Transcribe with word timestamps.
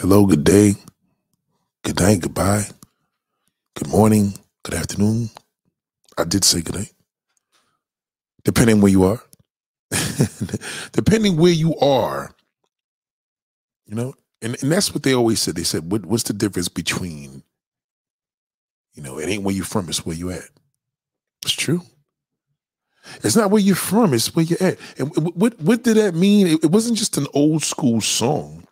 Hello, 0.00 0.26
good 0.26 0.44
day, 0.44 0.74
good 1.84 1.98
night, 1.98 2.20
goodbye, 2.20 2.66
good 3.76 3.88
morning, 3.88 4.34
good 4.62 4.74
afternoon. 4.74 5.30
I 6.16 6.24
did 6.24 6.44
say 6.44 6.62
good 6.62 6.76
night, 6.76 6.92
depending 8.44 8.80
where 8.80 8.92
you 8.92 9.04
are. 9.04 9.20
depending 10.92 11.36
where 11.36 11.52
you 11.52 11.76
are, 11.78 12.32
you 13.86 13.96
know, 13.96 14.14
and, 14.40 14.56
and 14.62 14.70
that's 14.70 14.94
what 14.94 15.02
they 15.02 15.14
always 15.14 15.42
said. 15.42 15.56
They 15.56 15.64
said, 15.64 15.90
what, 15.90 16.06
what's 16.06 16.24
the 16.24 16.34
difference 16.34 16.68
between, 16.68 17.42
you 18.94 19.02
know, 19.02 19.18
it 19.18 19.28
ain't 19.28 19.42
where 19.42 19.56
you 19.56 19.64
from, 19.64 19.88
it's 19.88 20.06
where 20.06 20.16
you 20.16 20.30
at. 20.30 20.48
It's 21.42 21.54
true. 21.54 21.82
It's 23.24 23.36
not 23.36 23.50
where 23.50 23.62
you're 23.62 23.74
from, 23.76 24.14
it's 24.14 24.36
where 24.36 24.44
you're 24.44 24.62
at. 24.62 24.78
And 24.98 25.10
what 25.34 25.60
what 25.60 25.82
did 25.82 25.96
that 25.96 26.14
mean? 26.14 26.46
It, 26.46 26.64
it 26.66 26.70
wasn't 26.70 26.98
just 26.98 27.18
an 27.18 27.26
old 27.34 27.64
school 27.64 28.00
song. 28.00 28.67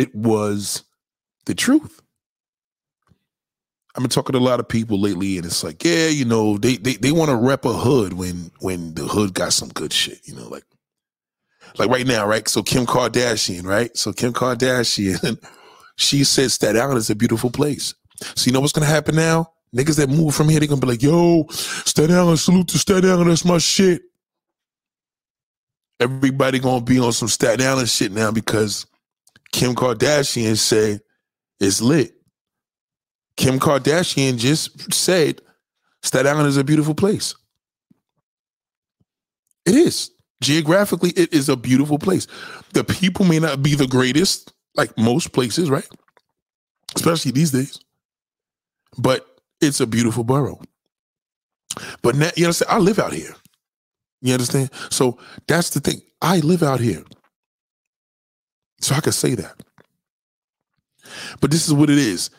It 0.00 0.14
was 0.14 0.82
the 1.44 1.54
truth. 1.54 2.00
I've 3.94 4.02
been 4.02 4.08
talking 4.08 4.32
to 4.32 4.38
a 4.38 4.40
lot 4.40 4.58
of 4.60 4.66
people 4.68 4.98
lately, 4.98 5.36
and 5.36 5.44
it's 5.44 5.62
like, 5.62 5.84
yeah, 5.84 6.08
you 6.08 6.24
know, 6.24 6.56
they 6.56 6.76
they, 6.78 6.94
they 6.94 7.12
want 7.12 7.28
to 7.28 7.36
rep 7.36 7.66
a 7.66 7.72
hood 7.74 8.14
when 8.14 8.50
when 8.60 8.94
the 8.94 9.02
hood 9.02 9.34
got 9.34 9.52
some 9.52 9.68
good 9.68 9.92
shit, 9.92 10.20
you 10.24 10.34
know, 10.34 10.48
like 10.48 10.64
like 11.78 11.90
right 11.90 12.06
now, 12.06 12.26
right? 12.26 12.48
So 12.48 12.62
Kim 12.62 12.86
Kardashian, 12.86 13.64
right? 13.64 13.94
So 13.94 14.14
Kim 14.14 14.32
Kardashian, 14.32 15.44
she 15.96 16.24
says 16.24 16.54
Staten 16.54 16.80
Island 16.80 16.96
is 16.96 17.10
a 17.10 17.14
beautiful 17.14 17.50
place. 17.50 17.94
So 18.36 18.46
you 18.46 18.52
know 18.52 18.60
what's 18.60 18.72
gonna 18.72 18.86
happen 18.86 19.16
now? 19.16 19.52
Niggas 19.76 19.98
that 19.98 20.08
move 20.08 20.34
from 20.34 20.48
here, 20.48 20.60
they're 20.60 20.68
gonna 20.68 20.80
be 20.80 20.86
like, 20.86 21.02
yo, 21.02 21.46
Staten 21.50 22.16
Island, 22.16 22.38
salute 22.38 22.68
to 22.68 22.78
Staten 22.78 23.10
Island, 23.10 23.28
that's 23.28 23.44
my 23.44 23.58
shit. 23.58 24.00
Everybody 26.00 26.58
gonna 26.58 26.80
be 26.80 26.98
on 26.98 27.12
some 27.12 27.28
Staten 27.28 27.66
Island 27.66 27.90
shit 27.90 28.12
now 28.12 28.30
because 28.30 28.86
Kim 29.52 29.74
Kardashian 29.74 30.56
said 30.56 31.00
it's 31.58 31.80
lit. 31.80 32.14
Kim 33.36 33.58
Kardashian 33.58 34.38
just 34.38 34.92
said 34.92 35.40
Staten 36.02 36.26
Island 36.26 36.48
is 36.48 36.56
a 36.56 36.64
beautiful 36.64 36.94
place. 36.94 37.34
It 39.66 39.74
is. 39.74 40.10
Geographically, 40.42 41.10
it 41.10 41.32
is 41.32 41.48
a 41.48 41.56
beautiful 41.56 41.98
place. 41.98 42.26
The 42.72 42.84
people 42.84 43.26
may 43.26 43.38
not 43.38 43.62
be 43.62 43.74
the 43.74 43.86
greatest, 43.86 44.52
like 44.74 44.96
most 44.96 45.32
places, 45.32 45.68
right? 45.68 45.86
Especially 46.96 47.30
these 47.30 47.50
days. 47.50 47.78
But 48.96 49.26
it's 49.60 49.80
a 49.80 49.86
beautiful 49.86 50.24
borough. 50.24 50.60
But 52.02 52.16
now, 52.16 52.30
you 52.36 52.46
understand, 52.46 52.70
I 52.70 52.78
live 52.78 52.98
out 52.98 53.12
here. 53.12 53.34
You 54.22 54.32
understand? 54.32 54.70
So 54.90 55.18
that's 55.46 55.70
the 55.70 55.80
thing. 55.80 56.00
I 56.22 56.38
live 56.40 56.62
out 56.62 56.80
here. 56.80 57.04
So 58.80 58.94
I 58.94 59.00
could 59.00 59.14
say 59.14 59.34
that. 59.34 59.62
But 61.40 61.50
this 61.50 61.66
is 61.66 61.74
what 61.74 61.90
it 61.90 61.98
is. 61.98 62.30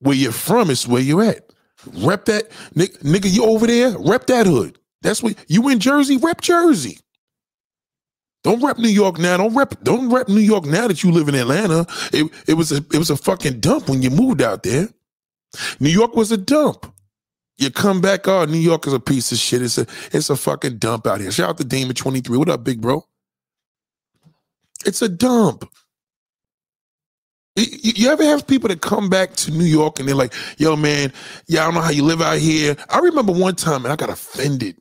Where 0.00 0.14
you're 0.14 0.32
from 0.32 0.70
is 0.70 0.86
where 0.86 1.02
you're 1.02 1.22
at. 1.24 1.52
Rep 1.94 2.26
that 2.26 2.50
nigga, 2.74 3.30
you 3.30 3.44
over 3.44 3.66
there, 3.66 3.96
rep 3.98 4.26
that 4.26 4.46
hood. 4.46 4.78
That's 5.02 5.22
what 5.22 5.36
you 5.48 5.68
in 5.68 5.78
Jersey, 5.78 6.16
rep 6.18 6.40
Jersey. 6.40 6.98
Don't 8.42 8.62
rep 8.62 8.78
New 8.78 8.88
York 8.88 9.18
now. 9.18 9.36
Don't 9.36 9.54
rep 9.54 9.82
don't 9.82 10.10
rep 10.10 10.28
New 10.28 10.40
York 10.40 10.64
now 10.64 10.88
that 10.88 11.02
you 11.02 11.10
live 11.10 11.28
in 11.28 11.34
Atlanta. 11.34 11.86
It 12.12 12.30
it 12.46 12.54
was 12.54 12.72
a 12.72 12.76
it 12.76 12.98
was 12.98 13.10
a 13.10 13.16
fucking 13.16 13.60
dump 13.60 13.88
when 13.88 14.02
you 14.02 14.10
moved 14.10 14.42
out 14.42 14.62
there. 14.62 14.88
New 15.78 15.90
York 15.90 16.14
was 16.14 16.32
a 16.32 16.36
dump. 16.36 16.92
You 17.58 17.70
come 17.70 18.00
back, 18.00 18.26
oh, 18.26 18.46
New 18.46 18.58
York 18.58 18.86
is 18.86 18.94
a 18.94 19.00
piece 19.00 19.32
of 19.32 19.38
shit. 19.38 19.60
It's 19.62 19.76
a 19.76 19.86
it's 20.12 20.30
a 20.30 20.36
fucking 20.36 20.78
dump 20.78 21.06
out 21.06 21.20
here. 21.20 21.30
Shout 21.30 21.50
out 21.50 21.58
to 21.58 21.64
Damon 21.64 21.94
23. 21.94 22.38
What 22.38 22.48
up, 22.48 22.64
big 22.64 22.80
bro? 22.80 23.04
It's 24.84 25.02
a 25.02 25.08
dump. 25.08 25.70
You 27.56 28.10
ever 28.10 28.24
have 28.24 28.46
people 28.46 28.68
that 28.68 28.80
come 28.80 29.10
back 29.10 29.34
to 29.36 29.50
New 29.50 29.64
York 29.64 29.98
and 29.98 30.08
they're 30.08 30.14
like, 30.14 30.32
yo, 30.56 30.76
man, 30.76 31.12
yeah, 31.46 31.62
I 31.62 31.64
don't 31.64 31.74
know 31.74 31.80
how 31.80 31.90
you 31.90 32.04
live 32.04 32.22
out 32.22 32.38
here. 32.38 32.76
I 32.88 33.00
remember 33.00 33.32
one 33.32 33.56
time 33.56 33.84
and 33.84 33.92
I 33.92 33.96
got 33.96 34.08
offended. 34.08 34.76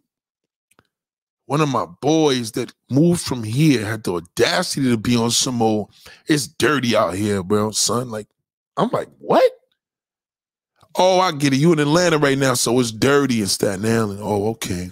One 1.48 1.62
of 1.62 1.70
my 1.70 1.88
boys 2.00 2.52
that 2.54 2.72
moved 2.92 3.22
from 3.22 3.44
here 3.44 3.84
had 3.84 4.04
the 4.04 4.14
audacity 4.14 4.90
to 4.92 4.98
be 4.98 5.18
on 5.18 5.32
some 5.32 5.62
old, 5.62 5.92
it's 6.28 6.48
dirty 6.48 6.96
out 6.96 7.16
here, 7.16 7.42
bro, 7.42 7.72
son. 7.72 8.12
Like, 8.12 8.28
I'm 8.78 8.90
like, 8.92 9.10
what? 9.18 9.52
Oh, 10.96 11.20
I 11.20 11.32
get 11.32 11.54
it. 11.54 11.58
You 11.58 11.74
in 11.74 11.80
Atlanta 11.80 12.18
right 12.20 12.38
now, 12.38 12.54
so 12.54 12.80
it's 12.80 12.92
dirty 12.92 13.42
in 13.42 13.48
Staten 13.48 13.86
Island. 13.86 14.20
Oh, 14.22 14.50
okay. 14.50 14.92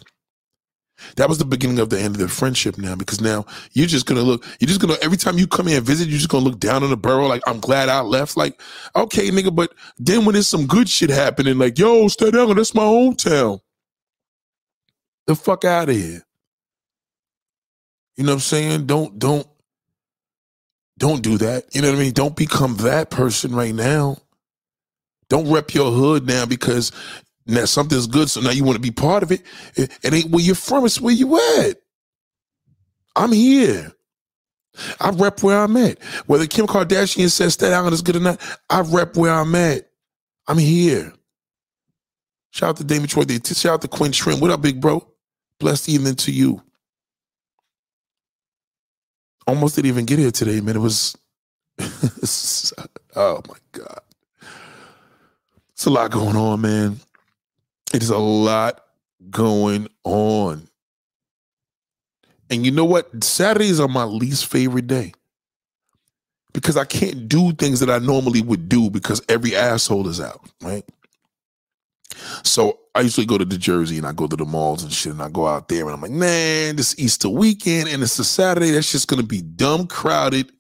That 1.16 1.30
was 1.30 1.38
the 1.38 1.46
beginning 1.46 1.80
of 1.80 1.90
the 1.90 2.00
end 2.00 2.16
of 2.16 2.22
the 2.22 2.28
friendship 2.28 2.78
now, 2.78 2.96
because 2.96 3.22
now 3.22 3.46
you're 3.74 3.88
just 3.88 4.06
gonna 4.06 4.22
look, 4.22 4.46
you're 4.60 4.68
just 4.68 4.82
gonna 4.82 4.98
every 5.02 5.18
time 5.18 5.38
you 5.38 5.48
come 5.48 5.68
here 5.68 5.78
and 5.78 5.86
visit, 5.86 6.08
you're 6.08 6.18
just 6.18 6.30
gonna 6.30 6.46
look 6.46 6.60
down 6.60 6.84
on 6.84 6.90
the 6.90 6.98
borough 6.98 7.28
like 7.28 7.42
I'm 7.48 7.60
glad 7.60 7.90
I 7.90 8.02
left. 8.02 8.38
Like, 8.38 8.62
okay, 8.96 9.30
nigga, 9.30 9.56
but 9.56 9.74
then 9.98 10.26
when 10.26 10.34
there's 10.34 10.48
some 10.50 10.68
good 10.68 10.90
shit 10.90 11.10
happening, 11.10 11.58
like, 11.58 11.78
yo, 11.78 12.08
Staten 12.08 12.40
Island, 12.40 12.60
that's 12.60 12.76
my 12.76 12.84
hometown. 12.84 13.62
The 15.28 15.36
fuck 15.36 15.66
out 15.66 15.90
of 15.90 15.96
here. 15.96 16.24
You 18.16 18.24
know 18.24 18.32
what 18.32 18.36
I'm 18.36 18.40
saying? 18.42 18.86
Don't 18.88 19.20
don't 19.20 19.48
don't 20.98 21.22
do 21.22 21.38
that. 21.38 21.66
You 21.76 21.82
know 21.82 21.90
what 21.92 21.98
I 21.98 22.02
mean? 22.02 22.14
Don't 22.14 22.36
become 22.36 22.78
that 22.78 23.12
person 23.12 23.54
right 23.54 23.76
now. 23.76 24.18
Don't 25.30 25.52
rep 25.52 25.74
your 25.74 25.92
hood 25.92 26.26
now 26.26 26.46
because 26.46 26.92
now 27.48 27.66
something's 27.66 28.08
good, 28.08 28.30
so 28.30 28.42
now 28.42 28.52
you 28.52 28.64
want 28.64 28.76
to 28.76 28.82
be 28.82 28.92
part 28.92 29.24
of 29.24 29.32
it. 29.32 29.44
it. 29.76 29.92
It 30.04 30.14
ain't 30.14 30.32
where 30.32 30.44
you're 30.44 30.56
from, 30.56 30.86
it's 30.86 31.02
where 31.02 31.14
you 31.14 31.38
at. 31.62 31.78
I'm 33.16 33.32
here. 33.32 33.92
I 35.00 35.10
rep 35.12 35.44
where 35.44 35.60
I'm 35.60 35.76
at. 35.78 36.02
Whether 36.28 36.48
Kim 36.48 36.68
Kardashian 36.68 37.32
says 37.32 37.54
Staten 37.54 37.74
Island 37.74 37.94
is 37.94 38.02
good 38.02 38.16
or 38.16 38.20
not, 38.20 38.42
I 38.70 38.82
rep 38.82 39.16
where 39.18 39.34
I'm 39.34 39.56
at. 39.56 39.90
I'm 40.48 40.58
here. 40.58 41.14
Shout 42.52 42.70
out 42.72 42.78
to 42.78 42.84
Damon 42.84 43.08
Troy. 43.08 43.24
Shout 43.44 43.74
out 43.74 43.82
to 43.82 43.88
Quinn 43.88 44.12
Trim. 44.12 44.40
What 44.40 44.52
up, 44.52 44.62
big 44.62 44.82
bro? 44.82 45.08
Blessed 45.60 45.90
evening 45.90 46.16
to 46.16 46.32
you. 46.32 46.62
Almost 49.48 49.76
didn't 49.76 49.88
even 49.90 50.06
get 50.06 50.20
here 50.20 50.32
today, 50.32 50.62
man. 50.62 50.76
It 50.76 50.80
was, 50.80 51.16
oh 53.16 53.42
my 53.48 53.56
God. 53.72 54.02
It's 55.72 55.86
a 55.86 55.90
lot 55.90 56.12
going 56.12 56.36
on, 56.36 56.62
man. 56.62 57.00
It 57.94 58.04
is 58.04 58.10
a 58.10 58.18
lot 58.18 58.82
going 59.30 59.88
on. 60.04 60.68
And 62.50 62.66
you 62.66 62.72
know 62.72 62.86
what? 62.86 63.24
Saturdays 63.24 63.80
are 63.80 63.88
my 63.88 64.04
least 64.04 64.46
favorite 64.46 64.88
day 64.88 65.14
because 66.54 66.78
I 66.78 66.86
can't 66.86 67.28
do 67.28 67.52
things 67.54 67.80
that 67.82 67.90
I 67.90 68.00
normally 68.00 68.42
would 68.42 68.70
do 68.70 68.90
because 68.90 69.22
every 69.28 69.56
asshole 69.56 70.08
is 70.08 70.22
out, 70.22 70.50
right? 70.62 70.84
So 72.44 72.80
I 72.96 73.02
usually 73.02 73.26
go 73.26 73.38
to 73.38 73.46
the 73.46 73.58
Jersey 73.58 73.98
and 73.98 74.08
I 74.08 74.14
go 74.14 74.28
to 74.28 74.36
the 74.36 74.46
malls 74.46 74.82
and 74.82 74.92
shit 74.92 75.12
and 75.12 75.22
I 75.22 75.30
go 75.30 75.46
out 75.46 75.68
there 75.68 75.86
and 75.86 75.94
I'm 75.94 76.02
like, 76.02 76.12
man, 76.12 76.78
this 76.78 76.98
Easter 76.98 77.30
weekend 77.30 77.90
and 77.90 78.02
it's 78.02 78.18
a 78.18 78.24
Saturday. 78.24 78.72
That's 78.72 78.92
just 78.92 79.08
going 79.08 79.22
to 79.22 79.28
be 79.28 79.42
dumb 79.42 79.88
crowded 79.88 80.52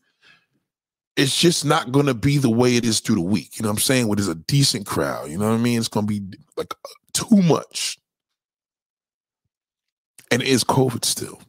it's 1.17 1.37
just 1.37 1.65
not 1.65 1.91
going 1.91 2.05
to 2.05 2.13
be 2.13 2.37
the 2.37 2.49
way 2.49 2.75
it 2.75 2.85
is 2.85 2.99
through 2.99 3.15
the 3.15 3.21
week. 3.21 3.57
You 3.57 3.63
know 3.63 3.69
what 3.69 3.77
I'm 3.77 3.81
saying? 3.81 4.07
Where 4.07 4.15
there's 4.15 4.27
a 4.27 4.35
decent 4.35 4.85
crowd. 4.85 5.29
You 5.29 5.39
know 5.39 5.49
what 5.49 5.55
I 5.55 5.57
mean? 5.57 5.79
It's 5.79 5.87
going 5.87 6.07
to 6.07 6.19
be 6.19 6.37
like 6.55 6.73
too 7.17 7.41
much. 7.41 7.97
And 10.29 10.41
it 10.41 10.47
is 10.47 10.63
COVID 10.63 11.05
still. 11.05 11.39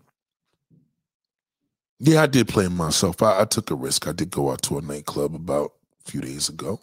Yeah, 1.99 2.23
I 2.23 2.27
did 2.27 2.49
play 2.49 2.69
myself. 2.69 3.23
I, 3.23 3.41
I 3.41 3.45
took 3.45 3.71
a 3.71 3.75
risk. 3.75 4.07
I 4.07 4.13
did 4.13 4.31
go 4.31 4.53
out 4.53 4.63
to 4.63 4.79
a 4.79 4.83
nightclub 4.83 5.35
about 5.35 5.73
a 6.07 6.11
few 6.11 6.21
days 6.21 6.49
ago. 6.49 6.81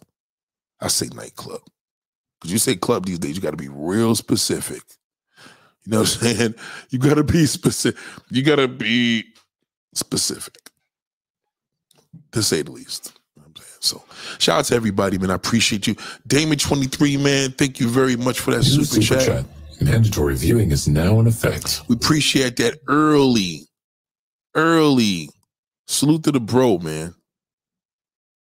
I 0.80 0.88
say 0.88 1.08
nightclub. 1.14 1.62
Because 2.38 2.52
you 2.52 2.58
say 2.58 2.76
club 2.76 3.06
these 3.06 3.18
days, 3.18 3.34
you 3.34 3.42
got 3.42 3.52
to 3.52 3.56
be 3.56 3.70
real 3.70 4.14
specific. 4.14 4.82
You 5.84 5.92
know 5.92 6.00
what 6.00 6.18
I'm 6.22 6.36
saying? 6.36 6.54
You 6.90 6.98
got 6.98 7.14
to 7.14 7.24
be 7.24 7.46
specific. 7.46 7.98
You 8.30 8.42
got 8.42 8.56
to 8.56 8.68
be 8.68 9.24
specific 9.94 10.70
to 12.32 12.42
say 12.42 12.62
the 12.62 12.72
least. 12.72 13.15
So 13.80 14.02
shout 14.38 14.60
out 14.60 14.64
to 14.66 14.74
everybody, 14.74 15.18
man. 15.18 15.30
I 15.30 15.34
appreciate 15.34 15.86
you. 15.86 15.94
Damon23, 16.28 17.22
man, 17.22 17.52
thank 17.52 17.80
you 17.80 17.88
very 17.88 18.16
much 18.16 18.40
for 18.40 18.52
that 18.52 18.64
super, 18.64 18.84
super 18.84 19.20
chat. 19.20 19.26
chat. 19.26 19.44
Mandatory 19.80 20.36
viewing 20.36 20.70
is 20.70 20.88
now 20.88 21.20
in 21.20 21.26
effect. 21.26 21.82
We 21.88 21.96
appreciate 21.96 22.56
that 22.56 22.78
early, 22.88 23.68
early. 24.54 25.28
Salute 25.86 26.24
to 26.24 26.32
the 26.32 26.40
bro, 26.40 26.78
man. 26.78 27.14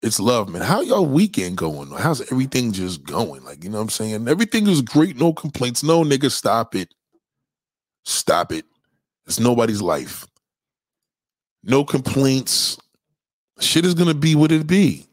It's 0.01 0.19
love, 0.19 0.49
man. 0.49 0.61
How 0.61 0.81
y'all 0.81 1.05
weekend 1.05 1.57
going? 1.57 1.89
How's 1.91 2.21
everything 2.31 2.71
just 2.71 3.03
going? 3.03 3.43
Like, 3.43 3.63
you 3.63 3.69
know 3.69 3.77
what 3.77 3.83
I'm 3.83 3.89
saying? 3.89 4.27
Everything 4.27 4.67
is 4.67 4.81
great, 4.81 5.17
no 5.17 5.31
complaints. 5.31 5.83
No, 5.83 6.03
nigga, 6.03 6.31
stop 6.31 6.75
it. 6.75 6.93
Stop 8.03 8.51
it. 8.51 8.65
It's 9.27 9.39
nobody's 9.39 9.81
life. 9.81 10.25
No 11.63 11.85
complaints 11.85 12.77
shit 13.59 13.85
is 13.85 13.93
gonna 13.93 14.13
be 14.13 14.35
what 14.35 14.51
it 14.51 14.67
be. 14.67 15.05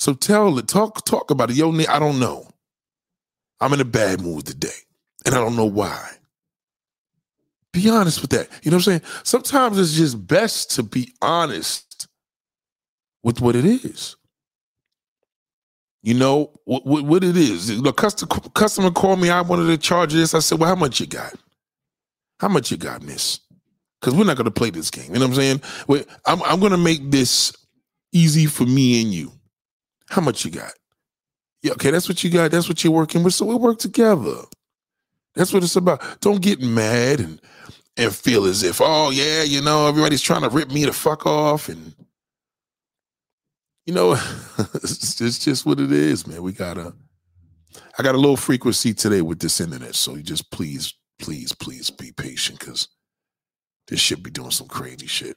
So 0.00 0.14
tell 0.14 0.58
it, 0.58 0.66
talk, 0.66 1.04
talk 1.04 1.30
about 1.30 1.50
it. 1.50 1.56
Yo, 1.56 1.70
I 1.86 1.98
don't 1.98 2.18
know. 2.18 2.48
I'm 3.60 3.74
in 3.74 3.82
a 3.82 3.84
bad 3.84 4.22
mood 4.22 4.46
today, 4.46 4.68
and 5.26 5.34
I 5.34 5.38
don't 5.38 5.56
know 5.56 5.66
why. 5.66 6.12
Be 7.74 7.90
honest 7.90 8.22
with 8.22 8.30
that. 8.30 8.48
You 8.62 8.70
know 8.70 8.78
what 8.78 8.88
I'm 8.88 9.00
saying? 9.00 9.02
Sometimes 9.24 9.78
it's 9.78 9.92
just 9.92 10.26
best 10.26 10.70
to 10.76 10.82
be 10.82 11.12
honest 11.20 12.08
with 13.22 13.42
what 13.42 13.54
it 13.54 13.66
is. 13.66 14.16
You 16.02 16.14
know 16.14 16.50
what, 16.64 16.86
what, 16.86 17.04
what 17.04 17.22
it 17.22 17.36
is. 17.36 17.82
The 17.82 17.92
customer 17.92 18.30
customer 18.54 18.90
called 18.90 19.20
me. 19.20 19.28
I 19.28 19.42
wanted 19.42 19.66
to 19.66 19.76
charge 19.76 20.14
this. 20.14 20.32
I 20.32 20.38
said, 20.38 20.58
"Well, 20.58 20.70
how 20.70 20.76
much 20.76 20.98
you 20.98 21.06
got? 21.06 21.34
How 22.38 22.48
much 22.48 22.70
you 22.70 22.78
got, 22.78 23.02
Miss? 23.02 23.40
Because 24.00 24.14
we're 24.14 24.24
not 24.24 24.38
going 24.38 24.46
to 24.46 24.50
play 24.50 24.70
this 24.70 24.90
game. 24.90 25.12
You 25.12 25.20
know 25.20 25.26
what 25.26 25.32
I'm 25.32 25.34
saying? 25.34 25.62
Wait, 25.88 26.06
I'm 26.24 26.42
I'm 26.44 26.58
going 26.58 26.72
to 26.72 26.78
make 26.78 27.10
this 27.10 27.54
easy 28.12 28.46
for 28.46 28.64
me 28.64 29.02
and 29.02 29.12
you. 29.12 29.30
How 30.10 30.20
much 30.20 30.44
you 30.44 30.50
got? 30.50 30.72
Yeah, 31.62 31.72
okay, 31.72 31.90
that's 31.90 32.08
what 32.08 32.22
you 32.24 32.30
got. 32.30 32.50
That's 32.50 32.68
what 32.68 32.82
you're 32.82 32.92
working 32.92 33.22
with. 33.22 33.34
So 33.34 33.46
we 33.46 33.54
work 33.54 33.78
together. 33.78 34.42
That's 35.34 35.52
what 35.52 35.62
it's 35.62 35.76
about. 35.76 36.20
Don't 36.20 36.42
get 36.42 36.60
mad 36.60 37.20
and 37.20 37.40
and 37.96 38.14
feel 38.14 38.44
as 38.44 38.62
if, 38.62 38.80
oh 38.82 39.10
yeah, 39.10 39.42
you 39.42 39.60
know, 39.60 39.86
everybody's 39.86 40.22
trying 40.22 40.42
to 40.42 40.48
rip 40.48 40.70
me 40.70 40.84
the 40.84 40.92
fuck 40.92 41.26
off 41.26 41.68
and 41.68 41.94
you 43.86 43.94
know, 43.94 44.12
it's 44.74 45.16
just, 45.16 45.42
just 45.42 45.66
what 45.66 45.80
it 45.80 45.92
is, 45.92 46.26
man. 46.26 46.42
We 46.42 46.52
gotta. 46.52 46.94
I 47.98 48.02
got 48.02 48.14
a 48.14 48.18
low 48.18 48.36
frequency 48.36 48.94
today 48.94 49.20
with 49.20 49.40
this 49.40 49.60
internet, 49.60 49.94
so 49.94 50.14
you 50.14 50.22
just 50.22 50.50
please, 50.50 50.94
please, 51.18 51.52
please 51.52 51.90
be 51.90 52.12
patient 52.12 52.58
because 52.58 52.88
this 53.88 54.00
should 54.00 54.22
be 54.22 54.30
doing 54.30 54.50
some 54.50 54.68
crazy 54.68 55.06
shit. 55.06 55.36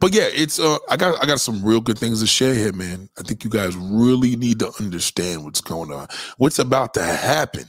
But 0.00 0.14
yeah, 0.14 0.28
it's 0.32 0.58
uh 0.60 0.78
I 0.90 0.96
got 0.96 1.22
I 1.22 1.26
got 1.26 1.40
some 1.40 1.64
real 1.64 1.80
good 1.80 1.98
things 1.98 2.20
to 2.20 2.26
share 2.26 2.54
here, 2.54 2.72
man. 2.72 3.08
I 3.18 3.22
think 3.22 3.44
you 3.44 3.50
guys 3.50 3.76
really 3.76 4.36
need 4.36 4.58
to 4.60 4.72
understand 4.80 5.44
what's 5.44 5.60
going 5.60 5.92
on. 5.92 6.08
What's 6.38 6.58
about 6.58 6.94
to 6.94 7.02
happen. 7.02 7.68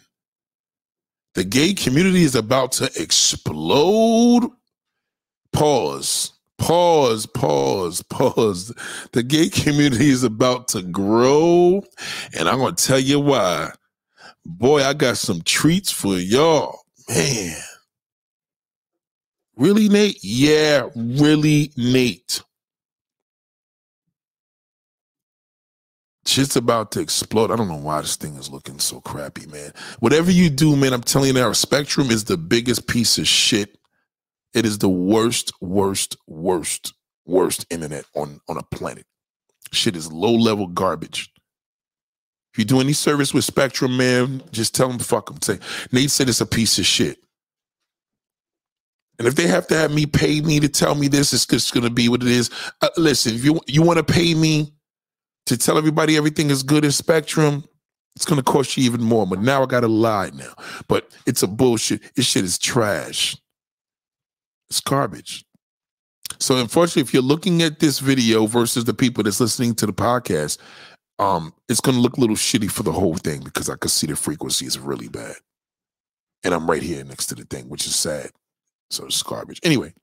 The 1.35 1.43
gay 1.43 1.73
community 1.73 2.23
is 2.23 2.35
about 2.35 2.73
to 2.73 2.91
explode. 3.01 4.49
Pause. 5.53 6.33
Pause, 6.59 7.25
pause, 7.27 8.01
pause. 8.03 8.73
The 9.11 9.23
gay 9.23 9.49
community 9.49 10.09
is 10.09 10.23
about 10.23 10.69
to 10.69 10.81
grow, 10.81 11.83
and 12.37 12.47
I'm 12.47 12.59
going 12.59 12.75
to 12.75 12.85
tell 12.85 12.99
you 12.99 13.19
why. 13.19 13.71
Boy, 14.45 14.83
I 14.83 14.93
got 14.93 15.17
some 15.17 15.41
treats 15.41 15.91
for 15.91 16.17
y'all. 16.17 16.79
Man. 17.09 17.57
Really, 19.55 19.89
Nate? 19.89 20.19
Yeah, 20.23 20.89
really, 20.95 21.71
Nate. 21.77 22.41
Shit's 26.25 26.55
about 26.55 26.91
to 26.94 27.01
explode. 27.01 27.51
I 27.51 27.55
don't 27.55 27.67
know 27.67 27.75
why 27.75 28.01
this 28.01 28.15
thing 28.15 28.35
is 28.35 28.50
looking 28.50 28.79
so 28.79 29.01
crappy, 29.01 29.45
man. 29.47 29.73
Whatever 30.00 30.31
you 30.31 30.50
do, 30.50 30.75
man, 30.75 30.94
I'm 30.94 31.01
telling 31.01 31.35
you, 31.35 31.44
our 31.44 31.53
spectrum 31.53 32.09
is 32.09 32.23
the 32.23 32.38
biggest 32.38 32.88
piece 32.88 33.17
of 33.17 33.27
shit 33.27 33.77
it 34.53 34.65
is 34.65 34.77
the 34.77 34.89
worst, 34.89 35.51
worst, 35.61 36.17
worst, 36.27 36.94
worst 37.25 37.65
internet 37.69 38.05
on, 38.15 38.39
on 38.47 38.57
a 38.57 38.63
planet. 38.63 39.05
Shit 39.71 39.95
is 39.95 40.11
low 40.11 40.33
level 40.33 40.67
garbage. 40.67 41.31
If 42.53 42.59
you 42.59 42.65
do 42.65 42.79
any 42.79 42.94
service 42.94 43.33
with 43.33 43.45
Spectrum, 43.45 43.97
man, 43.97 44.44
just 44.51 44.75
tell 44.75 44.88
them 44.88 45.00
fuck 45.00 45.27
them. 45.27 45.41
Say 45.41 45.57
Nate 45.91 46.11
said 46.11 46.29
it's 46.29 46.41
a 46.41 46.45
piece 46.45 46.77
of 46.77 46.85
shit. 46.85 47.17
And 49.23 49.29
if 49.29 49.35
they 49.35 49.47
have 49.47 49.67
to 49.67 49.77
have 49.77 49.89
me 49.89 50.05
pay 50.05 50.41
me 50.41 50.59
to 50.59 50.67
tell 50.67 50.95
me 50.95 51.07
this, 51.07 51.31
it's 51.31 51.45
just 51.45 51.73
going 51.73 51.85
to 51.85 51.89
be 51.89 52.09
what 52.09 52.21
it 52.21 52.27
is. 52.27 52.49
Uh, 52.81 52.89
listen, 52.97 53.33
if 53.33 53.45
you 53.45 53.61
you 53.67 53.81
want 53.81 54.05
to 54.05 54.13
pay 54.13 54.33
me 54.33 54.73
to 55.45 55.57
tell 55.57 55.77
everybody 55.77 56.17
everything 56.17 56.49
is 56.49 56.61
good 56.61 56.83
in 56.83 56.91
Spectrum, 56.91 57.63
it's 58.17 58.25
going 58.25 58.41
to 58.41 58.43
cost 58.43 58.75
you 58.75 58.83
even 58.83 59.01
more. 59.01 59.25
But 59.25 59.39
now 59.39 59.63
I 59.63 59.65
got 59.65 59.79
to 59.79 59.87
lie 59.87 60.31
now. 60.33 60.53
But 60.89 61.09
it's 61.25 61.41
a 61.41 61.47
bullshit. 61.47 62.01
This 62.15 62.25
shit 62.25 62.43
is 62.43 62.59
trash. 62.59 63.37
It's 64.69 64.81
garbage. 64.81 65.45
So 66.41 66.57
unfortunately, 66.57 67.03
if 67.03 67.13
you're 67.13 67.23
looking 67.23 67.61
at 67.61 67.79
this 67.79 67.99
video 67.99 68.45
versus 68.45 68.83
the 68.83 68.93
people 68.93 69.23
that's 69.23 69.39
listening 69.39 69.73
to 69.75 69.85
the 69.85 69.93
podcast, 69.93 70.57
um, 71.17 71.53
it's 71.69 71.79
gonna 71.79 71.99
look 71.99 72.17
a 72.17 72.19
little 72.19 72.35
shitty 72.35 72.69
for 72.69 72.83
the 72.83 72.91
whole 72.91 73.15
thing 73.15 73.41
because 73.41 73.69
I 73.69 73.77
can 73.77 73.87
see 73.87 74.07
the 74.07 74.17
frequency 74.17 74.65
is 74.65 74.77
really 74.77 75.07
bad. 75.07 75.35
And 76.43 76.53
I'm 76.53 76.69
right 76.69 76.83
here 76.83 77.05
next 77.05 77.27
to 77.27 77.35
the 77.35 77.45
thing, 77.45 77.69
which 77.69 77.85
is 77.85 77.95
sad. 77.95 78.31
So 78.93 79.05
it's 79.05 79.21
garbage. 79.23 79.59
Anyway, 79.63 79.93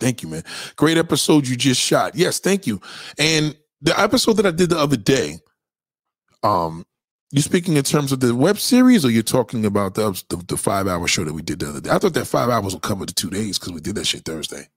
thank 0.00 0.22
you, 0.22 0.28
man. 0.28 0.44
Great 0.76 0.98
episode 0.98 1.46
you 1.46 1.56
just 1.56 1.80
shot. 1.80 2.14
Yes, 2.14 2.40
thank 2.40 2.66
you. 2.66 2.80
And 3.18 3.56
the 3.80 3.98
episode 3.98 4.34
that 4.34 4.46
I 4.46 4.50
did 4.50 4.70
the 4.70 4.78
other 4.78 4.96
day, 4.96 5.38
um, 6.42 6.84
you 7.30 7.40
speaking 7.40 7.76
in 7.76 7.82
terms 7.82 8.12
of 8.12 8.20
the 8.20 8.34
web 8.34 8.58
series, 8.58 9.04
or 9.04 9.10
you're 9.10 9.22
talking 9.22 9.64
about 9.64 9.94
the, 9.94 10.10
the, 10.28 10.36
the 10.36 10.56
five 10.56 10.86
hour 10.86 11.06
show 11.08 11.24
that 11.24 11.32
we 11.32 11.42
did 11.42 11.58
the 11.60 11.68
other 11.68 11.80
day? 11.80 11.90
I 11.90 11.98
thought 11.98 12.14
that 12.14 12.26
five 12.26 12.48
hours 12.48 12.74
would 12.74 12.82
cover 12.82 13.06
the 13.06 13.12
two 13.12 13.30
days 13.30 13.58
because 13.58 13.72
we 13.72 13.80
did 13.80 13.96
that 13.96 14.06
shit 14.06 14.24
Thursday. 14.24 14.68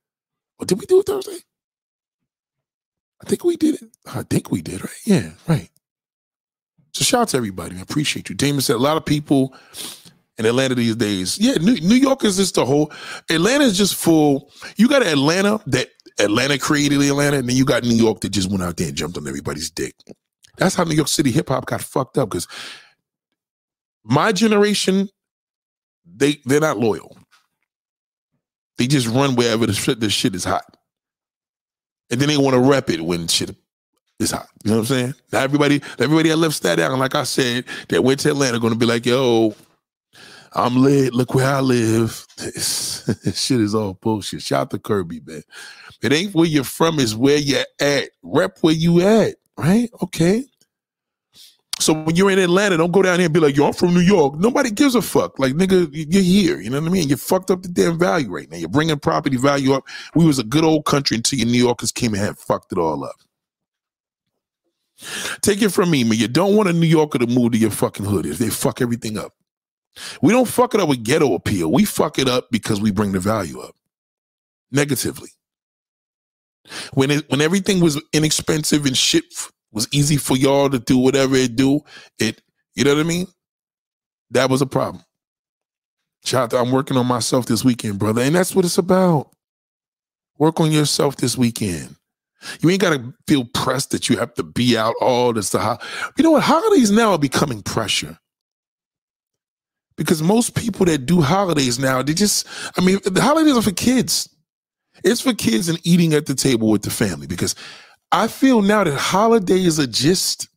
What 0.58 0.68
did 0.68 0.80
we 0.80 0.86
do 0.86 1.00
it 1.00 1.06
Thursday? 1.06 1.38
I 3.22 3.30
think 3.30 3.44
we 3.44 3.58
did 3.58 3.82
it. 3.82 3.90
I 4.06 4.24
think 4.24 4.52
we 4.52 4.62
did, 4.62 4.82
right? 4.82 5.02
Yeah, 5.06 5.32
right. 5.48 5.70
So 6.94 7.04
shout 7.04 7.22
out 7.22 7.28
to 7.30 7.38
everybody. 7.38 7.78
I 7.78 7.82
appreciate 7.82 8.30
you. 8.30 8.36
Damon 8.36 8.62
said 8.62 8.76
a 8.76 8.80
lot 8.80 8.98
of 8.98 9.06
people 9.06 9.56
in 10.38 10.46
Atlanta 10.46 10.76
these 10.76 10.96
days. 10.96 11.38
Yeah, 11.40 11.56
New, 11.56 11.80
New 11.82 11.96
York 11.96 12.24
is 12.24 12.38
just 12.38 12.56
the 12.56 12.66
whole. 12.66 12.92
Atlanta 13.30 13.66
is 13.66 13.78
just 13.78 13.96
full. 13.96 14.52
You 14.76 14.88
got 14.88 15.06
Atlanta 15.06 15.60
that 15.68 15.90
Atlanta 16.20 16.58
created 16.58 17.02
Atlanta, 17.02 17.38
and 17.38 17.50
then 17.50 17.56
you 17.56 17.66
got 17.66 17.84
New 17.84 17.96
York 17.96 18.22
that 18.22 18.30
just 18.30 18.50
went 18.50 18.64
out 18.64 18.78
there 18.78 18.88
and 18.88 18.98
jumped 18.98 19.18
on 19.18 19.28
everybody's 19.28 19.70
dick. 19.70 19.96
That's 20.58 20.76
how 20.76 20.84
New 20.84 20.96
York 20.96 21.08
City 21.08 21.32
hip 21.32 21.50
hop 21.50 21.66
got 21.66 21.82
fucked 21.82 22.18
up 22.18 22.30
because 22.30 22.48
my 24.04 24.32
generation, 24.32 25.10
they 26.06 26.38
they're 26.46 26.60
not 26.60 26.78
loyal. 26.78 27.18
They 28.78 28.88
just 28.88 29.08
run 29.08 29.36
wherever 29.36 29.66
the 29.66 29.74
shit, 29.74 30.00
the 30.00 30.10
shit 30.10 30.36
is 30.36 30.44
hot. 30.44 30.78
And 32.10 32.22
then 32.22 32.30
they 32.30 32.38
want 32.38 32.54
to 32.54 32.62
rep 32.62 32.90
it 32.90 33.02
when 33.02 33.28
shit 33.28 33.56
is 34.20 34.32
hot. 34.32 34.48
You 34.64 34.72
know 34.72 34.78
what 34.78 34.82
I'm 34.82 34.86
saying? 34.86 35.14
Now 35.32 35.42
everybody, 35.42 35.82
everybody 36.00 36.30
that 36.30 36.38
left 36.38 36.56
Staten 36.56 36.86
Island, 36.86 37.00
like 37.00 37.16
I 37.16 37.24
said, 37.24 37.66
that 37.90 38.04
went 38.04 38.20
to 38.22 38.30
Atlanta 38.30 38.60
gonna 38.60 38.76
be 38.76 38.86
like, 38.86 39.06
yo, 39.06 39.56
I'm 40.58 40.76
lit. 40.82 41.14
Look 41.14 41.34
where 41.34 41.48
I 41.48 41.62
live. 41.62 42.26
This, 42.38 43.42
shit 43.42 43.62
is 43.62 43.74
all 43.74 43.94
bullshit. 43.94 44.42
Shout 44.42 44.62
out 44.62 44.72
to 44.72 44.80
Kirby, 44.80 45.22
man. 45.26 45.44
It 46.02 46.12
ain't 46.12 46.34
where 46.34 46.46
you're 46.46 46.64
from, 46.66 47.00
it's 47.00 47.16
where 47.16 47.38
you're 47.38 47.64
at. 47.80 48.10
Rep 48.22 48.58
where 48.62 48.74
you 48.74 49.02
at 49.02 49.36
right? 49.58 49.90
Okay. 50.02 50.46
So 51.80 51.94
when 51.94 52.16
you're 52.16 52.32
in 52.32 52.40
Atlanta, 52.40 52.78
don't 52.78 52.92
go 52.92 53.04
down 53.04 53.20
here 53.20 53.26
and 53.26 53.34
be 53.34 53.40
like, 53.40 53.56
yo, 53.56 53.68
I'm 53.68 53.74
from 53.74 53.94
New 53.94 54.00
York. 54.00 54.36
Nobody 54.36 54.72
gives 54.72 54.96
a 54.96 55.02
fuck. 55.02 55.38
Like, 55.38 55.54
nigga, 55.54 55.88
you're 55.92 56.24
here. 56.24 56.60
You 56.60 56.72
know 56.72 56.80
what 56.80 56.90
I 56.90 56.92
mean? 56.92 57.08
You 57.08 57.18
fucked 57.18 57.52
up 57.52 57.62
the 57.62 57.68
damn 57.68 58.00
value 58.00 58.30
right 58.30 58.50
now. 58.50 58.58
You're 58.58 58.70
bringing 58.70 58.98
property 58.98 59.38
value 59.38 59.74
up. 59.74 59.84
We 60.16 60.26
was 60.26 60.40
a 60.40 60.44
good 60.44 60.64
old 60.64 60.86
country 60.86 61.18
until 61.18 61.38
your 61.38 61.48
New 61.48 61.64
Yorkers 61.64 61.92
came 61.92 62.14
and 62.14 62.24
had 62.24 62.38
fucked 62.40 62.72
it 62.72 62.80
all 62.80 63.04
up. 63.04 63.16
Take 65.42 65.62
it 65.62 65.70
from 65.70 65.92
me, 65.92 66.04
man. 66.04 66.18
You 66.18 66.28
don't 66.28 66.56
want 66.56 66.70
a 66.70 66.74
New 66.74 66.88
Yorker 66.88 67.20
to 67.20 67.28
move 67.28 67.52
to 67.52 67.60
your 67.60 67.70
fucking 67.70 68.06
hood 68.06 68.26
if 68.26 68.40
they 68.40 68.50
fuck 68.50 68.82
everything 68.82 69.20
up. 69.20 69.37
We 70.22 70.32
don't 70.32 70.48
fuck 70.48 70.74
it 70.74 70.82
up 70.82 70.90
with 70.90 71.04
ghetto 71.04 71.34
appeal. 71.34 71.72
We 71.72 71.86
fuck 71.86 72.20
it 72.20 72.28
up 72.28 72.48
because 72.52 72.82
we 72.82 72.92
bring 72.92 73.12
the 73.12 73.20
value 73.20 73.60
up 73.60 73.76
negatively. 74.72 75.30
When 76.94 77.12
it 77.12 77.30
when 77.30 77.42
everything 77.42 77.80
was 77.80 78.02
inexpensive 78.14 78.86
and 78.86 78.98
shit 78.98 79.24
was 79.72 79.88
easy 79.92 80.18
for 80.18 80.36
y'all 80.36 80.70
to 80.70 80.80
do 80.80 80.98
whatever 80.98 81.36
it 81.36 81.56
do, 81.56 81.82
it 82.20 82.42
you 82.76 82.84
know 82.84 82.94
what 82.94 83.00
I 83.02 83.04
mean? 83.04 83.28
That 84.32 84.50
was 84.50 84.62
a 84.62 84.66
problem. 84.66 85.04
Out, 86.34 86.54
I'm 86.54 86.72
working 86.72 86.98
on 86.98 87.06
myself 87.06 87.46
this 87.46 87.64
weekend, 87.64 88.00
brother. 88.00 88.22
And 88.22 88.36
that's 88.36 88.54
what 88.54 88.66
it's 88.66 88.78
about. 88.78 89.32
Work 90.38 90.60
on 90.60 90.74
yourself 90.74 91.16
this 91.16 91.38
weekend. 91.38 91.96
You 92.60 92.70
ain't 92.70 92.82
gotta 92.82 93.14
feel 93.28 93.46
pressed 93.46 93.92
that 93.92 94.10
you 94.10 94.18
have 94.18 94.34
to 94.34 94.44
be 94.44 94.78
out 94.78 94.96
all 95.00 95.32
this. 95.32 95.52
The 95.52 95.80
you 96.18 96.24
know 96.24 96.32
what? 96.32 96.44
Holidays 96.44 96.92
now 96.92 97.12
are 97.12 97.18
becoming 97.18 97.64
pressure. 97.64 98.20
Because 99.98 100.22
most 100.22 100.56
people 100.56 100.86
that 100.86 101.06
do 101.08 101.22
holidays 101.22 101.80
now, 101.80 102.04
they 102.04 102.14
just, 102.14 102.48
I 102.78 102.82
mean, 102.82 103.00
the 103.04 103.22
holidays 103.22 103.58
are 103.58 103.62
for 103.64 103.72
kids. 103.72 104.30
It's 105.04 105.22
for 105.22 105.34
kids 105.34 105.70
and 105.70 105.80
eating 105.84 106.14
at 106.14 106.28
the 106.28 106.36
table 106.36 106.70
with 106.70 106.84
the 106.84 106.90
family 106.90 107.28
because 107.28 107.56
I 108.12 108.28
feel 108.28 108.62
now 108.62 108.84
that 108.84 108.96
holidays 108.96 109.80
are 109.80 109.88
just, 109.88 110.48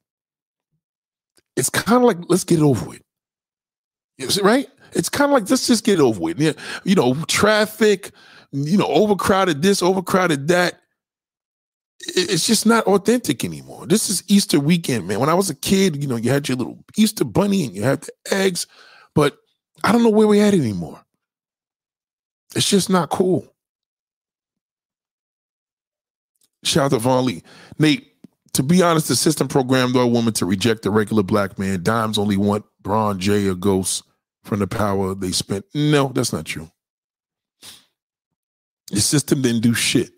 it's 1.56 1.70
kind 1.70 2.02
of 2.02 2.06
like, 2.06 2.18
let's 2.28 2.44
get 2.44 2.58
it 2.58 2.64
over 2.64 2.86
with. 2.86 3.02
Right? 4.42 4.68
It's 4.92 5.08
kind 5.08 5.30
of 5.30 5.34
like, 5.34 5.48
let's 5.48 5.66
just 5.66 5.84
get 5.84 5.98
it 5.98 6.02
over 6.02 6.20
with. 6.20 6.40
You 6.84 6.94
know, 6.94 7.14
traffic, 7.26 8.12
you 8.52 8.76
know, 8.76 8.86
overcrowded 8.86 9.62
this, 9.62 9.82
overcrowded 9.82 10.48
that. 10.48 10.80
It's 12.00 12.46
just 12.46 12.64
not 12.66 12.86
authentic 12.86 13.44
anymore. 13.44 13.86
This 13.86 14.08
is 14.08 14.22
Easter 14.26 14.58
weekend, 14.58 15.06
man. 15.06 15.20
When 15.20 15.28
I 15.28 15.34
was 15.34 15.50
a 15.50 15.54
kid, 15.54 16.02
you 16.02 16.08
know, 16.08 16.16
you 16.16 16.30
had 16.30 16.48
your 16.48 16.56
little 16.56 16.82
Easter 16.96 17.24
bunny 17.24 17.64
and 17.64 17.74
you 17.74 17.82
had 17.82 18.02
the 18.02 18.12
eggs, 18.30 18.66
but 19.14 19.36
I 19.82 19.92
don't 19.92 20.02
know 20.02 20.10
where 20.10 20.26
we're 20.26 20.44
at 20.44 20.54
anymore. 20.54 21.00
It's 22.54 22.68
just 22.68 22.90
not 22.90 23.10
cool. 23.10 23.46
Shout 26.64 26.86
out 26.86 26.90
to 26.90 26.98
Von 26.98 27.24
Lee. 27.24 27.42
Nate, 27.78 28.06
to 28.52 28.62
be 28.62 28.82
honest, 28.82 29.08
the 29.08 29.16
system 29.16 29.48
programmed 29.48 29.96
our 29.96 30.06
woman 30.06 30.32
to 30.34 30.44
reject 30.44 30.82
the 30.82 30.90
regular 30.90 31.22
black 31.22 31.58
man. 31.58 31.82
Dimes 31.82 32.18
only 32.18 32.36
want 32.36 32.64
Bron, 32.82 33.18
Jay, 33.18 33.46
or 33.46 33.54
Ghost 33.54 34.02
from 34.44 34.58
the 34.58 34.66
power 34.66 35.14
they 35.14 35.32
spent. 35.32 35.64
No, 35.74 36.08
that's 36.08 36.32
not 36.32 36.44
true. 36.44 36.70
The 38.90 39.00
system 39.00 39.42
didn't 39.42 39.62
do 39.62 39.72
shit. 39.72 40.10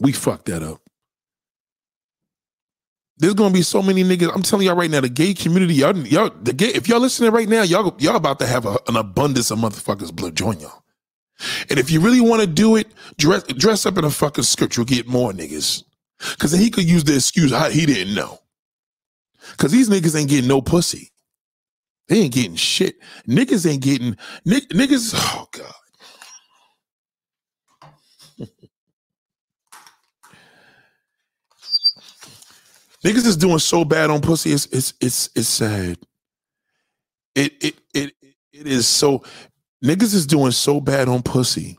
We 0.00 0.12
fucked 0.12 0.46
that 0.46 0.62
up. 0.62 0.80
There's 3.18 3.34
gonna 3.34 3.52
be 3.52 3.62
so 3.62 3.82
many 3.82 4.04
niggas. 4.04 4.30
I'm 4.34 4.42
telling 4.42 4.66
y'all 4.66 4.76
right 4.76 4.90
now, 4.90 5.00
the 5.00 5.08
gay 5.08 5.34
community, 5.34 5.74
y'all, 5.74 5.96
y'all, 5.96 6.30
the 6.42 6.52
gay. 6.52 6.68
If 6.68 6.88
y'all 6.88 7.00
listening 7.00 7.32
right 7.32 7.48
now, 7.48 7.62
y'all, 7.62 7.94
y'all 7.98 8.16
about 8.16 8.38
to 8.40 8.46
have 8.46 8.64
a, 8.64 8.78
an 8.86 8.96
abundance 8.96 9.50
of 9.50 9.58
motherfuckers 9.58 10.14
blood 10.14 10.36
join 10.36 10.60
y'all. 10.60 10.84
And 11.70 11.78
if 11.78 11.90
you 11.90 12.00
really 12.00 12.20
want 12.20 12.40
to 12.42 12.46
do 12.46 12.76
it, 12.76 12.88
dress 13.16 13.42
dress 13.44 13.86
up 13.86 13.98
in 13.98 14.04
a 14.04 14.10
fucking 14.10 14.44
skirt. 14.44 14.76
You'll 14.76 14.86
get 14.86 15.08
more 15.08 15.32
niggas. 15.32 15.84
Cause 16.38 16.50
then 16.50 16.60
he 16.60 16.70
could 16.70 16.84
use 16.84 17.04
the 17.04 17.14
excuse 17.14 17.52
he 17.72 17.86
didn't 17.86 18.14
know. 18.14 18.40
Cause 19.56 19.70
these 19.70 19.88
niggas 19.88 20.18
ain't 20.18 20.30
getting 20.30 20.48
no 20.48 20.60
pussy. 20.60 21.12
They 22.08 22.22
ain't 22.22 22.34
getting 22.34 22.56
shit. 22.56 22.96
Niggas 23.28 23.70
ain't 23.70 23.82
getting 23.82 24.16
niggas. 24.46 25.14
Oh 25.14 25.46
god. 25.52 25.72
Niggas 33.04 33.26
is 33.26 33.36
doing 33.36 33.58
so 33.58 33.84
bad 33.84 34.10
on 34.10 34.20
pussy. 34.20 34.52
It's 34.52 34.66
it's 34.66 34.94
it's 35.00 35.30
it's 35.34 35.48
sad. 35.48 35.98
It 37.34 37.52
it 37.62 37.74
it 37.94 38.12
it 38.52 38.66
is 38.66 38.88
so. 38.88 39.22
Niggas 39.84 40.14
is 40.14 40.26
doing 40.26 40.52
so 40.52 40.80
bad 40.80 41.08
on 41.08 41.22
pussy 41.22 41.78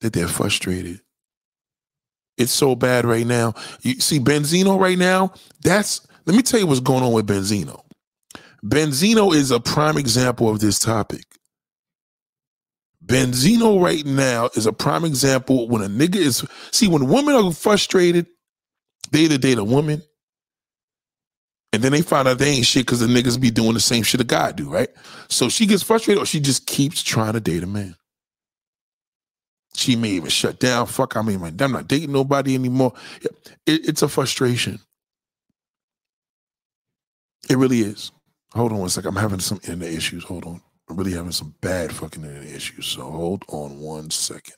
that 0.00 0.12
they're 0.12 0.28
frustrated. 0.28 1.00
It's 2.36 2.52
so 2.52 2.76
bad 2.76 3.04
right 3.04 3.26
now. 3.26 3.54
You 3.82 4.00
see 4.00 4.20
Benzino 4.20 4.80
right 4.80 4.96
now, 4.98 5.32
that's 5.62 6.06
let 6.24 6.36
me 6.36 6.42
tell 6.42 6.60
you 6.60 6.66
what's 6.66 6.80
going 6.80 7.02
on 7.02 7.12
with 7.12 7.26
Benzino. 7.26 7.82
Benzino 8.64 9.34
is 9.34 9.50
a 9.50 9.60
prime 9.60 9.98
example 9.98 10.48
of 10.48 10.60
this 10.60 10.78
topic. 10.78 11.24
Benzino 13.04 13.82
right 13.82 14.04
now 14.04 14.50
is 14.54 14.66
a 14.66 14.72
prime 14.72 15.04
example 15.04 15.68
when 15.68 15.82
a 15.82 15.88
nigga 15.88 16.16
is 16.16 16.46
see 16.70 16.88
when 16.88 17.08
women 17.08 17.34
are 17.34 17.52
frustrated, 17.52 18.26
they 19.10 19.28
to 19.28 19.38
date 19.38 19.58
a 19.58 19.64
woman, 19.64 20.02
and 21.72 21.82
then 21.82 21.92
they 21.92 22.02
find 22.02 22.26
out 22.26 22.38
they 22.38 22.50
ain't 22.50 22.66
shit 22.66 22.86
because 22.86 23.00
the 23.00 23.06
niggas 23.06 23.40
be 23.40 23.50
doing 23.50 23.74
the 23.74 23.80
same 23.80 24.02
shit 24.02 24.20
a 24.20 24.24
guy 24.24 24.52
do, 24.52 24.70
right? 24.70 24.88
So 25.28 25.48
she 25.48 25.66
gets 25.66 25.82
frustrated 25.82 26.22
or 26.22 26.26
she 26.26 26.40
just 26.40 26.66
keeps 26.66 27.02
trying 27.02 27.34
to 27.34 27.40
date 27.40 27.62
a 27.62 27.66
man. 27.66 27.94
She 29.74 29.94
may 29.94 30.10
even 30.10 30.30
shut 30.30 30.58
down. 30.58 30.86
Fuck, 30.86 31.16
I 31.16 31.22
mean, 31.22 31.42
I'm 31.42 31.72
not 31.72 31.86
dating 31.86 32.12
nobody 32.12 32.54
anymore. 32.54 32.94
It, 33.22 33.88
it's 33.88 34.02
a 34.02 34.08
frustration. 34.08 34.80
It 37.48 37.58
really 37.58 37.80
is. 37.80 38.10
Hold 38.54 38.72
on 38.72 38.78
one 38.78 38.88
second. 38.88 39.10
I'm 39.10 39.22
having 39.22 39.40
some 39.40 39.58
internet 39.58 39.92
issues. 39.92 40.24
Hold 40.24 40.46
on. 40.46 40.60
I'm 40.88 40.96
really 40.96 41.12
having 41.12 41.32
some 41.32 41.54
bad 41.60 41.92
fucking 41.94 42.24
internet 42.24 42.54
issues. 42.54 42.86
So 42.86 43.02
hold 43.02 43.44
on 43.48 43.78
one 43.78 44.10
second. 44.10 44.56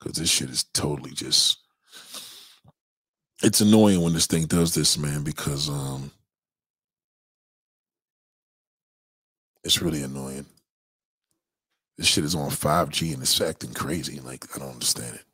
Because 0.00 0.18
this 0.18 0.30
shit 0.30 0.50
is 0.50 0.64
totally 0.74 1.12
just 1.12 1.58
it's 3.42 3.60
annoying 3.60 4.02
when 4.02 4.12
this 4.12 4.26
thing 4.26 4.46
does 4.46 4.74
this, 4.74 4.98
man, 4.98 5.22
because 5.22 5.68
um 5.68 6.10
it's 9.64 9.82
really 9.82 10.02
annoying. 10.02 10.46
This 11.96 12.06
shit 12.06 12.24
is 12.24 12.34
on 12.34 12.50
5G 12.50 13.12
and 13.12 13.22
it's 13.22 13.40
acting 13.40 13.74
crazy. 13.74 14.20
Like, 14.20 14.44
I 14.54 14.60
don't 14.60 14.74
understand 14.74 15.16
it. 15.16 15.24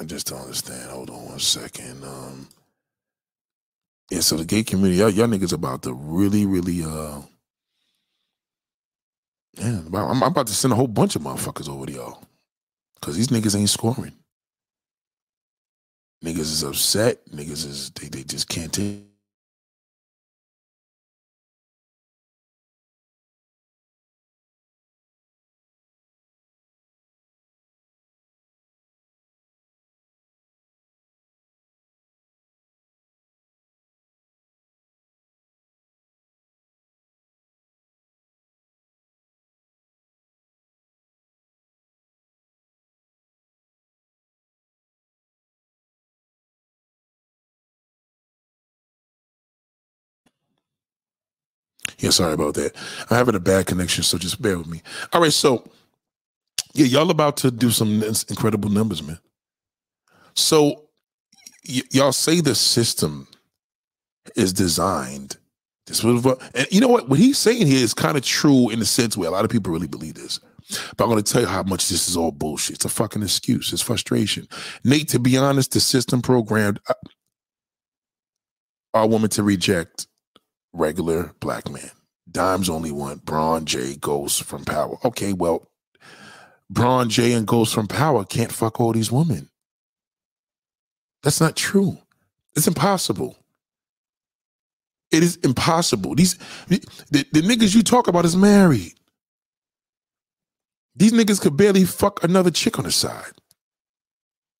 I 0.00 0.04
just 0.04 0.28
don't 0.28 0.40
understand. 0.42 0.90
Hold 0.90 1.10
on 1.10 1.26
one 1.26 1.38
second. 1.40 2.04
Um 2.04 2.48
Yeah, 4.10 4.20
so 4.20 4.36
the 4.36 4.44
gay 4.44 4.62
community, 4.62 4.98
y'all, 5.00 5.10
y'all 5.10 5.28
niggas 5.28 5.52
about 5.52 5.82
to 5.82 5.92
really, 5.94 6.46
really 6.46 6.84
uh 6.84 7.22
yeah, 9.54 9.80
I'm 9.92 10.22
about 10.22 10.46
to 10.46 10.54
send 10.54 10.72
a 10.72 10.76
whole 10.76 10.88
bunch 10.88 11.14
of 11.14 11.22
motherfuckers 11.22 11.68
over 11.68 11.86
to 11.86 11.92
y'all. 11.92 12.24
Cause 13.02 13.16
these 13.16 13.28
niggas 13.28 13.58
ain't 13.58 13.68
scoring. 13.68 14.12
Niggas 16.24 16.38
is 16.38 16.62
upset. 16.62 17.26
Niggas 17.26 17.66
is 17.66 17.90
they, 17.90 18.08
they 18.08 18.22
just 18.22 18.48
can't 18.48 18.72
take 18.72 19.11
Yeah, 52.02 52.10
sorry 52.10 52.34
about 52.34 52.54
that. 52.54 52.74
I'm 53.08 53.16
having 53.16 53.36
a 53.36 53.40
bad 53.40 53.66
connection, 53.66 54.02
so 54.02 54.18
just 54.18 54.42
bear 54.42 54.58
with 54.58 54.66
me. 54.66 54.82
All 55.12 55.20
right, 55.20 55.32
so 55.32 55.64
yeah, 56.74 56.86
y'all 56.86 57.10
about 57.10 57.36
to 57.38 57.50
do 57.50 57.70
some 57.70 58.02
incredible 58.28 58.70
numbers, 58.70 59.02
man. 59.02 59.20
So 60.34 60.88
y'all 61.64 62.12
say 62.12 62.40
the 62.40 62.56
system 62.56 63.28
is 64.34 64.52
designed. 64.52 65.36
This 65.86 66.02
was, 66.02 66.24
and 66.54 66.66
you 66.72 66.80
know 66.80 66.88
what? 66.88 67.08
What 67.08 67.20
he's 67.20 67.38
saying 67.38 67.66
here 67.66 67.82
is 67.82 67.94
kind 67.94 68.16
of 68.16 68.24
true 68.24 68.70
in 68.70 68.80
the 68.80 68.84
sense 68.86 69.16
where 69.16 69.28
a 69.28 69.32
lot 69.32 69.44
of 69.44 69.50
people 69.50 69.72
really 69.72 69.88
believe 69.88 70.14
this. 70.14 70.40
But 70.96 71.04
I'm 71.04 71.10
going 71.10 71.22
to 71.22 71.32
tell 71.32 71.42
you 71.42 71.48
how 71.48 71.62
much 71.64 71.88
this 71.88 72.08
is 72.08 72.16
all 72.16 72.32
bullshit. 72.32 72.76
It's 72.76 72.84
a 72.84 72.88
fucking 72.88 73.22
excuse. 73.22 73.72
It's 73.72 73.82
frustration. 73.82 74.48
Nate, 74.84 75.08
to 75.08 75.18
be 75.18 75.36
honest, 75.36 75.72
the 75.72 75.80
system 75.80 76.22
programmed 76.22 76.80
uh, 76.88 76.94
our 78.94 79.06
woman 79.06 79.30
to 79.30 79.42
reject 79.42 80.06
regular 80.72 81.32
black 81.40 81.70
man. 81.70 81.90
Dimes 82.30 82.68
only 82.68 82.90
want 82.90 83.24
Bron 83.24 83.64
J 83.66 83.96
Ghost 83.96 84.44
from 84.44 84.64
Power. 84.64 84.96
Okay, 85.04 85.32
well, 85.32 85.68
Braun 86.70 87.10
J 87.10 87.32
and 87.34 87.46
Ghost 87.46 87.74
from 87.74 87.86
Power 87.86 88.24
can't 88.24 88.52
fuck 88.52 88.80
all 88.80 88.92
these 88.92 89.12
women. 89.12 89.50
That's 91.22 91.40
not 91.40 91.54
true. 91.54 91.98
It's 92.56 92.66
impossible. 92.66 93.36
It 95.10 95.22
is 95.22 95.36
impossible. 95.36 96.14
These 96.14 96.38
the, 96.68 96.80
the 97.10 97.42
niggas 97.42 97.74
you 97.74 97.82
talk 97.82 98.08
about 98.08 98.24
is 98.24 98.36
married. 98.36 98.94
These 100.96 101.12
niggas 101.12 101.40
could 101.40 101.56
barely 101.56 101.84
fuck 101.84 102.24
another 102.24 102.50
chick 102.50 102.78
on 102.78 102.86
the 102.86 102.92
side. 102.92 103.32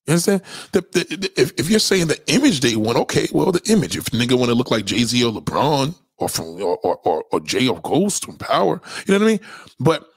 You 0.05 0.13
understand? 0.13 0.41
The, 0.71 0.81
the, 0.81 1.17
the, 1.17 1.41
if, 1.41 1.53
if 1.57 1.69
you're 1.69 1.79
saying 1.79 2.07
the 2.07 2.21
image 2.31 2.59
they 2.59 2.75
want, 2.75 2.97
okay, 2.99 3.27
well, 3.31 3.51
the 3.51 3.61
image. 3.71 3.95
If 3.95 4.05
nigga 4.05 4.37
want 4.37 4.49
to 4.49 4.55
look 4.55 4.69
like 4.69 4.85
Jay 4.85 5.03
Z 5.03 5.23
or 5.23 5.31
LeBron, 5.31 5.95
or 6.17 6.29
from 6.29 6.61
or 6.61 6.77
or, 6.77 6.97
or 7.03 7.23
of 7.33 7.83
Ghost 7.83 8.25
from 8.25 8.37
Power. 8.37 8.81
You 9.05 9.13
know 9.13 9.19
what 9.19 9.27
I 9.27 9.31
mean? 9.31 9.39
But 9.79 10.07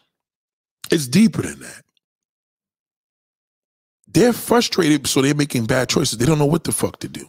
it's 0.91 1.07
deeper 1.07 1.43
than 1.43 1.61
that. 1.61 1.83
They're 4.07 4.33
frustrated, 4.33 5.07
so 5.07 5.21
they're 5.21 5.35
making 5.35 5.67
bad 5.67 5.89
choices. 5.89 6.19
They 6.19 6.27
don't 6.27 6.39
know 6.39 6.47
what 6.47 6.65
the 6.65 6.73
fuck 6.73 6.99
to 7.01 7.09
do. 7.09 7.29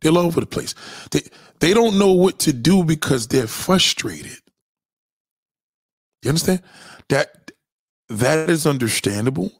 They're 0.00 0.12
all 0.12 0.18
over 0.18 0.40
the 0.40 0.46
place. 0.46 0.74
They 1.10 1.22
they 1.60 1.74
don't 1.74 1.98
know 1.98 2.12
what 2.12 2.38
to 2.40 2.52
do 2.52 2.84
because 2.84 3.28
they're 3.28 3.46
frustrated. 3.46 4.38
You 6.22 6.30
understand? 6.30 6.62
That 7.08 7.50
that 8.08 8.50
is 8.50 8.66
understandable. 8.66 9.52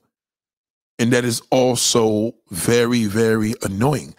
And 0.99 1.15
that 1.15 1.25
is 1.25 1.41
also 1.51 2.35
very, 2.51 3.07
very 3.07 3.55
annoying. 3.63 4.15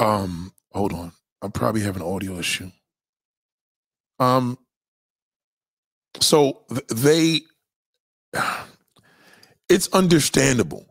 Um, 0.00 0.52
hold 0.72 0.92
on. 0.92 1.12
I 1.42 1.48
probably 1.48 1.82
have 1.82 1.94
an 1.94 2.02
audio 2.02 2.38
issue. 2.38 2.72
Um, 4.18 4.58
so 6.20 6.62
they, 6.88 7.42
it's 9.68 9.88
understandable. 9.92 10.86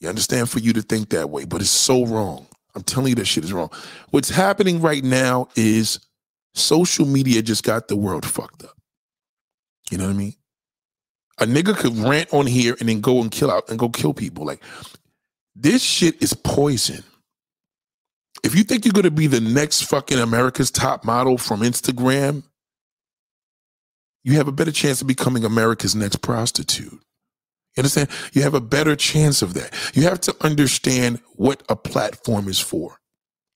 You 0.00 0.08
understand 0.08 0.48
for 0.48 0.60
you 0.60 0.72
to 0.72 0.82
think 0.82 1.10
that 1.10 1.30
way, 1.30 1.44
but 1.44 1.60
it's 1.60 1.70
so 1.70 2.06
wrong. 2.06 2.46
I'm 2.74 2.82
telling 2.82 3.10
you 3.10 3.14
that 3.16 3.26
shit 3.26 3.44
is 3.44 3.52
wrong. 3.52 3.70
What's 4.10 4.30
happening 4.30 4.80
right 4.80 5.04
now 5.04 5.48
is 5.56 6.00
social 6.54 7.06
media 7.06 7.42
just 7.42 7.64
got 7.64 7.88
the 7.88 7.96
world 7.96 8.24
fucked 8.24 8.64
up. 8.64 8.76
You 9.90 9.98
know 9.98 10.04
what 10.04 10.14
I 10.14 10.16
mean? 10.16 10.34
A 11.38 11.46
nigga 11.46 11.76
could 11.76 11.96
rant 11.96 12.32
on 12.32 12.46
here 12.46 12.76
and 12.80 12.88
then 12.88 13.00
go 13.00 13.20
and 13.20 13.30
kill 13.30 13.50
out 13.50 13.68
and 13.68 13.78
go 13.78 13.88
kill 13.88 14.14
people. 14.14 14.44
Like 14.44 14.62
this 15.56 15.82
shit 15.82 16.22
is 16.22 16.32
poison. 16.32 17.02
If 18.44 18.54
you 18.54 18.62
think 18.62 18.84
you're 18.84 18.92
gonna 18.92 19.10
be 19.10 19.26
the 19.26 19.40
next 19.40 19.82
fucking 19.82 20.18
America's 20.18 20.70
top 20.70 21.04
model 21.04 21.38
from 21.38 21.60
Instagram, 21.60 22.42
you 24.22 24.34
have 24.34 24.48
a 24.48 24.52
better 24.52 24.72
chance 24.72 25.00
of 25.00 25.06
becoming 25.06 25.44
America's 25.44 25.94
next 25.94 26.16
prostitute. 26.16 26.92
You 27.76 27.80
understand? 27.82 28.08
You 28.32 28.42
have 28.42 28.54
a 28.54 28.60
better 28.60 28.96
chance 28.96 29.42
of 29.42 29.54
that. 29.54 29.74
You 29.94 30.02
have 30.02 30.20
to 30.22 30.36
understand 30.40 31.20
what 31.34 31.62
a 31.68 31.76
platform 31.76 32.48
is 32.48 32.58
for, 32.58 32.98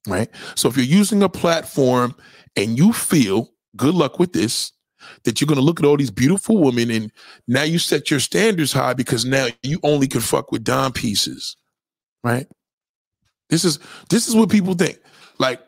right? 0.07 0.29
So 0.55 0.69
if 0.69 0.77
you're 0.77 0.87
using 0.87 1.23
a 1.23 1.29
platform 1.29 2.15
and 2.57 2.79
you 2.79 2.93
feel, 2.93 3.51
good 3.77 3.95
luck 3.95 4.19
with 4.19 4.33
this, 4.33 4.73
that 5.25 5.41
you're 5.41 5.47
going 5.47 5.59
to 5.59 5.65
look 5.65 5.81
at 5.81 5.87
all 5.87 5.97
these 5.97 6.11
beautiful 6.11 6.59
women 6.59 6.91
and 6.91 7.13
now 7.47 7.63
you 7.63 7.79
set 7.79 8.11
your 8.11 8.21
standards 8.21 8.73
high 8.73 8.95
because 8.95 9.25
now 9.25 9.49
you 9.63 9.79
only 9.83 10.07
can 10.07 10.21
fuck 10.21 10.53
with 10.53 10.65
dime 10.65 10.93
pieces, 10.93 11.57
right? 12.23 12.47
This 13.51 13.65
is 13.65 13.79
this 14.09 14.29
is 14.29 14.35
what 14.35 14.49
people 14.49 14.75
think. 14.75 14.99
Like, 15.39 15.61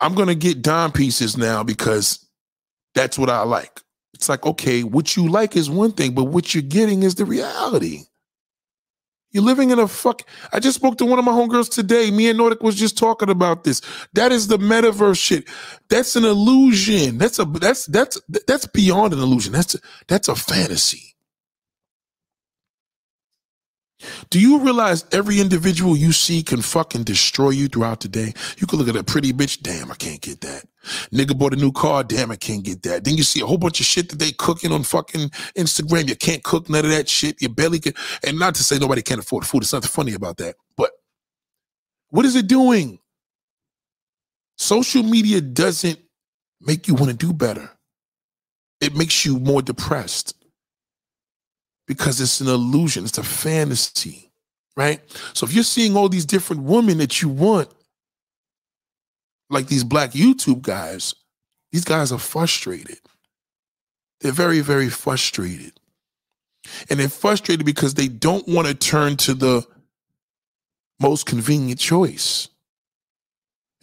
I'm 0.00 0.14
gonna 0.14 0.34
get 0.34 0.62
dime 0.62 0.90
pieces 0.90 1.36
now 1.36 1.62
because 1.62 2.28
that's 2.94 3.18
what 3.18 3.30
I 3.30 3.42
like. 3.42 3.80
It's 4.22 4.28
like, 4.28 4.46
okay, 4.46 4.84
what 4.84 5.16
you 5.16 5.28
like 5.28 5.56
is 5.56 5.68
one 5.68 5.90
thing, 5.90 6.14
but 6.14 6.26
what 6.26 6.54
you're 6.54 6.62
getting 6.62 7.02
is 7.02 7.16
the 7.16 7.24
reality. 7.24 8.04
You're 9.32 9.42
living 9.42 9.70
in 9.70 9.80
a 9.80 9.88
fuck. 9.88 10.22
I 10.52 10.60
just 10.60 10.76
spoke 10.76 10.96
to 10.98 11.04
one 11.04 11.18
of 11.18 11.24
my 11.24 11.32
homegirls 11.32 11.68
today. 11.68 12.12
Me 12.12 12.28
and 12.28 12.38
Nordic 12.38 12.62
was 12.62 12.76
just 12.76 12.96
talking 12.96 13.30
about 13.30 13.64
this. 13.64 13.80
That 14.12 14.30
is 14.30 14.46
the 14.46 14.58
metaverse 14.58 15.20
shit. 15.20 15.48
That's 15.88 16.14
an 16.14 16.24
illusion. 16.24 17.18
That's 17.18 17.40
a 17.40 17.44
that's 17.44 17.86
that's 17.86 18.20
that's 18.46 18.66
beyond 18.66 19.12
an 19.12 19.18
illusion. 19.18 19.52
That's 19.52 19.74
a, 19.74 19.78
that's 20.06 20.28
a 20.28 20.36
fantasy. 20.36 21.11
Do 24.30 24.40
you 24.40 24.60
realize 24.60 25.04
every 25.12 25.40
individual 25.40 25.96
you 25.96 26.12
see 26.12 26.42
can 26.42 26.62
fucking 26.62 27.04
destroy 27.04 27.50
you 27.50 27.68
throughout 27.68 28.00
the 28.00 28.08
day? 28.08 28.32
You 28.58 28.66
can 28.66 28.78
look 28.78 28.88
at 28.88 28.96
a 28.96 29.04
pretty 29.04 29.32
bitch, 29.32 29.60
damn, 29.62 29.90
I 29.90 29.94
can't 29.94 30.20
get 30.20 30.40
that. 30.42 30.64
Nigga 31.12 31.38
bought 31.38 31.52
a 31.52 31.56
new 31.56 31.72
car, 31.72 32.04
damn, 32.04 32.30
I 32.30 32.36
can't 32.36 32.64
get 32.64 32.82
that. 32.82 33.04
Then 33.04 33.16
you 33.16 33.22
see 33.22 33.40
a 33.40 33.46
whole 33.46 33.58
bunch 33.58 33.80
of 33.80 33.86
shit 33.86 34.08
that 34.10 34.18
they 34.18 34.32
cooking 34.32 34.72
on 34.72 34.82
fucking 34.82 35.30
Instagram. 35.56 36.08
You 36.08 36.16
can't 36.16 36.42
cook 36.42 36.68
none 36.68 36.84
of 36.84 36.90
that 36.90 37.08
shit. 37.08 37.40
You 37.40 37.48
barely 37.48 37.78
can. 37.78 37.94
And 38.26 38.38
not 38.38 38.54
to 38.56 38.62
say 38.62 38.78
nobody 38.78 39.02
can't 39.02 39.20
afford 39.20 39.46
food. 39.46 39.62
It's 39.62 39.72
nothing 39.72 39.88
funny 39.88 40.14
about 40.14 40.38
that. 40.38 40.56
But 40.76 40.90
what 42.10 42.24
is 42.24 42.36
it 42.36 42.46
doing? 42.48 42.98
Social 44.56 45.02
media 45.02 45.40
doesn't 45.40 45.98
make 46.60 46.88
you 46.88 46.94
want 46.94 47.10
to 47.10 47.16
do 47.16 47.32
better. 47.32 47.70
It 48.80 48.96
makes 48.96 49.24
you 49.24 49.38
more 49.38 49.62
depressed 49.62 50.34
because 51.92 52.22
it's 52.22 52.40
an 52.40 52.48
illusion, 52.48 53.04
it's 53.04 53.18
a 53.18 53.22
fantasy, 53.22 54.30
right? 54.78 55.00
So 55.34 55.44
if 55.44 55.52
you're 55.52 55.62
seeing 55.62 55.94
all 55.94 56.08
these 56.08 56.24
different 56.24 56.62
women 56.62 56.96
that 56.98 57.20
you 57.20 57.28
want, 57.28 57.68
like 59.50 59.66
these 59.66 59.84
black 59.84 60.12
YouTube 60.12 60.62
guys, 60.62 61.14
these 61.70 61.84
guys 61.84 62.10
are 62.10 62.18
frustrated. 62.18 62.98
They're 64.22 64.32
very, 64.32 64.60
very 64.60 64.88
frustrated. 64.88 65.74
And 66.88 66.98
they're 66.98 67.10
frustrated 67.10 67.66
because 67.66 67.92
they 67.92 68.08
don't 68.08 68.48
want 68.48 68.68
to 68.68 68.74
turn 68.74 69.18
to 69.18 69.34
the 69.34 69.66
most 70.98 71.26
convenient 71.26 71.78
choice. 71.78 72.48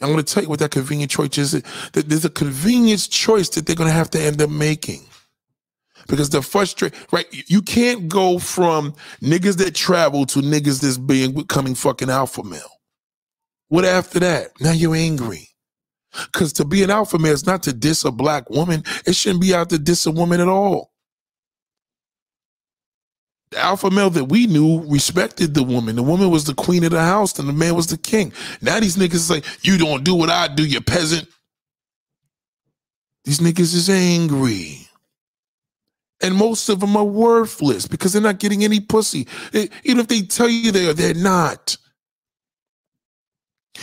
I'm 0.02 0.12
going 0.12 0.24
to 0.24 0.34
tell 0.34 0.42
you 0.42 0.50
what 0.50 0.60
that 0.60 0.72
convenient 0.72 1.12
choice 1.12 1.38
is. 1.38 1.52
That 1.52 2.08
there's 2.08 2.26
a 2.26 2.30
convenience 2.30 3.08
choice 3.08 3.50
that 3.50 3.68
they're 3.68 3.76
going 3.76 3.90
to 3.90 3.94
have 3.94 4.10
to 4.12 4.20
end 4.20 4.42
up 4.42 4.50
making 4.50 5.09
because 6.10 6.30
the 6.32 6.42
frustrate 6.42 6.94
right 7.14 7.28
you 7.50 7.62
can't 7.62 8.10
go 8.10 8.40
from 8.40 8.94
niggas 9.22 9.58
that 9.58 9.76
travel 9.76 10.26
to 10.26 10.42
niggas 10.42 10.82
that's 10.82 10.98
being 10.98 11.34
becoming 11.34 11.76
fucking 11.76 12.12
alpha 12.12 12.44
male 12.44 12.82
what 13.70 13.86
after 13.86 14.20
that 14.20 14.50
now 14.60 14.74
you're 14.74 14.96
angry 14.96 15.48
because 16.34 16.52
to 16.54 16.66
be 16.66 16.84
an 16.84 16.92
alpha 16.92 17.18
male 17.18 17.34
is 17.34 17.46
not 17.46 17.64
to 17.64 17.74
diss 17.74 18.04
a 18.04 18.12
black 18.12 18.50
woman 18.50 18.84
it 19.06 19.16
shouldn't 19.16 19.42
be 19.42 19.56
out 19.56 19.70
to 19.70 19.80
diss 19.80 20.06
a 20.06 20.12
woman 20.12 20.42
at 20.42 20.50
all 20.50 20.92
the 23.52 23.60
alpha 23.60 23.90
male 23.90 24.12
that 24.12 24.26
we 24.26 24.48
knew 24.48 24.84
respected 24.88 25.56
the 25.56 25.64
woman. 25.64 25.96
The 25.96 26.04
woman 26.04 26.30
was 26.30 26.46
the 26.46 26.54
queen 26.54 26.84
of 26.84 26.92
the 26.92 27.02
house, 27.02 27.40
and 27.40 27.50
the 27.50 27.54
man 27.54 27.76
was 27.76 27.88
the 27.88 27.98
king. 27.98 28.32
Now 28.62 28.80
these 28.80 28.96
niggas 28.96 29.28
say, 29.28 29.42
"You 29.64 29.80
don't 29.80 30.04
do 30.04 30.14
what 30.14 30.30
I 30.30 30.48
do, 30.50 30.66
you 30.66 30.82
peasant." 30.82 31.28
These 33.26 33.40
niggas 33.40 33.76
is 33.76 33.90
angry. 33.90 34.89
And 36.22 36.36
most 36.36 36.68
of 36.70 36.82
them 36.82 36.98
are 36.98 37.06
worthless 37.06 37.88
because 37.88 38.14
they're 38.14 38.22
not 38.22 38.40
getting 38.40 38.64
any 38.64 38.80
pussy. 38.80 39.28
Even 39.54 40.00
if 40.00 40.08
they 40.08 40.22
tell 40.22 40.50
you 40.50 40.72
they 40.72 40.90
are, 40.90 40.94
they're 40.94 41.14
not. 41.14 41.78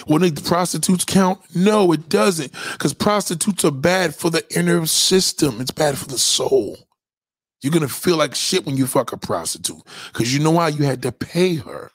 When 0.06 0.20
the 0.20 0.42
prostitutes 0.42 1.06
count? 1.06 1.40
No, 1.54 1.92
it 1.92 2.10
doesn't. 2.10 2.52
Because 2.72 2.92
prostitutes 2.92 3.64
are 3.64 3.70
bad 3.70 4.14
for 4.14 4.28
the 4.28 4.44
inner 4.54 4.84
system. 4.84 5.60
It's 5.60 5.70
bad 5.70 5.96
for 5.96 6.06
the 6.06 6.18
soul. 6.18 6.76
You're 7.62 7.72
gonna 7.72 7.88
feel 7.88 8.18
like 8.18 8.34
shit 8.34 8.66
when 8.66 8.76
you 8.76 8.86
fuck 8.86 9.12
a 9.12 9.16
prostitute. 9.16 9.82
Because 10.12 10.34
you 10.36 10.42
know 10.42 10.50
why? 10.50 10.68
You 10.68 10.84
had 10.84 11.00
to 11.02 11.12
pay 11.12 11.54
her. 11.54 11.90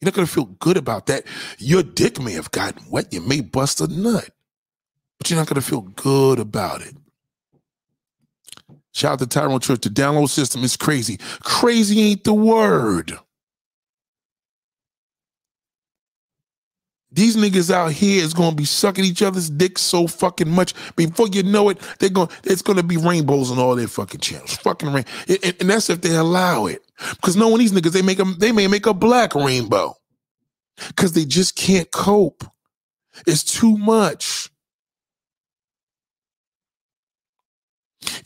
You're 0.00 0.06
not 0.06 0.14
gonna 0.14 0.26
feel 0.26 0.46
good 0.46 0.76
about 0.76 1.06
that. 1.06 1.24
Your 1.58 1.84
dick 1.84 2.20
may 2.20 2.32
have 2.32 2.50
gotten 2.50 2.90
wet, 2.90 3.12
you 3.12 3.20
may 3.20 3.40
bust 3.40 3.80
a 3.80 3.86
nut, 3.86 4.28
but 5.18 5.30
you're 5.30 5.38
not 5.38 5.46
gonna 5.46 5.60
feel 5.60 5.82
good 5.82 6.40
about 6.40 6.82
it. 6.82 6.96
Shout 8.94 9.14
out 9.14 9.18
to 9.18 9.26
Tyrone 9.26 9.60
Church. 9.60 9.80
The 9.82 9.90
download 9.90 10.28
system 10.30 10.62
is 10.64 10.76
crazy. 10.76 11.18
Crazy 11.42 12.00
ain't 12.00 12.24
the 12.24 12.34
word. 12.34 13.18
These 17.10 17.36
niggas 17.36 17.72
out 17.72 17.92
here 17.92 18.24
is 18.24 18.34
gonna 18.34 18.56
be 18.56 18.64
sucking 18.64 19.04
each 19.04 19.22
other's 19.22 19.50
dicks 19.50 19.82
so 19.82 20.06
fucking 20.08 20.50
much. 20.50 20.74
Before 20.96 21.28
you 21.28 21.44
know 21.44 21.68
it, 21.68 21.78
they're 21.98 22.08
gonna 22.08 22.30
it's 22.42 22.62
gonna 22.62 22.82
be 22.82 22.96
rainbows 22.96 23.50
on 23.52 23.58
all 23.58 23.76
their 23.76 23.88
fucking 23.88 24.20
channels. 24.20 24.56
Fucking 24.56 24.92
rain. 24.92 25.04
And, 25.28 25.56
and 25.60 25.70
that's 25.70 25.90
if 25.90 26.00
they 26.00 26.16
allow 26.16 26.66
it. 26.66 26.82
Because 27.10 27.36
knowing 27.36 27.58
these 27.58 27.72
niggas, 27.72 27.92
they 27.92 28.02
make 28.02 28.18
them, 28.18 28.36
they 28.38 28.52
may 28.52 28.66
make 28.66 28.86
a 28.86 28.94
black 28.94 29.34
rainbow. 29.34 29.94
Cause 30.96 31.12
they 31.12 31.24
just 31.24 31.54
can't 31.56 31.90
cope. 31.92 32.44
It's 33.28 33.44
too 33.44 33.76
much. 33.78 34.50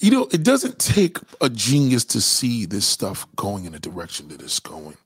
You 0.01 0.11
know, 0.11 0.29
it 0.33 0.43
doesn't 0.43 0.79
take 0.79 1.19
a 1.41 1.49
genius 1.49 2.05
to 2.07 2.21
see 2.21 2.67
this 2.67 2.87
stuff 2.87 3.27
going 3.37 3.65
in 3.65 3.73
the 3.73 3.79
direction 3.79 4.29
that 4.29 4.43
it's 4.43 4.61
going. 4.61 4.97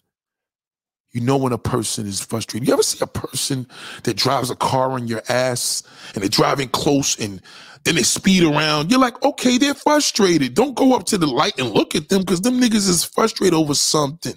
You 1.12 1.20
know 1.20 1.36
when 1.36 1.52
a 1.52 1.58
person 1.58 2.06
is 2.06 2.20
frustrated. 2.20 2.66
You 2.66 2.72
ever 2.72 2.82
see 2.82 2.98
a 3.02 3.06
person 3.06 3.66
that 4.04 4.16
drives 4.16 4.48
a 4.50 4.56
car 4.56 4.92
on 4.92 5.08
your 5.08 5.22
ass 5.28 5.82
and 6.14 6.22
they're 6.22 6.28
driving 6.30 6.68
close 6.68 7.18
and 7.18 7.42
then 7.84 7.96
they 7.96 8.02
speed 8.02 8.44
around? 8.44 8.90
You're 8.90 9.00
like, 9.00 9.22
okay, 9.22 9.58
they're 9.58 9.74
frustrated. 9.74 10.54
Don't 10.54 10.74
go 10.74 10.96
up 10.96 11.04
to 11.06 11.18
the 11.18 11.26
light 11.26 11.58
and 11.58 11.70
look 11.70 11.94
at 11.94 12.08
them 12.08 12.22
because 12.22 12.40
them 12.40 12.58
niggas 12.58 12.88
is 12.88 13.04
frustrated 13.04 13.52
over 13.52 13.74
something. 13.74 14.32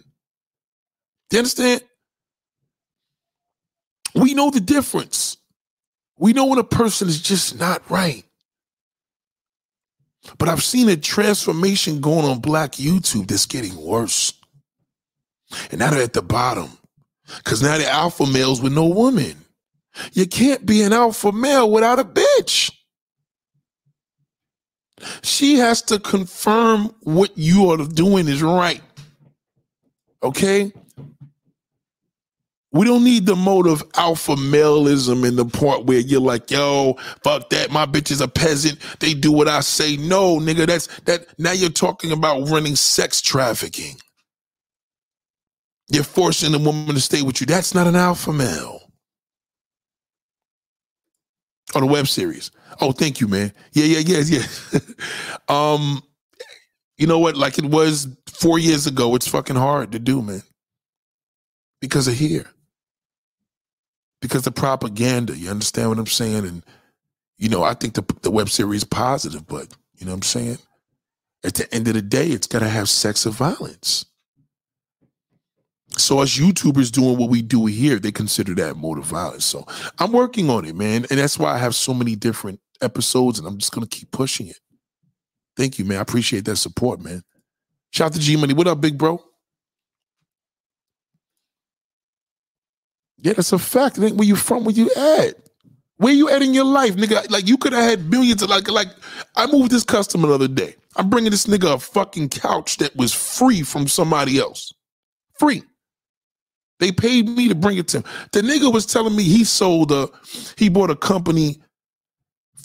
Do 1.29 1.37
you 1.37 1.39
understand? 1.39 1.81
We 4.13 4.33
know 4.33 4.49
the 4.49 4.59
difference. 4.59 5.37
We 6.17 6.33
know 6.33 6.45
when 6.45 6.59
a 6.59 6.63
person 6.63 7.07
is 7.07 7.21
just 7.21 7.57
not 7.57 7.89
right. 7.89 8.24
But 10.38 10.49
I've 10.49 10.63
seen 10.63 10.89
a 10.89 10.97
transformation 10.97 12.01
going 12.01 12.25
on 12.25 12.39
black 12.39 12.73
YouTube 12.73 13.27
that's 13.27 13.45
getting 13.45 13.75
worse. 13.75 14.33
And 15.71 15.79
now 15.79 15.91
they're 15.91 16.03
at 16.03 16.13
the 16.13 16.21
bottom. 16.21 16.69
Cause 17.43 17.61
now 17.61 17.77
they're 17.77 17.89
alpha 17.89 18.25
males 18.25 18.61
with 18.61 18.73
no 18.73 18.85
woman. 18.85 19.35
You 20.13 20.27
can't 20.27 20.65
be 20.65 20.81
an 20.81 20.93
alpha 20.93 21.31
male 21.31 21.71
without 21.71 21.99
a 21.99 22.03
bitch. 22.03 22.71
She 25.23 25.55
has 25.55 25.81
to 25.83 25.99
confirm 25.99 26.93
what 27.01 27.38
you 27.38 27.69
are 27.71 27.77
doing 27.77 28.27
is 28.27 28.41
right. 28.41 28.81
Okay? 30.23 30.71
We 32.75 32.85
don't 32.85 33.05
need 33.05 33.25
the 33.25 33.38
mode 33.38 33.67
of 33.67 33.81
alpha 33.95 34.35
maleism 34.35 35.25
in 35.25 35.38
the 35.38 35.45
part 35.45 35.85
where 35.85 35.99
you're 35.99 36.19
like, 36.19 36.51
yo, 36.51 36.97
fuck 37.23 37.49
that. 37.51 37.71
My 37.71 37.85
bitch 37.85 38.11
is 38.11 38.19
a 38.19 38.27
peasant. 38.27 38.79
They 38.99 39.13
do 39.13 39.31
what 39.31 39.47
I 39.47 39.61
say. 39.61 39.95
No, 39.95 40.39
nigga, 40.39 40.67
that's 40.67 40.88
that. 41.03 41.25
Now 41.39 41.53
you're 41.53 41.69
talking 41.69 42.11
about 42.11 42.49
running 42.49 42.75
sex 42.75 43.21
trafficking. 43.21 43.95
You're 45.88 46.03
forcing 46.03 46.53
a 46.53 46.57
woman 46.57 46.95
to 46.95 46.99
stay 46.99 47.21
with 47.21 47.39
you. 47.39 47.47
That's 47.47 47.73
not 47.73 47.88
an 47.88 47.95
alpha 47.95 48.33
male. 48.33 48.81
On 51.75 51.83
a 51.83 51.88
web 51.88 52.09
series. 52.09 52.51
Oh, 52.81 52.91
thank 52.91 53.21
you, 53.21 53.29
man. 53.29 53.53
Yeah, 53.71 53.85
yeah, 53.85 53.99
yeah, 53.99 54.41
yeah. 54.73 54.79
um, 55.47 56.03
you 56.97 57.07
know 57.07 57.19
what? 57.19 57.38
Like 57.38 57.57
it 57.57 57.65
was 57.65 58.09
four 58.27 58.59
years 58.59 58.85
ago, 58.85 59.15
it's 59.15 59.29
fucking 59.29 59.55
hard 59.55 59.93
to 59.93 59.99
do, 59.99 60.21
man. 60.21 60.43
Because 61.79 62.09
of 62.09 62.15
here 62.15 62.47
because 64.25 64.43
the 64.43 64.51
propaganda. 64.51 65.38
You 65.38 65.49
understand 65.49 65.89
what 65.89 65.99
I'm 65.99 66.07
saying? 66.07 66.45
And 66.45 66.63
you 67.38 67.49
know, 67.49 67.63
I 67.63 67.73
think 67.73 67.93
the 67.93 68.03
the 68.21 68.31
web 68.31 68.49
series 68.49 68.83
positive, 68.83 69.47
but 69.47 69.67
you 69.97 70.05
know 70.05 70.11
what 70.11 70.17
I'm 70.17 70.21
saying. 70.23 70.57
At 71.43 71.55
the 71.55 71.71
end 71.73 71.88
of 71.88 71.93
the 71.93 72.01
day, 72.01 72.27
it's 72.29 72.47
got 72.47 72.59
to 72.59 72.69
have 72.69 72.89
sex 72.89 73.27
or 73.27 73.31
violence. 73.31 74.05
So 75.97 76.19
us 76.19 76.38
YouTubers 76.38 76.91
doing 76.91 77.17
what 77.17 77.29
we 77.29 77.41
do 77.41 77.67
here, 77.67 77.99
they 77.99 78.11
consider 78.11 78.53
that 78.55 78.75
mode 78.75 78.97
of 78.97 79.05
violence. 79.05 79.45
So 79.45 79.65
I'm 79.99 80.11
working 80.11 80.49
on 80.49 80.65
it, 80.65 80.75
man, 80.75 81.05
and 81.09 81.19
that's 81.19 81.38
why 81.39 81.53
I 81.53 81.57
have 81.57 81.75
so 81.75 81.93
many 81.93 82.15
different 82.15 82.59
episodes, 82.81 83.39
and 83.39 83.47
I'm 83.47 83.57
just 83.57 83.71
gonna 83.71 83.88
keep 83.88 84.11
pushing 84.11 84.47
it. 84.47 84.59
Thank 85.55 85.79
you, 85.79 85.85
man. 85.85 85.99
I 85.99 86.01
appreciate 86.01 86.45
that 86.45 86.57
support, 86.57 86.99
man. 86.99 87.23
Shout 87.91 88.07
out 88.07 88.13
to 88.13 88.19
G 88.19 88.35
Money. 88.35 88.53
What 88.53 88.67
up, 88.67 88.81
big 88.81 88.97
bro? 88.97 89.23
Yeah, 93.25 93.33
that's 93.33 93.51
a 93.53 93.57
fact. 93.57 93.97
Where 93.97 94.23
you 94.23 94.35
from? 94.35 94.65
Where 94.65 94.75
you 94.75 94.91
at? 94.95 95.33
Where 95.97 96.13
you 96.13 96.29
at 96.29 96.43
in 96.43 96.53
your 96.53 96.63
life, 96.65 96.95
nigga? 96.95 97.31
Like 97.31 97.47
you 97.47 97.57
could 97.57 97.73
have 97.73 97.89
had 97.89 98.07
millions 98.11 98.43
of 98.43 98.51
like 98.51 98.69
like. 98.69 98.89
I 99.35 99.47
moved 99.47 99.71
this 99.71 99.83
customer 99.83 100.27
the 100.27 100.35
other 100.35 100.47
day. 100.47 100.75
I'm 100.95 101.09
bringing 101.09 101.31
this 101.31 101.47
nigga 101.47 101.73
a 101.73 101.79
fucking 101.79 102.29
couch 102.29 102.77
that 102.77 102.95
was 102.95 103.13
free 103.13 103.63
from 103.63 103.88
somebody 103.88 104.38
else, 104.38 104.71
free. 105.39 105.63
They 106.79 106.91
paid 106.91 107.27
me 107.27 107.47
to 107.47 107.55
bring 107.55 107.79
it 107.79 107.88
to 107.89 107.97
him. 107.97 108.03
The 108.31 108.41
nigga 108.41 108.71
was 108.71 108.85
telling 108.85 109.15
me 109.15 109.23
he 109.23 109.43
sold 109.43 109.91
a, 109.91 110.07
he 110.55 110.69
bought 110.69 110.91
a 110.91 110.95
company 110.95 111.61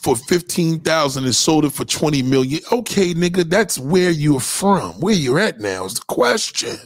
for 0.03 0.15
15,000 0.15 1.25
and 1.25 1.35
sold 1.35 1.65
it 1.65 1.73
for 1.73 1.87
20 1.87 2.23
million. 2.25 2.61
Okay, 2.71 3.15
nigga, 3.15 3.49
that's 3.49 3.79
where 3.79 4.11
you're 4.11 4.41
from. 4.41 4.93
Where 5.01 5.15
you're 5.15 5.39
at 5.39 5.61
now 5.61 5.87
is 5.87 5.95
the 5.95 6.03
question. 6.03 6.77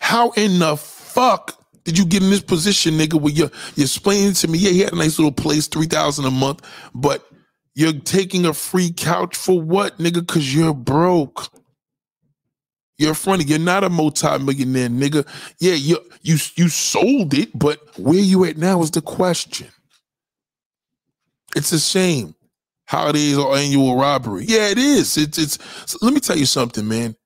How 0.00 0.30
in 0.30 0.58
the 0.58 0.76
fuck 0.76 1.62
did 1.84 1.98
you 1.98 2.04
get 2.04 2.22
in 2.22 2.30
this 2.30 2.42
position, 2.42 2.94
nigga, 2.94 3.20
where 3.20 3.32
you're, 3.32 3.50
you're 3.74 3.84
explaining 3.84 4.34
to 4.34 4.48
me, 4.48 4.58
yeah, 4.58 4.70
he 4.70 4.80
had 4.80 4.92
a 4.92 4.96
nice 4.96 5.18
little 5.18 5.32
place, 5.32 5.66
3000 5.66 6.24
a 6.24 6.30
month, 6.30 6.62
but 6.94 7.26
you're 7.74 7.92
taking 7.92 8.46
a 8.46 8.52
free 8.52 8.92
couch 8.92 9.36
for 9.36 9.60
what, 9.60 9.98
nigga? 9.98 10.26
Because 10.26 10.54
you're 10.54 10.74
broke. 10.74 11.48
You're 12.98 13.14
funny. 13.14 13.44
You're 13.44 13.58
not 13.58 13.82
a 13.82 13.88
multi-millionaire, 13.88 14.88
nigga. 14.88 15.26
Yeah, 15.58 15.74
you 15.74 15.98
you 16.20 16.36
you 16.54 16.68
sold 16.68 17.34
it, 17.34 17.50
but 17.58 17.80
where 17.98 18.20
you 18.20 18.44
at 18.44 18.58
now 18.58 18.80
is 18.82 18.92
the 18.92 19.00
question. 19.00 19.68
It's 21.56 21.72
a 21.72 21.80
shame. 21.80 22.34
Holidays 22.86 23.38
or 23.38 23.56
annual 23.56 23.96
robbery. 23.96 24.44
Yeah, 24.46 24.68
it 24.68 24.78
is. 24.78 25.16
It's 25.16 25.38
it's. 25.38 25.58
So 25.86 25.98
let 26.02 26.14
me 26.14 26.20
tell 26.20 26.36
you 26.36 26.46
something, 26.46 26.86
man. 26.86 27.16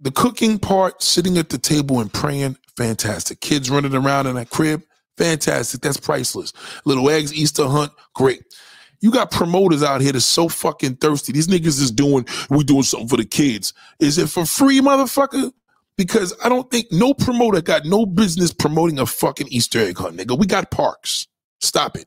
The 0.00 0.12
cooking 0.12 0.58
part, 0.58 1.02
sitting 1.02 1.38
at 1.38 1.48
the 1.48 1.58
table 1.58 2.00
and 2.00 2.12
praying, 2.12 2.56
fantastic. 2.76 3.40
Kids 3.40 3.70
running 3.70 3.94
around 3.94 4.26
in 4.26 4.36
that 4.36 4.50
crib, 4.50 4.82
fantastic. 5.16 5.80
That's 5.80 5.96
priceless. 5.98 6.52
Little 6.84 7.10
eggs, 7.10 7.34
Easter 7.34 7.66
hunt, 7.66 7.92
great. 8.14 8.42
You 9.00 9.10
got 9.10 9.30
promoters 9.30 9.82
out 9.82 10.00
here 10.00 10.12
that's 10.12 10.24
so 10.24 10.48
fucking 10.48 10.96
thirsty. 10.96 11.32
These 11.32 11.48
niggas 11.48 11.80
is 11.80 11.90
doing, 11.90 12.26
we 12.50 12.64
doing 12.64 12.82
something 12.82 13.08
for 13.08 13.16
the 13.16 13.24
kids. 13.24 13.72
Is 14.00 14.18
it 14.18 14.28
for 14.28 14.44
free, 14.44 14.80
motherfucker? 14.80 15.52
Because 15.96 16.34
I 16.44 16.48
don't 16.48 16.70
think 16.70 16.86
no 16.92 17.12
promoter 17.14 17.60
got 17.60 17.84
no 17.84 18.06
business 18.06 18.52
promoting 18.52 19.00
a 19.00 19.06
fucking 19.06 19.48
Easter 19.50 19.80
egg 19.80 19.98
hunt, 19.98 20.16
nigga. 20.16 20.38
We 20.38 20.46
got 20.46 20.70
parks. 20.70 21.26
Stop 21.60 21.96
it. 21.96 22.06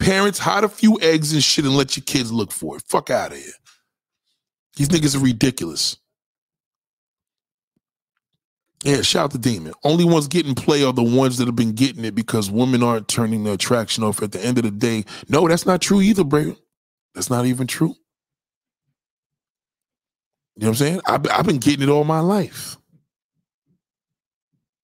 Parents, 0.00 0.38
hide 0.40 0.64
a 0.64 0.68
few 0.68 0.98
eggs 1.00 1.32
and 1.32 1.42
shit 1.42 1.64
and 1.64 1.76
let 1.76 1.96
your 1.96 2.04
kids 2.04 2.32
look 2.32 2.52
for 2.52 2.76
it. 2.76 2.82
Fuck 2.88 3.10
out 3.10 3.32
of 3.32 3.38
here. 3.38 3.52
These 4.76 4.88
niggas 4.88 5.16
are 5.16 5.20
ridiculous. 5.24 5.96
Yeah, 8.84 9.02
shout 9.02 9.26
out 9.26 9.32
to 9.32 9.38
Demon. 9.38 9.74
Only 9.84 10.04
ones 10.06 10.28
getting 10.28 10.56
play 10.56 10.84
are 10.84 10.92
the 10.94 11.04
ones 11.04 11.38
that 11.38 11.46
have 11.46 11.56
been 11.56 11.74
getting 11.74 12.04
it 12.04 12.16
because 12.16 12.50
women 12.50 12.82
aren't 12.82 13.08
turning 13.08 13.44
their 13.44 13.54
attraction 13.54 14.04
off 14.04 14.22
at 14.22 14.32
the 14.32 14.44
end 14.44 14.58
of 14.58 14.64
the 14.64 14.72
day. 14.72 15.04
No, 15.30 15.48
that's 15.48 15.66
not 15.66 15.82
true 15.82 16.02
either, 16.02 16.24
bro. 16.24 16.56
That's 17.14 17.30
not 17.30 17.46
even 17.46 17.68
true. 17.68 17.96
You 20.56 20.64
know 20.64 20.68
what 20.68 20.68
I'm 20.68 20.74
saying? 20.76 21.00
I've, 21.06 21.26
I've 21.32 21.46
been 21.46 21.58
getting 21.58 21.82
it 21.88 21.90
all 21.92 22.04
my 22.04 22.20
life. 22.20 22.78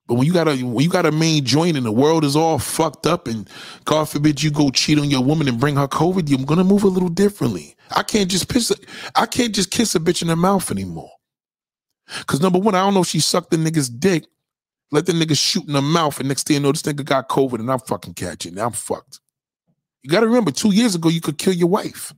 But 0.08 0.16
when 0.16 0.26
you 0.26 0.34
got 0.34 0.48
a 0.48 0.56
when 0.62 0.84
you 0.84 0.90
got 0.90 1.06
a 1.06 1.12
main 1.12 1.44
joint 1.44 1.76
and 1.78 1.86
the 1.86 1.92
world 1.92 2.24
is 2.24 2.36
all 2.36 2.58
fucked 2.58 3.06
up 3.06 3.28
and 3.28 3.48
God 3.86 4.08
forbid 4.08 4.42
you 4.42 4.50
go 4.50 4.70
cheat 4.70 4.98
on 4.98 5.10
your 5.10 5.24
woman 5.24 5.48
and 5.48 5.60
bring 5.60 5.76
her 5.76 5.88
COVID, 5.88 6.28
you're 6.28 6.44
gonna 6.46 6.64
move 6.64 6.84
a 6.84 6.88
little 6.88 7.08
differently. 7.08 7.76
I 7.96 8.02
can't 8.04 8.30
just 8.30 8.48
piss 8.48 8.72
I 9.16 9.26
can't 9.26 9.54
just 9.54 9.70
kiss 9.70 9.94
a 9.94 10.00
bitch 10.00 10.22
in 10.22 10.28
the 10.28 10.36
mouth 10.36 10.70
anymore. 10.70 11.10
Cause 12.26 12.40
number 12.40 12.58
one, 12.58 12.74
I 12.74 12.80
don't 12.80 12.94
know 12.94 13.02
if 13.02 13.08
she 13.08 13.20
sucked 13.20 13.50
the 13.50 13.56
nigga's 13.56 13.88
dick, 13.88 14.24
let 14.90 15.06
the 15.06 15.12
nigga 15.12 15.38
shoot 15.38 15.66
in 15.66 15.74
the 15.74 15.82
mouth, 15.82 16.18
and 16.18 16.28
next 16.28 16.46
thing 16.46 16.54
you 16.54 16.60
know, 16.60 16.72
this 16.72 16.82
nigga 16.82 17.04
got 17.04 17.28
COVID 17.28 17.60
and 17.60 17.70
I'm 17.70 17.78
fucking 17.78 18.14
catching. 18.14 18.56
It. 18.56 18.60
I'm 18.60 18.72
fucked. 18.72 19.20
You 20.02 20.10
gotta 20.10 20.26
remember, 20.26 20.50
two 20.50 20.72
years 20.72 20.94
ago, 20.94 21.08
you 21.08 21.20
could 21.20 21.38
kill 21.38 21.52
your 21.52 21.68
wife 21.68 22.12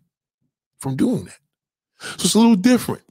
from 0.79 0.97
doing 0.97 1.25
that. 1.25 1.39
So 2.01 2.25
it's 2.25 2.35
a 2.35 2.39
little 2.39 2.57
different. 2.57 3.03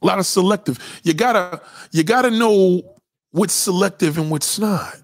A 0.00 0.06
lot 0.06 0.18
of 0.18 0.26
selective. 0.26 0.78
You 1.02 1.14
gotta, 1.14 1.60
you 1.90 2.04
gotta 2.04 2.30
know 2.30 2.82
what's 3.30 3.54
selective 3.54 4.18
and 4.18 4.30
what's 4.30 4.58
not. 4.58 4.94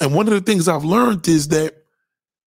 And 0.00 0.14
one 0.14 0.28
of 0.28 0.34
the 0.34 0.40
things 0.40 0.68
I've 0.68 0.84
learned 0.84 1.26
is 1.28 1.48
that, 1.48 1.74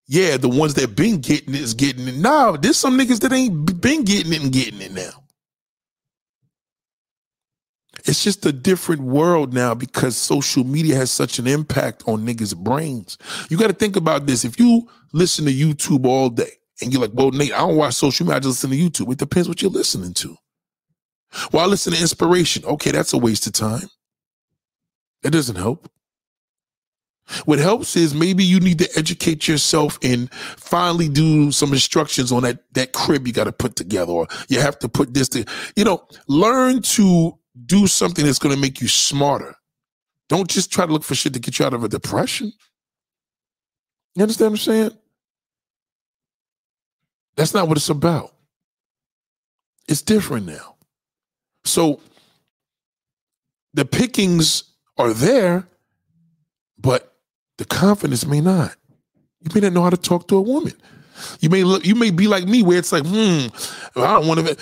yeah, 0.06 0.36
the 0.36 0.48
ones 0.48 0.74
that 0.74 0.96
been 0.96 1.20
getting 1.20 1.54
it 1.54 1.60
is 1.60 1.74
getting 1.74 2.08
it. 2.08 2.16
Now, 2.16 2.56
there's 2.56 2.76
some 2.76 2.98
niggas 2.98 3.20
that 3.20 3.32
ain't 3.32 3.80
been 3.80 4.04
getting 4.04 4.32
it 4.32 4.42
and 4.42 4.52
getting 4.52 4.80
it 4.80 4.92
now. 4.92 5.21
It's 8.04 8.24
just 8.24 8.44
a 8.46 8.52
different 8.52 9.02
world 9.02 9.54
now 9.54 9.74
because 9.74 10.16
social 10.16 10.64
media 10.64 10.96
has 10.96 11.10
such 11.10 11.38
an 11.38 11.46
impact 11.46 12.02
on 12.06 12.26
niggas' 12.26 12.56
brains. 12.56 13.16
You 13.48 13.56
got 13.56 13.68
to 13.68 13.72
think 13.72 13.96
about 13.96 14.26
this. 14.26 14.44
If 14.44 14.58
you 14.58 14.88
listen 15.12 15.44
to 15.44 15.52
YouTube 15.52 16.06
all 16.06 16.28
day 16.28 16.50
and 16.80 16.92
you're 16.92 17.02
like, 17.02 17.12
well, 17.14 17.30
Nate, 17.30 17.52
I 17.52 17.58
don't 17.58 17.76
watch 17.76 17.94
social 17.94 18.26
media, 18.26 18.36
I 18.36 18.40
just 18.40 18.64
listen 18.64 18.70
to 18.70 18.76
YouTube. 19.04 19.12
It 19.12 19.18
depends 19.18 19.48
what 19.48 19.62
you're 19.62 19.70
listening 19.70 20.14
to. 20.14 20.36
Well, 21.52 21.64
I 21.64 21.66
listen 21.66 21.92
to 21.92 22.00
inspiration. 22.00 22.64
Okay, 22.64 22.90
that's 22.90 23.12
a 23.12 23.18
waste 23.18 23.46
of 23.46 23.52
time. 23.52 23.88
It 25.22 25.30
doesn't 25.30 25.56
help. 25.56 25.88
What 27.44 27.60
helps 27.60 27.96
is 27.96 28.14
maybe 28.14 28.44
you 28.44 28.58
need 28.60 28.78
to 28.80 28.88
educate 28.96 29.46
yourself 29.46 29.98
and 30.02 30.32
finally 30.34 31.08
do 31.08 31.52
some 31.52 31.72
instructions 31.72 32.32
on 32.32 32.42
that 32.42 32.64
that 32.74 32.92
crib 32.92 33.26
you 33.26 33.32
got 33.32 33.44
to 33.44 33.52
put 33.52 33.76
together, 33.76 34.12
or 34.12 34.26
you 34.48 34.60
have 34.60 34.78
to 34.80 34.88
put 34.88 35.14
this 35.14 35.28
to, 35.30 35.44
you 35.76 35.84
know, 35.84 36.04
learn 36.26 36.82
to 36.82 37.38
do 37.66 37.86
something 37.86 38.24
that's 38.24 38.38
going 38.38 38.54
to 38.54 38.60
make 38.60 38.80
you 38.80 38.88
smarter. 38.88 39.54
Don't 40.28 40.48
just 40.48 40.72
try 40.72 40.86
to 40.86 40.92
look 40.92 41.04
for 41.04 41.14
shit 41.14 41.34
to 41.34 41.40
get 41.40 41.58
you 41.58 41.66
out 41.66 41.74
of 41.74 41.84
a 41.84 41.88
depression. 41.88 42.52
You 44.14 44.22
understand 44.22 44.52
what 44.52 44.60
I'm 44.60 44.64
saying? 44.64 44.90
That's 47.36 47.54
not 47.54 47.68
what 47.68 47.76
it's 47.76 47.88
about. 47.88 48.32
It's 49.88 50.02
different 50.02 50.46
now. 50.46 50.76
So 51.64 52.00
the 53.74 53.84
pickings 53.84 54.64
are 54.98 55.12
there, 55.12 55.66
but 56.78 57.14
the 57.58 57.64
confidence 57.64 58.26
may 58.26 58.40
not. 58.40 58.74
You 59.40 59.50
may 59.54 59.60
not 59.60 59.72
know 59.72 59.82
how 59.82 59.90
to 59.90 59.96
talk 59.96 60.28
to 60.28 60.36
a 60.36 60.42
woman. 60.42 60.74
You 61.40 61.50
may 61.50 61.64
look, 61.64 61.86
you 61.86 61.94
may 61.94 62.10
be 62.10 62.26
like 62.26 62.44
me, 62.44 62.62
where 62.62 62.78
it's 62.78 62.92
like, 62.92 63.04
hmm, 63.06 63.46
I 63.96 64.20
don't 64.20 64.26
want 64.26 64.46
to. 64.46 64.56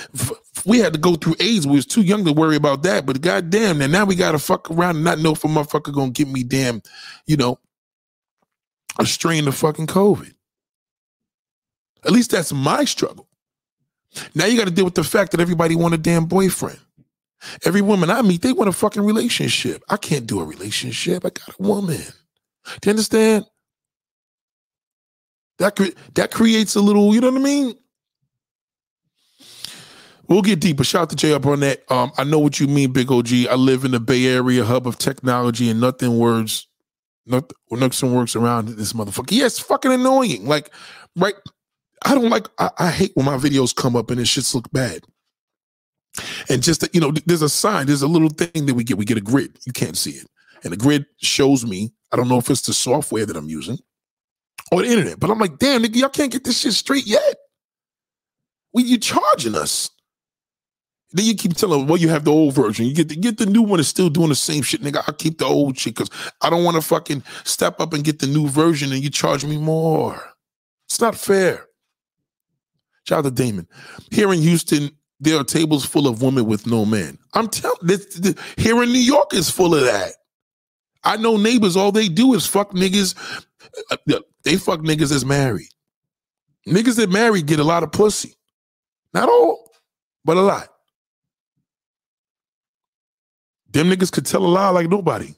We 0.66 0.78
had 0.78 0.92
to 0.92 0.98
go 0.98 1.14
through 1.16 1.36
AIDS. 1.40 1.66
We 1.66 1.76
was 1.76 1.86
too 1.86 2.02
young 2.02 2.24
to 2.24 2.32
worry 2.32 2.56
about 2.56 2.82
that. 2.82 3.06
But 3.06 3.20
goddamn, 3.20 3.80
and 3.80 3.92
now 3.92 4.04
we 4.04 4.14
got 4.14 4.32
to 4.32 4.38
fuck 4.38 4.70
around 4.70 4.96
and 4.96 5.04
not 5.04 5.18
know 5.18 5.32
if 5.32 5.44
a 5.44 5.48
motherfucker 5.48 5.92
gonna 5.92 6.10
get 6.10 6.28
me 6.28 6.42
damn, 6.42 6.82
you 7.26 7.36
know, 7.36 7.58
a 8.98 9.06
strain 9.06 9.48
of 9.48 9.54
fucking 9.54 9.86
COVID. 9.86 10.34
At 12.04 12.12
least 12.12 12.30
that's 12.30 12.52
my 12.52 12.84
struggle. 12.84 13.28
Now 14.34 14.46
you 14.46 14.58
got 14.58 14.66
to 14.66 14.74
deal 14.74 14.84
with 14.84 14.94
the 14.94 15.04
fact 15.04 15.32
that 15.32 15.40
everybody 15.40 15.76
want 15.76 15.94
a 15.94 15.98
damn 15.98 16.26
boyfriend. 16.26 16.80
Every 17.64 17.80
woman 17.80 18.10
I 18.10 18.22
meet, 18.22 18.42
they 18.42 18.52
want 18.52 18.68
a 18.68 18.72
fucking 18.72 19.02
relationship. 19.02 19.82
I 19.88 19.96
can't 19.96 20.26
do 20.26 20.40
a 20.40 20.44
relationship. 20.44 21.24
I 21.24 21.30
got 21.30 21.54
a 21.58 21.62
woman. 21.62 22.02
Do 22.80 22.86
you 22.86 22.90
understand? 22.90 23.46
That 25.58 25.76
cre- 25.76 25.96
that 26.14 26.30
creates 26.30 26.74
a 26.74 26.80
little, 26.80 27.14
you 27.14 27.20
know 27.20 27.30
what 27.30 27.40
I 27.40 27.44
mean? 27.44 27.74
We'll 30.30 30.42
get 30.42 30.60
deeper. 30.60 30.84
Shout 30.84 31.02
out 31.02 31.10
to 31.10 31.16
Jay 31.16 31.32
up 31.32 31.44
on 31.44 31.58
that. 31.60 31.82
Um, 31.90 32.12
I 32.16 32.22
know 32.22 32.38
what 32.38 32.60
you 32.60 32.68
mean, 32.68 32.92
Big 32.92 33.10
OG. 33.10 33.32
I 33.50 33.56
live 33.56 33.84
in 33.84 33.90
the 33.90 33.98
Bay 33.98 34.26
Area 34.26 34.64
hub 34.64 34.86
of 34.86 34.96
technology, 34.96 35.68
and 35.68 35.80
nothing 35.80 36.18
works, 36.18 36.68
nothing, 37.26 37.50
nothing 37.72 38.14
works 38.14 38.36
around 38.36 38.68
this 38.68 38.92
motherfucker. 38.92 39.32
Yeah, 39.32 39.46
it's 39.46 39.58
fucking 39.58 39.90
annoying. 39.90 40.46
Like, 40.46 40.72
right? 41.16 41.34
I 42.04 42.14
don't 42.14 42.30
like. 42.30 42.46
I, 42.58 42.70
I 42.78 42.90
hate 42.90 43.10
when 43.14 43.26
my 43.26 43.38
videos 43.38 43.74
come 43.74 43.96
up 43.96 44.08
and 44.08 44.20
it 44.20 44.24
shits 44.24 44.54
look 44.54 44.70
bad. 44.70 45.02
And 46.48 46.62
just 46.62 46.88
you 46.94 47.00
know, 47.00 47.12
there's 47.26 47.42
a 47.42 47.48
sign. 47.48 47.86
There's 47.86 48.02
a 48.02 48.08
little 48.08 48.30
thing 48.30 48.66
that 48.66 48.74
we 48.74 48.84
get. 48.84 48.98
We 48.98 49.04
get 49.04 49.18
a 49.18 49.22
grid. 49.22 49.58
You 49.66 49.72
can't 49.72 49.98
see 49.98 50.12
it, 50.12 50.28
and 50.62 50.72
the 50.72 50.76
grid 50.76 51.06
shows 51.18 51.66
me. 51.66 51.92
I 52.12 52.16
don't 52.16 52.28
know 52.28 52.38
if 52.38 52.48
it's 52.50 52.62
the 52.62 52.72
software 52.72 53.26
that 53.26 53.36
I'm 53.36 53.48
using 53.48 53.78
or 54.70 54.82
the 54.82 54.88
internet. 54.88 55.18
But 55.18 55.30
I'm 55.30 55.38
like, 55.40 55.58
damn, 55.58 55.82
nigga, 55.82 55.96
y'all 55.96 56.08
can't 56.08 56.30
get 56.30 56.44
this 56.44 56.60
shit 56.60 56.72
straight 56.72 57.06
yet. 57.06 57.36
Well, 58.72 58.84
you 58.84 58.98
charging 58.98 59.56
us. 59.56 59.90
Then 61.12 61.26
you 61.26 61.34
keep 61.34 61.54
telling, 61.54 61.86
well, 61.86 61.96
you 61.96 62.08
have 62.08 62.24
the 62.24 62.30
old 62.30 62.54
version. 62.54 62.86
You 62.86 62.94
get 62.94 63.08
the 63.08 63.16
get 63.16 63.38
the 63.38 63.46
new 63.46 63.62
one 63.62 63.80
is 63.80 63.88
still 63.88 64.10
doing 64.10 64.28
the 64.28 64.34
same 64.36 64.62
shit, 64.62 64.82
nigga. 64.82 65.02
I'll 65.06 65.14
keep 65.14 65.38
the 65.38 65.46
old 65.46 65.76
shit 65.76 65.96
because 65.96 66.10
I 66.40 66.50
don't 66.50 66.62
want 66.62 66.76
to 66.76 66.82
fucking 66.82 67.24
step 67.44 67.80
up 67.80 67.92
and 67.92 68.04
get 68.04 68.20
the 68.20 68.26
new 68.28 68.48
version 68.48 68.92
and 68.92 69.02
you 69.02 69.10
charge 69.10 69.44
me 69.44 69.58
more. 69.58 70.22
It's 70.86 71.00
not 71.00 71.16
fair. 71.16 71.66
Shout 73.04 73.20
out 73.20 73.24
to 73.24 73.30
Damon. 73.30 73.66
Here 74.10 74.32
in 74.32 74.40
Houston, 74.40 74.90
there 75.18 75.38
are 75.38 75.44
tables 75.44 75.84
full 75.84 76.06
of 76.06 76.22
women 76.22 76.46
with 76.46 76.66
no 76.66 76.84
men. 76.84 77.18
I'm 77.34 77.48
telling 77.48 77.78
this, 77.82 78.20
here 78.56 78.82
in 78.82 78.92
New 78.92 79.00
York 79.00 79.34
is 79.34 79.50
full 79.50 79.74
of 79.74 79.82
that. 79.82 80.12
I 81.04 81.16
know 81.16 81.36
neighbors, 81.36 81.76
all 81.76 81.92
they 81.92 82.08
do 82.08 82.34
is 82.34 82.46
fuck 82.46 82.72
niggas. 82.72 83.14
Uh, 83.90 84.20
they 84.44 84.56
fuck 84.56 84.80
niggas 84.80 85.10
that's 85.10 85.24
married. 85.24 85.68
Niggas 86.66 86.96
that 86.96 87.10
married 87.10 87.46
get 87.46 87.58
a 87.58 87.64
lot 87.64 87.82
of 87.82 87.92
pussy. 87.92 88.34
Not 89.12 89.28
all, 89.28 89.70
but 90.24 90.36
a 90.36 90.42
lot. 90.42 90.69
Them 93.72 93.90
niggas 93.90 94.12
could 94.12 94.26
tell 94.26 94.44
a 94.44 94.48
lie 94.48 94.70
like 94.70 94.88
nobody. 94.88 95.34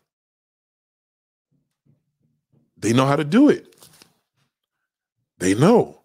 They 2.79 2.93
know 2.93 3.07
how 3.07 3.17
to 3.17 3.25
do 3.25 3.51
it. 3.51 3.75
They 5.39 5.55
know. 5.55 5.97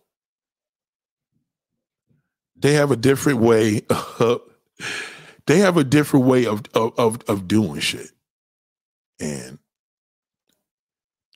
they 2.57 2.73
have 2.73 2.91
a 2.91 2.95
different 2.95 3.39
way 3.39 3.81
of, 3.89 4.41
they 5.47 5.59
have 5.59 5.77
a 5.77 5.83
different 5.83 6.25
way 6.25 6.45
of, 6.45 6.63
of 6.73 7.21
of 7.27 7.47
doing 7.47 7.79
shit. 7.79 8.11
And 9.19 9.59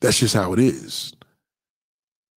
that's 0.00 0.18
just 0.20 0.34
how 0.34 0.52
it 0.52 0.58
is. 0.60 1.14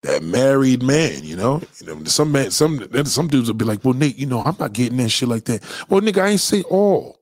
That 0.02 0.22
married 0.22 0.82
man, 0.82 1.24
you 1.24 1.36
know, 1.36 1.62
some 2.04 2.32
man, 2.32 2.50
some 2.52 2.88
some 3.06 3.28
dudes 3.28 3.48
will 3.48 3.56
be 3.56 3.64
like, 3.64 3.84
"Well, 3.84 3.94
Nate, 3.94 4.18
you 4.18 4.26
know, 4.26 4.42
I'm 4.42 4.56
not 4.58 4.72
getting 4.72 4.98
that 4.98 5.10
shit 5.10 5.28
like 5.28 5.44
that." 5.46 5.62
Well, 5.88 6.00
nigga, 6.00 6.22
I 6.22 6.28
ain't 6.28 6.40
say 6.40 6.62
all, 6.62 7.18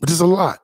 but 0.00 0.08
there's 0.08 0.20
a 0.20 0.26
lot. 0.26 0.60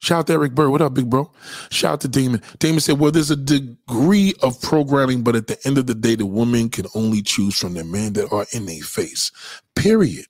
Shout 0.00 0.20
out 0.20 0.26
to 0.26 0.34
Eric 0.34 0.54
Bird. 0.54 0.70
What 0.70 0.82
up, 0.82 0.94
big 0.94 1.08
bro? 1.08 1.30
Shout 1.70 1.92
out 1.94 2.00
to 2.02 2.08
Damon. 2.08 2.42
Damon 2.58 2.80
said, 2.80 2.98
Well, 2.98 3.10
there's 3.10 3.30
a 3.30 3.36
degree 3.36 4.34
of 4.42 4.60
programming, 4.60 5.22
but 5.22 5.34
at 5.34 5.46
the 5.46 5.58
end 5.66 5.78
of 5.78 5.86
the 5.86 5.94
day, 5.94 6.14
the 6.16 6.26
woman 6.26 6.68
can 6.68 6.86
only 6.94 7.22
choose 7.22 7.58
from 7.58 7.74
the 7.74 7.84
men 7.84 8.12
that 8.12 8.30
are 8.30 8.46
in 8.52 8.66
their 8.66 8.82
face. 8.82 9.32
Period. 9.74 10.26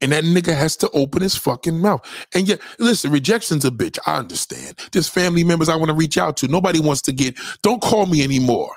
And 0.00 0.12
that 0.12 0.24
nigga 0.24 0.56
has 0.56 0.76
to 0.78 0.90
open 0.90 1.22
his 1.22 1.36
fucking 1.36 1.80
mouth. 1.80 2.04
And 2.34 2.48
yet, 2.48 2.60
listen, 2.78 3.12
rejection's 3.12 3.64
a 3.64 3.70
bitch. 3.70 3.98
I 4.06 4.16
understand. 4.16 4.78
There's 4.90 5.08
family 5.08 5.44
members 5.44 5.68
I 5.68 5.76
want 5.76 5.90
to 5.90 5.94
reach 5.94 6.18
out 6.18 6.36
to. 6.38 6.48
Nobody 6.48 6.80
wants 6.80 7.02
to 7.02 7.12
get, 7.12 7.36
don't 7.62 7.80
call 7.80 8.06
me 8.06 8.22
anymore. 8.22 8.72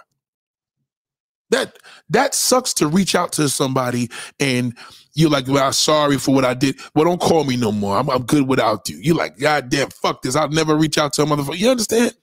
That 1.52 1.78
that 2.10 2.34
sucks 2.34 2.74
to 2.76 2.88
reach 2.88 3.16
out 3.16 3.32
to 3.34 3.50
somebody 3.50 4.10
and 4.40 4.76
you're 5.16 5.30
like, 5.30 5.48
well, 5.48 5.66
I'm 5.66 5.74
sorry 5.74 6.18
for 6.18 6.36
what 6.36 6.46
I 6.46 6.54
did. 6.54 6.78
Well, 6.94 7.06
don't 7.06 7.22
call 7.22 7.46
me 7.46 7.58
no 7.58 7.72
more. 7.72 7.98
I'm, 7.98 8.10
I'm 8.10 8.24
good 8.24 8.48
without 8.48 8.88
you. 8.90 8.98
You're 8.98 9.16
like, 9.16 9.40
God 9.40 9.70
damn, 9.70 9.90
fuck 9.90 10.22
this. 10.22 10.36
I'll 10.36 10.50
never 10.50 10.76
reach 10.76 10.98
out 10.98 11.14
to 11.14 11.24
a 11.24 11.26
motherfucker. 11.26 11.58
You 11.58 11.72
understand? 11.72 12.14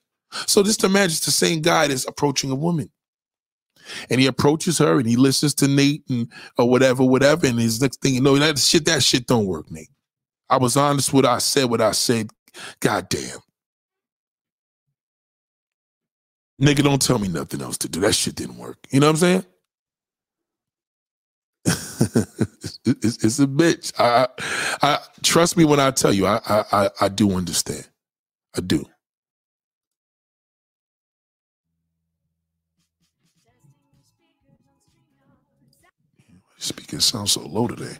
So 0.46 0.62
just 0.62 0.84
imagine 0.84 1.12
it's 1.12 1.24
the 1.24 1.30
same 1.30 1.62
guy 1.62 1.88
that's 1.88 2.06
approaching 2.06 2.50
a 2.50 2.54
woman. 2.54 2.90
And 4.10 4.20
he 4.20 4.26
approaches 4.26 4.78
her 4.78 4.98
and 4.98 5.08
he 5.08 5.16
listens 5.16 5.54
to 5.56 5.68
Nate 5.68 6.04
and 6.08 6.30
or 6.58 6.68
whatever, 6.70 7.02
whatever. 7.04 7.46
And 7.46 7.58
his 7.58 7.80
next 7.80 8.00
thing 8.00 8.14
you 8.14 8.20
know, 8.20 8.36
that 8.38 8.58
shit, 8.58 8.84
that 8.86 9.02
shit 9.02 9.26
don't 9.26 9.46
work, 9.46 9.70
Nate. 9.70 9.90
I 10.50 10.58
was 10.58 10.76
honest 10.76 11.12
with 11.12 11.24
I 11.24 11.38
said 11.38 11.64
what 11.70 11.80
I 11.80 11.92
said. 11.92 12.30
God 12.80 13.08
damn. 13.08 13.38
Nigga, 16.60 16.84
don't 16.84 17.02
tell 17.02 17.18
me 17.18 17.28
nothing 17.28 17.62
else 17.62 17.78
to 17.78 17.88
do. 17.88 18.00
That 18.00 18.14
shit 18.14 18.36
didn't 18.36 18.58
work. 18.58 18.78
You 18.90 19.00
know 19.00 19.06
what 19.06 19.12
I'm 19.12 19.16
saying? 19.18 19.46
It's, 21.64 23.24
it's, 23.24 23.38
a 23.38 23.46
bitch. 23.46 23.92
I, 23.98 24.28
I, 24.82 24.98
trust 25.22 25.56
me 25.56 25.64
when 25.64 25.80
I 25.80 25.90
tell 25.92 26.12
you. 26.12 26.26
I, 26.26 26.40
I, 26.46 26.90
I 27.00 27.08
do 27.08 27.32
understand. 27.32 27.88
I 28.56 28.60
do. 28.60 28.84
Speaking 36.58 37.00
sounds 37.00 37.32
so 37.32 37.42
low 37.42 37.68
today. 37.68 37.96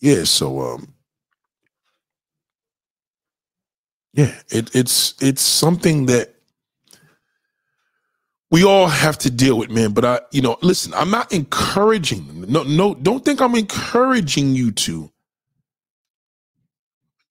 Yeah. 0.00 0.24
So 0.24 0.60
um. 0.60 0.94
Yeah, 4.14 4.34
it, 4.50 4.74
it's 4.74 5.14
it's 5.20 5.42
something 5.42 6.06
that 6.06 6.34
we 8.50 8.64
all 8.64 8.86
have 8.86 9.18
to 9.18 9.30
deal 9.30 9.58
with, 9.58 9.70
man. 9.70 9.92
But 9.92 10.04
I, 10.04 10.20
you 10.30 10.40
know, 10.40 10.56
listen, 10.62 10.94
I'm 10.94 11.10
not 11.10 11.32
encouraging. 11.32 12.44
No, 12.48 12.62
no, 12.62 12.94
don't 12.94 13.24
think 13.24 13.40
I'm 13.40 13.54
encouraging 13.54 14.54
you 14.54 14.72
to. 14.72 15.10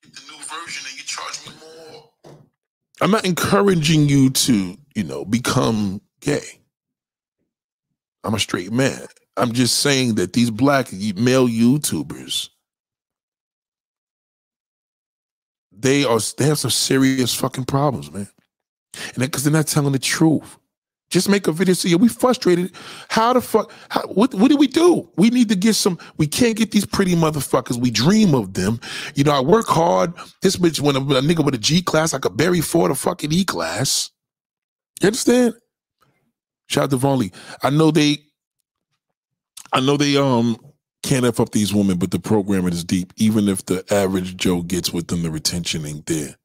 Get 0.04 0.14
the 0.14 0.22
new 0.32 0.38
version 0.38 0.86
and 0.88 0.98
you 0.98 1.04
charge 1.04 1.48
me 1.48 1.54
more. 1.60 2.34
I'm 3.02 3.12
not 3.12 3.26
encouraging 3.26 4.08
you 4.08 4.30
to, 4.30 4.78
you 4.96 5.04
know, 5.04 5.26
become 5.26 6.02
gay. 6.22 6.60
I'm 8.24 8.36
a 8.36 8.40
straight 8.40 8.72
man. 8.72 9.08
I'm 9.38 9.54
just 9.54 9.80
saying 9.80 10.16
that 10.16 10.34
these 10.34 10.50
black 10.52 10.92
male 10.92 11.48
YouTubers, 11.48 12.50
they 15.72 16.04
are 16.04 16.20
they 16.38 16.46
have 16.46 16.60
some 16.60 16.72
serious 16.72 17.34
fucking 17.36 17.66
problems, 17.66 18.12
man. 18.12 18.28
And 19.14 19.18
because 19.18 19.44
they're 19.44 19.54
not 19.54 19.68
telling 19.68 19.94
the 19.94 20.00
truth. 20.00 20.58
Just 21.10 21.30
make 21.30 21.48
a 21.48 21.52
video. 21.54 21.74
See, 21.74 21.96
we 21.96 22.10
frustrated. 22.10 22.72
How 23.10 23.34
the 23.34 23.41
fuck? 23.41 23.72
How, 23.89 24.02
what 24.08 24.34
what 24.34 24.50
do 24.50 24.58
we 24.58 24.67
do? 24.67 25.10
We 25.15 25.30
need 25.30 25.48
to 25.50 25.56
get 25.56 25.76
some. 25.76 25.98
We 26.17 26.28
can't 26.28 26.58
get 26.58 26.72
these 26.72 26.86
pretty 26.86 27.15
motherfuckers. 27.15 27.78
We 27.78 27.91
dream 27.91 28.36
of 28.36 28.54
them. 28.56 28.80
You 29.15 29.24
know, 29.24 29.32
I 29.32 29.39
work 29.39 29.67
hard. 29.67 30.13
This 30.41 30.58
bitch, 30.58 30.82
when 30.82 30.98
a, 30.98 31.00
a 31.00 31.22
nigga 31.22 31.46
with 31.46 31.56
a 31.56 31.60
G 31.60 31.82
class, 31.82 32.13
I 32.13 32.20
could 32.20 32.36
bury 32.36 32.60
for 32.60 32.89
the 32.89 32.96
fucking 32.96 33.32
E 33.32 33.46
class. 33.46 34.12
You 35.02 35.08
understand? 35.08 35.54
Shout 36.67 36.86
out 36.86 36.89
to 36.89 36.98
Von 36.98 37.20
Lee. 37.20 37.32
I 37.63 37.70
know 37.70 37.91
they. 37.91 38.17
I 39.72 39.80
know 39.80 39.96
they 39.96 40.17
um 40.17 40.58
can't 41.04 41.26
F 41.26 41.39
up 41.39 41.52
these 41.52 41.74
women, 41.74 41.98
but 41.98 42.12
the 42.12 42.20
programming 42.20 42.74
is 42.74 42.84
deep. 42.84 43.13
Even 43.15 43.48
if 43.48 43.65
the 43.65 43.86
average 43.93 44.36
Joe 44.36 44.62
gets 44.62 44.91
with 44.91 45.08
them, 45.08 45.24
the 45.24 45.32
retention 45.32 45.86
ain't 45.86 46.06
there. 46.06 46.36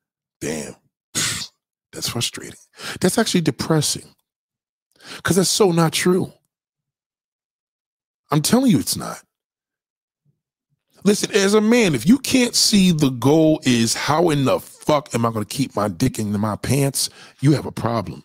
Damn. 0.40 0.76
That's 1.92 2.08
frustrating. 2.08 2.54
That's 3.00 3.18
actually 3.18 3.40
depressing. 3.40 4.14
Because 5.16 5.36
that's 5.36 5.48
so 5.48 5.72
not 5.72 5.92
true. 5.92 6.32
I'm 8.30 8.42
telling 8.42 8.70
you, 8.70 8.78
it's 8.78 8.96
not. 8.96 9.22
Listen, 11.04 11.32
as 11.32 11.54
a 11.54 11.60
man, 11.60 11.94
if 11.94 12.06
you 12.06 12.18
can't 12.18 12.54
see 12.54 12.92
the 12.92 13.10
goal 13.10 13.60
is 13.64 13.94
how 13.94 14.30
in 14.30 14.44
the 14.44 14.60
fuck 14.60 15.14
am 15.14 15.26
I 15.26 15.30
going 15.30 15.44
to 15.44 15.56
keep 15.56 15.74
my 15.74 15.88
dick 15.88 16.18
in 16.18 16.38
my 16.38 16.56
pants, 16.56 17.10
you 17.40 17.52
have 17.52 17.66
a 17.66 17.72
problem. 17.72 18.22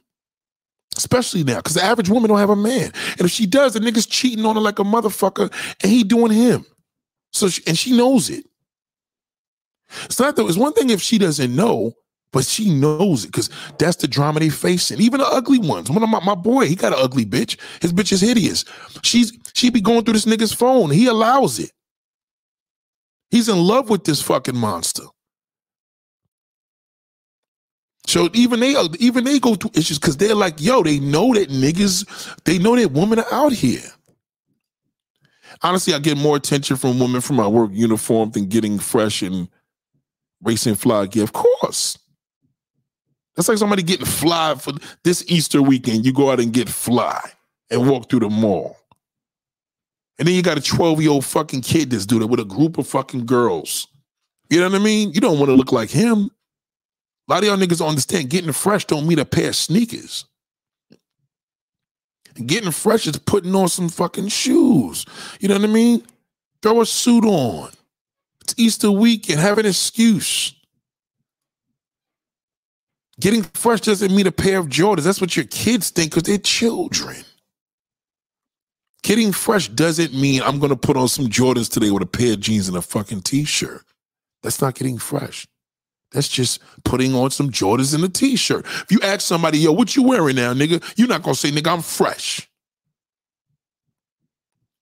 Especially 0.95 1.43
now, 1.43 1.57
because 1.57 1.73
the 1.73 1.83
average 1.83 2.09
woman 2.09 2.29
don't 2.29 2.39
have 2.39 2.49
a 2.49 2.55
man, 2.55 2.91
and 3.11 3.21
if 3.21 3.31
she 3.31 3.45
does, 3.45 3.73
the 3.73 3.79
nigga's 3.79 4.07
cheating 4.07 4.45
on 4.45 4.55
her 4.55 4.61
like 4.61 4.79
a 4.79 4.83
motherfucker, 4.83 5.51
and 5.83 5.91
he 5.91 6.03
doing 6.03 6.31
him. 6.31 6.65
So, 7.33 7.49
she, 7.49 7.61
and 7.67 7.77
she 7.77 7.95
knows 7.95 8.29
it. 8.29 8.45
It's 10.05 10.19
not 10.19 10.35
though. 10.35 10.47
It's 10.47 10.57
one 10.57 10.73
thing 10.73 10.89
if 10.89 11.01
she 11.01 11.17
doesn't 11.17 11.55
know, 11.55 11.93
but 12.33 12.45
she 12.45 12.69
knows 12.69 13.23
it 13.23 13.27
because 13.27 13.49
that's 13.79 13.97
the 13.97 14.07
drama 14.07 14.39
they 14.39 14.49
facing. 14.49 14.99
Even 15.01 15.19
the 15.19 15.27
ugly 15.27 15.59
ones. 15.59 15.89
One 15.89 16.03
of 16.03 16.09
my, 16.09 16.19
my 16.23 16.35
boy, 16.35 16.67
he 16.67 16.75
got 16.75 16.93
an 16.93 16.99
ugly 17.01 17.25
bitch. 17.25 17.57
His 17.81 17.93
bitch 17.93 18.11
is 18.11 18.21
hideous. 18.21 18.65
She's 19.03 19.37
she 19.53 19.69
be 19.69 19.81
going 19.81 20.03
through 20.03 20.13
this 20.13 20.25
nigga's 20.25 20.53
phone. 20.53 20.89
He 20.89 21.07
allows 21.07 21.59
it. 21.59 21.71
He's 23.29 23.49
in 23.49 23.57
love 23.57 23.89
with 23.89 24.03
this 24.03 24.21
fucking 24.21 24.57
monster. 24.57 25.03
So 28.05 28.29
even 28.33 28.61
they 28.61 28.75
even 28.99 29.25
they 29.25 29.39
go 29.39 29.55
through 29.55 29.71
issues 29.73 29.99
because 29.99 30.17
they're 30.17 30.35
like, 30.35 30.61
yo, 30.61 30.81
they 30.81 30.99
know 30.99 31.33
that 31.33 31.49
niggas, 31.49 32.43
they 32.45 32.57
know 32.57 32.75
that 32.75 32.91
women 32.91 33.19
are 33.19 33.33
out 33.33 33.51
here. 33.51 33.83
Honestly, 35.61 35.93
I 35.93 35.99
get 35.99 36.17
more 36.17 36.37
attention 36.37 36.77
from 36.77 36.99
women 36.99 37.19
from 37.19 37.35
my 37.35 37.47
work 37.47 37.71
uniform 37.73 38.31
than 38.31 38.45
getting 38.45 38.79
fresh 38.79 39.21
and 39.21 39.49
racing 40.41 40.75
fly 40.75 41.05
gear. 41.07 41.23
Of 41.23 41.33
course. 41.33 41.97
That's 43.37 43.47
like 43.47 43.59
somebody 43.59 43.83
getting 43.83 44.07
fly 44.07 44.55
for 44.55 44.73
this 45.03 45.23
Easter 45.27 45.61
weekend. 45.61 46.05
You 46.05 46.11
go 46.11 46.31
out 46.31 46.39
and 46.39 46.51
get 46.51 46.67
fly 46.67 47.21
and 47.69 47.87
walk 47.87 48.09
through 48.09 48.21
the 48.21 48.29
mall. 48.29 48.75
And 50.17 50.27
then 50.27 50.33
you 50.33 50.41
got 50.41 50.57
a 50.57 50.61
12 50.61 51.01
year 51.01 51.11
old 51.11 51.23
fucking 51.23 51.61
kid 51.61 51.91
that's 51.91 52.07
doing 52.07 52.23
it 52.23 52.29
with 52.29 52.39
a 52.39 52.45
group 52.45 52.79
of 52.79 52.87
fucking 52.87 53.27
girls. 53.27 53.87
You 54.49 54.59
know 54.59 54.67
what 54.69 54.81
I 54.81 54.83
mean? 54.83 55.11
You 55.11 55.21
don't 55.21 55.37
want 55.37 55.49
to 55.49 55.55
look 55.55 55.71
like 55.71 55.91
him. 55.91 56.31
A 57.27 57.33
lot 57.33 57.43
of 57.43 57.45
y'all 57.45 57.57
niggas 57.57 57.77
don't 57.77 57.89
understand 57.89 58.31
getting 58.31 58.51
fresh 58.53 58.85
don't 58.85 59.07
mean 59.07 59.19
a 59.19 59.25
pair 59.25 59.49
of 59.49 59.55
sneakers. 59.55 60.25
Getting 62.43 62.71
fresh 62.71 63.05
is 63.05 63.17
putting 63.17 63.53
on 63.53 63.67
some 63.69 63.89
fucking 63.89 64.29
shoes. 64.29 65.05
You 65.39 65.47
know 65.47 65.55
what 65.55 65.69
I 65.69 65.73
mean? 65.73 66.03
Throw 66.63 66.81
a 66.81 66.85
suit 66.87 67.25
on. 67.25 67.69
It's 68.41 68.55
Easter 68.57 68.91
weekend. 68.91 69.39
Have 69.39 69.59
an 69.59 69.65
excuse. 69.67 70.56
Getting 73.19 73.43
fresh 73.43 73.81
doesn't 73.81 74.15
mean 74.15 74.27
a 74.27 74.31
pair 74.31 74.59
of 74.59 74.67
Jordans. 74.67 75.03
That's 75.03 75.21
what 75.21 75.35
your 75.35 75.45
kids 75.45 75.89
think 75.89 76.11
because 76.11 76.23
they're 76.23 76.37
children. 76.37 77.17
Getting 79.03 79.31
fresh 79.31 79.69
doesn't 79.69 80.13
mean 80.13 80.41
I'm 80.41 80.59
going 80.59 80.69
to 80.69 80.75
put 80.75 80.97
on 80.97 81.07
some 81.07 81.27
Jordans 81.27 81.71
today 81.71 81.91
with 81.91 82.03
a 82.03 82.07
pair 82.07 82.33
of 82.33 82.41
jeans 82.41 82.67
and 82.67 82.77
a 82.77 82.81
fucking 82.81 83.21
t 83.21 83.43
shirt. 83.45 83.83
That's 84.43 84.61
not 84.61 84.75
getting 84.75 84.97
fresh. 84.97 85.47
That's 86.11 86.27
just 86.27 86.61
putting 86.83 87.15
on 87.15 87.31
some 87.31 87.49
Jordans 87.49 87.95
and 87.95 88.03
a 88.03 88.09
t 88.09 88.35
shirt. 88.35 88.65
If 88.65 88.91
you 88.91 88.99
ask 89.01 89.21
somebody, 89.21 89.59
yo, 89.59 89.71
what 89.71 89.95
you 89.95 90.03
wearing 90.03 90.35
now, 90.35 90.53
nigga? 90.53 90.83
You're 90.95 91.07
not 91.07 91.23
going 91.23 91.35
to 91.35 91.39
say, 91.39 91.51
nigga, 91.51 91.71
I'm 91.73 91.81
fresh. 91.81 92.47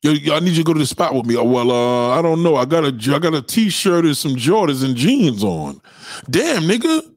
Yo, 0.01 0.35
I 0.35 0.39
need 0.39 0.51
you 0.51 0.57
to 0.57 0.63
go 0.63 0.73
to 0.73 0.79
the 0.79 0.85
spot 0.85 1.15
with 1.15 1.25
me. 1.25 1.35
Oh, 1.35 1.43
well, 1.43 1.71
uh, 1.71 2.19
I 2.19 2.21
don't 2.21 2.43
know. 2.43 2.57
I 2.57 2.65
got 2.65 2.83
a 2.83 3.15
I 3.15 3.19
got 3.19 3.33
a 3.33 3.41
t-shirt 3.41 4.05
and 4.05 4.15
some 4.15 4.35
Jordans 4.35 4.83
and 4.83 4.95
jeans 4.95 5.43
on. 5.43 5.81
Damn, 6.29 6.63
nigga. 6.63 7.14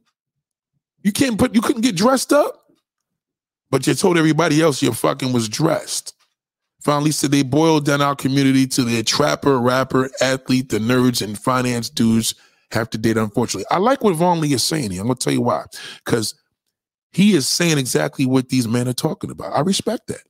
You 1.09 1.12
can't 1.12 1.38
put 1.38 1.55
you 1.55 1.62
couldn't 1.62 1.81
get 1.81 1.97
dressed 1.97 2.35
up, 2.35 2.66
but 3.71 3.87
you 3.87 3.94
told 3.94 4.18
everybody 4.18 4.61
else 4.61 4.83
you 4.83 4.92
fucking 4.92 5.33
was 5.33 5.49
dressed. 5.49 6.12
Finally 6.83 7.12
said 7.12 7.31
they 7.31 7.42
boiled 7.42 7.87
down 7.87 8.03
our 8.03 8.14
community 8.14 8.66
to 8.66 8.85
the 8.85 9.03
trapper, 9.03 9.59
rapper, 9.59 10.11
athlete, 10.21 10.68
the 10.68 10.77
nerds, 10.77 11.23
and 11.23 11.38
finance 11.38 11.88
dudes 11.88 12.35
have 12.73 12.90
to 12.90 12.99
date, 12.99 13.16
unfortunately. 13.16 13.64
I 13.71 13.79
like 13.79 14.05
what 14.05 14.16
Von 14.16 14.42
Lee 14.42 14.53
is 14.53 14.62
saying 14.62 14.90
here. 14.90 15.01
I'm 15.01 15.07
gonna 15.07 15.16
tell 15.16 15.33
you 15.33 15.40
why. 15.40 15.64
Because 16.05 16.35
he 17.11 17.33
is 17.33 17.49
saying 17.49 17.79
exactly 17.79 18.27
what 18.27 18.51
these 18.51 18.68
men 18.68 18.87
are 18.87 18.92
talking 18.92 19.31
about. 19.31 19.55
I 19.55 19.61
respect 19.61 20.09
that. 20.09 20.25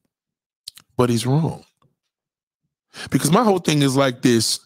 But 0.96 1.10
he's 1.10 1.26
wrong. 1.26 1.64
Because 3.10 3.32
my 3.32 3.42
whole 3.42 3.58
thing 3.58 3.82
is 3.82 3.96
like 3.96 4.22
this. 4.22 4.60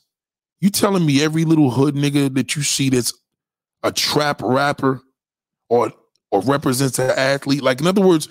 You 0.61 0.69
telling 0.69 1.07
me 1.07 1.23
every 1.25 1.47
little 1.47 1.71
hood 1.71 1.95
nigga 1.95 2.35
that 2.35 2.55
you 2.55 2.61
see 2.61 2.91
that's 2.91 3.15
a 3.83 3.91
trap 3.91 4.43
rapper 4.43 5.01
or 5.71 5.91
or 6.33 6.43
represents 6.43 6.99
an 6.99 7.11
athlete? 7.11 7.63
Like 7.63 7.81
in 7.81 7.87
other 7.87 8.03
words, 8.03 8.29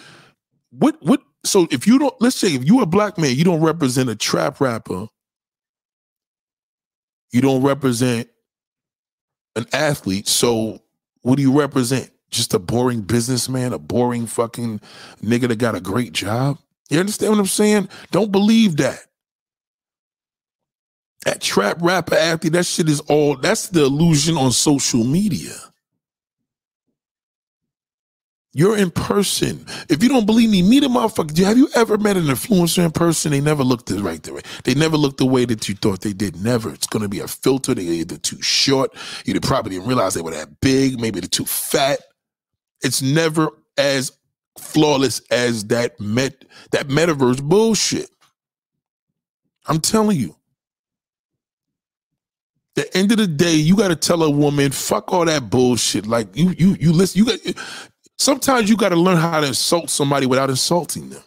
what 0.71 0.97
what 1.01 1.21
so 1.45 1.67
if 1.71 1.87
you 1.87 1.99
don't 1.99 2.15
let's 2.21 2.35
say 2.37 2.49
if 2.49 2.65
you're 2.65 2.83
a 2.83 2.87
black 2.87 3.17
man, 3.17 3.35
you 3.37 3.45
don't 3.45 3.61
represent 3.61 4.09
a 4.09 4.15
trap 4.15 4.61
rapper, 4.61 5.07
you 7.31 7.41
don't 7.41 7.63
represent 7.63 8.29
an 9.55 9.67
athlete. 9.73 10.27
So 10.27 10.81
what 11.21 11.37
do 11.37 11.43
you 11.43 11.57
represent? 11.57 12.11
Just 12.31 12.53
a 12.53 12.59
boring 12.59 13.01
businessman, 13.01 13.73
a 13.73 13.79
boring 13.79 14.27
fucking 14.27 14.81
nigga 15.23 15.49
that 15.49 15.57
got 15.59 15.75
a 15.75 15.81
great 15.81 16.13
job? 16.13 16.59
You 16.89 16.99
understand 16.99 17.33
what 17.33 17.39
I'm 17.39 17.45
saying? 17.47 17.89
Don't 18.11 18.31
believe 18.31 18.77
that. 18.77 18.99
That 21.25 21.41
trap 21.41 21.77
rapper 21.81 22.15
athlete, 22.15 22.53
that 22.53 22.65
shit 22.65 22.89
is 22.89 23.01
all 23.01 23.37
that's 23.37 23.69
the 23.69 23.83
illusion 23.85 24.37
on 24.37 24.51
social 24.51 25.03
media. 25.03 25.53
You're 28.53 28.77
in 28.77 28.91
person. 28.91 29.65
If 29.89 30.03
you 30.03 30.09
don't 30.09 30.25
believe 30.25 30.49
me, 30.49 30.61
meet 30.61 30.83
a 30.83 30.89
motherfucker. 30.89 31.37
Have 31.45 31.57
you 31.57 31.69
ever 31.75 31.97
met 31.97 32.17
an 32.17 32.25
influencer 32.25 32.83
in 32.83 32.91
person? 32.91 33.31
They 33.31 33.41
never 33.41 33.63
looked 33.63 33.87
the 33.87 34.03
right 34.03 34.27
way. 34.29 34.41
They 34.65 34.73
never 34.73 34.97
looked 34.97 35.19
the 35.19 35.25
way 35.25 35.45
that 35.45 35.69
you 35.69 35.75
thought 35.75 36.01
they 36.01 36.13
did. 36.13 36.43
Never. 36.43 36.73
It's 36.73 36.87
gonna 36.87 37.07
be 37.07 37.19
a 37.19 37.27
filter. 37.29 37.73
They're 37.73 37.85
either 37.85 38.17
too 38.17 38.41
short. 38.41 38.93
You 39.25 39.39
probably 39.39 39.71
didn't 39.77 39.87
realize 39.87 40.15
they 40.15 40.21
were 40.21 40.31
that 40.31 40.59
big. 40.59 40.99
Maybe 40.99 41.21
they're 41.21 41.29
too 41.29 41.45
fat. 41.45 41.99
It's 42.83 43.01
never 43.01 43.49
as 43.77 44.11
flawless 44.59 45.21
as 45.31 45.65
that 45.67 45.99
met 45.99 46.45
that 46.71 46.89
metaverse 46.89 47.43
bullshit. 47.43 48.09
I'm 49.67 49.79
telling 49.81 50.17
you. 50.19 50.35
The 52.75 52.97
end 52.97 53.11
of 53.11 53.17
the 53.17 53.27
day, 53.27 53.55
you 53.55 53.75
got 53.75 53.89
to 53.89 53.97
tell 53.97 54.23
a 54.23 54.29
woman, 54.29 54.71
"Fuck 54.71 55.11
all 55.13 55.25
that 55.25 55.49
bullshit." 55.49 56.07
Like 56.07 56.35
you, 56.35 56.55
you, 56.57 56.77
you 56.79 56.93
listen. 56.93 57.19
You 57.19 57.25
got 57.25 57.39
Sometimes 58.21 58.69
you 58.69 58.77
got 58.77 58.89
to 58.89 58.95
learn 58.95 59.17
how 59.17 59.41
to 59.41 59.47
insult 59.47 59.89
somebody 59.89 60.27
without 60.27 60.51
insulting 60.51 61.09
them. 61.09 61.23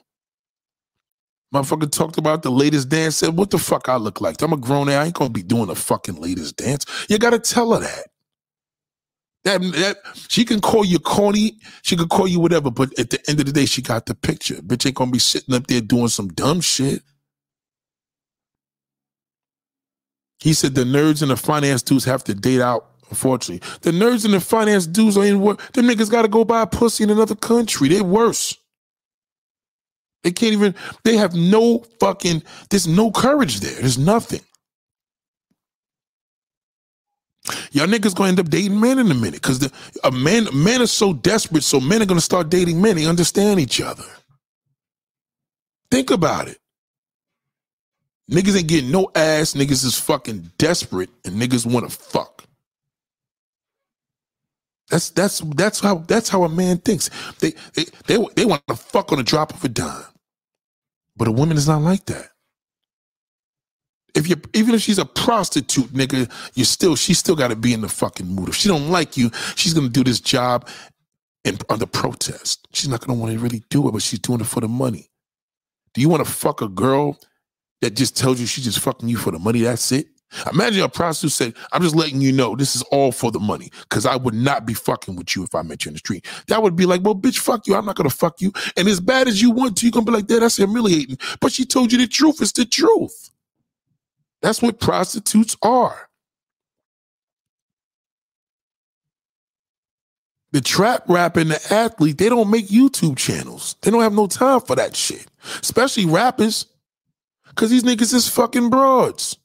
Motherfucker 1.52 1.90
talked 1.90 2.18
about 2.18 2.44
the 2.44 2.52
latest 2.52 2.88
dance. 2.88 3.16
Said, 3.16 3.36
"What 3.36 3.50
the 3.50 3.58
fuck 3.58 3.88
I 3.88 3.96
look 3.96 4.20
like? 4.20 4.40
I'm 4.40 4.52
a 4.52 4.56
grown 4.56 4.86
man. 4.86 5.02
I 5.02 5.06
ain't 5.06 5.14
gonna 5.14 5.30
be 5.30 5.42
doing 5.42 5.66
the 5.66 5.74
fucking 5.74 6.20
latest 6.20 6.56
dance." 6.56 6.86
You 7.08 7.18
got 7.18 7.30
to 7.30 7.40
tell 7.40 7.72
her 7.74 7.80
that. 7.80 8.06
That 9.42 9.60
that 9.72 9.96
she 10.28 10.44
can 10.44 10.60
call 10.60 10.84
you 10.84 11.00
corny. 11.00 11.58
She 11.82 11.96
can 11.96 12.06
call 12.06 12.28
you 12.28 12.38
whatever. 12.38 12.70
But 12.70 12.96
at 12.96 13.10
the 13.10 13.18
end 13.28 13.40
of 13.40 13.46
the 13.46 13.52
day, 13.52 13.66
she 13.66 13.82
got 13.82 14.06
the 14.06 14.14
picture. 14.14 14.62
Bitch 14.62 14.86
ain't 14.86 14.94
gonna 14.94 15.10
be 15.10 15.18
sitting 15.18 15.52
up 15.52 15.66
there 15.66 15.80
doing 15.80 16.08
some 16.08 16.28
dumb 16.28 16.60
shit. 16.60 17.02
He 20.38 20.52
said 20.52 20.76
the 20.76 20.84
nerds 20.84 21.22
and 21.22 21.32
the 21.32 21.36
finance 21.36 21.82
dudes 21.82 22.04
have 22.04 22.22
to 22.24 22.34
date 22.34 22.60
out 22.60 22.93
Unfortunately, 23.10 23.66
the 23.82 23.90
nerds 23.90 24.24
and 24.24 24.34
the 24.34 24.40
finance 24.40 24.86
dudes 24.86 25.16
in 25.16 25.40
work. 25.40 25.72
Them 25.72 25.86
niggas 25.86 26.10
got 26.10 26.22
to 26.22 26.28
go 26.28 26.44
buy 26.44 26.64
pussy 26.64 27.04
in 27.04 27.10
another 27.10 27.36
country. 27.36 27.88
They're 27.88 28.04
worse. 28.04 28.56
They 30.24 30.32
can't 30.32 30.54
even. 30.54 30.74
They 31.04 31.16
have 31.16 31.34
no 31.34 31.80
fucking. 32.00 32.42
There's 32.70 32.88
no 32.88 33.10
courage 33.12 33.60
there. 33.60 33.80
There's 33.80 33.98
nothing. 33.98 34.40
Y'all 37.72 37.86
niggas 37.86 38.14
gonna 38.14 38.30
end 38.30 38.40
up 38.40 38.48
dating 38.48 38.80
men 38.80 38.98
in 38.98 39.10
a 39.10 39.14
minute 39.14 39.42
because 39.42 39.58
the 39.58 39.72
a 40.04 40.10
man 40.10 40.48
men 40.54 40.82
are 40.82 40.86
so 40.86 41.12
desperate, 41.12 41.62
so 41.64 41.80
men 41.80 42.02
are 42.02 42.06
gonna 42.06 42.20
start 42.20 42.48
dating 42.48 42.80
men. 42.80 42.96
They 42.96 43.06
understand 43.06 43.60
each 43.60 43.80
other. 43.80 44.04
Think 45.90 46.10
about 46.10 46.48
it. 46.48 46.58
Niggas 48.30 48.56
ain't 48.58 48.68
getting 48.68 48.90
no 48.90 49.10
ass. 49.14 49.54
Niggas 49.54 49.84
is 49.84 49.98
fucking 49.98 50.52
desperate, 50.58 51.10
and 51.24 51.36
niggas 51.36 51.70
want 51.70 51.90
to 51.90 51.96
fuck. 51.96 52.43
That's 54.90 55.10
that's 55.10 55.40
that's 55.40 55.80
how 55.80 55.96
that's 56.08 56.28
how 56.28 56.44
a 56.44 56.48
man 56.48 56.78
thinks. 56.78 57.10
They 57.40 57.54
they 57.74 57.86
they, 58.06 58.24
they 58.36 58.44
want 58.44 58.66
to 58.68 58.76
fuck 58.76 59.12
on 59.12 59.18
a 59.18 59.24
drop 59.24 59.54
of 59.54 59.64
a 59.64 59.68
dime, 59.68 60.04
but 61.16 61.28
a 61.28 61.32
woman 61.32 61.56
is 61.56 61.68
not 61.68 61.82
like 61.82 62.06
that. 62.06 62.28
If 64.14 64.28
you 64.28 64.36
even 64.54 64.74
if 64.74 64.82
she's 64.82 64.98
a 64.98 65.06
prostitute, 65.06 65.92
nigga, 65.92 66.30
you 66.54 66.64
still 66.64 66.96
she 66.96 67.14
still 67.14 67.36
got 67.36 67.48
to 67.48 67.56
be 67.56 67.74
in 67.74 67.82
the 67.82 67.88
fucking 67.88 68.26
mood. 68.26 68.50
If 68.50 68.56
she 68.56 68.68
don't 68.68 68.90
like 68.90 69.16
you, 69.16 69.30
she's 69.56 69.74
gonna 69.74 69.88
do 69.90 70.04
this 70.04 70.20
job 70.20 70.68
in 71.44 71.58
under 71.70 71.86
protest. 71.86 72.68
She's 72.72 72.88
not 72.88 73.00
gonna 73.06 73.18
want 73.18 73.32
to 73.32 73.38
really 73.40 73.64
do 73.70 73.88
it, 73.88 73.92
but 73.92 74.02
she's 74.02 74.20
doing 74.20 74.40
it 74.40 74.46
for 74.46 74.60
the 74.60 74.68
money. 74.68 75.10
Do 75.94 76.00
you 76.02 76.08
want 76.08 76.24
to 76.26 76.30
fuck 76.32 76.62
a 76.62 76.68
girl 76.68 77.18
that 77.82 77.96
just 77.96 78.16
tells 78.16 78.40
you 78.40 78.46
she's 78.46 78.64
just 78.64 78.80
fucking 78.80 79.08
you 79.08 79.16
for 79.18 79.32
the 79.32 79.38
money? 79.40 79.62
That's 79.62 79.92
it. 79.92 80.08
Imagine 80.52 80.82
a 80.82 80.88
prostitute 80.88 81.32
said, 81.32 81.54
I'm 81.72 81.82
just 81.82 81.94
letting 81.94 82.20
you 82.20 82.32
know 82.32 82.56
this 82.56 82.74
is 82.76 82.82
all 82.90 83.12
for 83.12 83.30
the 83.30 83.40
money 83.40 83.70
because 83.88 84.06
I 84.06 84.16
would 84.16 84.34
not 84.34 84.66
be 84.66 84.74
fucking 84.74 85.16
with 85.16 85.34
you 85.36 85.44
if 85.44 85.54
I 85.54 85.62
met 85.62 85.84
you 85.84 85.90
in 85.90 85.94
the 85.94 85.98
street. 85.98 86.26
That 86.48 86.62
would 86.62 86.76
be 86.76 86.86
like, 86.86 87.02
well, 87.02 87.14
bitch, 87.14 87.38
fuck 87.38 87.66
you. 87.66 87.74
I'm 87.74 87.86
not 87.86 87.96
going 87.96 88.08
to 88.08 88.14
fuck 88.14 88.40
you. 88.40 88.52
And 88.76 88.88
as 88.88 89.00
bad 89.00 89.28
as 89.28 89.40
you 89.40 89.50
want 89.50 89.76
to, 89.78 89.86
you're 89.86 89.92
going 89.92 90.06
to 90.06 90.12
be 90.12 90.16
like, 90.16 90.28
that, 90.28 90.40
that's 90.40 90.56
humiliating. 90.56 91.18
But 91.40 91.52
she 91.52 91.64
told 91.64 91.92
you 91.92 91.98
the 91.98 92.06
truth. 92.06 92.40
It's 92.40 92.52
the 92.52 92.64
truth. 92.64 93.30
That's 94.42 94.60
what 94.60 94.80
prostitutes 94.80 95.56
are. 95.62 96.08
The 100.52 100.60
trap 100.60 101.04
rap 101.08 101.36
and 101.36 101.50
the 101.50 101.74
athlete, 101.74 102.18
they 102.18 102.28
don't 102.28 102.50
make 102.50 102.68
YouTube 102.68 103.16
channels. 103.16 103.74
They 103.82 103.90
don't 103.90 104.02
have 104.02 104.12
no 104.12 104.28
time 104.28 104.60
for 104.60 104.76
that 104.76 104.94
shit. 104.94 105.26
Especially 105.60 106.06
rappers. 106.06 106.66
Cause 107.56 107.70
these 107.70 107.84
niggas 107.84 108.14
is 108.14 108.28
fucking 108.28 108.70
broads. 108.70 109.36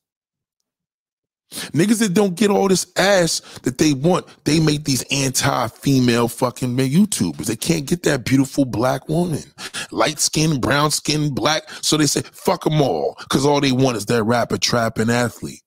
Niggas 1.52 2.00
that 2.00 2.14
don't 2.14 2.36
get 2.36 2.52
all 2.52 2.68
this 2.68 2.92
ass 2.96 3.40
that 3.64 3.80
they 3.80 3.94
want, 3.94 4.28
they 4.44 4.60
make 4.60 4.84
these 4.84 5.04
anti-female 5.10 6.28
fucking 6.28 6.78
YouTubers. 6.78 7.46
They 7.46 7.56
can't 7.56 7.88
get 7.88 8.04
that 8.04 8.24
beautiful 8.24 8.66
black 8.66 9.10
woman. 9.10 9.44
Light 9.92 10.20
skin, 10.20 10.60
brown 10.60 10.92
skin, 10.92 11.34
black. 11.34 11.68
So 11.82 11.98
they 11.98 12.06
say, 12.06 12.22
fuck 12.22 12.64
them 12.64 12.82
all. 12.82 13.16
Cause 13.30 13.46
all 13.46 13.62
they 13.62 13.72
want 13.72 13.98
is 13.98 14.06
that 14.08 14.24
rapper, 14.24 14.58
trapping 14.58 15.10
athlete. 15.10 15.62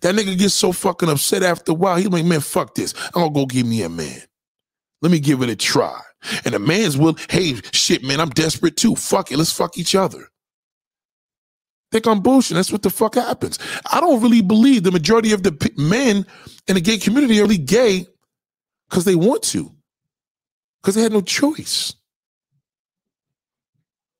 That 0.00 0.14
nigga 0.14 0.36
gets 0.36 0.54
so 0.54 0.72
fucking 0.72 1.10
upset 1.10 1.42
after 1.42 1.72
a 1.72 1.74
while. 1.74 1.96
He's 1.96 2.08
like, 2.08 2.24
man, 2.24 2.40
fuck 2.40 2.74
this. 2.74 2.94
I'm 3.14 3.22
gonna 3.22 3.30
go 3.34 3.46
give 3.46 3.66
me 3.66 3.82
a 3.82 3.88
man. 3.88 4.22
Let 5.02 5.12
me 5.12 5.20
give 5.20 5.42
it 5.42 5.50
a 5.50 5.56
try. 5.56 6.00
And 6.44 6.54
a 6.54 6.58
man's 6.58 6.96
will, 6.96 7.16
hey, 7.28 7.56
shit, 7.72 8.02
man, 8.02 8.18
I'm 8.18 8.30
desperate 8.30 8.78
too. 8.78 8.96
Fuck 8.96 9.30
it, 9.30 9.36
let's 9.36 9.52
fuck 9.52 9.76
each 9.76 9.94
other 9.94 10.30
think 11.94 12.08
I'm 12.08 12.20
bullshit. 12.20 12.56
That's 12.56 12.72
what 12.72 12.82
the 12.82 12.90
fuck 12.90 13.14
happens. 13.14 13.58
I 13.92 14.00
don't 14.00 14.20
really 14.20 14.42
believe 14.42 14.82
the 14.82 14.90
majority 14.90 15.32
of 15.32 15.44
the 15.44 15.72
men 15.76 16.26
in 16.66 16.74
the 16.74 16.80
gay 16.80 16.98
community 16.98 17.38
are 17.38 17.42
really 17.42 17.56
gay 17.56 18.06
because 18.90 19.04
they 19.04 19.14
want 19.14 19.44
to, 19.44 19.70
because 20.82 20.96
they 20.96 21.02
had 21.02 21.12
no 21.12 21.20
choice. 21.20 21.94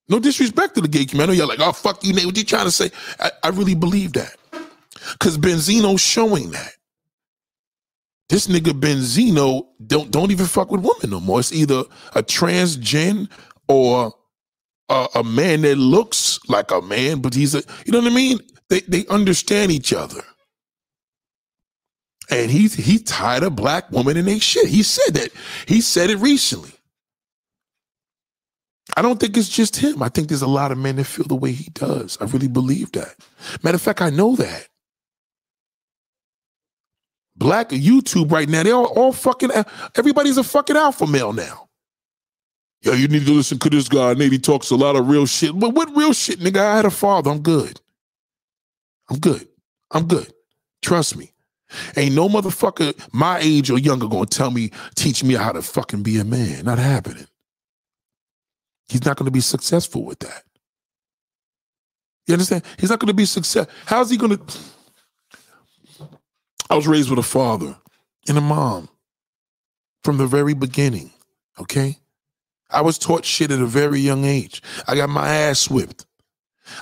No 0.08 0.20
disrespect 0.20 0.76
to 0.76 0.82
the 0.82 0.88
gay 0.88 1.04
community. 1.04 1.38
You're 1.38 1.48
like, 1.48 1.60
oh, 1.60 1.72
fuck 1.72 2.04
you, 2.04 2.12
Nate. 2.12 2.26
What 2.26 2.36
you 2.36 2.44
trying 2.44 2.66
to 2.66 2.70
say? 2.70 2.90
I, 3.18 3.30
I 3.42 3.48
really 3.48 3.74
believe 3.74 4.12
that. 4.12 4.36
Because 5.12 5.36
Benzino's 5.36 6.00
showing 6.00 6.50
that. 6.52 6.72
This 8.28 8.46
nigga 8.46 8.78
Benzino 8.78 9.66
don't 9.84 10.10
don't 10.10 10.30
even 10.30 10.46
fuck 10.46 10.70
with 10.70 10.80
women 10.80 11.10
no 11.10 11.20
more. 11.20 11.40
It's 11.40 11.52
either 11.52 11.84
a 12.14 12.22
transgen 12.22 13.28
or 13.68 14.14
a, 14.88 15.08
a 15.16 15.24
man 15.24 15.62
that 15.62 15.76
looks 15.76 16.38
like 16.48 16.70
a 16.70 16.82
man, 16.82 17.20
but 17.20 17.34
he's 17.34 17.54
a 17.54 17.62
you 17.86 17.92
know 17.92 18.00
what 18.00 18.12
I 18.12 18.14
mean? 18.14 18.38
They 18.68 18.80
they 18.80 19.06
understand 19.06 19.72
each 19.72 19.92
other. 19.92 20.22
And 22.30 22.50
he's 22.50 22.74
he 22.74 22.98
tied 22.98 23.42
a 23.42 23.50
black 23.50 23.90
woman 23.90 24.16
in 24.16 24.28
a 24.28 24.38
shit. 24.38 24.68
He 24.68 24.82
said 24.82 25.14
that. 25.14 25.30
He 25.66 25.80
said 25.80 26.10
it 26.10 26.18
recently. 26.18 26.72
I 28.96 29.02
don't 29.02 29.18
think 29.18 29.36
it's 29.36 29.48
just 29.48 29.76
him. 29.76 30.02
I 30.02 30.08
think 30.08 30.28
there's 30.28 30.42
a 30.42 30.46
lot 30.46 30.70
of 30.70 30.78
men 30.78 30.96
that 30.96 31.04
feel 31.04 31.26
the 31.26 31.34
way 31.34 31.52
he 31.52 31.70
does. 31.70 32.18
I 32.20 32.24
really 32.26 32.48
believe 32.48 32.92
that. 32.92 33.16
Matter 33.62 33.76
of 33.76 33.82
fact, 33.82 34.00
I 34.00 34.10
know 34.10 34.36
that. 34.36 34.68
Black 37.36 37.70
YouTube 37.70 38.30
right 38.30 38.48
now, 38.48 38.62
they're 38.62 38.74
all, 38.74 38.86
all 38.86 39.12
fucking, 39.12 39.50
everybody's 39.96 40.36
a 40.36 40.44
fucking 40.44 40.76
alpha 40.76 41.06
male 41.06 41.32
now. 41.32 41.63
Yo, 42.84 42.92
you 42.92 43.08
need 43.08 43.24
to 43.24 43.32
listen 43.32 43.58
to 43.58 43.70
this 43.70 43.88
guy. 43.88 44.12
Nate, 44.12 44.32
he 44.32 44.38
talks 44.38 44.70
a 44.70 44.76
lot 44.76 44.94
of 44.94 45.08
real 45.08 45.24
shit. 45.24 45.58
But 45.58 45.70
what 45.70 45.88
real 45.96 46.12
shit, 46.12 46.38
nigga? 46.38 46.58
I 46.58 46.76
had 46.76 46.84
a 46.84 46.90
father. 46.90 47.30
I'm 47.30 47.40
good. 47.40 47.80
I'm 49.08 49.18
good. 49.18 49.48
I'm 49.90 50.06
good. 50.06 50.30
Trust 50.82 51.16
me. 51.16 51.32
Ain't 51.96 52.14
no 52.14 52.28
motherfucker 52.28 52.94
my 53.12 53.38
age 53.38 53.70
or 53.70 53.78
younger 53.78 54.06
gonna 54.06 54.26
tell 54.26 54.50
me, 54.50 54.70
teach 54.96 55.24
me 55.24 55.34
how 55.34 55.50
to 55.52 55.62
fucking 55.62 56.02
be 56.02 56.18
a 56.18 56.24
man. 56.24 56.66
Not 56.66 56.78
happening. 56.78 57.26
He's 58.88 59.04
not 59.04 59.16
gonna 59.16 59.30
be 59.30 59.40
successful 59.40 60.04
with 60.04 60.18
that. 60.18 60.42
You 62.26 62.34
understand? 62.34 62.64
He's 62.78 62.90
not 62.90 63.00
gonna 63.00 63.14
be 63.14 63.24
success. 63.24 63.66
How's 63.86 64.10
he 64.10 64.18
gonna? 64.18 64.38
I 66.68 66.76
was 66.76 66.86
raised 66.86 67.08
with 67.08 67.18
a 67.18 67.22
father 67.22 67.76
and 68.28 68.36
a 68.36 68.42
mom 68.42 68.90
from 70.02 70.18
the 70.18 70.26
very 70.26 70.52
beginning. 70.52 71.12
Okay. 71.58 71.98
I 72.74 72.82
was 72.82 72.98
taught 72.98 73.24
shit 73.24 73.50
at 73.50 73.60
a 73.60 73.66
very 73.66 74.00
young 74.00 74.24
age. 74.24 74.62
I 74.88 74.96
got 74.96 75.08
my 75.08 75.28
ass 75.28 75.70
whipped. 75.70 76.06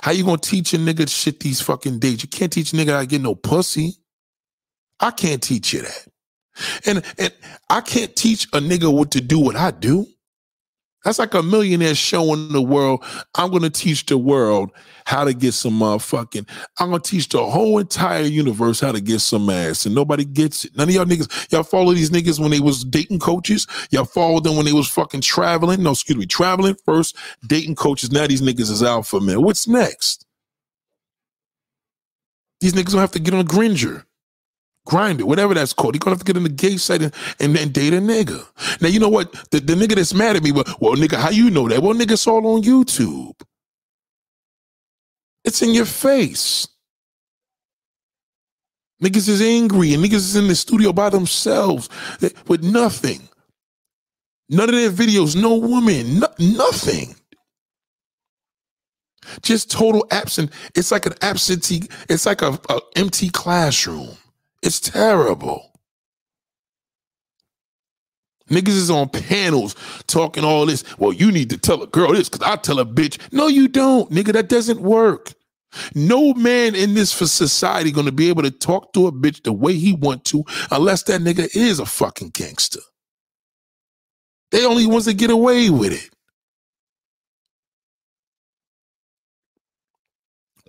How 0.01 0.11
you 0.11 0.23
gonna 0.23 0.37
teach 0.37 0.73
a 0.73 0.77
nigga 0.77 1.07
shit 1.09 1.39
these 1.39 1.61
fucking 1.61 1.99
days? 1.99 2.23
You 2.23 2.29
can't 2.29 2.51
teach 2.51 2.73
a 2.73 2.75
nigga 2.75 2.93
how 2.93 3.01
to 3.01 3.05
get 3.05 3.21
no 3.21 3.35
pussy. 3.35 3.97
I 4.99 5.11
can't 5.11 5.41
teach 5.43 5.73
you 5.73 5.81
that. 5.81 6.07
And 6.85 7.03
and 7.17 7.33
I 7.69 7.81
can't 7.81 8.15
teach 8.15 8.45
a 8.53 8.59
nigga 8.59 8.91
what 8.91 9.11
to 9.11 9.21
do 9.21 9.39
what 9.39 9.55
I 9.55 9.71
do. 9.71 10.07
That's 11.03 11.19
like 11.19 11.33
a 11.33 11.43
millionaire 11.43 11.95
showing 11.95 12.49
the 12.49 12.61
world, 12.61 13.03
I'm 13.35 13.51
gonna 13.51 13.69
teach 13.69 14.05
the 14.05 14.17
world 14.17 14.71
how 15.05 15.25
to 15.25 15.33
get 15.33 15.53
some 15.53 15.79
motherfucking, 15.79 16.49
I'm 16.79 16.91
gonna 16.91 17.01
teach 17.01 17.29
the 17.29 17.45
whole 17.45 17.77
entire 17.77 18.23
universe 18.23 18.79
how 18.79 18.91
to 18.93 19.01
get 19.01 19.19
some 19.19 19.49
ass. 19.49 19.85
And 19.85 19.93
nobody 19.93 20.23
gets 20.23 20.65
it. 20.65 20.77
None 20.77 20.87
of 20.87 20.95
y'all 20.95 21.05
niggas, 21.05 21.51
y'all 21.51 21.63
follow 21.63 21.93
these 21.93 22.09
niggas 22.09 22.39
when 22.39 22.51
they 22.51 22.61
was 22.61 22.83
dating 22.85 23.19
coaches. 23.19 23.67
Y'all 23.91 24.05
follow 24.05 24.39
them 24.39 24.55
when 24.55 24.65
they 24.65 24.73
was 24.73 24.87
fucking 24.87 25.21
traveling. 25.21 25.83
No, 25.83 25.91
excuse 25.91 26.17
me, 26.17 26.25
traveling 26.25 26.75
first, 26.85 27.17
dating 27.47 27.75
coaches. 27.75 28.11
Now 28.11 28.27
these 28.27 28.41
niggas 28.41 28.71
is 28.71 28.81
alpha 28.83 29.19
man. 29.19 29.41
What's 29.41 29.67
next? 29.67 30.25
These 32.61 32.73
niggas 32.73 32.91
gonna 32.91 33.01
have 33.01 33.11
to 33.11 33.19
get 33.19 33.33
on 33.33 33.41
a 33.41 33.43
Grindr. 34.87 35.21
it, 35.21 35.27
whatever 35.27 35.53
that's 35.53 35.73
called. 35.73 35.95
You're 35.95 35.99
gonna 35.99 36.15
have 36.15 36.19
to 36.19 36.25
get 36.25 36.37
in 36.37 36.43
the 36.43 36.49
gay 36.49 36.77
site 36.77 37.01
and, 37.01 37.13
and, 37.39 37.57
and 37.57 37.73
date 37.73 37.93
a 37.93 37.97
nigga. 37.97 38.45
Now 38.81 38.89
you 38.89 38.99
know 38.99 39.09
what? 39.09 39.31
The, 39.51 39.59
the 39.59 39.73
nigga 39.75 39.95
that's 39.95 40.13
mad 40.13 40.35
at 40.35 40.43
me, 40.43 40.51
but 40.51 40.67
well, 40.81 40.95
nigga, 40.95 41.17
how 41.17 41.29
you 41.29 41.49
know 41.49 41.67
that? 41.69 41.81
Well, 41.81 41.93
nigga, 41.93 42.11
it's 42.11 42.27
all 42.27 42.45
on 42.55 42.63
YouTube. 42.63 43.39
It's 45.43 45.61
in 45.61 45.73
your 45.73 45.85
face. 45.85 46.67
Niggas 49.01 49.27
is 49.27 49.41
angry 49.41 49.93
and 49.93 50.03
niggas 50.03 50.13
is 50.15 50.35
in 50.35 50.47
the 50.47 50.55
studio 50.55 50.93
by 50.93 51.09
themselves 51.09 51.89
eh, 52.21 52.29
with 52.47 52.63
nothing. 52.63 53.27
None 54.49 54.69
of 54.69 54.75
their 54.75 54.91
videos, 54.91 55.35
no 55.41 55.55
woman, 55.55 56.19
no, 56.19 56.27
nothing. 56.39 57.15
Just 59.41 59.71
total 59.71 60.05
absent. 60.11 60.51
It's 60.75 60.91
like 60.91 61.05
an 61.05 61.13
absentee, 61.21 61.89
it's 62.09 62.25
like 62.25 62.41
a, 62.41 62.59
a 62.69 62.79
empty 62.95 63.29
classroom. 63.29 64.09
It's 64.63 64.81
terrible. 64.81 65.71
Niggas 68.49 68.69
is 68.69 68.91
on 68.91 69.09
panels 69.09 69.75
talking 70.07 70.43
all 70.45 70.65
this. 70.67 70.83
Well, 70.99 71.13
you 71.13 71.31
need 71.31 71.49
to 71.51 71.57
tell 71.57 71.81
a 71.83 71.87
girl 71.87 72.13
this 72.13 72.29
because 72.29 72.47
I 72.47 72.57
tell 72.57 72.79
a 72.79 72.85
bitch. 72.85 73.19
No, 73.31 73.47
you 73.47 73.67
don't, 73.67 74.11
nigga. 74.11 74.33
That 74.33 74.49
doesn't 74.49 74.81
work. 74.81 75.33
No 75.95 76.33
man 76.35 76.75
in 76.75 76.95
this 76.95 77.13
for 77.13 77.27
society 77.27 77.91
gonna 77.91 78.11
be 78.13 78.29
able 78.29 78.43
to 78.43 78.51
talk 78.51 78.93
to 78.93 79.07
a 79.07 79.11
bitch 79.13 79.43
the 79.43 79.53
way 79.53 79.75
he 79.75 79.93
want 79.93 80.25
to 80.25 80.43
unless 80.71 81.03
that 81.03 81.21
nigga 81.21 81.49
is 81.55 81.79
a 81.79 81.85
fucking 81.85 82.31
gangster. 82.31 82.81
They 84.51 84.65
only 84.65 84.87
wants 84.87 85.07
to 85.07 85.13
get 85.15 85.31
away 85.31 85.69
with 85.71 85.93
it. 85.93 86.12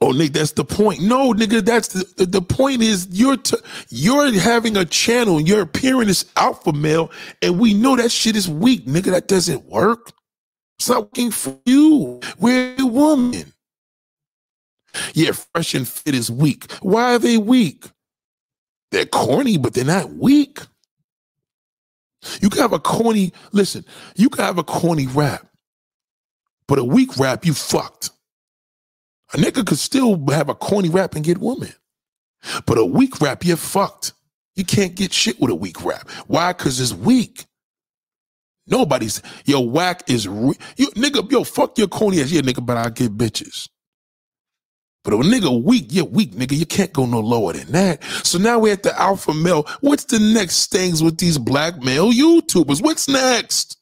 Oh, 0.00 0.10
Nick, 0.10 0.32
that's 0.32 0.52
the 0.52 0.64
point. 0.64 1.00
No, 1.00 1.32
nigga, 1.32 1.64
that's 1.64 1.88
the, 1.88 2.26
the, 2.26 2.42
point 2.42 2.82
is 2.82 3.06
you're 3.12 3.36
t- 3.36 3.56
you're 3.90 4.32
having 4.32 4.76
a 4.76 4.84
channel, 4.84 5.38
and 5.38 5.48
you're 5.48 5.62
appearing 5.62 6.08
as 6.08 6.26
alpha 6.36 6.72
male, 6.72 7.10
and 7.42 7.60
we 7.60 7.74
know 7.74 7.96
that 7.96 8.10
shit 8.10 8.36
is 8.36 8.48
weak, 8.48 8.86
nigga. 8.86 9.12
That 9.12 9.28
doesn't 9.28 9.64
work. 9.66 10.12
It's 10.78 10.88
not 10.88 11.02
working 11.02 11.30
for 11.30 11.58
you. 11.64 12.20
We're 12.38 12.74
a 12.78 12.86
woman. 12.86 13.52
Yeah, 15.12 15.32
fresh 15.32 15.74
and 15.74 15.86
fit 15.86 16.14
is 16.14 16.30
weak. 16.30 16.70
Why 16.82 17.14
are 17.14 17.18
they 17.18 17.38
weak? 17.38 17.86
They're 18.90 19.06
corny, 19.06 19.58
but 19.58 19.74
they're 19.74 19.84
not 19.84 20.12
weak. 20.14 20.60
You 22.40 22.48
can 22.48 22.60
have 22.60 22.72
a 22.72 22.78
corny, 22.78 23.32
listen, 23.52 23.84
you 24.16 24.28
can 24.30 24.44
have 24.44 24.58
a 24.58 24.64
corny 24.64 25.06
rap, 25.06 25.46
but 26.66 26.78
a 26.78 26.84
weak 26.84 27.18
rap, 27.18 27.44
you 27.44 27.54
fucked. 27.54 28.10
A 29.34 29.36
nigga 29.36 29.66
could 29.66 29.78
still 29.78 30.24
have 30.30 30.48
a 30.48 30.54
corny 30.54 30.88
rap 30.88 31.16
and 31.16 31.24
get 31.24 31.38
woman. 31.38 31.72
But 32.66 32.78
a 32.78 32.84
weak 32.84 33.20
rap, 33.20 33.44
you're 33.44 33.56
fucked. 33.56 34.12
You 34.54 34.64
can't 34.64 34.94
get 34.94 35.12
shit 35.12 35.40
with 35.40 35.50
a 35.50 35.54
weak 35.54 35.84
rap. 35.84 36.08
Why? 36.28 36.52
Because 36.52 36.80
it's 36.80 36.92
weak. 36.92 37.46
Nobody's, 38.66 39.20
your 39.44 39.68
whack 39.68 40.04
is, 40.08 40.28
re- 40.28 40.56
you, 40.76 40.86
nigga, 40.92 41.30
yo, 41.30 41.44
fuck 41.44 41.76
your 41.76 41.88
corny 41.88 42.20
ass. 42.20 42.30
Yeah, 42.30 42.42
nigga, 42.42 42.64
but 42.64 42.76
I 42.76 42.88
get 42.90 43.18
bitches. 43.18 43.68
But 45.02 45.14
a 45.14 45.16
nigga 45.16 45.62
weak, 45.62 45.88
you're 45.90 46.04
weak, 46.06 46.32
nigga. 46.32 46.56
You 46.56 46.64
can't 46.64 46.92
go 46.92 47.04
no 47.04 47.20
lower 47.20 47.52
than 47.52 47.72
that. 47.72 48.02
So 48.22 48.38
now 48.38 48.60
we're 48.60 48.72
at 48.72 48.84
the 48.84 48.98
alpha 48.98 49.34
male. 49.34 49.64
What's 49.80 50.04
the 50.04 50.18
next 50.18 50.70
things 50.70 51.02
with 51.02 51.18
these 51.18 51.38
black 51.38 51.82
male 51.82 52.12
YouTubers? 52.12 52.80
What's 52.82 53.08
next? 53.08 53.78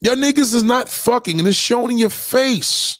Your 0.00 0.16
niggas 0.16 0.54
is 0.54 0.64
not 0.64 0.88
fucking 0.88 1.38
and 1.38 1.46
it's 1.46 1.56
showing 1.56 1.92
in 1.92 1.98
your 1.98 2.10
face. 2.10 2.98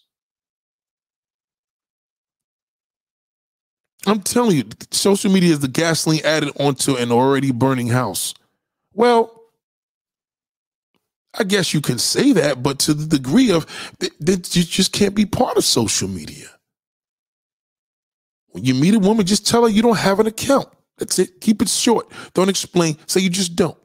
I'm 4.07 4.20
telling 4.20 4.57
you, 4.57 4.64
social 4.90 5.30
media 5.30 5.53
is 5.53 5.61
the 5.61 5.68
gasoline 5.68 6.24
added 6.24 6.50
onto 6.59 6.96
an 6.96 7.12
already 7.12 7.53
burning 7.53 7.88
house. 7.88 8.34
Well, 8.92 9.42
I 11.38 11.44
guess 11.44 11.72
you 11.72 11.80
can 11.80 11.98
say 11.98 12.32
that, 12.32 12.62
but 12.62 12.78
to 12.80 12.94
the 12.94 13.07
degree 13.07 13.50
of 13.50 13.66
that 14.00 14.55
you 14.55 14.62
just 14.64 14.92
can't 14.92 15.14
be 15.14 15.24
part 15.24 15.57
of 15.57 15.64
social 15.64 16.09
media. 16.09 16.48
When 18.48 18.64
you 18.64 18.74
meet 18.74 18.94
a 18.94 18.98
woman, 18.98 19.24
just 19.24 19.46
tell 19.46 19.62
her 19.62 19.68
you 19.68 19.80
don't 19.80 19.96
have 19.98 20.20
an 20.20 20.26
account. 20.26 20.68
That's 20.98 21.18
it. 21.18 21.40
Keep 21.40 21.62
it 21.62 21.68
short. 21.70 22.07
Don't 22.34 22.50
explain. 22.50 22.98
Say 23.07 23.20
you 23.20 23.30
just 23.30 23.57
don't. 23.57 23.78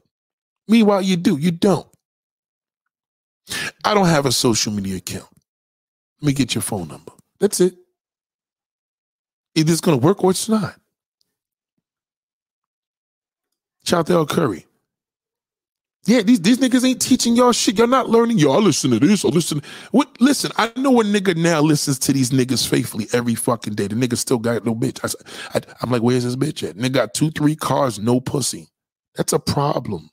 Meanwhile, 0.66 1.02
you 1.02 1.16
do. 1.16 1.38
You 1.38 1.50
don't. 1.50 1.86
I 3.82 3.94
don't 3.94 4.08
have 4.08 4.26
a 4.26 4.32
social 4.32 4.72
media 4.72 4.96
account. 4.96 5.28
Let 6.20 6.26
me 6.26 6.32
get 6.34 6.54
your 6.54 6.62
phone 6.62 6.88
number. 6.88 7.12
That's 7.40 7.60
it. 7.60 7.76
Either 9.58 9.72
it's 9.72 9.80
going 9.82 9.98
to 10.00 10.06
work 10.06 10.24
or 10.24 10.30
it's 10.30 10.48
not. 10.48 10.76
To 13.86 14.26
Curry. 14.26 14.66
Yeah, 16.06 16.22
these, 16.22 16.40
these 16.40 16.58
niggas 16.58 16.86
ain't 16.86 17.02
teaching 17.02 17.36
y'all 17.36 17.52
shit. 17.52 17.78
Y'all 17.78 17.86
not 17.86 18.10
learning. 18.10 18.38
Y'all 18.38 18.62
listen 18.62 18.90
to 18.92 18.98
this 18.98 19.24
or 19.24 19.30
listen. 19.30 19.62
What? 19.92 20.08
Listen, 20.20 20.52
I 20.56 20.72
know 20.76 21.00
a 21.00 21.04
nigga 21.04 21.36
now 21.36 21.60
listens 21.60 21.98
to 22.00 22.12
these 22.12 22.30
niggas 22.30 22.68
faithfully 22.68 23.08
every 23.12 23.34
fucking 23.34 23.74
day. 23.74 23.88
The 23.88 23.96
nigga 23.96 24.16
still 24.16 24.38
got 24.38 24.64
no 24.66 24.74
bitch. 24.74 25.00
I, 25.54 25.60
I'm 25.82 25.90
like, 25.90 26.02
where's 26.02 26.24
this 26.24 26.36
bitch 26.36 26.68
at? 26.68 26.76
Nigga 26.76 26.92
got 26.92 27.14
two, 27.14 27.30
three 27.30 27.56
cars, 27.56 27.98
no 27.98 28.20
pussy. 28.20 28.68
That's 29.16 29.32
a 29.32 29.38
problem. 29.38 30.10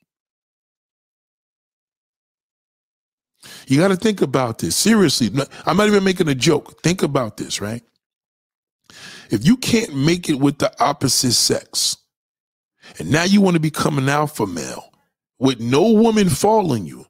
You 3.68 3.80
got 3.80 3.90
to 3.90 3.98
think 3.98 4.22
about 4.22 4.60
this. 4.60 4.76
Seriously, 4.76 5.32
I'm 5.66 5.78
not 5.78 5.88
even 5.88 6.04
making 6.04 6.30
a 6.30 6.36
joke. 6.36 6.82
Think 6.84 7.04
about 7.04 7.38
this, 7.38 7.62
right? 7.62 7.84
If 9.32 9.46
you 9.46 9.58
can't 9.58 9.96
make 9.96 10.30
it 10.30 10.40
with 10.40 10.60
the 10.60 10.74
opposite 10.84 11.34
sex, 11.34 11.98
and 13.00 13.12
now 13.12 13.24
you 13.24 13.42
want 13.42 13.56
to 13.56 13.60
become 13.62 13.98
an 13.98 14.10
alpha 14.10 14.46
male 14.46 14.92
with 15.40 15.60
no 15.60 15.92
woman 15.92 16.30
following 16.30 16.86
you, 16.86 17.06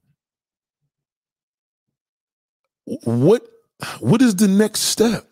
what 3.03 3.45
what 3.99 4.21
is 4.21 4.35
the 4.35 4.47
next 4.47 4.81
step? 4.81 5.25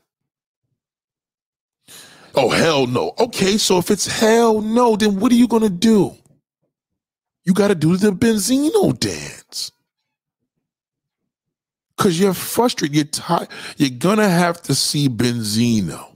Oh 2.35 2.49
hell 2.49 2.87
no. 2.87 3.13
Okay, 3.19 3.57
so 3.57 3.77
if 3.77 3.91
it's 3.91 4.07
hell 4.07 4.61
no, 4.61 4.95
then 4.95 5.19
what 5.19 5.31
are 5.31 5.35
you 5.35 5.47
gonna 5.47 5.69
do? 5.69 6.15
You 7.45 7.53
gotta 7.53 7.75
do 7.75 7.97
the 7.97 8.11
Benzino 8.11 8.97
dance. 8.99 9.71
Cause 11.97 12.19
you're 12.19 12.33
frustrated, 12.33 12.95
you're 12.95 13.05
tired, 13.05 13.49
you're 13.77 13.89
gonna 13.91 14.29
have 14.29 14.61
to 14.63 14.75
see 14.75 15.09
Benzino. 15.09 16.12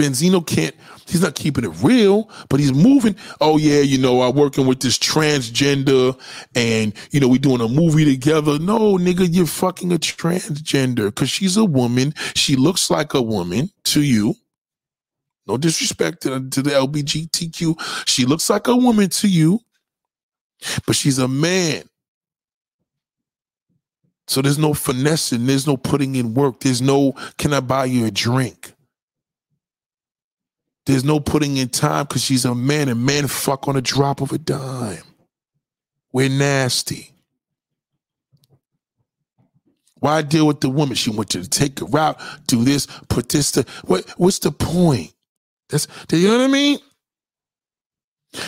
Benzino 0.00 0.46
can't, 0.46 0.74
he's 1.06 1.20
not 1.20 1.34
keeping 1.34 1.64
it 1.64 1.82
real, 1.82 2.30
but 2.48 2.58
he's 2.58 2.72
moving. 2.72 3.14
Oh, 3.40 3.58
yeah, 3.58 3.80
you 3.80 3.98
know, 3.98 4.22
I'm 4.22 4.34
working 4.34 4.66
with 4.66 4.80
this 4.80 4.98
transgender 4.98 6.18
and, 6.54 6.94
you 7.10 7.20
know, 7.20 7.28
we 7.28 7.38
doing 7.38 7.60
a 7.60 7.68
movie 7.68 8.06
together. 8.06 8.58
No, 8.58 8.96
nigga, 8.96 9.28
you're 9.30 9.46
fucking 9.46 9.92
a 9.92 9.96
transgender 9.98 11.06
because 11.06 11.28
she's 11.28 11.56
a 11.56 11.64
woman. 11.64 12.14
She 12.34 12.56
looks 12.56 12.90
like 12.90 13.12
a 13.12 13.20
woman 13.20 13.70
to 13.84 14.02
you. 14.02 14.34
No 15.46 15.58
disrespect 15.58 16.22
to, 16.22 16.48
to 16.48 16.62
the 16.62 16.70
LBGTQ. 16.70 18.08
She 18.08 18.24
looks 18.24 18.48
like 18.48 18.68
a 18.68 18.76
woman 18.76 19.10
to 19.10 19.28
you, 19.28 19.60
but 20.86 20.96
she's 20.96 21.18
a 21.18 21.28
man. 21.28 21.84
So 24.28 24.40
there's 24.40 24.58
no 24.58 24.74
finessing, 24.74 25.46
there's 25.46 25.66
no 25.66 25.76
putting 25.76 26.14
in 26.14 26.34
work, 26.34 26.60
there's 26.60 26.80
no, 26.80 27.14
can 27.36 27.52
I 27.52 27.58
buy 27.58 27.86
you 27.86 28.06
a 28.06 28.12
drink? 28.12 28.72
There's 30.86 31.04
no 31.04 31.20
putting 31.20 31.56
in 31.56 31.68
time 31.68 32.06
because 32.06 32.24
she's 32.24 32.44
a 32.44 32.54
man 32.54 32.88
and 32.88 33.04
men 33.04 33.28
fuck 33.28 33.68
on 33.68 33.76
a 33.76 33.82
drop 33.82 34.20
of 34.20 34.32
a 34.32 34.38
dime. 34.38 35.02
We're 36.12 36.28
nasty. 36.28 37.12
Why 40.00 40.22
deal 40.22 40.46
with 40.46 40.60
the 40.60 40.70
woman? 40.70 40.96
She 40.96 41.10
went 41.10 41.30
to 41.30 41.48
take 41.48 41.80
a 41.80 41.84
route, 41.84 42.20
do 42.46 42.64
this, 42.64 42.86
put 43.08 43.28
this 43.28 43.52
to 43.52 43.64
what 43.84 44.08
what's 44.16 44.38
the 44.38 44.50
point? 44.50 45.12
That's 45.68 45.86
do 46.08 46.16
you 46.16 46.28
know 46.28 46.38
what 46.38 46.44
I 46.44 46.48
mean? 46.48 46.78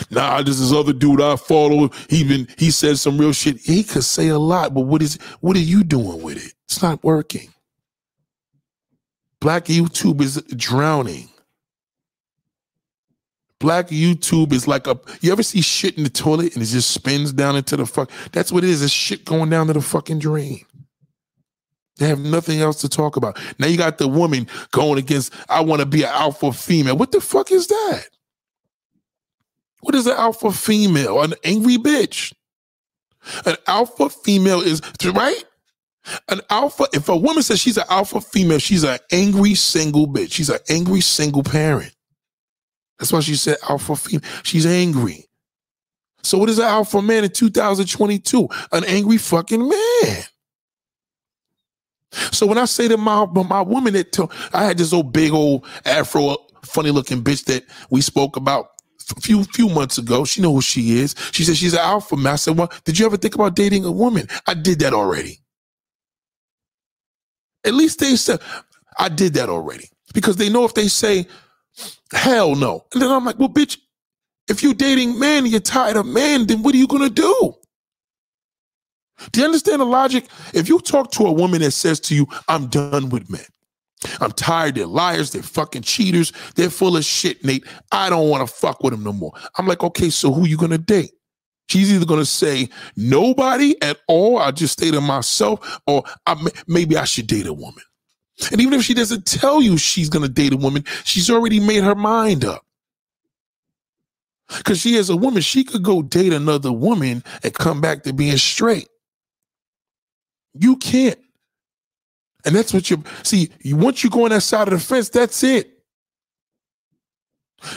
Nah, 0.09 0.41
this 0.41 0.59
is 0.59 0.73
other 0.73 0.93
dude 0.93 1.21
I 1.21 1.35
follow. 1.35 1.89
He 2.09 2.23
been 2.23 2.47
he 2.57 2.71
said 2.71 2.97
some 2.97 3.17
real 3.17 3.33
shit. 3.33 3.59
He 3.59 3.83
could 3.83 4.03
say 4.03 4.29
a 4.29 4.39
lot, 4.39 4.73
but 4.73 4.81
what 4.81 5.01
is 5.01 5.17
what 5.41 5.55
are 5.55 5.61
you 5.61 5.83
doing 5.83 6.21
with 6.21 6.37
it? 6.37 6.53
It's 6.67 6.81
not 6.81 7.03
working. 7.03 7.49
Black 9.39 9.65
YouTube 9.65 10.21
is 10.21 10.41
drowning. 10.55 11.29
Black 13.63 13.87
YouTube 13.87 14.51
is 14.51 14.67
like 14.67 14.87
a 14.87 14.99
you 15.21 15.31
ever 15.31 15.41
see 15.41 15.61
shit 15.61 15.97
in 15.97 16.03
the 16.03 16.09
toilet 16.09 16.53
and 16.53 16.61
it 16.61 16.65
just 16.65 16.91
spins 16.91 17.31
down 17.31 17.55
into 17.55 17.77
the 17.77 17.85
fuck? 17.85 18.11
That's 18.33 18.51
what 18.51 18.65
it 18.65 18.69
is. 18.69 18.81
It's 18.81 18.91
shit 18.91 19.23
going 19.23 19.49
down 19.49 19.67
to 19.67 19.73
the 19.73 19.79
fucking 19.79 20.19
drain. 20.19 20.65
They 21.95 22.09
have 22.09 22.19
nothing 22.19 22.59
else 22.59 22.81
to 22.81 22.89
talk 22.89 23.15
about. 23.15 23.39
Now 23.59 23.67
you 23.67 23.77
got 23.77 23.99
the 23.99 24.09
woman 24.09 24.47
going 24.71 24.97
against, 24.99 25.33
I 25.47 25.61
want 25.61 25.79
to 25.79 25.85
be 25.85 26.03
an 26.03 26.09
alpha 26.09 26.51
female. 26.51 26.97
What 26.97 27.13
the 27.13 27.21
fuck 27.21 27.53
is 27.53 27.67
that? 27.67 28.03
What 29.79 29.95
is 29.95 30.07
an 30.07 30.17
alpha 30.17 30.51
female? 30.51 31.21
An 31.21 31.33
angry 31.45 31.77
bitch. 31.77 32.33
An 33.45 33.55
alpha 33.65 34.09
female 34.09 34.59
is 34.59 34.81
right. 35.05 35.41
An 36.27 36.41
alpha, 36.49 36.85
if 36.91 37.07
a 37.07 37.15
woman 37.15 37.43
says 37.43 37.61
she's 37.61 37.77
an 37.77 37.85
alpha 37.89 38.19
female, 38.19 38.59
she's 38.59 38.83
an 38.83 38.99
angry 39.13 39.55
single 39.55 40.05
bitch. 40.05 40.33
She's 40.33 40.49
an 40.49 40.59
angry 40.69 40.99
single 40.99 41.43
parent. 41.43 41.95
That's 43.03 43.11
why 43.11 43.19
she 43.19 43.35
said 43.35 43.57
alpha 43.67 43.97
female. 43.97 44.21
She's 44.43 44.65
angry. 44.65 45.25
So 46.21 46.37
what 46.37 46.47
is 46.47 46.57
an 46.57 46.63
alpha 46.63 47.01
man 47.01 47.25
in 47.25 47.31
2022? 47.31 48.47
An 48.71 48.85
angry 48.85 49.17
fucking 49.17 49.59
man. 49.59 50.23
So 52.31 52.47
when 52.47 52.57
I 52.57 52.63
say 52.63 52.87
to 52.87 52.95
my 52.95 53.25
my 53.25 53.61
woman 53.61 53.91
that 53.95 54.13
t- 54.13 54.23
I 54.53 54.63
had 54.63 54.77
this 54.77 54.93
old 54.93 55.11
big 55.11 55.33
old 55.33 55.67
afro 55.83 56.37
funny 56.63 56.91
looking 56.91 57.21
bitch 57.21 57.43
that 57.43 57.65
we 57.89 57.99
spoke 57.99 58.37
about 58.37 58.67
a 59.17 59.19
few 59.19 59.43
few 59.43 59.67
months 59.67 59.97
ago. 59.97 60.23
She 60.23 60.39
know 60.39 60.53
who 60.53 60.61
she 60.61 60.99
is. 60.99 61.13
She 61.33 61.43
said 61.43 61.57
she's 61.57 61.73
an 61.73 61.79
alpha 61.79 62.15
man. 62.15 62.31
I 62.31 62.37
said, 62.37 62.57
well, 62.57 62.71
did 62.85 62.97
you 62.97 63.05
ever 63.05 63.17
think 63.17 63.35
about 63.35 63.57
dating 63.57 63.83
a 63.83 63.91
woman? 63.91 64.29
I 64.47 64.53
did 64.53 64.79
that 64.79 64.93
already. 64.93 65.41
At 67.65 67.73
least 67.73 67.99
they 67.99 68.15
said, 68.15 68.39
I 68.97 69.09
did 69.09 69.33
that 69.33 69.49
already. 69.49 69.89
Because 70.13 70.37
they 70.37 70.47
know 70.47 70.63
if 70.63 70.73
they 70.73 70.87
say, 70.87 71.27
hell 72.13 72.55
no. 72.55 72.85
And 72.93 73.01
then 73.01 73.11
I'm 73.11 73.25
like, 73.25 73.39
well, 73.39 73.49
bitch, 73.49 73.77
if 74.49 74.61
you're 74.61 74.73
dating 74.73 75.19
man 75.19 75.45
you're 75.45 75.59
tired 75.59 75.97
of 75.97 76.05
man, 76.05 76.47
then 76.47 76.63
what 76.63 76.75
are 76.75 76.77
you 76.77 76.87
to 77.03 77.09
do? 77.09 77.55
Do 79.31 79.39
you 79.39 79.45
understand 79.45 79.79
the 79.81 79.85
logic? 79.85 80.25
If 80.53 80.67
you 80.67 80.79
talk 80.79 81.11
to 81.11 81.25
a 81.25 81.31
woman 81.31 81.61
that 81.61 81.71
says 81.71 81.99
to 82.01 82.15
you, 82.15 82.27
I'm 82.47 82.67
done 82.67 83.09
with 83.09 83.29
men, 83.29 83.45
I'm 84.19 84.31
tired, 84.31 84.75
they're 84.75 84.85
liars, 84.85 85.31
they're 85.31 85.43
fucking 85.43 85.83
cheaters, 85.83 86.33
they're 86.55 86.69
full 86.69 86.97
of 86.97 87.05
shit, 87.05 87.43
Nate. 87.45 87.65
I 87.91 88.09
don't 88.09 88.29
want 88.29 88.47
to 88.47 88.53
fuck 88.53 88.83
with 88.83 88.91
them 88.91 89.03
no 89.03 89.13
more. 89.13 89.31
I'm 89.57 89.67
like, 89.67 89.83
okay, 89.83 90.09
so 90.09 90.33
who 90.33 90.47
you 90.47 90.57
to 90.71 90.77
date? 90.77 91.11
She's 91.69 91.93
either 91.93 92.05
to 92.19 92.25
say 92.25 92.69
nobody 92.97 93.81
at 93.81 93.97
all. 94.07 94.37
I'll 94.37 94.51
just 94.51 94.73
stay 94.73 94.91
to 94.91 94.99
myself, 94.99 95.79
or 95.87 96.03
I, 96.25 96.35
maybe 96.67 96.97
I 96.97 97.05
should 97.05 97.27
date 97.27 97.47
a 97.47 97.53
woman. 97.53 97.83
And 98.51 98.59
even 98.59 98.73
if 98.73 98.83
she 98.83 98.93
doesn't 98.93 99.25
tell 99.25 99.61
you 99.61 99.77
she's 99.77 100.09
going 100.09 100.23
to 100.23 100.31
date 100.31 100.53
a 100.53 100.57
woman, 100.57 100.83
she's 101.03 101.29
already 101.29 101.59
made 101.59 101.83
her 101.83 101.95
mind 101.95 102.43
up. 102.43 102.65
Because 104.57 104.79
she 104.79 104.95
is 104.95 105.09
a 105.09 105.15
woman, 105.15 105.41
she 105.41 105.63
could 105.63 105.83
go 105.83 106.01
date 106.01 106.33
another 106.33 106.71
woman 106.71 107.23
and 107.43 107.53
come 107.53 107.81
back 107.81 108.03
to 108.03 108.13
being 108.13 108.37
straight. 108.37 108.89
You 110.53 110.75
can't. 110.77 111.19
And 112.45 112.55
that's 112.55 112.73
what 112.73 112.89
you 112.89 113.03
see. 113.23 113.49
Once 113.65 114.03
you 114.03 114.09
go 114.09 114.25
on 114.25 114.31
that 114.31 114.41
side 114.41 114.67
of 114.67 114.73
the 114.73 114.79
fence, 114.79 115.09
that's 115.09 115.41
it. 115.43 115.71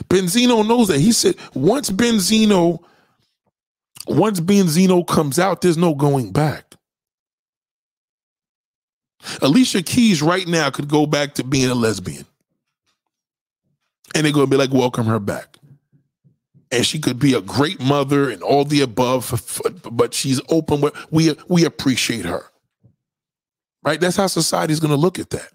Benzino 0.09 0.67
knows 0.67 0.89
that. 0.89 0.99
He 0.99 1.13
said 1.13 1.37
once 1.55 1.91
Benzino 1.91 2.81
once 4.09 4.41
Benzino 4.41 5.07
comes 5.07 5.39
out, 5.39 5.61
there's 5.61 5.77
no 5.77 5.95
going 5.95 6.33
back. 6.33 6.75
Alicia 9.43 9.83
Keys 9.83 10.23
right 10.23 10.47
now 10.47 10.71
could 10.71 10.89
go 10.89 11.07
back 11.07 11.35
to 11.35 11.45
being 11.45 11.71
a 11.71 11.75
lesbian. 11.75 12.27
And 14.15 14.25
they're 14.25 14.33
going 14.33 14.47
to 14.47 14.51
be 14.51 14.57
like, 14.57 14.73
welcome 14.73 15.07
her 15.07 15.19
back. 15.19 15.57
And 16.73 16.85
she 16.85 16.99
could 16.99 17.19
be 17.19 17.35
a 17.35 17.41
great 17.41 17.81
mother 17.81 18.31
and 18.31 18.43
all 18.43 18.65
the 18.65 18.81
above, 18.81 19.81
but 19.91 20.15
she's 20.15 20.41
open. 20.49 20.91
We, 21.11 21.37
we 21.49 21.65
appreciate 21.65 22.25
her. 22.25 22.45
Right? 23.85 24.01
That's 24.01 24.17
how 24.17 24.27
society's 24.27 24.81
going 24.81 24.91
to 24.91 24.97
look 24.97 25.19
at 25.19 25.31
that. 25.31 25.49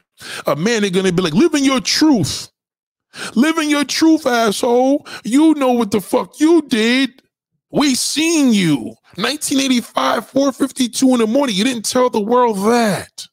A 0.47 0.55
man, 0.55 0.81
they're 0.81 0.91
going 0.91 1.05
to 1.05 1.11
be 1.11 1.21
like, 1.21 1.33
live 1.33 1.53
in 1.53 1.63
your 1.63 1.81
truth. 1.81 2.49
Live 3.35 3.57
in 3.57 3.69
your 3.69 3.83
truth, 3.83 4.25
asshole. 4.25 5.05
You 5.23 5.53
know 5.55 5.73
what 5.73 5.91
the 5.91 5.99
fuck 5.99 6.39
you 6.39 6.61
did. 6.61 7.21
We 7.71 7.95
seen 7.95 8.53
you. 8.53 8.95
1985, 9.15 10.27
452 10.27 11.13
in 11.13 11.19
the 11.19 11.27
morning. 11.27 11.55
You 11.55 11.65
didn't 11.65 11.85
tell 11.85 12.09
the 12.09 12.21
world 12.21 12.57
that. 12.57 13.27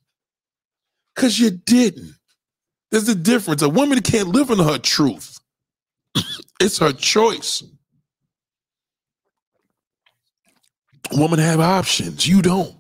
Because 1.19 1.41
you 1.41 1.51
didn't. 1.51 2.15
There's 2.93 3.09
a 3.09 3.15
difference. 3.17 3.61
A 3.63 3.69
woman 3.69 4.01
can't 4.03 4.29
live 4.29 4.51
in 4.51 4.61
her 4.61 4.79
truth. 4.79 5.41
it's 6.61 6.79
her 6.79 6.93
choice. 6.93 7.65
Women 11.11 11.41
have 11.41 11.59
options. 11.59 12.29
You 12.29 12.41
don't. 12.41 12.73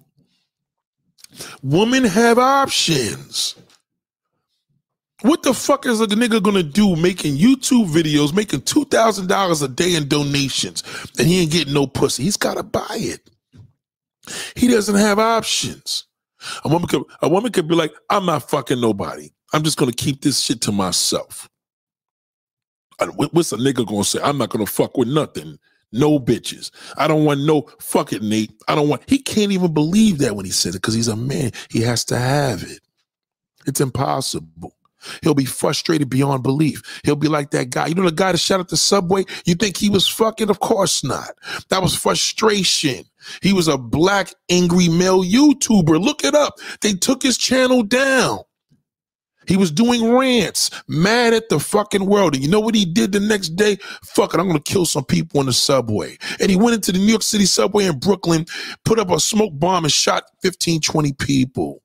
Women 1.64 2.04
have 2.04 2.38
options. 2.38 3.56
What 5.22 5.42
the 5.42 5.52
fuck 5.52 5.84
is 5.84 6.00
a 6.00 6.06
nigga 6.06 6.40
gonna 6.40 6.62
do 6.62 6.94
making 6.94 7.38
YouTube 7.38 7.88
videos, 7.88 8.32
making 8.32 8.62
two 8.62 8.84
thousand 8.84 9.26
dollars 9.26 9.62
a 9.62 9.68
day 9.68 9.96
in 9.96 10.06
donations, 10.06 10.84
and 11.18 11.26
he 11.26 11.40
ain't 11.40 11.50
getting 11.50 11.74
no 11.74 11.88
pussy? 11.88 12.22
He's 12.22 12.36
gotta 12.36 12.62
buy 12.62 12.86
it. 12.92 13.28
He 14.54 14.68
doesn't 14.68 14.94
have 14.94 15.18
options. 15.18 16.04
A 16.64 16.68
woman 16.68 16.88
could 16.88 17.04
a 17.22 17.28
woman 17.28 17.52
could 17.52 17.68
be 17.68 17.74
like, 17.74 17.92
I'm 18.10 18.26
not 18.26 18.48
fucking 18.48 18.80
nobody. 18.80 19.30
I'm 19.52 19.62
just 19.62 19.78
gonna 19.78 19.92
keep 19.92 20.22
this 20.22 20.40
shit 20.40 20.60
to 20.62 20.72
myself. 20.72 21.48
What's 23.16 23.52
a 23.52 23.56
nigga 23.56 23.86
gonna 23.86 24.04
say? 24.04 24.20
I'm 24.22 24.38
not 24.38 24.50
gonna 24.50 24.66
fuck 24.66 24.96
with 24.96 25.08
nothing. 25.08 25.58
No 25.92 26.18
bitches. 26.18 26.70
I 26.96 27.08
don't 27.08 27.24
want 27.24 27.40
no 27.40 27.68
fuck 27.80 28.12
it, 28.12 28.22
Nate. 28.22 28.52
I 28.68 28.74
don't 28.74 28.88
want 28.88 29.02
he 29.06 29.18
can't 29.18 29.52
even 29.52 29.72
believe 29.72 30.18
that 30.18 30.36
when 30.36 30.44
he 30.44 30.50
said 30.52 30.70
it 30.70 30.82
because 30.82 30.94
he's 30.94 31.08
a 31.08 31.16
man. 31.16 31.52
He 31.70 31.80
has 31.82 32.04
to 32.06 32.18
have 32.18 32.62
it. 32.62 32.80
It's 33.66 33.80
impossible. 33.80 34.74
He'll 35.22 35.34
be 35.34 35.44
frustrated 35.44 36.10
beyond 36.10 36.42
belief. 36.42 37.00
He'll 37.04 37.16
be 37.16 37.28
like 37.28 37.50
that 37.52 37.70
guy. 37.70 37.86
You 37.86 37.94
know 37.94 38.04
the 38.04 38.12
guy 38.12 38.32
that 38.32 38.38
shot 38.38 38.60
at 38.60 38.68
the 38.68 38.76
subway? 38.76 39.24
You 39.46 39.54
think 39.54 39.76
he 39.76 39.88
was 39.88 40.08
fucking? 40.08 40.50
Of 40.50 40.60
course 40.60 41.04
not. 41.04 41.30
That 41.70 41.82
was 41.82 41.94
frustration. 41.94 43.04
He 43.42 43.52
was 43.52 43.68
a 43.68 43.78
black 43.78 44.32
angry 44.50 44.88
male 44.88 45.24
YouTuber. 45.24 46.02
Look 46.02 46.24
it 46.24 46.34
up. 46.34 46.54
They 46.80 46.94
took 46.94 47.22
his 47.22 47.38
channel 47.38 47.82
down. 47.82 48.40
He 49.48 49.56
was 49.56 49.72
doing 49.72 50.12
rants, 50.12 50.70
mad 50.88 51.32
at 51.32 51.48
the 51.48 51.58
fucking 51.58 52.04
world. 52.04 52.34
And 52.34 52.44
you 52.44 52.50
know 52.50 52.60
what 52.60 52.74
he 52.74 52.84
did 52.84 53.12
the 53.12 53.20
next 53.20 53.56
day? 53.56 53.76
Fuck 54.04 54.34
it, 54.34 54.40
I'm 54.40 54.46
gonna 54.46 54.60
kill 54.60 54.84
some 54.84 55.06
people 55.06 55.40
on 55.40 55.46
the 55.46 55.54
subway. 55.54 56.18
And 56.38 56.50
he 56.50 56.56
went 56.56 56.74
into 56.74 56.92
the 56.92 56.98
New 56.98 57.06
York 57.06 57.22
City 57.22 57.46
subway 57.46 57.86
in 57.86 57.98
Brooklyn, 57.98 58.44
put 58.84 58.98
up 58.98 59.10
a 59.10 59.18
smoke 59.18 59.58
bomb 59.58 59.84
and 59.84 59.92
shot 59.92 60.24
15, 60.42 60.82
20 60.82 61.12
people. 61.14 61.82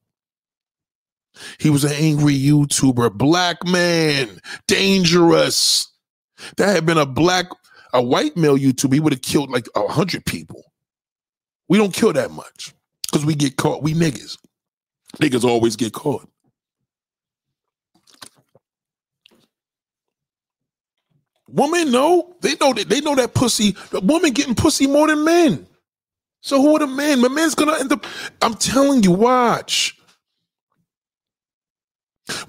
He 1.58 1.70
was 1.70 1.86
an 1.86 1.94
angry 1.94 2.38
YouTuber, 2.38 3.14
black 3.14 3.66
man, 3.66 4.40
dangerous. 4.68 5.90
That 6.58 6.76
had 6.76 6.86
been 6.86 6.98
a 6.98 7.06
black, 7.06 7.46
a 7.94 8.02
white 8.02 8.36
male 8.36 8.58
YouTuber, 8.58 8.94
he 8.94 9.00
would 9.00 9.14
have 9.14 9.22
killed 9.22 9.50
like 9.50 9.68
a 9.76 9.88
hundred 9.88 10.26
people. 10.26 10.73
We 11.74 11.80
don't 11.80 11.92
kill 11.92 12.14
that 12.14 12.30
much 12.30 12.72
because 13.02 13.26
we 13.26 13.34
get 13.34 13.58
caught. 13.58 13.82
We 13.82 13.96
niggas. 13.96 14.38
Niggas 15.18 15.44
always 15.44 15.76
get 15.76 15.92
caught. 15.92 16.30
Women 21.50 21.92
know 21.92 22.36
they 22.42 22.56
know 22.62 22.74
that 22.74 22.90
they 22.90 23.02
know 23.02 23.16
that 23.16 23.34
pussy. 23.34 23.76
The 23.90 24.02
woman 24.02 24.34
getting 24.34 24.54
pussy 24.54 24.86
more 24.86 25.08
than 25.08 25.26
men. 25.26 25.66
So 26.42 26.62
who 26.62 26.76
are 26.76 26.80
the 26.80 26.88
men? 26.88 27.22
My 27.22 27.30
man's 27.30 27.56
gonna 27.56 27.80
end 27.80 27.92
up. 27.92 28.06
I'm 28.44 28.54
telling 28.54 29.02
you, 29.02 29.12
watch. 29.14 29.98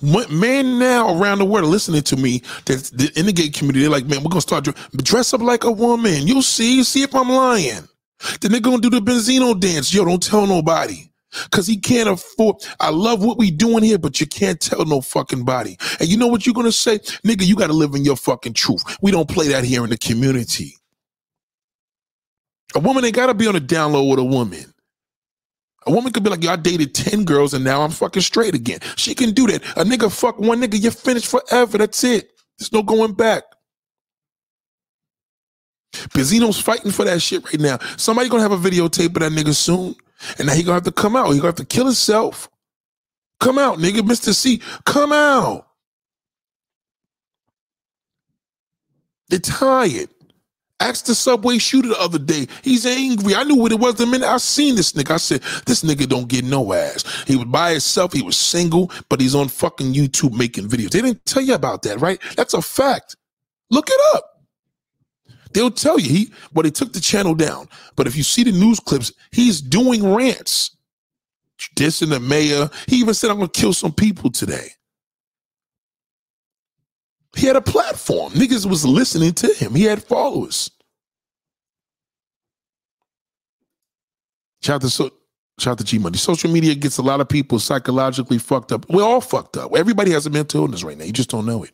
Men 0.03 0.79
now 0.79 1.19
around 1.19 1.39
the 1.39 1.47
world 1.47 1.71
listening 1.71 2.03
to 2.03 2.17
me 2.17 2.43
that's 2.67 2.91
in 2.93 3.27
the 3.27 3.33
gay 3.33 3.49
community, 3.49 3.81
they're 3.81 3.91
like, 3.91 4.07
man, 4.07 4.23
we're 4.23 4.31
gonna 4.31 4.43
start 4.43 4.69
dress 4.99 5.35
up 5.35 5.41
like 5.41 5.65
a 5.65 5.73
woman. 5.73 6.27
You'll 6.27 6.43
see, 6.43 6.85
see 6.85 7.03
if 7.03 7.15
I'm 7.15 7.31
lying. 7.31 7.89
Then 8.41 8.53
they're 8.53 8.61
gonna 8.61 8.81
do 8.81 8.91
the 8.91 9.01
Benzino 9.01 9.59
dance. 9.59 9.93
Yo, 9.93 10.05
don't 10.05 10.23
tell 10.23 10.47
nobody. 10.47 11.11
Cause 11.51 11.67
he 11.67 11.77
can't 11.77 12.09
afford. 12.09 12.57
I 12.79 12.91
love 12.91 13.25
what 13.25 13.39
we 13.39 13.51
doing 13.51 13.83
here, 13.83 13.99
but 13.99 14.21
you 14.21 14.27
can't 14.27 14.61
tell 14.61 14.85
no 14.85 15.01
fucking 15.01 15.45
body. 15.45 15.77
And 15.99 16.09
you 16.09 16.17
know 16.17 16.29
what 16.29 16.47
you're 16.47 16.55
gonna 16.55 16.73
say, 16.73 16.99
nigga? 16.99 17.45
You 17.45 17.57
gotta 17.57 17.73
live 17.73 17.95
in 17.95 18.05
your 18.05 18.17
fucking 18.17 18.53
truth. 18.55 18.83
We 19.03 19.11
don't 19.11 19.29
play 19.29 19.49
that 19.49 19.65
here 19.65 19.83
in 19.85 19.91
the 19.91 19.99
community. 19.99 20.75
A 22.75 22.79
woman 22.81 23.05
ain't 23.05 23.17
gotta 23.17 23.35
be 23.35 23.47
on 23.49 23.57
a 23.57 23.61
download 23.61 24.11
with 24.11 24.21
a 24.21 24.25
woman. 24.25 24.73
A 25.87 25.91
woman 25.93 26.13
could 26.13 26.25
be 26.25 26.31
like, 26.31 26.43
yo, 26.43 26.53
I 26.53 26.57
dated 26.57 26.95
10 26.95 27.25
girls 27.25 27.53
and 27.55 27.65
now 27.65 27.83
I'm 27.83 27.91
fucking 27.91 28.23
straight 28.23 28.55
again. 28.55 28.79
She 28.97 29.15
can 29.15 29.33
do 29.33 29.47
that. 29.49 29.63
A 29.77 29.85
nigga 29.85 30.11
fuck 30.11 30.39
one 30.39 30.61
nigga, 30.61 30.81
you're 30.81 30.93
finished 30.93 31.27
forever. 31.27 31.79
That's 31.79 32.03
it. 32.05 32.31
There's 32.59 32.73
no 32.73 32.83
going 32.83 33.13
back. 33.13 33.45
Benzino's 36.11 36.61
fighting 36.61 36.93
for 36.93 37.05
that 37.05 37.21
shit 37.23 37.45
right 37.45 37.61
now. 37.61 37.79
Somebody 37.97 38.29
gonna 38.29 38.43
have 38.43 38.53
a 38.53 38.57
videotape 38.57 39.07
of 39.07 39.15
that 39.15 39.33
nigga 39.33 39.55
soon. 39.55 39.95
And 40.39 40.47
now 40.47 40.55
he 40.55 40.63
gonna 40.63 40.75
have 40.75 40.85
to 40.85 40.93
come 40.93 41.17
out. 41.17 41.31
He 41.31 41.39
gonna 41.39 41.49
have 41.49 41.55
to 41.57 41.65
kill 41.65 41.85
himself. 41.85 42.49
Come 43.41 43.59
out, 43.59 43.79
nigga. 43.79 44.01
Mr. 44.01 44.35
C, 44.35 44.61
come 44.85 45.13
out. 45.13 45.67
They're 49.29 49.39
tired. 49.39 50.09
Asked 50.81 51.07
the 51.07 51.15
subway 51.15 51.59
shooter 51.59 51.89
the 51.89 52.01
other 52.01 52.19
day. 52.19 52.47
He's 52.63 52.85
angry. 52.85 53.35
I 53.35 53.45
knew 53.45 53.55
what 53.55 53.73
it 53.73 53.79
was 53.79 53.95
the 53.95 54.07
minute 54.07 54.29
I 54.29 54.37
seen 54.39 54.75
this 54.75 54.93
nigga. 54.93 55.13
I 55.13 55.17
said, 55.19 55.41
this 55.67 55.83
nigga 55.83 56.09
don't 56.09 56.29
get 56.29 56.45
no 56.45 56.73
ass. 56.73 57.05
He 57.27 57.37
was 57.37 57.47
by 57.47 57.73
himself. 57.73 58.13
He 58.13 58.23
was 58.23 58.37
single, 58.37 58.91
but 59.09 59.21
he's 59.21 59.35
on 59.35 59.49
fucking 59.49 59.95
YouTube 59.95 60.37
making 60.37 60.69
videos. 60.69 60.91
They 60.91 61.01
didn't 61.01 61.25
tell 61.25 61.43
you 61.43 61.55
about 61.55 61.83
that, 61.83 62.01
right? 62.01 62.21
That's 62.37 62.55
a 62.55 62.61
fact. 62.61 63.17
Look 63.71 63.89
it 63.89 64.01
up. 64.15 64.34
They'll 65.55 65.71
tell 65.71 65.99
you 65.99 66.11
he 66.11 66.33
well, 66.53 66.65
they 66.65 66.71
took 66.71 66.93
the 66.93 67.01
channel 67.01 67.35
down. 67.35 67.69
But 67.97 68.07
if 68.07 68.17
you 68.17 68.23
see 68.23 68.45
the 68.45 68.53
news 68.53 68.81
clips, 68.81 69.13
he's 69.31 69.61
doing 69.63 70.15
rants. 70.15 70.77
Dissing 71.77 72.11
the 72.11 72.21
mayor. 72.21 72.69
He 72.89 72.97
even 72.97 73.15
said, 73.15 73.31
I'm 73.31 73.39
gonna 73.39 73.49
kill 73.49 73.73
some 73.73 73.93
people 73.93 74.31
today. 74.31 74.69
He 77.37 77.47
had 77.47 77.57
a 77.57 77.63
platform. 77.63 78.33
Niggas 78.33 78.67
was 78.67 78.85
listening 78.85 79.33
to 79.35 79.53
him. 79.55 79.75
He 79.75 79.85
had 79.85 80.03
followers. 80.03 80.71
Shout 84.63 84.77
out 84.77 84.83
to 84.83 84.91
so 84.91 85.11
shout 85.59 85.73
out 85.73 85.79
to 85.79 85.85
G 85.85 85.99
Money. 85.99 86.19
Social 86.19 86.51
media 86.51 86.75
gets 86.75 86.99
a 86.99 87.03
lot 87.03 87.21
of 87.21 87.29
people 87.29 87.59
psychologically 87.59 88.39
fucked 88.39 88.73
up. 88.73 88.89
We're 88.89 89.05
all 89.05 89.21
fucked 89.21 89.57
up. 89.57 89.75
Everybody 89.77 90.11
has 90.13 90.27
a 90.27 90.31
mental 90.31 90.63
illness 90.63 90.85
right 90.85 90.99
now. 90.99 91.05
You 91.05 91.13
just 91.13 91.31
don't 91.31 91.47
know 91.47 91.65
it. 91.65 91.71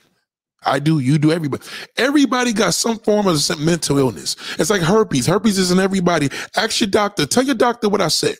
I 0.65 0.79
do, 0.79 0.99
you 0.99 1.19
do, 1.19 1.33
everybody. 1.33 1.63
Everybody 1.97 2.53
got 2.53 2.75
some 2.75 2.99
form 2.99 3.27
of 3.27 3.59
mental 3.59 3.99
illness. 3.99 4.37
It's 4.59 4.71
like 4.71 4.83
herpes. 4.83 5.27
Herpes 5.27 5.59
isn't 5.59 5.81
everybody. 5.81 6.29
Ask 6.57 6.81
your 6.81 6.91
doctor. 6.91 7.27
Tell 7.27 7.43
your 7.43 7.55
doctor 7.55 7.89
what 7.89 8.01
I 8.01 8.09
said. 8.09 8.37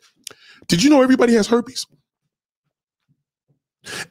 Did 0.69 0.83
you 0.83 0.91
know 0.91 1.03
everybody 1.03 1.35
has 1.35 1.47
herpes? 1.47 1.87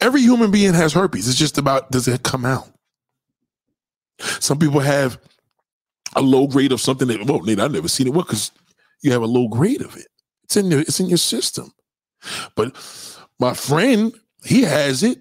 Every 0.02 0.22
human 0.22 0.52
being 0.52 0.74
has 0.74 0.94
herpes. 0.94 1.28
It's 1.28 1.38
just 1.38 1.58
about 1.58 1.92
does 1.92 2.08
it 2.08 2.24
come 2.24 2.46
out? 2.46 2.70
Some 4.40 4.60
people 4.60 4.80
have 4.80 5.20
a 6.16 6.22
low 6.22 6.48
grade 6.48 6.72
of 6.72 6.82
something 6.82 7.08
that 7.08 7.26
well, 7.26 7.42
Nate, 7.42 7.60
I've 7.60 7.72
never 7.72 7.88
seen 7.88 8.08
it. 8.08 8.14
Well, 8.14 8.24
because 8.24 8.52
you 9.04 9.12
have 9.12 9.22
a 9.22 9.28
low 9.28 9.48
grade 9.48 9.82
of 9.82 9.96
it. 9.96 10.08
It's 10.44 10.58
in 10.58 10.72
your, 10.72 10.82
it's 10.82 11.00
in 11.00 11.08
your 11.08 11.18
system. 11.18 11.72
But 12.56 12.76
my 13.40 13.54
friend, 13.54 14.14
he 14.44 14.64
has 14.64 15.04
it. 15.04 15.20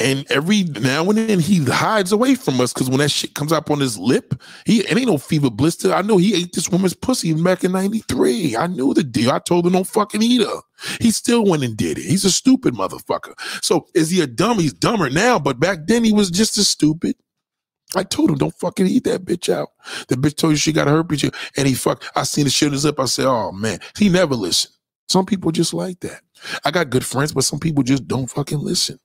And 0.00 0.24
every 0.30 0.64
now 0.64 1.08
and 1.08 1.18
then 1.18 1.40
he 1.40 1.62
hides 1.64 2.10
away 2.12 2.34
from 2.34 2.60
us 2.60 2.72
because 2.72 2.88
when 2.88 2.98
that 2.98 3.10
shit 3.10 3.34
comes 3.34 3.52
up 3.52 3.70
on 3.70 3.80
his 3.80 3.98
lip, 3.98 4.40
he 4.64 4.80
it 4.80 4.96
ain't 4.96 5.06
no 5.06 5.18
fever 5.18 5.50
blister. 5.50 5.92
I 5.92 6.02
know 6.02 6.16
he 6.16 6.34
ate 6.34 6.52
this 6.54 6.70
woman's 6.70 6.94
pussy 6.94 7.32
back 7.34 7.64
in 7.64 7.72
93. 7.72 8.56
I 8.56 8.66
knew 8.66 8.94
the 8.94 9.04
deal. 9.04 9.30
I 9.30 9.38
told 9.38 9.66
him 9.66 9.72
don't 9.72 9.86
fucking 9.86 10.22
eat 10.22 10.40
her. 10.40 10.60
He 11.00 11.10
still 11.10 11.44
went 11.44 11.64
and 11.64 11.76
did 11.76 11.98
it. 11.98 12.04
He's 12.04 12.24
a 12.24 12.30
stupid 12.30 12.74
motherfucker. 12.74 13.34
So 13.62 13.88
is 13.94 14.10
he 14.10 14.20
a 14.20 14.26
dumb? 14.26 14.58
He's 14.58 14.72
dumber 14.72 15.10
now, 15.10 15.38
but 15.38 15.60
back 15.60 15.86
then 15.86 16.04
he 16.04 16.12
was 16.12 16.30
just 16.30 16.56
as 16.56 16.68
stupid. 16.68 17.16
I 17.96 18.04
told 18.04 18.30
him, 18.30 18.36
don't 18.36 18.54
fucking 18.54 18.86
eat 18.86 19.04
that 19.04 19.24
bitch 19.24 19.52
out. 19.52 19.70
The 20.08 20.14
bitch 20.14 20.36
told 20.36 20.52
you 20.52 20.56
she 20.56 20.72
got 20.72 20.86
herpes, 20.86 21.28
and 21.56 21.66
he 21.66 21.74
fuck. 21.74 22.04
I 22.14 22.22
seen 22.22 22.44
the 22.44 22.50
shit 22.50 22.68
in 22.68 22.72
his 22.72 22.84
lip. 22.84 23.00
I 23.00 23.06
said, 23.06 23.26
oh 23.26 23.52
man, 23.52 23.80
he 23.98 24.08
never 24.08 24.34
listened. 24.34 24.74
Some 25.08 25.26
people 25.26 25.50
just 25.50 25.74
like 25.74 25.98
that. 26.00 26.20
I 26.64 26.70
got 26.70 26.90
good 26.90 27.04
friends, 27.04 27.32
but 27.32 27.42
some 27.42 27.58
people 27.58 27.82
just 27.82 28.06
don't 28.06 28.28
fucking 28.28 28.60
listen. 28.60 28.98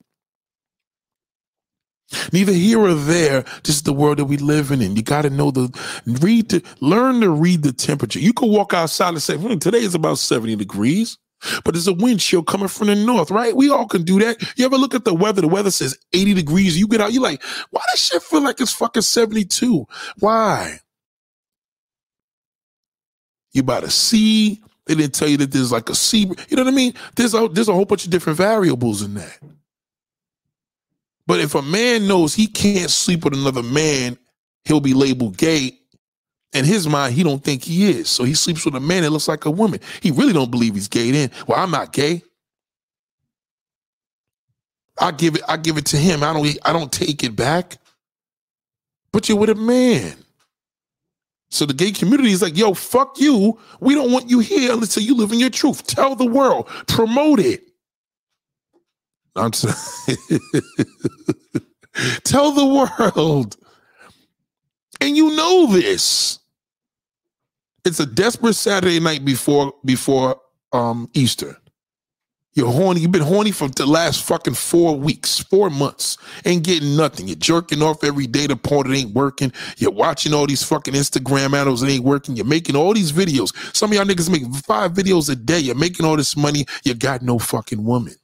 Neither 2.32 2.52
here 2.52 2.80
or 2.80 2.94
there. 2.94 3.44
This 3.64 3.76
is 3.76 3.82
the 3.82 3.92
world 3.92 4.18
that 4.18 4.26
we 4.26 4.36
live 4.36 4.70
in. 4.70 4.80
You 4.80 5.02
got 5.02 5.22
to 5.22 5.30
know 5.30 5.50
the 5.50 5.68
read 6.06 6.50
to 6.50 6.62
learn 6.80 7.20
to 7.20 7.30
read 7.30 7.62
the 7.62 7.72
temperature. 7.72 8.20
You 8.20 8.32
can 8.32 8.48
walk 8.48 8.72
outside 8.72 9.10
and 9.10 9.22
say, 9.22 9.36
hmm, 9.36 9.58
today 9.58 9.78
is 9.78 9.94
about 9.94 10.18
70 10.18 10.54
degrees, 10.56 11.18
but 11.64 11.74
there's 11.74 11.88
a 11.88 11.92
wind 11.92 12.20
chill 12.20 12.44
coming 12.44 12.68
from 12.68 12.86
the 12.88 12.94
north, 12.94 13.30
right? 13.30 13.56
We 13.56 13.70
all 13.70 13.86
can 13.86 14.04
do 14.04 14.20
that. 14.20 14.40
You 14.56 14.64
ever 14.66 14.76
look 14.76 14.94
at 14.94 15.04
the 15.04 15.14
weather? 15.14 15.40
The 15.40 15.48
weather 15.48 15.70
says 15.72 15.98
80 16.12 16.34
degrees. 16.34 16.78
You 16.78 16.86
get 16.86 17.00
out, 17.00 17.12
you're 17.12 17.22
like, 17.22 17.42
why 17.70 17.82
does 17.90 18.00
shit 18.00 18.22
feel 18.22 18.42
like 18.42 18.60
it's 18.60 18.72
fucking 18.72 19.02
72? 19.02 19.86
Why? 20.20 20.78
You 23.52 23.62
about 23.62 23.84
to 23.84 23.90
see. 23.90 24.60
They 24.86 24.94
didn't 24.94 25.14
tell 25.14 25.28
you 25.28 25.38
that 25.38 25.50
there's 25.50 25.72
like 25.72 25.90
a 25.90 25.94
sea. 25.94 26.30
You 26.48 26.56
know 26.56 26.62
what 26.62 26.72
I 26.72 26.76
mean? 26.76 26.94
There's 27.16 27.34
a 27.34 27.48
there's 27.48 27.68
a 27.68 27.72
whole 27.72 27.86
bunch 27.86 28.04
of 28.04 28.10
different 28.10 28.36
variables 28.36 29.02
in 29.02 29.14
that. 29.14 29.38
But 31.26 31.40
if 31.40 31.54
a 31.54 31.62
man 31.62 32.06
knows 32.06 32.34
he 32.34 32.46
can't 32.46 32.90
sleep 32.90 33.24
with 33.24 33.34
another 33.34 33.62
man, 33.62 34.16
he'll 34.64 34.80
be 34.80 34.94
labeled 34.94 35.36
gay. 35.36 35.78
In 36.52 36.64
his 36.64 36.86
mind, 36.86 37.14
he 37.14 37.22
don't 37.22 37.42
think 37.42 37.64
he 37.64 37.90
is. 37.90 38.08
So 38.08 38.24
he 38.24 38.34
sleeps 38.34 38.64
with 38.64 38.74
a 38.74 38.80
man 38.80 39.02
that 39.02 39.10
looks 39.10 39.28
like 39.28 39.44
a 39.44 39.50
woman. 39.50 39.80
He 40.00 40.10
really 40.10 40.32
don't 40.32 40.50
believe 40.50 40.74
he's 40.74 40.88
gay 40.88 41.10
then. 41.10 41.30
Well, 41.46 41.58
I'm 41.58 41.70
not 41.70 41.92
gay. 41.92 42.22
I 44.98 45.10
give 45.10 45.34
it, 45.34 45.42
I 45.48 45.56
give 45.58 45.76
it 45.76 45.86
to 45.86 45.96
him. 45.96 46.22
I 46.22 46.32
don't 46.32 46.58
I 46.64 46.72
don't 46.72 46.92
take 46.92 47.22
it 47.24 47.36
back. 47.36 47.76
But 49.12 49.28
you're 49.28 49.38
with 49.38 49.50
a 49.50 49.54
man. 49.54 50.16
So 51.50 51.66
the 51.66 51.74
gay 51.74 51.92
community 51.92 52.32
is 52.32 52.42
like, 52.42 52.56
yo, 52.56 52.74
fuck 52.74 53.18
you. 53.20 53.58
We 53.80 53.94
don't 53.94 54.12
want 54.12 54.30
you 54.30 54.40
here 54.40 54.72
until 54.72 55.02
you 55.02 55.14
live 55.16 55.32
in 55.32 55.38
your 55.38 55.50
truth. 55.50 55.86
Tell 55.86 56.14
the 56.16 56.26
world, 56.26 56.68
promote 56.88 57.40
it. 57.40 57.65
I'm 59.36 59.52
saying, 59.52 60.40
tell 62.24 62.52
the 62.52 62.66
world. 62.66 63.56
And 65.00 65.16
you 65.16 65.34
know 65.36 65.66
this. 65.68 66.38
It's 67.84 68.00
a 68.00 68.06
desperate 68.06 68.54
Saturday 68.54 69.00
night 69.00 69.24
before 69.24 69.72
before 69.84 70.40
um 70.72 71.08
Easter. 71.14 71.56
You're 72.54 72.72
horny. 72.72 73.00
You've 73.00 73.12
been 73.12 73.20
horny 73.22 73.52
for 73.52 73.68
the 73.68 73.84
last 73.84 74.22
fucking 74.24 74.54
four 74.54 74.96
weeks, 74.96 75.38
four 75.38 75.68
months. 75.68 76.16
Ain't 76.46 76.64
getting 76.64 76.96
nothing. 76.96 77.28
You're 77.28 77.36
jerking 77.36 77.82
off 77.82 78.02
every 78.02 78.26
day 78.26 78.46
to 78.46 78.56
porn 78.56 78.90
that 78.90 78.96
ain't 78.96 79.14
working. 79.14 79.52
You're 79.76 79.92
watching 79.92 80.32
all 80.32 80.46
these 80.46 80.62
fucking 80.62 80.94
Instagram 80.94 81.50
models 81.50 81.82
It 81.82 81.90
ain't 81.90 82.04
working. 82.04 82.34
You're 82.34 82.46
making 82.46 82.74
all 82.74 82.94
these 82.94 83.12
videos. 83.12 83.54
Some 83.76 83.90
of 83.92 83.96
y'all 83.96 84.06
niggas 84.06 84.30
make 84.30 84.44
five 84.64 84.92
videos 84.92 85.28
a 85.30 85.36
day. 85.36 85.58
You're 85.60 85.74
making 85.74 86.06
all 86.06 86.16
this 86.16 86.34
money. 86.34 86.64
You 86.82 86.94
got 86.94 87.20
no 87.20 87.38
fucking 87.38 87.84
woman. 87.84 88.14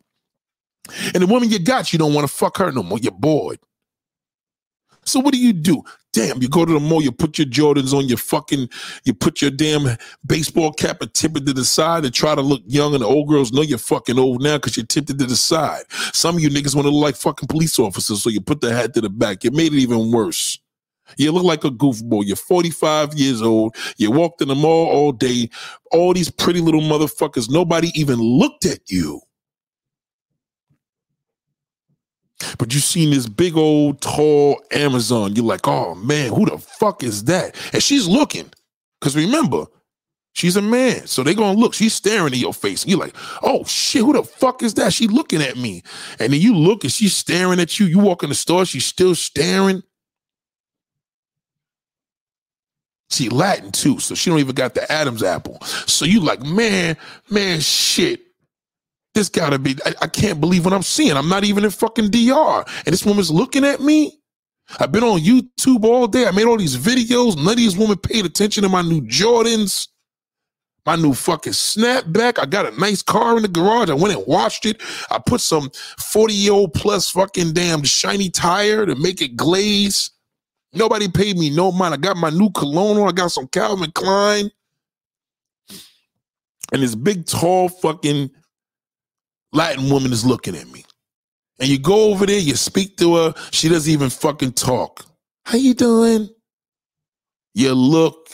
And 1.15 1.23
the 1.23 1.27
woman 1.27 1.51
you 1.51 1.59
got, 1.59 1.93
you 1.93 1.99
don't 1.99 2.15
want 2.15 2.27
to 2.29 2.33
fuck 2.33 2.59
her 2.59 2.73
no 2.73 2.83
more. 2.83 2.99
You're 2.99 3.13
bored. 3.13 3.59
So 5.05 5.21
what 5.21 5.33
do 5.33 5.41
you 5.41 5.53
do? 5.53 5.83
Damn, 6.13 6.43
you 6.43 6.49
go 6.49 6.65
to 6.65 6.73
the 6.75 6.81
mall, 6.81 7.03
you 7.03 7.11
put 7.11 7.39
your 7.39 7.47
Jordans 7.47 7.95
on, 7.95 8.07
your 8.07 8.19
fucking, 8.19 8.69
you 9.05 9.15
put 9.15 9.41
your 9.41 9.51
damn 9.51 9.97
baseball 10.27 10.73
cap 10.73 11.01
and 11.01 11.13
tip 11.15 11.37
it 11.37 11.47
to 11.47 11.55
the 11.55 11.65
side 11.65 12.05
and 12.05 12.13
try 12.13 12.35
to 12.35 12.43
look 12.43 12.61
young, 12.67 12.93
and 12.93 13.03
the 13.03 13.07
old 13.07 13.29
girls 13.29 13.51
know 13.51 13.63
you're 13.63 13.79
fucking 13.79 14.19
old 14.19 14.43
now 14.43 14.59
because 14.59 14.77
you're 14.77 14.85
tipped 14.87 15.09
it 15.09 15.19
to 15.19 15.25
the 15.25 15.37
side. 15.37 15.85
Some 16.13 16.37
of 16.37 16.43
you 16.43 16.51
niggas 16.51 16.75
want 16.75 16.87
to 16.87 16.91
look 16.91 17.03
like 17.03 17.17
fucking 17.17 17.49
police 17.49 17.79
officers, 17.79 18.23
so 18.23 18.29
you 18.29 18.43
put 18.43 18.61
the 18.61 18.75
hat 18.75 18.93
to 18.95 19.01
the 19.01 19.09
back. 19.09 19.43
You 19.43 19.51
made 19.53 19.73
it 19.73 19.79
even 19.79 20.13
worse. 20.13 20.59
You 21.17 21.33
look 21.33 21.45
like 21.45 21.65
a 21.65 21.71
goofball. 21.71 22.25
You're 22.27 22.37
45 22.37 23.15
years 23.15 23.43
old. 23.43 23.75
You 23.97 24.11
walked 24.11 24.43
in 24.43 24.49
the 24.49 24.55
mall 24.55 24.89
all 24.89 25.13
day. 25.13 25.51
All 25.91 26.15
these 26.15 26.31
pretty 26.31 26.61
little 26.61 26.81
motherfuckers. 26.81 27.51
Nobody 27.51 27.91
even 27.99 28.19
looked 28.19 28.67
at 28.67 28.91
you. 28.91 29.21
But 32.59 32.73
you 32.75 32.81
seen 32.81 33.11
this 33.11 33.29
big 33.29 33.57
old 33.57 34.01
tall 34.01 34.61
Amazon. 34.73 35.35
You're 35.35 35.45
like, 35.45 35.67
oh 35.67 35.95
man, 35.95 36.31
who 36.33 36.47
the 36.47 36.59
fuck 36.59 37.03
is 37.03 37.25
that? 37.25 37.57
And 37.73 37.83
she's 37.83 38.07
looking. 38.07 38.51
Because 39.01 39.17
remember, 39.17 39.67
she's 40.33 40.57
a 40.57 40.63
man. 40.63 41.07
So 41.07 41.23
they 41.23 41.35
gonna 41.35 41.59
look. 41.59 41.75
She's 41.75 41.95
staring 41.95 42.33
at 42.33 42.39
your 42.39 42.55
face. 42.55 42.83
And 42.83 42.91
you're 42.91 43.01
like, 43.01 43.17
oh 43.43 43.65
shit, 43.65 44.03
who 44.03 44.13
the 44.13 44.23
fuck 44.23 44.63
is 44.63 44.75
that? 44.75 44.93
She 44.93 45.09
looking 45.09 45.43
at 45.43 45.57
me. 45.57 45.83
And 46.19 46.33
then 46.33 46.41
you 46.41 46.55
look 46.55 46.85
and 46.85 46.93
she's 46.93 47.15
staring 47.15 47.61
at 47.61 47.79
you. 47.79 47.87
You 47.87 47.99
walk 47.99 48.23
in 48.23 48.29
the 48.29 48.35
store, 48.35 48.65
she's 48.65 48.87
still 48.87 49.15
staring. 49.15 49.83
She 53.11 53.29
Latin 53.29 53.73
too, 53.73 53.99
so 53.99 54.15
she 54.15 54.31
don't 54.31 54.39
even 54.39 54.55
got 54.55 54.75
the 54.75 54.91
Adam's 54.91 55.23
apple. 55.23 55.61
So 55.87 56.07
you 56.07 56.21
like, 56.21 56.41
man, 56.41 56.97
man, 57.29 57.61
shit. 57.61 58.22
This 59.15 59.29
gotta 59.29 59.59
be, 59.59 59.77
I, 59.85 59.95
I, 60.03 60.07
can't 60.07 60.41
believe 60.41 60.65
what 60.65 60.73
I'm 60.73 60.83
seeing. 60.83 61.17
I'm 61.17 61.29
not 61.29 61.45
even 61.45 61.65
in 61.65 61.71
fucking 61.71 62.11
DR. 62.11 62.65
And 62.87 62.93
this 62.93 63.05
woman's 63.05 63.31
looking 63.31 63.65
at 63.65 63.81
me. 63.81 64.19
I've 64.81 64.93
been 64.93 65.05
on 65.05 65.21
YouTube 65.21 65.85
all 65.85 66.07
day. 66.07 66.27
I 66.27 66.31
made 66.31 66.47
all 66.47 66.57
these 66.57 66.77
videos. 66.77 67.37
None 67.37 67.49
of 67.49 67.57
these 67.57 67.77
women 67.77 67.99
paid 67.99 68.25
attention 68.25 68.63
to 68.63 68.71
my 68.71 68.81
new 68.81 69.03
Jordans, 69.03 69.89
my 70.87 70.97
new 70.97 71.13
fucking 71.13 71.53
snapback. 71.53 72.39
I 72.39 72.47
got 72.47 72.73
a 72.73 72.81
nice 72.81 73.03
car 73.03 73.37
in 73.37 73.43
the 73.43 73.49
garage. 73.49 73.91
I 73.91 73.95
went 73.95 74.17
and 74.17 74.27
washed 74.27 74.65
it. 74.65 74.81
I 75.11 75.19
put 75.19 75.43
some 75.43 75.71
40 75.99 76.33
year 76.33 76.53
old 76.53 76.73
plus 76.73 77.11
fucking 77.11 77.53
damn 77.53 77.83
shiny 77.83 78.31
tire 78.31 78.87
to 78.87 78.95
make 78.95 79.21
it 79.21 79.37
glaze. 79.37 80.11
Nobody 80.73 81.09
paid 81.09 81.37
me 81.37 81.51
no 81.51 81.71
mind. 81.71 81.93
I 81.93 81.99
got 81.99 82.17
my 82.17 82.31
new 82.31 82.51
cologne 82.51 82.97
on. 82.97 83.09
I 83.09 83.13
got 83.13 83.31
some 83.31 83.49
Calvin 83.49 83.93
Klein. 83.93 84.51
And 86.73 86.83
this 86.83 86.95
big, 86.95 87.27
tall 87.27 87.69
fucking 87.69 88.31
Latin 89.53 89.91
woman 89.91 90.13
is 90.13 90.25
looking 90.25 90.57
at 90.57 90.69
me. 90.69 90.85
And 91.61 91.69
you 91.69 91.79
go 91.79 92.11
over 92.11 92.27
there, 92.27 92.39
you 92.39 92.57
speak 92.57 92.97
to 92.97 93.17
her, 93.17 93.35
she 93.51 93.69
doesn't 93.69 93.93
even 93.93 94.11
fucking 94.11 94.53
talk. 94.53 95.05
How 95.45 95.59
you 95.59 95.75
doing? 95.75 96.29
You 97.55 97.75
look. 97.75 98.31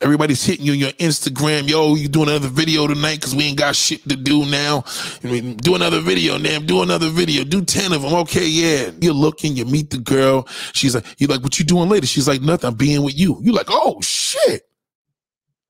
Everybody's 0.00 0.44
hitting 0.44 0.64
you 0.64 0.72
on 0.72 0.78
your 0.78 0.90
Instagram. 0.92 1.68
Yo, 1.68 1.94
you 1.94 2.08
doing 2.08 2.28
another 2.28 2.48
video 2.48 2.86
tonight 2.86 3.16
because 3.16 3.34
we 3.34 3.44
ain't 3.44 3.58
got 3.58 3.74
shit 3.74 4.08
to 4.08 4.14
do 4.14 4.46
now. 4.46 4.84
I 5.24 5.26
mean, 5.26 5.56
do 5.56 5.74
another 5.74 6.00
video, 6.00 6.38
damn. 6.38 6.66
Do 6.66 6.82
another 6.82 7.08
video. 7.08 7.42
Do 7.42 7.64
10 7.64 7.92
of 7.92 8.02
them. 8.02 8.14
Okay, 8.14 8.46
yeah. 8.46 8.90
You're 9.00 9.12
looking, 9.12 9.56
you 9.56 9.64
meet 9.64 9.90
the 9.90 9.98
girl. 9.98 10.46
She's 10.72 10.94
like, 10.94 11.04
you 11.18 11.26
like, 11.26 11.42
what 11.42 11.58
you 11.58 11.64
doing 11.64 11.88
later? 11.88 12.06
She's 12.06 12.28
like, 12.28 12.42
nothing. 12.42 12.68
I'm 12.68 12.74
being 12.74 13.02
with 13.02 13.18
you. 13.18 13.38
You're 13.42 13.54
like, 13.54 13.70
oh 13.70 14.00
shit. 14.00 14.67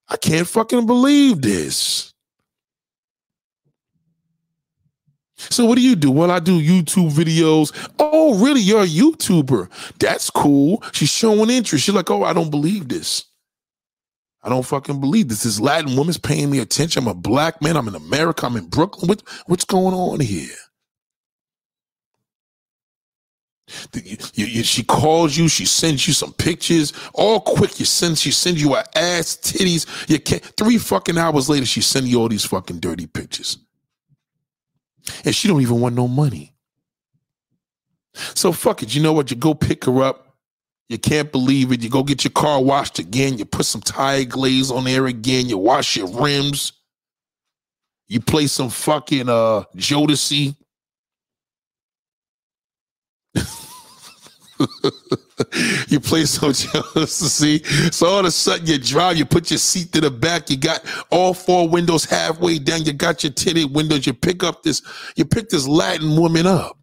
I 0.09 0.17
can't 0.17 0.49
fucking 0.49 0.87
believe 0.87 1.43
this. 1.43 2.15
So 5.37 5.65
what 5.65 5.77
do 5.77 5.83
you 5.83 5.95
do? 5.95 6.11
Well, 6.11 6.31
I 6.31 6.41
do 6.41 6.61
YouTube 6.61 7.13
videos. 7.13 7.73
Oh, 7.99 8.43
really? 8.45 8.61
You're 8.61 8.83
a 8.83 8.87
YouTuber. 8.87 9.69
That's 9.99 10.31
cool. 10.31 10.83
She's 10.93 11.11
showing 11.11 11.51
interest. 11.51 11.85
She's 11.85 11.95
like, 11.95 12.11
oh, 12.11 12.25
I 12.25 12.33
don't 12.33 12.51
believe 12.51 12.89
this. 12.89 13.25
I 14.43 14.49
don't 14.49 14.67
fucking 14.67 15.01
believe 15.01 15.29
this. 15.29 15.43
This 15.45 15.61
Latin 15.61 15.97
woman's 15.97 16.19
paying 16.19 16.51
me 16.51 16.59
attention. 16.59 17.03
I'm 17.03 17.09
a 17.09 17.15
black 17.15 17.63
man. 17.63 17.77
I'm 17.77 17.89
in 17.89 17.95
America. 17.95 18.47
I'm 18.47 18.57
in 18.57 18.67
Brooklyn. 18.67 19.09
What, 19.09 19.23
what's 19.47 19.65
going 19.65 19.95
on 19.95 20.21
here? 20.21 20.49
She 23.93 24.83
calls 24.85 25.37
you. 25.37 25.49
She 25.49 25.67
sends 25.67 26.07
you 26.07 26.15
some 26.15 26.33
pictures. 26.33 26.93
All 27.15 27.41
quick. 27.41 27.79
You 27.79 27.87
send. 27.87 28.19
She 28.19 28.31
sends 28.31 28.63
you 28.63 28.75
her 28.75 28.85
ass, 28.95 29.37
titties. 29.37 30.09
You 30.09 30.19
can't. 30.19 30.43
Three 30.57 30.79
fucking 30.79 31.19
hours 31.19 31.49
later, 31.49 31.67
she 31.67 31.81
send 31.81 32.09
you 32.09 32.21
all 32.21 32.29
these 32.29 32.45
fucking 32.45 32.81
dirty 32.81 33.07
pictures 33.07 33.59
and 35.25 35.35
she 35.35 35.49
don't 35.49 35.63
even 35.63 35.81
want 35.81 35.95
no 35.95 36.09
money. 36.09 36.55
So 38.35 38.53
fuck 38.53 38.83
it. 38.83 38.95
You 38.95 39.03
know 39.03 39.13
what? 39.13 39.31
You 39.31 39.37
go 39.37 39.55
pick 39.55 39.85
her 39.85 40.03
up. 40.03 40.37
You 40.89 40.99
can't 40.99 41.31
believe 41.31 41.71
it. 41.73 41.83
You 41.83 41.91
go 41.91 42.03
get 42.03 42.25
your 42.25 42.31
car 42.31 42.63
washed 42.63 42.99
again. 42.99 43.37
You 43.39 43.45
put 43.45 43.67
some 43.67 43.83
tire 43.83 44.25
glaze 44.25 44.71
on 44.71 44.85
there 44.85 45.07
again. 45.07 45.49
You 45.49 45.59
wash 45.59 45.97
your 45.97 46.09
rims. 46.09 46.73
You 48.09 48.21
play 48.21 48.47
some 48.47 48.71
fucking 48.71 49.29
uh 49.29 49.65
Jodeci. 49.77 50.57
you 55.89 56.01
play 56.01 56.25
some 56.25 56.53
chance 56.53 56.93
to 56.95 57.29
see. 57.29 57.63
So 57.91 58.09
all 58.09 58.21
of 58.21 58.27
a 58.27 58.31
sudden 58.31 58.67
you 58.67 58.79
drive, 58.79 59.17
you 59.17 59.25
put 59.25 59.51
your 59.51 59.59
seat 59.59 59.93
to 59.93 60.01
the 60.01 60.11
back, 60.11 60.51
you 60.51 60.57
got 60.57 60.85
all 61.11 61.35
four 61.35 61.69
windows 61.69 62.05
halfway 62.05 62.59
down, 62.59 62.85
you 62.85 62.93
got 62.93 63.23
your 63.23 63.33
tinted 63.33 63.75
windows, 63.75 64.07
you 64.07 64.15
pick 64.15 64.43
up 64.43 64.63
this, 64.63 64.83
you 65.17 65.25
pick 65.25 65.49
this 65.49 65.67
Latin 65.67 66.17
woman 66.17 66.47
up. 66.47 66.77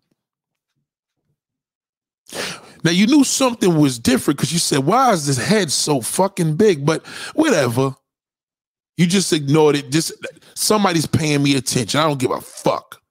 Now 2.84 2.92
you 2.92 3.08
knew 3.08 3.24
something 3.24 3.78
was 3.78 3.98
different 3.98 4.38
because 4.38 4.54
you 4.54 4.60
said, 4.60 4.80
why 4.80 5.12
is 5.12 5.26
this 5.26 5.38
head 5.38 5.72
so 5.72 6.02
fucking 6.02 6.56
big? 6.56 6.86
But 6.86 7.06
whatever. 7.34 7.96
You 8.98 9.08
just 9.08 9.34
ignored 9.34 9.76
it. 9.76 9.92
Just 9.92 10.14
somebody's 10.54 11.06
paying 11.06 11.44
me 11.44 11.58
attention. 11.58 12.00
I 12.00 12.04
don't 12.04 12.20
give 12.20 12.32
a 12.32 12.40
fuck. 12.40 13.02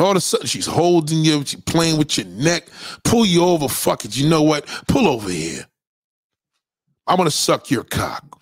So 0.00 0.06
all 0.06 0.12
of 0.12 0.16
a 0.16 0.20
sudden 0.22 0.46
she's 0.46 0.64
holding 0.64 1.26
you, 1.26 1.44
she's 1.44 1.60
playing 1.60 1.98
with 1.98 2.16
your 2.16 2.26
neck, 2.26 2.68
pull 3.04 3.26
you 3.26 3.44
over. 3.44 3.68
Fuck 3.68 4.06
it. 4.06 4.16
You 4.16 4.30
know 4.30 4.40
what? 4.40 4.64
Pull 4.88 5.06
over 5.06 5.28
here. 5.28 5.66
I'm 7.06 7.18
gonna 7.18 7.30
suck 7.30 7.70
your 7.70 7.84
cock. 7.84 8.40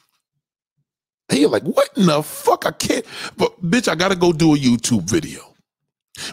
And 1.28 1.40
you're 1.40 1.50
like, 1.50 1.64
what 1.64 1.88
in 1.96 2.06
the 2.06 2.22
fuck? 2.22 2.64
I 2.64 2.70
can't. 2.70 3.04
But 3.36 3.60
bitch, 3.60 3.88
I 3.88 3.96
gotta 3.96 4.14
go 4.14 4.32
do 4.32 4.54
a 4.54 4.56
YouTube 4.56 5.10
video. 5.10 5.52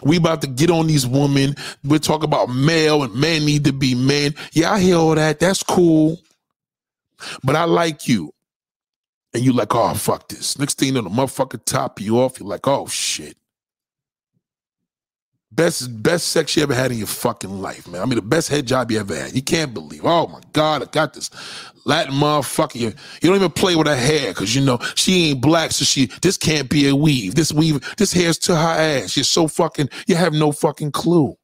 We 0.04 0.18
about 0.18 0.42
to 0.42 0.46
get 0.46 0.70
on 0.70 0.86
these 0.86 1.08
women. 1.08 1.56
We're 1.82 1.98
talking 1.98 2.26
about 2.26 2.48
male 2.48 3.02
and 3.02 3.12
men 3.12 3.44
need 3.44 3.64
to 3.64 3.72
be 3.72 3.96
men. 3.96 4.32
Yeah, 4.52 4.74
I 4.74 4.78
hear 4.78 4.94
all 4.94 5.16
that. 5.16 5.40
That's 5.40 5.64
cool. 5.64 6.20
But 7.42 7.56
I 7.56 7.64
like 7.64 8.06
you. 8.06 8.30
And 9.34 9.44
you 9.44 9.52
like, 9.52 9.74
oh, 9.74 9.92
fuck 9.94 10.28
this. 10.28 10.56
Next 10.56 10.78
thing 10.78 10.94
you 10.94 10.94
know, 10.94 11.02
the 11.02 11.10
motherfucker 11.10 11.64
top 11.64 12.00
you 12.00 12.20
off. 12.20 12.38
You're 12.38 12.48
like, 12.48 12.68
oh, 12.68 12.86
shit. 12.86 13.36
Best 15.56 16.02
best 16.02 16.28
sex 16.28 16.56
you 16.56 16.62
ever 16.62 16.74
had 16.74 16.92
in 16.92 16.98
your 16.98 17.08
fucking 17.08 17.50
life, 17.62 17.88
man. 17.88 18.02
I 18.02 18.04
mean, 18.06 18.16
the 18.16 18.22
best 18.22 18.50
head 18.50 18.66
job 18.66 18.90
you 18.92 19.00
ever 19.00 19.16
had. 19.16 19.34
You 19.34 19.42
can't 19.42 19.74
believe. 19.74 20.02
Oh 20.04 20.28
my 20.28 20.40
God, 20.52 20.82
I 20.82 20.86
got 20.86 21.14
this 21.14 21.30
Latin 21.86 22.14
motherfucker. 22.14 22.76
You, 22.76 22.88
you 23.22 23.28
don't 23.30 23.36
even 23.36 23.50
play 23.50 23.76
with 23.76 23.88
her 23.88 23.96
hair 23.96 24.32
because 24.34 24.54
you 24.54 24.62
know 24.62 24.78
she 24.96 25.30
ain't 25.30 25.42
black, 25.42 25.72
so 25.72 25.84
she 25.86 26.06
this 26.22 26.38
can't 26.38 26.70
be 26.70 26.88
a 26.88 26.96
weave. 26.96 27.36
This 27.36 27.52
weave, 27.52 27.80
this 27.96 28.12
hair's 28.12 28.38
to 28.40 28.56
her 28.56 28.68
ass. 29.02 29.16
You're 29.16 29.24
so 29.24 29.48
fucking. 29.48 29.88
You 30.06 30.16
have 30.16 30.34
no 30.34 30.52
fucking 30.52 30.92
clue. 30.92 31.36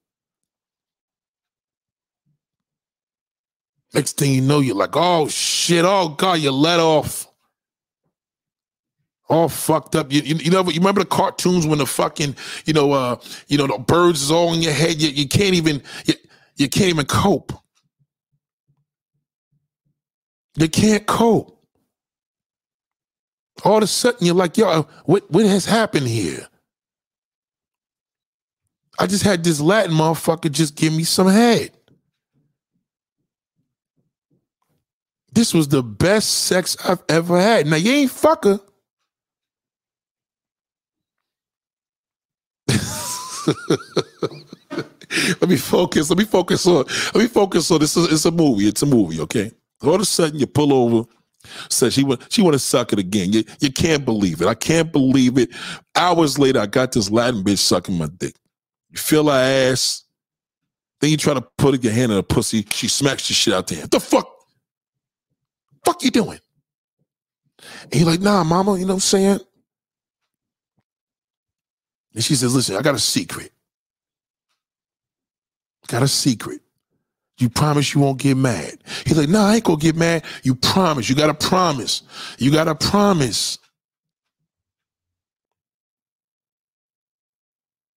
Next 3.95 4.19
thing 4.19 4.33
you 4.35 4.43
know, 4.43 4.61
you're 4.61 4.77
like, 4.77 4.95
oh 4.97 5.29
shit, 5.29 5.85
oh 5.87 6.11
God, 6.11 6.41
you 6.41 6.53
let 6.53 6.81
off 6.81 7.29
all 9.29 9.49
fucked 9.49 9.97
up. 9.97 10.13
You, 10.13 10.21
you, 10.23 10.35
you, 10.37 10.51
know, 10.51 10.63
you 10.65 10.81
remember 10.81 11.01
the 11.01 11.07
cartoons 11.07 11.67
when 11.67 11.79
the 11.79 11.87
fucking, 11.87 12.37
you 12.65 12.73
know, 12.73 12.93
uh, 12.93 13.17
you 13.49 13.59
know, 13.59 13.67
the 13.67 13.79
birds 13.79 14.23
is 14.23 14.31
all 14.31 14.53
in 14.53 14.63
your 14.63 14.73
head. 14.73 15.01
You, 15.01 15.09
you 15.11 15.29
can't 15.29 15.55
even, 15.55 15.83
you, 16.05 16.15
you 16.57 16.69
can't 16.69 16.89
even 16.89 17.07
cope. 17.07 17.53
You 20.57 20.69
can't 20.69 21.07
cope. 21.07 21.59
All 23.65 23.79
of 23.79 23.85
a 23.85 23.87
sudden, 23.87 24.27
you're 24.27 24.35
like, 24.35 24.57
yo, 24.57 24.83
what, 25.05 25.31
what 25.31 25.47
has 25.47 25.65
happened 25.65 26.09
here? 26.09 26.47
I 28.99 29.07
just 29.07 29.25
had 29.25 29.43
this 29.45 29.61
Latin 29.61 29.95
motherfucker 29.95 30.51
just 30.51 30.75
give 30.75 30.93
me 30.93 31.05
some 31.05 31.29
head. 31.29 31.71
This 35.33 35.55
was 35.55 35.69
the 35.69 35.83
best 35.83 36.29
sex 36.29 36.77
I've 36.87 37.03
ever 37.09 37.41
had. 37.41 37.67
Now, 37.67 37.77
you 37.77 37.93
ain't 37.93 38.11
fucker. 38.11 38.61
let 45.41 45.49
me 45.49 45.57
focus. 45.57 46.11
Let 46.11 46.19
me 46.19 46.25
focus 46.25 46.67
on. 46.67 46.85
Let 47.15 47.17
me 47.17 47.27
focus 47.29 47.71
on 47.71 47.81
this. 47.81 47.97
Is, 47.97 48.13
it's 48.13 48.25
a 48.25 48.31
movie. 48.31 48.69
It's 48.69 48.83
a 48.83 48.87
movie. 48.87 49.21
Okay. 49.21 49.53
All 49.83 49.95
of 49.95 50.01
a 50.01 50.05
sudden, 50.05 50.39
you 50.39 50.47
pull 50.47 50.73
over. 50.73 51.09
Says 51.71 51.95
she 51.95 52.05
want 52.05 52.25
she 52.31 52.41
want 52.41 52.55
to 52.55 52.59
suck 52.61 52.93
it 52.93 53.01
again. 53.01 53.33
You 53.33 53.43
you 53.61 53.73
can't 53.73 54.05
believe 54.05 54.41
it. 54.41 54.47
I 54.47 54.55
can't 54.55 54.93
believe 54.93 55.39
it. 55.39 55.51
Hours 55.97 56.39
later, 56.39 56.61
I 56.61 56.67
got 56.67 56.93
this 56.93 57.11
Latin 57.11 57.43
bitch 57.43 57.59
sucking 57.59 57.99
my 57.99 58.09
dick. 58.19 58.35
You 58.91 58.99
feel 58.99 59.29
her 59.29 59.33
ass. 59.73 60.05
Then 61.01 61.11
you 61.11 61.17
try 61.17 61.35
to 61.35 61.43
put 61.59 61.83
your 61.83 61.93
hand 61.93 62.13
in 62.13 62.19
a 62.19 62.23
pussy. 62.23 62.65
She 62.71 62.87
smacks 62.87 63.29
your 63.29 63.35
shit 63.35 63.53
out 63.55 63.67
there. 63.67 63.87
The 63.89 63.99
fuck? 63.99 64.29
Fuck 65.85 66.05
you 66.05 66.13
doing? 66.13 66.39
And 67.85 67.95
he 67.95 68.05
like, 68.05 68.21
nah, 68.21 68.45
mama, 68.45 68.75
you 68.79 68.83
know 68.83 68.95
what 68.95 68.95
I'm 68.95 69.01
saying? 69.01 69.41
And 72.15 72.23
she 72.23 72.35
says, 72.35 72.55
Listen, 72.55 72.77
I 72.77 72.83
got 72.83 72.95
a 72.95 72.99
secret. 72.99 73.53
Got 75.89 76.03
a 76.03 76.09
secret. 76.09 76.61
You 77.39 77.49
promise 77.49 77.95
you 77.95 78.01
won't 78.01 78.19
get 78.19 78.37
mad. 78.37 78.79
He's 79.05 79.17
like, 79.17 79.29
No, 79.29 79.41
nah, 79.41 79.49
I 79.49 79.55
ain't 79.57 79.65
gonna 79.65 79.79
get 79.79 79.97
mad. 79.97 80.25
You 80.43 80.55
promise. 80.55 81.09
You 81.09 81.17
got 81.17 81.39
to 81.39 81.49
promise. 81.49 82.03
You 82.39 82.51
got 82.51 82.65
to 82.65 82.75
promise. 82.75 83.59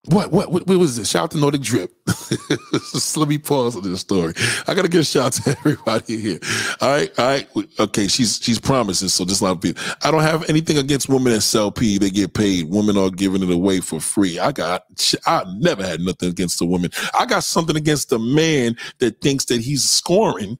What, 0.08 0.30
what, 0.30 0.52
what, 0.52 0.66
what 0.66 0.78
was 0.78 0.96
this? 0.96 1.10
Shout 1.10 1.24
out 1.24 1.30
to 1.32 1.38
Nordic 1.38 1.62
Drip. 1.62 1.92
let 3.16 3.28
me 3.28 3.38
pause 3.38 3.76
on 3.76 3.82
this 3.82 4.00
story. 4.00 4.34
I 4.66 4.74
gotta 4.74 4.88
give 4.88 5.00
a 5.00 5.04
shout 5.04 5.26
out 5.26 5.32
to 5.32 5.50
everybody 5.58 6.16
here. 6.18 6.38
All 6.80 6.90
right, 6.90 7.18
all 7.18 7.26
right. 7.26 7.48
Okay, 7.80 8.06
she's 8.06 8.38
she's 8.40 8.60
promising, 8.60 9.08
so 9.08 9.24
just 9.24 9.40
a 9.40 9.44
lot 9.44 9.52
of 9.52 9.60
people. 9.60 9.82
I 10.02 10.10
don't 10.10 10.22
have 10.22 10.48
anything 10.48 10.78
against 10.78 11.08
women 11.08 11.32
that 11.32 11.40
sell 11.40 11.72
pee. 11.72 11.98
They 11.98 12.10
get 12.10 12.34
paid. 12.34 12.70
Women 12.70 12.96
are 12.96 13.10
giving 13.10 13.42
it 13.42 13.50
away 13.50 13.80
for 13.80 13.98
free. 14.00 14.38
I 14.38 14.52
got 14.52 14.84
I 15.26 15.44
never 15.58 15.84
had 15.84 16.00
nothing 16.00 16.28
against 16.28 16.58
the 16.58 16.66
woman. 16.66 16.90
I 17.18 17.26
got 17.26 17.44
something 17.44 17.76
against 17.76 18.10
the 18.10 18.18
man 18.18 18.76
that 18.98 19.20
thinks 19.20 19.46
that 19.46 19.60
he's 19.60 19.88
scoring 19.88 20.58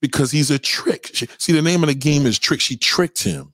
because 0.00 0.30
he's 0.30 0.50
a 0.50 0.58
trick. 0.58 1.10
See, 1.38 1.52
the 1.52 1.62
name 1.62 1.82
of 1.82 1.88
the 1.88 1.94
game 1.94 2.26
is 2.26 2.38
trick. 2.38 2.60
She 2.60 2.76
tricked 2.76 3.22
him. 3.22 3.52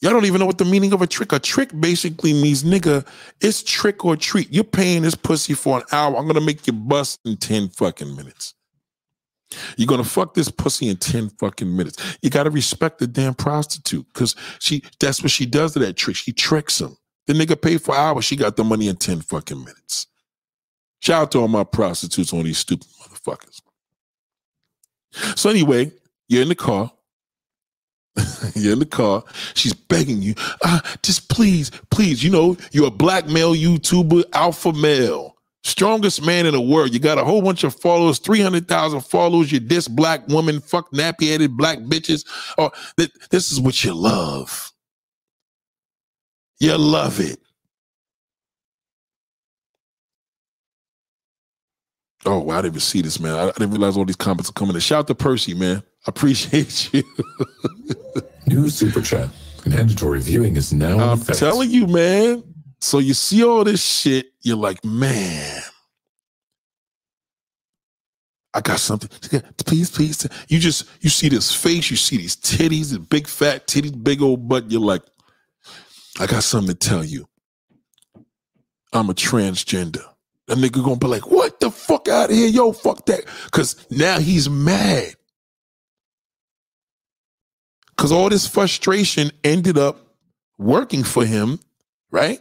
Y'all 0.00 0.12
don't 0.12 0.26
even 0.26 0.40
know 0.40 0.46
what 0.46 0.58
the 0.58 0.64
meaning 0.64 0.92
of 0.92 1.00
a 1.00 1.06
trick. 1.06 1.32
A 1.32 1.38
trick 1.38 1.70
basically 1.80 2.34
means, 2.34 2.64
nigga, 2.64 3.06
it's 3.40 3.62
trick 3.62 4.04
or 4.04 4.14
treat. 4.16 4.52
You're 4.52 4.64
paying 4.64 5.02
this 5.02 5.14
pussy 5.14 5.54
for 5.54 5.78
an 5.78 5.84
hour. 5.90 6.16
I'm 6.16 6.26
gonna 6.26 6.40
make 6.40 6.66
you 6.66 6.74
bust 6.74 7.20
in 7.24 7.36
10 7.38 7.68
fucking 7.70 8.14
minutes. 8.14 8.54
You're 9.76 9.86
gonna 9.86 10.04
fuck 10.04 10.34
this 10.34 10.50
pussy 10.50 10.88
in 10.88 10.98
10 10.98 11.30
fucking 11.38 11.74
minutes. 11.74 12.18
You 12.20 12.28
gotta 12.28 12.50
respect 12.50 12.98
the 12.98 13.06
damn 13.06 13.34
prostitute 13.34 14.06
because 14.12 14.34
she 14.58 14.82
that's 15.00 15.22
what 15.22 15.30
she 15.30 15.46
does 15.46 15.72
to 15.72 15.78
that 15.78 15.96
trick. 15.96 16.16
She 16.16 16.32
tricks 16.32 16.80
him. 16.80 16.96
The 17.26 17.32
nigga 17.32 17.60
paid 17.60 17.80
for 17.80 17.96
hours, 17.96 18.24
she 18.24 18.36
got 18.36 18.56
the 18.56 18.64
money 18.64 18.88
in 18.88 18.96
10 18.96 19.22
fucking 19.22 19.58
minutes. 19.58 20.06
Shout 21.00 21.22
out 21.22 21.32
to 21.32 21.38
all 21.38 21.48
my 21.48 21.64
prostitutes 21.64 22.32
on 22.32 22.44
these 22.44 22.58
stupid 22.58 22.86
motherfuckers. 23.00 23.60
So 25.36 25.48
anyway, 25.48 25.92
you're 26.28 26.42
in 26.42 26.48
the 26.48 26.54
car. 26.54 26.92
you're 28.54 28.74
in 28.74 28.78
the 28.80 28.86
car. 28.86 29.24
She's 29.54 29.74
begging 29.74 30.22
you, 30.22 30.34
ah, 30.64 30.82
just 31.02 31.28
please, 31.30 31.70
please. 31.90 32.22
You 32.24 32.30
know, 32.30 32.56
you're 32.72 32.88
a 32.88 32.90
black 32.90 33.26
male 33.28 33.54
YouTuber, 33.54 34.24
alpha 34.32 34.72
male. 34.72 35.36
Strongest 35.64 36.24
man 36.24 36.46
in 36.46 36.52
the 36.54 36.60
world. 36.60 36.94
You 36.94 37.00
got 37.00 37.18
a 37.18 37.24
whole 37.24 37.42
bunch 37.42 37.64
of 37.64 37.74
followers, 37.74 38.20
300,000 38.20 39.00
followers. 39.00 39.50
You 39.50 39.58
diss 39.60 39.88
black 39.88 40.26
women, 40.28 40.60
fuck 40.60 40.90
nappy 40.92 41.28
headed 41.30 41.56
black 41.56 41.78
bitches. 41.80 42.24
Oh, 42.56 42.70
th- 42.96 43.10
this 43.30 43.50
is 43.50 43.60
what 43.60 43.82
you 43.82 43.92
love. 43.92 44.72
You 46.60 46.78
love 46.78 47.20
it. 47.20 47.40
Oh, 52.26 52.40
wow, 52.40 52.54
I 52.54 52.62
didn't 52.62 52.74
even 52.74 52.80
see 52.80 53.02
this, 53.02 53.20
man. 53.20 53.34
I, 53.34 53.48
I 53.48 53.52
didn't 53.52 53.70
realize 53.72 53.96
all 53.96 54.04
these 54.04 54.16
comments 54.16 54.50
are 54.50 54.52
coming 54.54 54.74
in. 54.74 54.80
Shout 54.80 55.00
out 55.00 55.06
to 55.08 55.14
Percy, 55.16 55.54
man. 55.54 55.82
Appreciate 56.06 56.92
you. 56.92 57.02
New 58.46 58.68
super 58.68 59.02
chat. 59.02 59.28
Mandatory 59.66 60.20
viewing 60.20 60.56
is 60.56 60.72
now 60.72 60.98
I'm 60.98 61.20
telling 61.20 61.70
you, 61.70 61.86
man. 61.88 62.44
So 62.80 62.98
you 62.98 63.14
see 63.14 63.42
all 63.44 63.64
this 63.64 63.82
shit, 63.82 64.26
you're 64.42 64.56
like, 64.56 64.84
man, 64.84 65.62
I 68.54 68.60
got 68.60 68.78
something. 68.78 69.10
Please, 69.66 69.90
please. 69.90 70.26
You 70.48 70.60
just 70.60 70.86
you 71.00 71.10
see 71.10 71.28
this 71.28 71.52
face, 71.54 71.90
you 71.90 71.96
see 71.96 72.16
these 72.16 72.36
titties, 72.36 72.92
the 72.92 73.00
big 73.00 73.26
fat 73.26 73.66
titties, 73.66 74.02
big 74.02 74.22
old 74.22 74.48
butt. 74.48 74.70
You're 74.70 74.80
like, 74.80 75.02
I 76.20 76.26
got 76.26 76.44
something 76.44 76.74
to 76.74 76.88
tell 76.88 77.04
you. 77.04 77.28
I'm 78.92 79.10
a 79.10 79.14
transgender. 79.14 80.04
A 80.48 80.54
nigga 80.54 80.82
gonna 80.82 80.96
be 80.96 81.08
like, 81.08 81.28
what 81.30 81.58
the 81.58 81.70
fuck 81.70 82.08
out 82.08 82.30
of 82.30 82.36
here? 82.36 82.48
Yo, 82.48 82.72
fuck 82.72 83.04
that. 83.06 83.24
Cause 83.50 83.84
now 83.90 84.20
he's 84.20 84.48
mad. 84.48 85.14
Cause 87.96 88.12
all 88.12 88.28
this 88.28 88.46
frustration 88.46 89.30
ended 89.42 89.78
up 89.78 89.98
working 90.58 91.02
for 91.02 91.24
him, 91.24 91.58
right? 92.10 92.40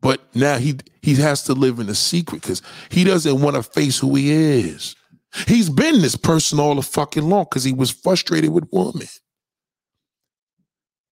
But 0.00 0.20
now 0.34 0.58
he 0.58 0.78
he 1.02 1.14
has 1.16 1.42
to 1.44 1.52
live 1.54 1.78
in 1.78 1.88
a 1.88 1.94
secret 1.94 2.42
because 2.42 2.62
he 2.90 3.04
doesn't 3.04 3.40
want 3.40 3.56
to 3.56 3.62
face 3.62 3.98
who 3.98 4.14
he 4.16 4.32
is. 4.32 4.96
He's 5.46 5.70
been 5.70 6.00
this 6.00 6.16
person 6.16 6.58
all 6.58 6.74
the 6.74 6.82
fucking 6.82 7.28
long 7.28 7.44
because 7.44 7.64
he 7.64 7.72
was 7.72 7.90
frustrated 7.90 8.50
with 8.50 8.68
women. 8.72 9.06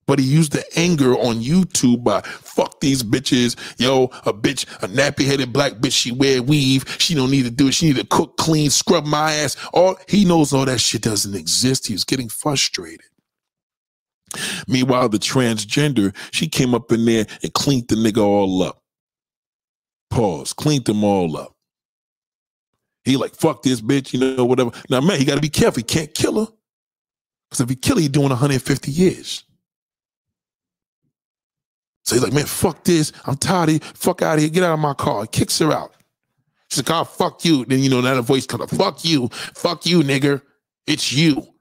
But 0.07 0.19
he 0.19 0.25
used 0.27 0.53
the 0.53 0.65
anger 0.79 1.15
on 1.15 1.37
YouTube 1.37 2.05
by 2.05 2.21
fuck 2.21 2.81
these 2.81 3.03
bitches. 3.03 3.57
Yo, 3.81 4.05
a 4.27 4.33
bitch, 4.33 4.65
a 4.83 4.89
nappy 4.89 5.25
headed 5.25 5.53
black 5.53 5.75
bitch, 5.75 5.93
she 5.93 6.13
wear 6.13 6.43
weave. 6.43 6.85
She 6.99 7.15
don't 7.15 7.31
need 7.31 7.45
to 7.45 7.51
do 7.51 7.69
it. 7.69 7.75
She 7.75 7.87
need 7.87 7.97
to 7.97 8.07
cook, 8.07 8.37
clean, 8.37 8.71
scrub 8.71 9.07
my 9.07 9.33
ass. 9.35 9.57
All 9.73 9.97
he 10.09 10.25
knows 10.25 10.53
all 10.53 10.67
that 10.67 10.81
shit 10.81 11.03
doesn't 11.03 11.35
exist. 11.35 11.87
He 11.87 11.95
was 11.95 12.05
getting 12.05 12.29
frustrated. 12.29 13.07
Meanwhile, 14.69 15.09
the 15.11 15.19
transgender, 15.19 16.15
she 16.33 16.49
came 16.49 16.75
up 16.75 16.93
in 16.93 17.05
there 17.05 17.27
and 17.43 17.53
cleaned 17.55 17.89
the 17.89 17.97
nigga 17.97 18.23
all 18.23 18.63
up. 18.63 18.83
Pause. 20.11 20.53
Cleaned 20.53 20.85
them 20.85 21.05
all 21.05 21.37
up. 21.37 21.55
He 23.05 23.17
like, 23.17 23.35
fuck 23.35 23.63
this 23.63 23.81
bitch, 23.81 24.13
you 24.13 24.37
know, 24.37 24.45
whatever. 24.45 24.71
Now, 24.89 25.01
man, 25.01 25.19
he 25.19 25.25
got 25.25 25.35
to 25.35 25.41
be 25.41 25.51
careful. 25.51 25.81
He 25.81 25.85
can't 25.85 26.15
kill 26.15 26.45
her. 26.45 26.53
Because 27.51 27.61
if 27.61 27.69
he 27.69 27.77
kill 27.77 27.97
her, 27.97 28.03
he 28.03 28.09
doing 28.09 28.31
150 28.31 28.91
years. 28.91 29.45
So 32.05 32.15
he's 32.15 32.25
like, 32.25 32.33
man, 32.33 32.47
fuck 32.47 32.85
this. 32.85 33.13
I'm 33.27 33.37
tired 33.37 33.69
of 33.71 33.75
you. 33.75 33.81
Fuck 33.95 34.23
out 34.23 34.37
of 34.37 34.41
here. 34.41 34.51
Get 34.51 34.63
out 34.63 34.75
of 34.75 34.81
my 34.81 34.95
car. 34.95 35.23
He 35.23 35.29
kicks 35.29 35.59
her 35.59 35.73
out. 35.73 35.95
She's 36.71 36.89
like, 36.89 36.91
oh, 36.91 37.05
fuck 37.05 37.45
you. 37.45 37.65
Then, 37.65 37.81
you 37.81 37.91
know, 37.91 38.01
now 38.01 38.15
the 38.15 38.23
voice 38.23 38.47
comes 38.47 38.65
up, 38.65 38.71
fuck 38.71 39.05
you. 39.05 39.29
Fuck 39.55 39.87
you, 39.87 40.01
nigger. 40.01 40.43
It's 40.87 41.13
you. 41.13 41.54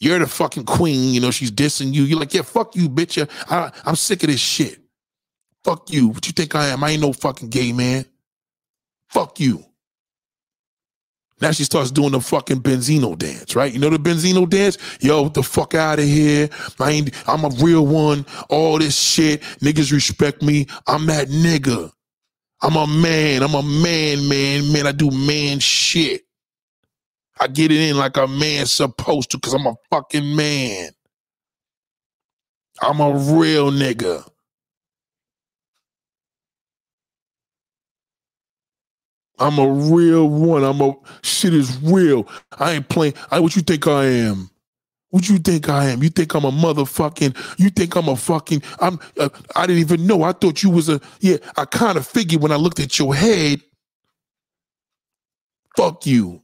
You're 0.00 0.18
the 0.18 0.26
fucking 0.26 0.64
queen. 0.64 1.12
You 1.14 1.20
know, 1.20 1.30
she's 1.30 1.52
dissing 1.52 1.92
you. 1.92 2.04
You're 2.04 2.18
like, 2.18 2.34
yeah, 2.34 2.42
fuck 2.42 2.74
you, 2.74 2.88
bitch. 2.88 3.28
I, 3.48 3.70
I'm 3.84 3.96
sick 3.96 4.22
of 4.22 4.30
this 4.30 4.40
shit. 4.40 4.80
Fuck 5.62 5.92
you. 5.92 6.08
What 6.08 6.26
you 6.26 6.32
think 6.32 6.54
I 6.54 6.68
am? 6.68 6.82
I 6.82 6.90
ain't 6.90 7.02
no 7.02 7.12
fucking 7.12 7.50
gay 7.50 7.72
man. 7.72 8.06
Fuck 9.10 9.38
you. 9.40 9.64
Now 11.40 11.52
she 11.52 11.64
starts 11.64 11.90
doing 11.90 12.12
the 12.12 12.20
fucking 12.20 12.60
Benzino 12.60 13.16
dance, 13.16 13.56
right? 13.56 13.72
You 13.72 13.78
know 13.78 13.88
the 13.90 13.98
Benzino 13.98 14.48
dance? 14.48 14.76
Yo, 15.00 15.28
the 15.28 15.42
fuck 15.42 15.74
out 15.74 15.98
of 15.98 16.04
here. 16.04 16.50
I 16.78 16.90
ain't, 16.90 17.28
I'm 17.28 17.44
a 17.44 17.50
real 17.62 17.86
one. 17.86 18.26
All 18.48 18.78
this 18.78 18.98
shit. 18.98 19.40
Niggas 19.60 19.92
respect 19.92 20.42
me. 20.42 20.66
I'm 20.86 21.06
that 21.06 21.28
nigga. 21.28 21.92
I'm 22.62 22.76
a 22.76 22.86
man. 22.86 23.42
I'm 23.42 23.54
a 23.54 23.62
man, 23.62 24.28
man, 24.28 24.72
man. 24.72 24.86
I 24.86 24.92
do 24.92 25.10
man 25.10 25.60
shit. 25.60 26.22
I 27.40 27.48
get 27.48 27.72
it 27.72 27.80
in 27.80 27.98
like 27.98 28.18
a 28.18 28.28
man 28.28 28.66
supposed 28.66 29.32
to 29.32 29.38
because 29.38 29.54
I'm 29.54 29.66
a 29.66 29.74
fucking 29.90 30.36
man. 30.36 30.90
I'm 32.82 33.00
a 33.00 33.12
real 33.12 33.70
nigga. 33.72 34.28
I'm 39.38 39.58
a 39.58 39.68
real 39.70 40.28
one. 40.28 40.64
I'm 40.64 40.80
a 40.82 40.94
shit 41.22 41.54
is 41.54 41.78
real. 41.82 42.28
I 42.58 42.72
ain't 42.74 42.88
playing. 42.90 43.14
I 43.30 43.40
what 43.40 43.56
you 43.56 43.62
think 43.62 43.86
I 43.88 44.06
am? 44.06 44.50
What 45.10 45.28
you 45.28 45.38
think 45.38 45.68
I 45.70 45.86
am? 45.90 46.02
You 46.02 46.10
think 46.10 46.34
I'm 46.34 46.44
a 46.44 46.52
motherfucking? 46.52 47.36
You 47.58 47.70
think 47.70 47.96
I'm 47.96 48.08
a 48.08 48.16
fucking? 48.16 48.62
I'm. 48.80 49.00
Uh, 49.18 49.30
I 49.56 49.66
didn't 49.66 49.80
even 49.80 50.06
know. 50.06 50.22
I 50.24 50.32
thought 50.32 50.62
you 50.62 50.70
was 50.70 50.88
a. 50.90 51.00
Yeah, 51.20 51.38
I 51.56 51.64
kind 51.66 51.98
of 51.98 52.06
figured 52.06 52.42
when 52.42 52.52
I 52.52 52.56
looked 52.56 52.80
at 52.80 52.98
your 52.98 53.14
head. 53.14 53.62
Fuck 55.76 56.06
you. 56.06 56.42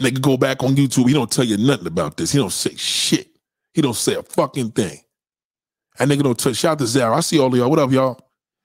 Nigga, 0.00 0.20
go 0.20 0.36
back 0.36 0.62
on 0.62 0.76
YouTube. 0.76 1.08
He 1.08 1.14
don't 1.14 1.30
tell 1.30 1.44
you 1.44 1.56
nothing 1.56 1.86
about 1.86 2.16
this. 2.16 2.32
He 2.32 2.38
don't 2.38 2.52
say 2.52 2.74
shit. 2.76 3.28
He 3.72 3.82
don't 3.82 3.96
say 3.96 4.14
a 4.14 4.22
fucking 4.22 4.72
thing. 4.72 4.98
And 5.98 6.10
nigga 6.10 6.22
don't 6.22 6.38
touch. 6.38 6.56
Shout 6.56 6.72
out 6.72 6.78
to 6.80 6.86
Zara. 6.86 7.16
I 7.16 7.20
see 7.20 7.38
all 7.38 7.54
y'all. 7.56 7.70
What 7.70 7.78
up, 7.78 7.90
y'all? 7.90 8.20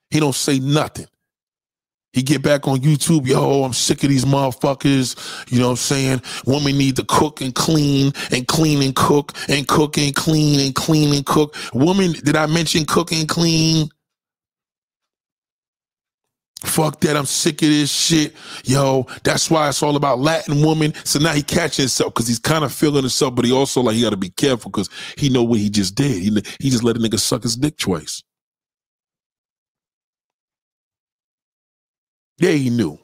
He 0.09 0.19
don't 0.19 0.35
say 0.35 0.59
nothing. 0.59 1.07
He 2.13 2.23
get 2.23 2.41
back 2.41 2.67
on 2.67 2.79
YouTube, 2.79 3.25
yo, 3.25 3.63
I'm 3.63 3.71
sick 3.71 4.03
of 4.03 4.09
these 4.09 4.25
motherfuckers. 4.25 5.49
You 5.49 5.59
know 5.59 5.67
what 5.67 5.71
I'm 5.71 5.77
saying? 5.77 6.21
Women 6.45 6.77
need 6.77 6.97
to 6.97 7.05
cook 7.05 7.39
and 7.39 7.55
clean 7.55 8.11
and 8.31 8.45
clean 8.47 8.81
and 8.81 8.93
cook 8.93 9.31
and 9.47 9.65
cook 9.65 9.97
and 9.97 10.13
clean 10.13 10.59
and 10.59 10.75
clean 10.75 11.13
and 11.13 11.25
cook. 11.25 11.55
Woman, 11.73 12.11
did 12.11 12.35
I 12.35 12.47
mention 12.47 12.85
cook 12.85 13.13
and 13.13 13.29
clean? 13.29 13.89
Fuck 16.63 16.99
that, 17.01 17.17
I'm 17.17 17.25
sick 17.25 17.61
of 17.63 17.69
this 17.69 17.91
shit. 17.91 18.35
Yo, 18.65 19.07
that's 19.23 19.49
why 19.49 19.69
it's 19.69 19.81
all 19.81 19.95
about 19.95 20.19
Latin 20.19 20.63
woman. 20.63 20.93
So 21.05 21.19
now 21.19 21.33
he 21.33 21.41
catching 21.41 21.83
himself 21.83 22.13
because 22.13 22.27
he's 22.27 22.39
kind 22.39 22.63
of 22.63 22.71
feeling 22.73 23.03
himself, 23.03 23.35
but 23.35 23.45
he 23.45 23.51
also 23.51 23.81
like 23.81 23.95
he 23.95 24.03
gotta 24.03 24.17
be 24.17 24.29
careful 24.29 24.69
because 24.71 24.89
he 25.17 25.29
know 25.29 25.43
what 25.43 25.59
he 25.59 25.69
just 25.69 25.95
did. 25.95 26.21
He, 26.21 26.29
he 26.59 26.69
just 26.69 26.83
let 26.83 26.97
a 26.97 26.99
nigga 26.99 27.19
suck 27.19 27.43
his 27.43 27.57
dick 27.57 27.77
twice. 27.77 28.23
Yeah, 32.37 32.51
he 32.51 32.69
knew. 32.69 32.99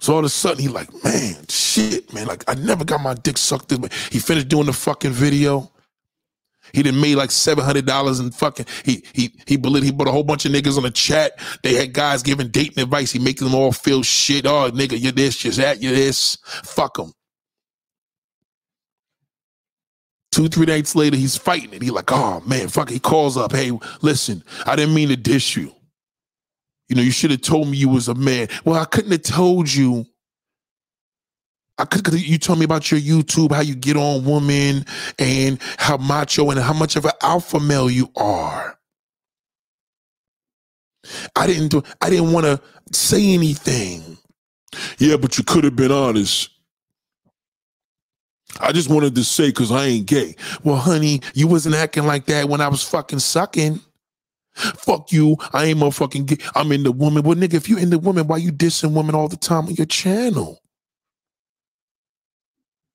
So 0.00 0.14
all 0.14 0.20
of 0.20 0.26
a 0.26 0.28
sudden 0.30 0.60
he 0.60 0.68
like, 0.68 0.88
man, 1.04 1.36
shit, 1.48 2.12
man. 2.14 2.26
Like 2.26 2.44
I 2.48 2.54
never 2.54 2.84
got 2.84 3.02
my 3.02 3.14
dick 3.14 3.38
sucked 3.38 3.70
this 3.70 3.78
way. 3.78 3.90
He 4.12 4.18
finished 4.20 4.48
doing 4.48 4.66
the 4.66 4.72
fucking 4.72 5.12
video. 5.12 5.70
He 6.72 6.82
done 6.82 7.00
made 7.00 7.16
like 7.16 7.30
seven 7.30 7.64
hundred 7.64 7.86
dollars 7.86 8.18
and 8.18 8.34
fucking 8.34 8.66
he 8.84 9.04
he 9.12 9.34
he 9.46 9.56
believed 9.56 9.86
he 9.86 9.92
put 9.92 10.08
a 10.08 10.12
whole 10.12 10.24
bunch 10.24 10.44
of 10.44 10.52
niggas 10.52 10.76
on 10.76 10.84
the 10.84 10.90
chat. 10.90 11.38
They 11.62 11.74
had 11.74 11.92
guys 11.92 12.22
giving 12.22 12.48
dating 12.48 12.82
advice. 12.82 13.12
He 13.12 13.18
making 13.18 13.46
them 13.48 13.54
all 13.54 13.72
feel 13.72 14.02
shit. 14.02 14.46
Oh 14.46 14.70
nigga, 14.70 15.00
you're 15.00 15.12
this, 15.12 15.44
you're 15.44 15.52
that, 15.54 15.82
you're 15.82 15.94
this. 15.94 16.38
Fuck 16.64 16.96
them. 16.96 17.12
Two, 20.32 20.48
three 20.48 20.66
nights 20.66 20.94
later, 20.94 21.16
he's 21.16 21.36
fighting 21.36 21.72
it. 21.72 21.82
He 21.82 21.90
like, 21.90 22.12
oh 22.12 22.40
man, 22.46 22.68
fuck. 22.68 22.88
He 22.88 23.00
calls 23.00 23.36
up, 23.36 23.52
hey, 23.52 23.72
listen, 24.00 24.44
I 24.64 24.76
didn't 24.76 24.94
mean 24.94 25.08
to 25.08 25.16
dish 25.16 25.56
you. 25.56 25.74
You 26.88 26.96
know, 26.96 27.02
you 27.02 27.10
should 27.10 27.30
have 27.32 27.42
told 27.42 27.68
me 27.68 27.76
you 27.76 27.88
was 27.88 28.08
a 28.08 28.14
man. 28.14 28.48
Well, 28.64 28.80
I 28.80 28.84
couldn't 28.84 29.12
have 29.12 29.22
told 29.22 29.72
you. 29.72 30.06
I 31.80 31.86
could 31.86 32.12
you 32.12 32.36
told 32.36 32.58
me 32.58 32.66
about 32.66 32.90
your 32.90 33.00
YouTube, 33.00 33.52
how 33.52 33.62
you 33.62 33.74
get 33.74 33.96
on 33.96 34.24
women 34.26 34.84
and 35.18 35.58
how 35.78 35.96
macho 35.96 36.50
and 36.50 36.60
how 36.60 36.74
much 36.74 36.94
of 36.94 37.06
an 37.06 37.12
alpha 37.22 37.58
male 37.58 37.90
you 37.90 38.10
are. 38.16 38.78
I 41.34 41.46
didn't 41.46 41.68
do 41.68 41.82
I 42.02 42.10
didn't 42.10 42.32
want 42.32 42.44
to 42.44 42.60
say 42.92 43.32
anything. 43.32 44.18
Yeah, 44.98 45.16
but 45.16 45.38
you 45.38 45.44
could 45.44 45.64
have 45.64 45.74
been 45.74 45.90
honest. 45.90 46.50
I 48.60 48.72
just 48.72 48.90
wanted 48.90 49.14
to 49.14 49.24
say 49.24 49.48
because 49.48 49.72
I 49.72 49.86
ain't 49.86 50.06
gay. 50.06 50.36
Well, 50.62 50.76
honey, 50.76 51.22
you 51.32 51.46
wasn't 51.46 51.76
acting 51.76 52.04
like 52.04 52.26
that 52.26 52.48
when 52.50 52.60
I 52.60 52.68
was 52.68 52.82
fucking 52.82 53.20
sucking. 53.20 53.80
Fuck 54.54 55.12
you. 55.12 55.38
I 55.54 55.66
ain't 55.66 55.78
motherfucking 55.78 56.26
gay. 56.26 56.44
I'm 56.54 56.72
in 56.72 56.82
the 56.82 56.92
woman. 56.92 57.22
Well, 57.22 57.36
nigga, 57.36 57.54
if 57.54 57.70
you 57.70 57.78
in 57.78 57.88
the 57.88 57.98
woman, 57.98 58.26
why 58.26 58.36
you 58.36 58.52
dissing 58.52 58.92
women 58.92 59.14
all 59.14 59.28
the 59.28 59.36
time 59.36 59.66
on 59.66 59.74
your 59.76 59.86
channel? 59.86 60.60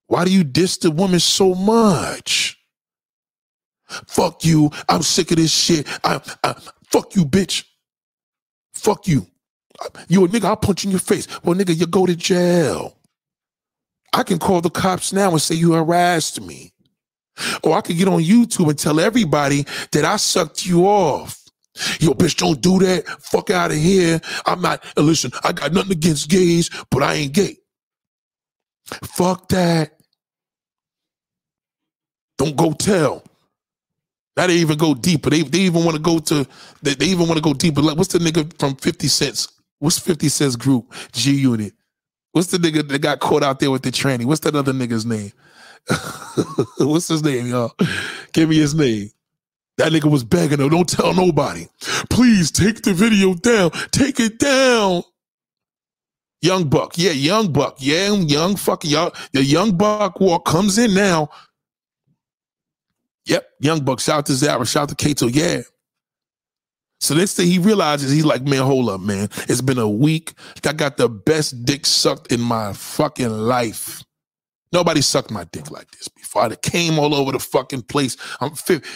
Why 0.07 0.25
do 0.25 0.31
you 0.31 0.43
diss 0.43 0.77
the 0.77 0.91
woman 0.91 1.19
so 1.19 1.55
much? 1.55 2.57
Fuck 4.07 4.45
you. 4.45 4.71
I'm 4.89 5.01
sick 5.01 5.31
of 5.31 5.37
this 5.37 5.51
shit. 5.53 5.87
I, 6.03 6.21
I 6.43 6.55
fuck 6.91 7.15
you, 7.15 7.25
bitch. 7.25 7.65
Fuck 8.73 9.07
you. 9.07 9.27
You 10.07 10.25
a 10.25 10.27
nigga, 10.27 10.45
I'll 10.45 10.55
punch 10.55 10.83
you 10.83 10.89
in 10.89 10.91
your 10.91 10.99
face. 10.99 11.27
Well, 11.43 11.55
nigga, 11.55 11.77
you 11.77 11.87
go 11.87 12.05
to 12.05 12.15
jail. 12.15 12.97
I 14.13 14.23
can 14.23 14.39
call 14.39 14.61
the 14.61 14.69
cops 14.69 15.11
now 15.11 15.31
and 15.31 15.41
say 15.41 15.55
you 15.55 15.73
harassed 15.73 16.41
me. 16.41 16.71
Or 17.63 17.77
I 17.77 17.81
could 17.81 17.97
get 17.97 18.07
on 18.07 18.21
YouTube 18.21 18.69
and 18.69 18.79
tell 18.79 18.99
everybody 18.99 19.65
that 19.91 20.05
I 20.05 20.15
sucked 20.15 20.65
you 20.65 20.85
off. 20.85 21.41
Yo, 21.99 22.11
bitch, 22.13 22.37
don't 22.37 22.61
do 22.61 22.79
that. 22.79 23.05
Fuck 23.21 23.49
out 23.49 23.71
of 23.71 23.77
here. 23.77 24.21
I'm 24.45 24.61
not, 24.61 24.85
listen, 24.95 25.31
I 25.43 25.51
got 25.51 25.73
nothing 25.73 25.91
against 25.91 26.29
gays, 26.29 26.69
but 26.89 27.03
I 27.03 27.15
ain't 27.15 27.33
gay. 27.33 27.57
Fuck 29.15 29.49
that. 29.49 29.93
Don't 32.37 32.55
go 32.55 32.73
tell. 32.73 33.23
Now 34.35 34.47
they 34.47 34.55
even 34.55 34.77
go 34.77 34.93
deeper. 34.93 35.29
They, 35.29 35.41
they 35.43 35.59
even 35.59 35.85
want 35.85 35.95
to 35.95 36.01
go 36.01 36.19
to, 36.19 36.45
they, 36.81 36.95
they 36.95 37.05
even 37.05 37.27
want 37.27 37.37
to 37.37 37.41
go 37.41 37.53
deeper. 37.53 37.81
Like, 37.81 37.97
what's 37.97 38.11
the 38.11 38.19
nigga 38.19 38.57
from 38.59 38.75
50 38.75 39.07
Cents? 39.07 39.47
What's 39.79 39.99
50 39.99 40.27
Cent's 40.27 40.57
group? 40.57 40.93
G 41.13 41.31
Unit. 41.33 41.73
What's 42.33 42.47
the 42.47 42.57
nigga 42.57 42.85
that 42.89 42.99
got 43.01 43.21
caught 43.21 43.43
out 43.43 43.59
there 43.61 43.71
with 43.71 43.83
the 43.83 43.91
tranny? 43.91 44.25
What's 44.25 44.41
that 44.41 44.55
other 44.55 44.73
nigga's 44.73 45.05
name? 45.05 45.31
what's 46.79 47.07
his 47.07 47.23
name, 47.23 47.47
y'all? 47.47 47.73
Give 48.33 48.49
me 48.49 48.57
his 48.57 48.75
name. 48.75 49.11
That 49.77 49.93
nigga 49.93 50.11
was 50.11 50.25
begging 50.25 50.59
her, 50.59 50.69
don't 50.69 50.89
tell 50.89 51.13
nobody. 51.13 51.67
Please 52.09 52.51
take 52.51 52.81
the 52.81 52.93
video 52.93 53.33
down. 53.33 53.71
Take 53.91 54.19
it 54.19 54.39
down. 54.39 55.03
Young 56.45 56.69
Buck. 56.69 56.93
Yeah, 56.95 57.11
Young 57.11 57.51
Buck. 57.51 57.77
Yeah, 57.79 58.13
young 58.13 58.55
fucking 58.55 58.91
y'all. 58.91 59.13
The 59.33 59.43
Young 59.43 59.75
Buck 59.75 60.19
walk 60.19 60.45
comes 60.45 60.77
in 60.77 60.93
now. 60.93 61.29
Yep, 63.25 63.49
Young 63.59 63.83
Buck. 63.83 63.99
Shout 63.99 64.19
out 64.19 64.25
to 64.27 64.33
Zara. 64.33 64.65
Shout 64.65 64.83
out 64.83 64.89
to 64.89 64.95
Kato. 64.95 65.25
Yeah. 65.27 65.61
So 66.99 67.15
next 67.15 67.33
thing 67.33 67.47
he 67.47 67.57
realizes, 67.57 68.11
he's 68.11 68.25
like, 68.25 68.43
man, 68.43 68.61
hold 68.61 68.89
up, 68.89 69.01
man. 69.01 69.29
It's 69.49 69.61
been 69.61 69.79
a 69.79 69.89
week. 69.89 70.33
I 70.63 70.73
got 70.73 70.97
the 70.97 71.09
best 71.09 71.65
dick 71.65 71.85
sucked 71.85 72.31
in 72.31 72.39
my 72.39 72.73
fucking 72.73 73.29
life. 73.29 74.03
Nobody 74.75 74.99
sucked 74.99 75.31
my 75.31 75.45
dick 75.45 75.71
like 75.71 75.89
this 75.91 76.09
before. 76.09 76.41
I 76.41 76.55
came 76.57 76.99
all 76.99 77.15
over 77.15 77.31
the 77.31 77.39
fucking 77.39 77.83
place. 77.83 78.17
I'm 78.41 78.51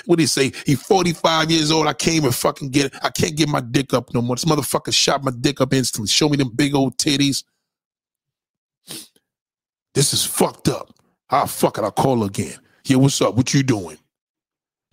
what 0.06 0.18
do 0.18 0.22
you 0.22 0.28
say? 0.28 0.52
He 0.66 0.76
45 0.76 1.50
years 1.50 1.72
old. 1.72 1.88
I 1.88 1.94
can't 1.94 2.18
even 2.18 2.34
fucking 2.34 2.72
get 2.72 2.88
it. 2.88 2.96
I 3.02 3.10
can't 3.10 3.38
get 3.38 3.48
my 3.48 3.62
dick 3.62 3.94
up 3.94 4.14
no 4.14 4.22
more. 4.22 4.36
This 4.36 4.44
motherfucker 4.44 4.94
shot 4.94 5.24
my 5.24 5.32
dick 5.40 5.62
up 5.62 5.74
instantly. 5.74 6.10
Show 6.10 6.28
me 6.28 6.36
them 6.36 6.52
big 6.54 6.76
old 6.76 6.98
titties. 6.98 7.46
This 9.94 10.14
is 10.14 10.26
fucked 10.26 10.68
up. 10.68 10.94
Ah, 11.30 11.46
fuck 11.46 11.78
it. 11.78 11.86
I'll 11.86 11.92
call 11.92 12.26
again. 12.26 12.60
Yeah, 12.84 12.98
what's 12.98 13.22
up? 13.22 13.36
What 13.36 13.54
you 13.54 13.64
doing? 13.64 14.00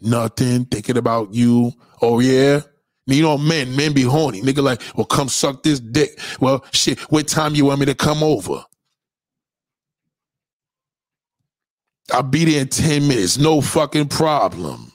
Nothing. 0.00 0.66
Thinking 0.66 0.98
about 0.98 1.34
you. 1.34 1.72
Oh, 2.00 2.20
yeah? 2.20 2.60
You 3.08 3.22
know, 3.22 3.38
men, 3.38 3.74
men 3.74 3.92
be 3.92 4.02
horny. 4.02 4.40
Nigga 4.40 4.62
like, 4.62 4.82
well, 4.94 5.06
come 5.06 5.28
suck 5.28 5.64
this 5.64 5.80
dick. 5.80 6.20
Well, 6.38 6.64
shit, 6.70 7.00
what 7.10 7.26
time 7.26 7.56
you 7.56 7.64
want 7.64 7.80
me 7.80 7.86
to 7.86 7.94
come 7.96 8.22
over? 8.22 8.62
I'll 12.12 12.22
be 12.22 12.44
there 12.44 12.60
in 12.62 12.68
10 12.68 13.08
minutes. 13.08 13.38
No 13.38 13.60
fucking 13.60 14.08
problem. 14.08 14.92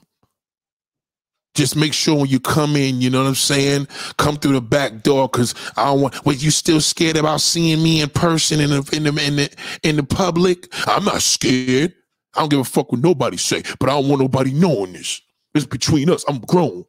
Just 1.53 1.75
make 1.75 1.93
sure 1.93 2.15
when 2.15 2.29
you 2.29 2.39
come 2.39 2.77
in, 2.77 3.01
you 3.01 3.09
know 3.09 3.21
what 3.21 3.27
I'm 3.27 3.35
saying? 3.35 3.87
Come 4.17 4.37
through 4.37 4.53
the 4.53 4.61
back 4.61 5.03
door 5.03 5.27
because 5.27 5.53
I 5.75 5.85
don't 5.85 6.01
want. 6.01 6.25
Wait, 6.25 6.41
you 6.41 6.49
still 6.49 6.79
scared 6.79 7.17
about 7.17 7.41
seeing 7.41 7.83
me 7.83 8.01
in 8.01 8.09
person 8.09 8.61
in 8.61 8.69
the 8.69 8.89
in 8.93 9.03
the 9.03 9.25
in 9.25 9.35
the 9.35 9.55
in 9.83 9.95
the 9.97 10.03
public? 10.03 10.73
I'm 10.87 11.03
not 11.03 11.21
scared. 11.21 11.93
I 12.35 12.39
don't 12.39 12.49
give 12.49 12.59
a 12.61 12.63
fuck 12.63 12.93
what 12.93 13.01
nobody 13.01 13.35
say, 13.35 13.63
but 13.79 13.89
I 13.89 13.93
don't 13.93 14.07
want 14.07 14.21
nobody 14.21 14.53
knowing 14.53 14.93
this. 14.93 15.21
It's 15.53 15.65
between 15.65 16.09
us. 16.09 16.23
I'm 16.29 16.39
grown. 16.39 16.85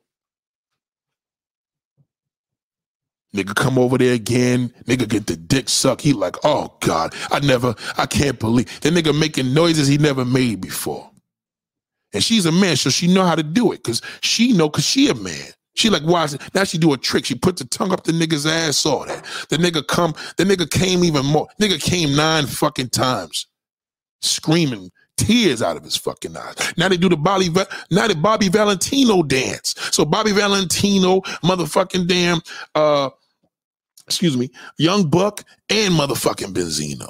Nigga 3.35 3.55
come 3.55 3.79
over 3.79 3.97
there 3.97 4.13
again. 4.13 4.73
Nigga 4.85 5.09
get 5.09 5.27
the 5.27 5.37
dick 5.37 5.69
sucked. 5.69 6.03
He 6.03 6.13
like, 6.13 6.37
oh 6.45 6.75
God, 6.81 7.15
I 7.31 7.41
never, 7.41 7.75
I 7.97 8.07
can't 8.07 8.39
believe 8.39 8.81
that 8.81 8.93
nigga 8.93 9.19
making 9.19 9.55
noises 9.55 9.89
he 9.89 9.97
never 9.99 10.25
made 10.25 10.61
before. 10.61 11.11
And 12.13 12.23
she's 12.23 12.45
a 12.45 12.53
man, 12.53 12.77
so 12.77 12.91
she 12.91 13.07
know 13.07 13.25
how 13.25 13.35
to 13.35 13.43
do 13.43 13.73
it. 13.73 13.83
Cause 13.85 14.03
she 14.21 14.53
know, 14.53 14.69
cause 14.69 14.85
she 14.85 15.09
a 15.09 15.15
man. 15.15 15.49
She 15.75 15.89
like, 15.89 16.03
why 16.03 16.25
is 16.25 16.35
it? 16.35 16.43
Now 16.55 16.65
she 16.65 16.77
do 16.77 16.93
a 16.93 16.99
trick. 16.99 17.25
She 17.25 17.35
put 17.35 17.57
the 17.57 17.65
tongue 17.65 17.93
up 17.93 18.05
the 18.05 18.13
nigga's 18.13 18.45
ass, 18.45 18.85
all 18.85 19.07
that. 19.07 19.25
The 19.49 19.57
nigga 19.57 19.87
come, 19.87 20.15
the 20.37 20.45
nigga 20.45 20.71
came 20.71 21.03
even 21.03 21.25
more. 21.25 21.49
Nigga 21.59 21.81
came 21.81 22.15
nine 22.15 22.47
fucking 22.47 22.91
times. 22.91 23.47
Screaming 24.21 24.91
tears 25.17 25.63
out 25.63 25.77
of 25.77 25.85
his 25.85 25.97
fucking 25.97 26.37
eyes. 26.37 26.57
Now 26.77 26.89
they 26.89 26.97
do 26.97 27.09
the 27.09 27.17
Bobby, 27.17 27.49
now 27.91 28.07
the 28.09 28.15
Bobby 28.15 28.49
Valentino 28.49 29.23
dance. 29.23 29.75
So 29.91 30.05
Bobby 30.05 30.33
Valentino, 30.33 31.21
motherfucking 31.43 32.07
damn, 32.07 32.41
uh, 32.75 33.11
excuse 34.13 34.37
me, 34.37 34.51
Young 34.79 35.09
Buck 35.09 35.45
and 35.71 35.95
motherfucking 35.95 36.53
Benzino. 36.53 37.09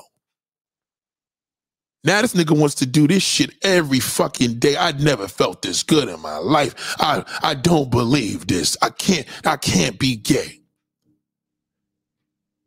Now 2.05 2.21
this 2.21 2.35
nigga 2.35 2.59
wants 2.59 2.75
to 2.77 2.87
do 2.87 3.07
this 3.07 3.23
shit 3.23 3.55
every 3.63 4.01
fucking 4.01 4.59
day. 4.59 4.77
I 4.77 4.93
never 4.93 5.29
felt 5.29 5.63
this 5.63 5.83
good 5.83 6.09
in 6.09 6.21
my 6.21 6.39
life. 6.39 6.97
I 6.99 7.25
I 7.43 7.55
don't 7.55 7.91
believe 7.91 8.47
this. 8.47 8.77
I 8.83 8.91
can't 8.91 9.27
I 9.45 9.57
can't 9.57 9.99
be 9.99 10.17
gay. 10.17 10.61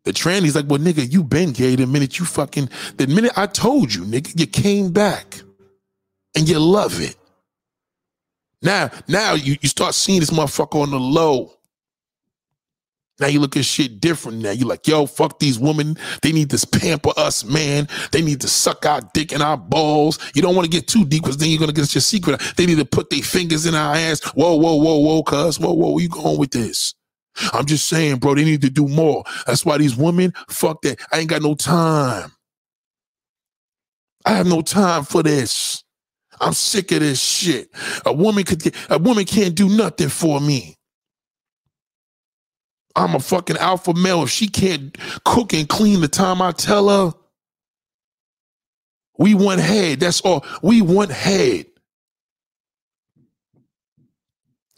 The 0.05 0.13
tranny's 0.13 0.55
like, 0.55 0.65
well, 0.67 0.79
nigga, 0.79 1.11
you 1.11 1.23
been 1.23 1.51
gay 1.51 1.75
the 1.75 1.87
minute 1.87 2.19
you 2.19 2.25
fucking 2.25 2.69
the 2.97 3.07
minute 3.07 3.33
I 3.35 3.47
told 3.47 3.93
you, 3.93 4.03
nigga, 4.03 4.39
you 4.39 4.47
came 4.47 4.91
back. 4.91 5.41
And 6.37 6.49
you 6.49 6.59
love 6.59 6.99
it. 6.99 7.15
Now, 8.61 8.91
now 9.07 9.33
you, 9.33 9.55
you 9.61 9.69
start 9.69 9.93
seeing 9.93 10.19
this 10.19 10.31
motherfucker 10.31 10.81
on 10.81 10.91
the 10.91 10.99
low. 10.99 11.54
Now 13.19 13.27
you 13.27 13.39
look 13.39 13.55
at 13.55 13.65
shit 13.65 14.01
different 14.01 14.39
now. 14.39 14.51
You 14.51 14.65
like, 14.65 14.87
yo, 14.87 15.05
fuck 15.05 15.39
these 15.39 15.57
women. 15.57 15.97
They 16.21 16.31
need 16.33 16.49
to 16.49 16.67
pamper 16.67 17.11
us, 17.17 17.45
man. 17.45 17.87
They 18.11 18.21
need 18.21 18.41
to 18.41 18.47
suck 18.47 18.85
our 18.85 19.01
dick 19.13 19.31
and 19.31 19.41
our 19.41 19.57
balls. 19.57 20.19
You 20.35 20.41
don't 20.41 20.55
want 20.55 20.65
to 20.65 20.71
get 20.71 20.87
too 20.87 21.05
deep 21.05 21.23
because 21.23 21.37
then 21.37 21.49
you're 21.49 21.59
gonna 21.59 21.71
get 21.71 21.93
your 21.95 22.01
secret. 22.01 22.41
They 22.57 22.65
need 22.65 22.77
to 22.77 22.85
put 22.85 23.09
their 23.09 23.21
fingers 23.21 23.65
in 23.65 23.75
our 23.75 23.95
ass. 23.95 24.21
Whoa, 24.35 24.55
whoa, 24.55 24.75
whoa, 24.75 24.97
whoa, 24.97 25.23
cuz. 25.23 25.59
Whoa, 25.59 25.73
whoa, 25.73 25.91
where 25.91 26.03
you 26.03 26.09
going 26.09 26.37
with 26.37 26.51
this? 26.51 26.93
I'm 27.53 27.65
just 27.65 27.87
saying, 27.87 28.17
bro, 28.17 28.35
they 28.35 28.45
need 28.45 28.61
to 28.61 28.69
do 28.69 28.87
more. 28.87 29.23
That's 29.45 29.65
why 29.65 29.77
these 29.77 29.95
women, 29.95 30.33
fuck 30.49 30.81
that. 30.83 30.99
I 31.11 31.19
ain't 31.19 31.29
got 31.29 31.41
no 31.41 31.55
time. 31.55 32.31
I 34.25 34.31
have 34.33 34.47
no 34.47 34.61
time 34.61 35.03
for 35.03 35.23
this. 35.23 35.83
I'm 36.41 36.53
sick 36.53 36.91
of 36.91 36.99
this 37.01 37.21
shit. 37.21 37.69
A 38.05 38.13
woman 38.13 38.43
could 38.43 38.61
get, 38.61 38.75
a 38.89 38.97
woman 38.97 39.25
can't 39.25 39.55
do 39.55 39.69
nothing 39.69 40.09
for 40.09 40.41
me. 40.41 40.74
I'm 42.95 43.15
a 43.15 43.19
fucking 43.19 43.57
alpha 43.57 43.93
male. 43.93 44.23
If 44.23 44.29
she 44.29 44.47
can't 44.47 44.97
cook 45.23 45.53
and 45.53 45.67
clean 45.67 46.01
the 46.01 46.07
time 46.07 46.41
I 46.41 46.51
tell 46.51 46.89
her, 46.89 47.17
we 49.17 49.33
want 49.33 49.61
head. 49.61 49.99
That's 49.99 50.21
all. 50.21 50.45
We 50.61 50.81
want 50.81 51.11
head. 51.11 51.67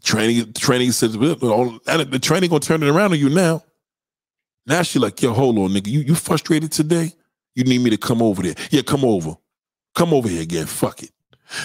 Training, 0.03 0.53
training 0.53 0.93
says 0.93 1.13
the 1.13 2.19
training 2.21 2.49
gonna 2.49 2.59
turn 2.59 2.81
it 2.81 2.89
around 2.89 3.11
on 3.11 3.19
you 3.19 3.29
now. 3.29 3.63
Now 4.65 4.81
she 4.83 4.99
like, 4.99 5.21
yo, 5.21 5.33
hold 5.33 5.57
on, 5.57 5.69
nigga. 5.71 5.87
You 5.87 5.99
you 6.01 6.15
frustrated 6.15 6.71
today? 6.71 7.11
You 7.55 7.63
need 7.63 7.81
me 7.81 7.89
to 7.89 7.97
come 7.97 8.21
over 8.21 8.41
there? 8.43 8.55
Yeah, 8.69 8.83
come 8.83 9.03
over. 9.03 9.35
Come 9.95 10.13
over 10.13 10.29
here 10.29 10.41
again. 10.41 10.65
Fuck 10.65 11.03
it. 11.03 11.11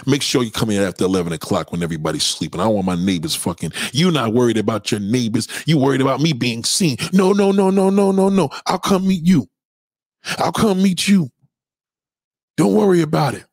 Make 0.07 0.22
sure 0.22 0.43
you 0.43 0.51
come 0.51 0.70
in 0.70 0.83
after 0.83 1.05
11 1.05 1.33
o'clock 1.33 1.72
when 1.72 1.83
everybody's 1.83 2.24
sleeping. 2.24 2.61
I 2.61 2.64
don't 2.64 2.74
want 2.74 2.87
my 2.87 2.97
neighbors 2.97 3.35
fucking. 3.35 3.72
You 3.93 4.11
not 4.11 4.33
worried 4.33 4.59
about 4.59 4.91
your 4.91 5.01
neighbors. 5.01 5.49
You 5.66 5.78
worried 5.78 6.01
about 6.01 6.20
me 6.20 6.33
being 6.33 6.64
seen. 6.64 6.97
No, 7.12 7.33
no, 7.33 7.53
no, 7.53 7.70
no, 7.70 7.91
no, 7.91 8.12
no, 8.12 8.28
no. 8.28 8.51
I'll 8.66 8.78
come 8.78 9.07
meet 9.07 9.26
you. 9.26 9.49
I'll 10.39 10.53
come 10.53 10.83
meet 10.83 11.09
you. 11.09 11.30
Don't 12.57 12.74
worry 12.74 13.03
about 13.03 13.35
it. 13.35 13.45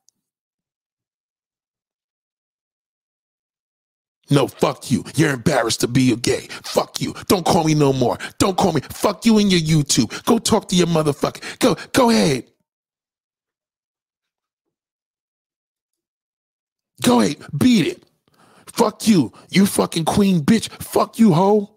No, 4.32 4.48
fuck 4.48 4.92
you. 4.92 5.04
You're 5.16 5.34
embarrassed 5.34 5.82
to 5.82 5.88
be 5.88 6.12
a 6.12 6.16
gay. 6.16 6.48
Fuck 6.64 7.02
you. 7.02 7.14
Don't 7.28 7.46
call 7.46 7.64
me 7.64 7.74
no 7.74 7.94
more. 7.94 8.18
Don't 8.40 8.58
call 8.58 8.74
me. 8.74 8.82
Fuck 8.82 9.26
you 9.26 9.40
and 9.40 9.52
your 9.52 9.62
YouTube. 9.62 10.26
Go 10.26 10.38
talk 10.40 10.70
to 10.70 10.76
your 10.76 10.88
motherfucker. 10.88 11.60
Go, 11.60 11.76
go 11.94 12.10
ahead. 12.12 12.49
Go 17.02 17.22
ahead, 17.22 17.38
beat 17.58 17.88
it. 17.88 18.04
Fuck 18.68 19.08
you. 19.08 19.34
You 19.50 19.66
fucking 19.66 20.06
queen 20.06 20.42
bitch. 20.42 20.70
Fuck 20.82 21.20
you, 21.20 21.34
hoe. 21.34 21.76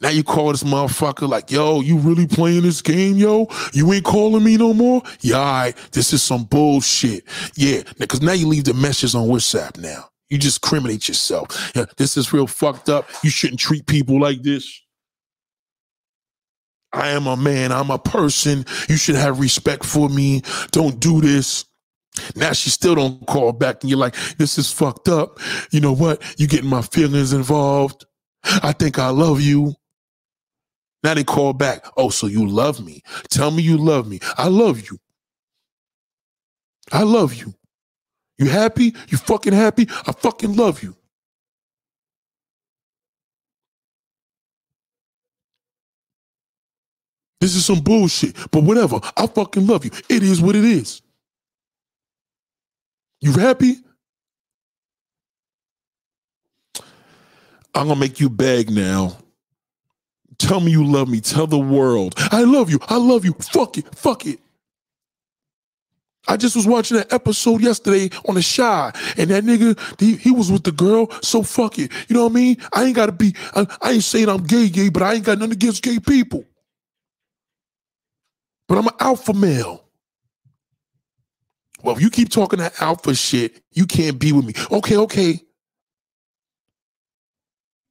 Now 0.00 0.10
you 0.10 0.22
call 0.22 0.52
this 0.52 0.62
motherfucker 0.62 1.28
like, 1.28 1.50
yo, 1.50 1.80
you 1.80 1.96
really 1.98 2.26
playing 2.26 2.62
this 2.62 2.82
game, 2.82 3.16
yo? 3.16 3.48
You 3.72 3.90
ain't 3.92 4.04
calling 4.04 4.44
me 4.44 4.58
no 4.58 4.74
more? 4.74 5.02
Yeah, 5.20 5.38
right, 5.38 5.76
this 5.92 6.12
is 6.12 6.22
some 6.22 6.44
bullshit. 6.44 7.24
Yeah, 7.54 7.82
because 7.98 8.20
now 8.20 8.32
you 8.32 8.46
leave 8.46 8.64
the 8.64 8.74
messages 8.74 9.14
on 9.14 9.28
WhatsApp 9.28 9.78
now. 9.78 10.10
You 10.28 10.38
just 10.38 10.60
criminate 10.60 11.08
yourself. 11.08 11.72
Yeah, 11.74 11.84
this 11.96 12.16
is 12.16 12.32
real 12.32 12.46
fucked 12.46 12.88
up. 12.88 13.08
You 13.22 13.30
shouldn't 13.30 13.60
treat 13.60 13.86
people 13.86 14.20
like 14.20 14.42
this. 14.42 14.82
I 16.92 17.10
am 17.10 17.26
a 17.26 17.36
man. 17.36 17.72
I'm 17.72 17.90
a 17.90 17.98
person. 17.98 18.64
You 18.88 18.96
should 18.96 19.16
have 19.16 19.38
respect 19.38 19.84
for 19.84 20.08
me. 20.08 20.42
Don't 20.70 20.98
do 20.98 21.20
this. 21.20 21.65
Now 22.34 22.52
she 22.52 22.70
still 22.70 22.94
don't 22.94 23.26
call 23.26 23.52
back 23.52 23.82
and 23.82 23.90
you're 23.90 23.98
like, 23.98 24.14
this 24.38 24.58
is 24.58 24.72
fucked 24.72 25.08
up. 25.08 25.38
You 25.70 25.80
know 25.80 25.92
what? 25.92 26.22
You 26.38 26.46
getting 26.46 26.70
my 26.70 26.82
feelings 26.82 27.32
involved. 27.32 28.04
I 28.44 28.72
think 28.72 28.98
I 28.98 29.08
love 29.08 29.40
you. 29.40 29.74
Now 31.02 31.14
they 31.14 31.24
call 31.24 31.52
back. 31.52 31.86
Oh, 31.96 32.10
so 32.10 32.26
you 32.26 32.46
love 32.46 32.84
me. 32.84 33.02
Tell 33.28 33.50
me 33.50 33.62
you 33.62 33.76
love 33.76 34.08
me. 34.08 34.20
I 34.36 34.48
love 34.48 34.80
you. 34.80 34.98
I 36.92 37.02
love 37.02 37.34
you. 37.34 37.54
You 38.38 38.48
happy? 38.48 38.94
You 39.08 39.18
fucking 39.18 39.52
happy? 39.52 39.88
I 40.06 40.12
fucking 40.12 40.56
love 40.56 40.82
you. 40.82 40.96
This 47.40 47.54
is 47.54 47.64
some 47.64 47.80
bullshit, 47.80 48.34
but 48.50 48.64
whatever. 48.64 49.00
I 49.16 49.26
fucking 49.26 49.66
love 49.66 49.84
you. 49.84 49.90
It 50.08 50.22
is 50.22 50.40
what 50.40 50.56
it 50.56 50.64
is. 50.64 51.02
You 53.20 53.32
happy? 53.32 53.76
I'm 57.74 57.88
gonna 57.88 57.96
make 57.96 58.20
you 58.20 58.30
beg 58.30 58.70
now. 58.70 59.18
Tell 60.38 60.60
me 60.60 60.70
you 60.70 60.84
love 60.84 61.08
me. 61.08 61.20
Tell 61.20 61.46
the 61.46 61.58
world. 61.58 62.14
I 62.30 62.42
love 62.42 62.70
you. 62.70 62.78
I 62.88 62.96
love 62.96 63.24
you. 63.24 63.32
Fuck 63.34 63.78
it. 63.78 63.94
Fuck 63.94 64.26
it. 64.26 64.38
I 66.28 66.36
just 66.36 66.56
was 66.56 66.66
watching 66.66 66.96
that 66.96 67.12
episode 67.12 67.62
yesterday 67.62 68.10
on 68.28 68.34
the 68.34 68.42
Chi, 68.42 68.92
and 69.16 69.30
that 69.30 69.44
nigga, 69.44 69.78
he, 70.00 70.16
he 70.16 70.30
was 70.32 70.50
with 70.50 70.64
the 70.64 70.72
girl, 70.72 71.08
so 71.22 71.42
fuck 71.42 71.78
it. 71.78 71.92
You 72.08 72.16
know 72.16 72.24
what 72.24 72.32
I 72.32 72.34
mean? 72.34 72.56
I 72.72 72.84
ain't 72.84 72.96
gotta 72.96 73.12
be, 73.12 73.34
I, 73.54 73.66
I 73.80 73.92
ain't 73.92 74.02
saying 74.02 74.28
I'm 74.28 74.42
gay, 74.42 74.68
gay, 74.68 74.88
but 74.88 75.02
I 75.02 75.14
ain't 75.14 75.24
got 75.24 75.38
nothing 75.38 75.52
against 75.52 75.82
gay 75.84 76.00
people. 76.00 76.44
But 78.66 78.78
I'm 78.78 78.88
an 78.88 78.94
alpha 78.98 79.32
male. 79.34 79.85
Well, 81.82 81.96
if 81.96 82.02
you 82.02 82.10
keep 82.10 82.30
talking 82.30 82.58
that 82.58 82.80
alpha 82.80 83.14
shit, 83.14 83.62
you 83.72 83.86
can't 83.86 84.18
be 84.18 84.32
with 84.32 84.46
me. 84.46 84.54
Okay, 84.70 84.96
okay. 84.96 85.40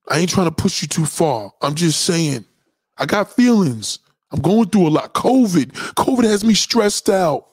I 0.10 0.20
ain't 0.20 0.30
trying 0.30 0.48
to 0.48 0.52
push 0.52 0.82
you 0.82 0.88
too 0.88 1.06
far. 1.06 1.52
I'm 1.62 1.76
just 1.76 2.02
saying, 2.02 2.46
I 2.98 3.06
got 3.06 3.32
feelings. 3.32 4.00
I'm 4.32 4.42
going 4.42 4.70
through 4.70 4.88
a 4.88 4.90
lot. 4.90 5.14
COVID, 5.14 5.72
COVID 5.94 6.24
has 6.24 6.44
me 6.44 6.54
stressed 6.54 7.10
out. 7.10 7.48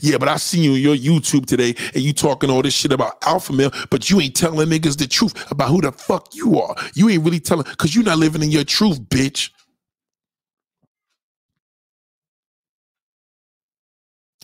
Yeah, 0.00 0.16
but 0.18 0.28
I 0.28 0.36
see 0.36 0.60
you 0.60 0.72
on 0.72 0.80
your 0.80 0.96
YouTube 0.96 1.46
today 1.46 1.74
and 1.94 2.02
you 2.02 2.12
talking 2.12 2.50
all 2.50 2.62
this 2.62 2.74
shit 2.74 2.92
about 2.92 3.18
alpha 3.26 3.52
male, 3.52 3.70
but 3.90 4.08
you 4.08 4.20
ain't 4.20 4.34
telling 4.34 4.68
niggas 4.68 4.96
the 4.96 5.06
truth 5.06 5.50
about 5.50 5.68
who 5.68 5.82
the 5.82 5.92
fuck 5.92 6.34
you 6.34 6.58
are. 6.58 6.74
You 6.94 7.10
ain't 7.10 7.24
really 7.24 7.40
telling 7.40 7.64
because 7.64 7.94
you're 7.94 8.04
not 8.04 8.18
living 8.18 8.42
in 8.42 8.50
your 8.50 8.64
truth, 8.64 9.00
bitch. 9.02 9.50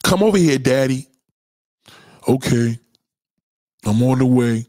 Come 0.02 0.22
over 0.22 0.38
here, 0.38 0.58
daddy. 0.58 1.06
Okay. 2.28 2.78
I'm 3.84 4.02
on 4.02 4.18
the 4.18 4.26
way. 4.26 4.66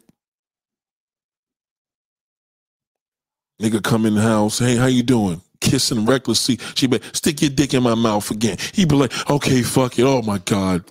Nigga 3.61 3.83
come 3.83 4.05
in 4.05 4.15
the 4.15 4.21
house. 4.21 4.59
Hey, 4.59 4.75
how 4.75 4.87
you 4.87 5.03
doing? 5.03 5.41
kissing 5.63 6.05
recklessly. 6.05 6.59
She 6.75 6.87
be 6.87 6.99
stick 7.13 7.41
your 7.41 7.49
dick 7.49 7.73
in 7.73 7.83
my 7.83 7.95
mouth 7.95 8.29
again. 8.29 8.57
He 8.73 8.85
be 8.85 8.95
like, 8.95 9.29
okay, 9.29 9.61
fuck 9.63 9.97
it. 9.97 10.03
Oh 10.03 10.21
my 10.21 10.37
God. 10.39 10.83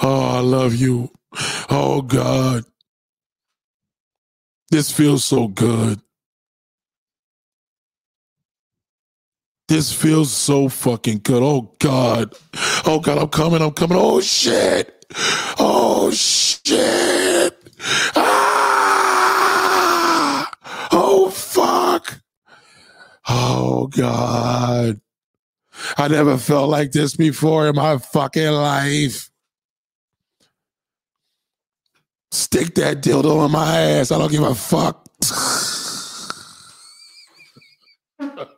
Oh, 0.00 0.36
I 0.36 0.40
love 0.40 0.74
you. 0.74 1.10
Oh 1.70 2.02
God. 2.02 2.64
This 4.70 4.90
feels 4.92 5.24
so 5.24 5.48
good. 5.48 6.00
This 9.68 9.92
feels 9.92 10.32
so 10.32 10.70
fucking 10.70 11.20
good. 11.22 11.42
Oh 11.42 11.74
God. 11.78 12.34
Oh 12.86 13.00
God, 13.00 13.18
I'm 13.18 13.28
coming. 13.28 13.60
I'm 13.60 13.72
coming. 13.72 13.98
Oh 14.00 14.22
shit. 14.22 15.04
Oh 15.58 16.10
shit. 16.10 17.54
Ah. 18.16 18.90
Oh 20.90 21.28
fuck. 21.28 22.18
Oh 23.28 23.88
God. 23.88 25.02
I 25.98 26.08
never 26.08 26.38
felt 26.38 26.70
like 26.70 26.92
this 26.92 27.14
before 27.14 27.68
in 27.68 27.76
my 27.76 27.98
fucking 27.98 28.50
life. 28.50 29.28
Stick 32.30 32.74
that 32.76 33.02
dildo 33.02 33.44
in 33.44 33.52
my 33.52 33.80
ass. 33.80 34.10
I 34.12 34.18
don't 34.18 34.32
give 34.32 34.42
a 34.42 34.54
fuck. 34.54 35.04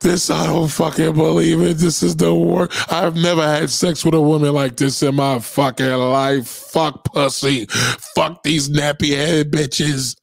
this 0.00 0.30
I 0.30 0.46
don't 0.46 0.68
fucking 0.68 1.14
believe 1.14 1.60
it. 1.60 1.78
This 1.78 2.02
is 2.02 2.16
the 2.16 2.34
worst. 2.34 2.92
I've 2.92 3.16
never 3.16 3.42
had 3.42 3.70
sex 3.70 4.04
with 4.04 4.14
a 4.14 4.20
woman 4.20 4.52
like 4.54 4.76
this 4.76 5.02
in 5.02 5.16
my 5.16 5.38
fucking 5.38 5.86
life. 5.86 6.46
Fuck 6.46 7.04
pussy. 7.04 7.66
Fuck 7.66 8.42
these 8.42 8.68
nappy 8.68 9.16
headed 9.16 9.52
bitches. 9.52 10.16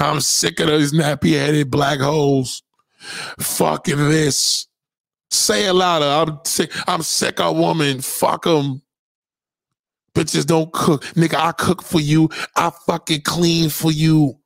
I'm 0.00 0.20
sick 0.20 0.60
of 0.60 0.68
those 0.68 0.92
nappy 0.92 1.32
headed 1.38 1.70
black 1.70 2.00
holes. 2.00 2.62
Fucking 3.40 4.08
this. 4.08 4.66
Say 5.30 5.66
it 5.66 5.72
louder. 5.74 6.06
I'm 6.06 6.38
sick. 6.44 6.72
I'm 6.88 7.02
sick 7.02 7.40
of 7.40 7.56
woman. 7.56 8.00
Fuck 8.00 8.44
them. 8.44 8.82
Bitches 10.14 10.46
don't 10.46 10.72
cook. 10.72 11.04
Nigga, 11.14 11.36
I 11.36 11.52
cook 11.52 11.82
for 11.82 12.00
you. 12.00 12.30
I 12.56 12.72
fucking 12.86 13.22
clean 13.22 13.68
for 13.68 13.92
you. 13.92 14.38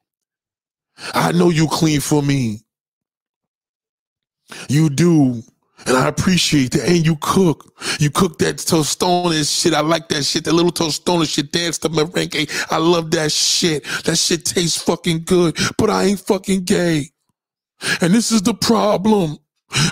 I 1.15 1.33
know 1.33 1.51
you 1.51 1.69
clean 1.69 2.01
for 2.01 2.23
me. 2.23 2.61
You 4.69 4.91
do. 4.91 5.43
And 5.87 5.97
I 5.97 6.09
appreciate 6.09 6.73
that. 6.73 6.89
And 6.89 7.05
you 7.05 7.17
cook. 7.21 7.75
You 7.99 8.11
cook 8.11 8.39
that 8.39 8.57
tostona 8.57 9.63
shit. 9.63 9.75
I 9.75 9.81
like 9.81 10.09
that 10.09 10.25
shit. 10.25 10.45
That 10.45 10.55
little 10.55 10.73
tostona 10.73 11.29
shit. 11.29 11.53
Dance 11.53 11.79
to 11.79 11.89
merengue. 11.89 12.51
I 12.71 12.77
love 12.77 13.11
that 13.13 13.33
shit. 13.33 13.85
That 14.05 14.17
shit 14.17 14.45
tastes 14.45 14.81
fucking 14.81 15.25
good. 15.25 15.59
But 15.79 15.91
I 15.91 16.05
ain't 16.05 16.21
fucking 16.21 16.65
gay. 16.65 17.07
And 18.01 18.15
this 18.15 18.31
is 18.31 18.43
the 18.43 18.55
problem. 18.55 19.39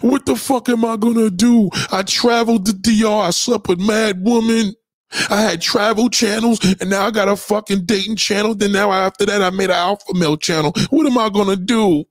What 0.02 0.26
the 0.26 0.36
fuck 0.36 0.68
am 0.68 0.84
I 0.84 0.96
gonna 0.96 1.30
do? 1.30 1.70
I 1.90 2.02
traveled 2.02 2.66
to 2.66 2.72
DR. 2.72 3.26
I 3.26 3.30
slept 3.30 3.68
with 3.68 3.80
mad 3.80 4.22
woman. 4.22 4.74
I 5.28 5.40
had 5.40 5.60
travel 5.60 6.08
channels, 6.08 6.60
and 6.80 6.88
now 6.88 7.06
I 7.06 7.10
got 7.10 7.28
a 7.28 7.34
fucking 7.34 7.84
dating 7.84 8.16
channel. 8.16 8.54
Then 8.54 8.72
now 8.72 8.92
after 8.92 9.26
that, 9.26 9.42
I 9.42 9.50
made 9.50 9.70
an 9.70 9.76
alpha 9.76 10.14
male 10.14 10.36
channel. 10.36 10.72
What 10.90 11.06
am 11.06 11.18
I 11.18 11.30
gonna 11.30 11.56
do? 11.56 12.04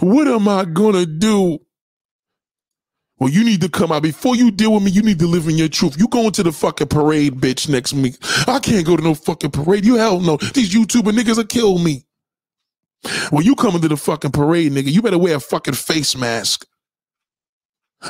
What 0.00 0.28
am 0.28 0.48
I 0.48 0.64
gonna 0.66 1.06
do? 1.06 1.58
Well, 3.18 3.30
you 3.30 3.44
need 3.44 3.62
to 3.62 3.70
come 3.70 3.92
out 3.92 4.02
before 4.02 4.36
you 4.36 4.50
deal 4.50 4.74
with 4.74 4.82
me. 4.82 4.90
You 4.90 5.02
need 5.02 5.18
to 5.20 5.26
live 5.26 5.48
in 5.48 5.56
your 5.56 5.68
truth. 5.68 5.98
You 5.98 6.08
going 6.08 6.32
to 6.32 6.42
the 6.42 6.52
fucking 6.52 6.88
parade, 6.88 7.34
bitch, 7.36 7.68
next 7.68 7.94
week. 7.94 8.16
I 8.46 8.58
can't 8.60 8.86
go 8.86 8.96
to 8.96 9.02
no 9.02 9.14
fucking 9.14 9.52
parade. 9.52 9.86
You 9.86 9.96
hell 9.96 10.20
no. 10.20 10.36
These 10.36 10.74
YouTuber 10.74 11.12
niggas 11.12 11.38
will 11.38 11.46
kill 11.46 11.78
me. 11.78 12.04
Well, 13.32 13.42
you 13.42 13.56
coming 13.56 13.82
to 13.82 13.88
the 13.88 13.96
fucking 13.96 14.32
parade, 14.32 14.72
nigga. 14.72 14.92
You 14.92 15.02
better 15.02 15.18
wear 15.18 15.36
a 15.36 15.40
fucking 15.40 15.74
face 15.74 16.16
mask. 16.16 16.66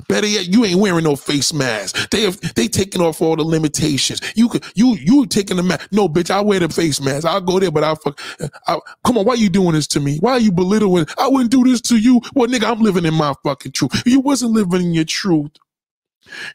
Better 0.09 0.27
yet, 0.27 0.49
you 0.49 0.65
ain't 0.65 0.81
wearing 0.81 1.05
no 1.05 1.15
face 1.15 1.53
mask. 1.53 2.11
They 2.11 2.23
have 2.23 2.41
they 2.55 2.67
taking 2.67 3.01
off 3.01 3.23
all 3.23 3.37
the 3.37 3.45
limitations. 3.45 4.21
You 4.35 4.49
could 4.49 4.65
you 4.75 4.97
you 4.97 5.27
taking 5.27 5.57
the 5.57 5.63
mask. 5.63 5.89
No, 5.93 6.09
bitch, 6.09 6.31
I 6.31 6.41
wear 6.41 6.59
the 6.59 6.69
face 6.69 7.01
mask. 7.01 7.25
I'll 7.25 7.41
go 7.41 7.61
there, 7.61 7.71
but 7.71 7.85
I 7.85 7.95
fuck. 7.95 8.21
I, 8.67 8.79
come 9.05 9.19
on, 9.19 9.25
why 9.25 9.35
you 9.35 9.49
doing 9.49 9.73
this 9.73 9.87
to 9.89 10.01
me? 10.01 10.19
Why 10.19 10.33
are 10.33 10.41
you 10.41 10.51
belittling? 10.51 11.07
I 11.19 11.29
wouldn't 11.29 11.51
do 11.51 11.65
this 11.65 11.81
to 11.83 11.97
you. 11.97 12.21
Well, 12.35 12.49
nigga, 12.49 12.65
I'm 12.65 12.81
living 12.81 13.05
in 13.05 13.15
my 13.15 13.33
fucking 13.45 13.73
truth. 13.73 14.03
You 14.05 14.21
wasn't 14.21 14.53
living 14.53 14.83
in 14.83 14.93
your 14.93 15.05
truth. 15.05 15.53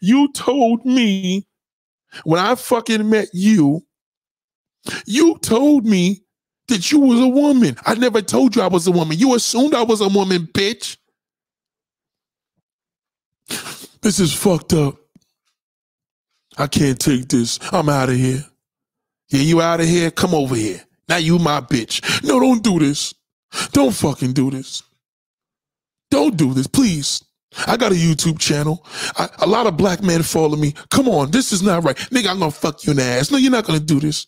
You 0.02 0.32
told 0.34 0.86
me 0.86 1.48
when 2.26 2.40
I 2.40 2.56
fucking 2.56 3.10
met 3.10 3.30
you. 3.34 3.86
You 5.06 5.38
told 5.40 5.86
me 5.86 6.24
that 6.68 6.92
you 6.92 7.00
was 7.00 7.20
a 7.20 7.28
woman. 7.28 7.78
I 7.86 7.96
never 7.96 8.22
told 8.22 8.56
you 8.56 8.62
I 8.62 8.68
was 8.68 8.88
a 8.88 8.92
woman. 8.92 9.18
You 9.18 9.36
assumed 9.36 9.74
I 9.74 9.84
was 9.84 10.02
a 10.02 10.08
woman, 10.08 10.48
bitch. 10.54 10.98
This 14.02 14.20
is 14.20 14.34
fucked 14.34 14.74
up. 14.74 14.96
I 16.58 16.68
can't 16.68 17.00
take 17.00 17.28
this. 17.28 17.60
I'm 17.72 17.90
out 17.90 18.10
of 18.10 18.16
here. 18.16 18.46
Yeah, 19.30 19.42
you 19.42 19.62
out 19.62 19.80
of 19.80 19.88
here? 19.88 20.12
Come 20.12 20.36
over 20.36 20.56
here. 20.56 20.82
Now 21.08 21.18
you 21.18 21.40
my 21.40 21.62
bitch. 21.62 22.24
No, 22.24 22.40
don't 22.40 22.64
do 22.64 22.80
this. 22.80 23.14
Don't 23.72 23.94
fucking 23.94 24.34
do 24.34 24.52
this. 24.52 24.84
Don't 26.10 26.36
do 26.38 26.54
this, 26.54 26.68
please. 26.68 27.24
I 27.68 27.78
got 27.78 27.92
a 27.92 27.96
YouTube 27.96 28.40
channel. 28.40 28.86
I, 29.18 29.30
a 29.40 29.48
lot 29.48 29.68
of 29.68 29.78
black 29.78 30.02
men 30.02 30.24
follow 30.24 30.56
me. 30.56 30.74
Come 30.90 31.10
on, 31.10 31.32
this 31.32 31.52
is 31.52 31.62
not 31.62 31.84
right. 31.84 31.96
Nigga, 31.98 32.30
I'm 32.30 32.40
gonna 32.40 32.52
fuck 32.52 32.86
you 32.86 32.92
in 32.92 32.98
the 32.98 33.04
ass. 33.04 33.32
No, 33.32 33.38
you're 33.38 33.52
not 33.52 33.66
gonna 33.66 33.80
do 33.80 34.00
this. 34.00 34.28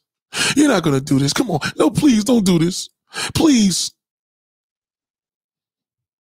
You're 0.56 0.68
not 0.70 0.84
gonna 0.84 1.02
do 1.02 1.20
this. 1.20 1.34
Come 1.34 1.52
on. 1.52 1.60
No, 1.78 1.90
please 1.90 2.24
don't 2.24 2.46
do 2.46 2.60
this. 2.60 2.90
Please. 3.34 3.92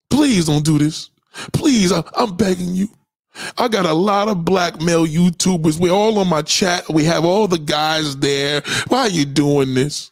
Please 0.09 0.45
don't 0.45 0.63
do 0.63 0.77
this. 0.77 1.09
Please, 1.53 1.91
I, 1.91 2.03
I'm 2.15 2.35
begging 2.37 2.75
you. 2.75 2.87
I 3.57 3.67
got 3.67 3.85
a 3.85 3.93
lot 3.93 4.27
of 4.29 4.45
black 4.45 4.79
male 4.81 5.05
YouTubers. 5.07 5.79
We're 5.79 5.91
all 5.91 6.19
on 6.19 6.27
my 6.29 6.41
chat. 6.43 6.87
We 6.89 7.03
have 7.05 7.25
all 7.25 7.47
the 7.47 7.57
guys 7.59 8.17
there. 8.17 8.61
Why 8.89 8.99
are 9.01 9.09
you 9.09 9.25
doing 9.25 9.73
this? 9.73 10.11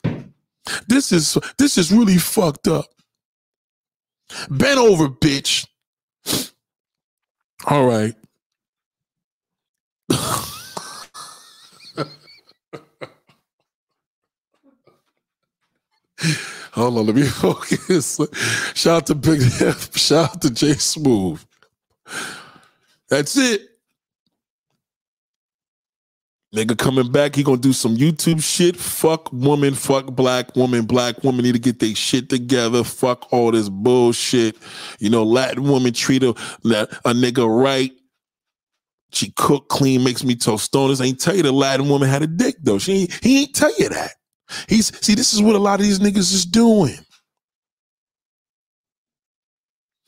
This 0.87 1.11
is 1.11 1.37
this 1.57 1.77
is 1.77 1.91
really 1.91 2.17
fucked 2.17 2.67
up. 2.67 2.85
Bend 4.49 4.79
over, 4.79 5.09
bitch. 5.09 5.67
All 7.67 7.85
right. 7.85 8.15
Hold 16.73 16.97
on, 16.99 17.05
let 17.05 17.15
me 17.15 17.23
focus. 17.27 18.19
Shout 18.75 18.97
out 18.97 19.07
to 19.07 19.15
Big 19.15 19.41
F. 19.61 19.95
Shout 19.97 20.29
out 20.31 20.41
to 20.41 20.49
Jay 20.49 20.73
Smooth. 20.73 21.43
That's 23.09 23.37
it. 23.37 23.67
Nigga 26.53 26.77
coming 26.77 27.09
back, 27.09 27.35
he 27.35 27.43
gonna 27.43 27.57
do 27.57 27.71
some 27.71 27.95
YouTube 27.95 28.43
shit. 28.43 28.75
Fuck 28.75 29.31
woman, 29.31 29.73
fuck 29.73 30.07
black 30.07 30.53
woman. 30.55 30.85
Black 30.85 31.23
woman 31.23 31.45
need 31.45 31.53
to 31.53 31.59
get 31.59 31.79
their 31.79 31.95
shit 31.95 32.29
together. 32.29 32.83
Fuck 32.83 33.31
all 33.31 33.51
this 33.51 33.69
bullshit. 33.69 34.57
You 34.99 35.09
know, 35.09 35.23
Latin 35.23 35.63
woman 35.63 35.93
treat 35.93 36.23
a, 36.23 36.29
a 36.29 37.13
nigga 37.13 37.47
right. 37.47 37.91
She 39.13 39.31
cook 39.31 39.69
clean, 39.69 40.03
makes 40.03 40.25
me 40.25 40.35
toast. 40.35 40.73
tostones. 40.73 41.05
Ain't 41.05 41.21
tell 41.21 41.35
you 41.35 41.43
the 41.43 41.53
Latin 41.53 41.87
woman 41.87 42.09
had 42.09 42.21
a 42.21 42.27
dick 42.27 42.55
though. 42.61 42.79
She 42.79 43.09
he 43.21 43.43
ain't 43.43 43.55
tell 43.55 43.73
you 43.77 43.87
that. 43.89 44.11
He's 44.67 44.95
see, 45.05 45.15
this 45.15 45.33
is 45.33 45.41
what 45.41 45.55
a 45.55 45.59
lot 45.59 45.79
of 45.79 45.85
these 45.85 45.99
niggas 45.99 46.33
is 46.33 46.45
doing. 46.45 46.97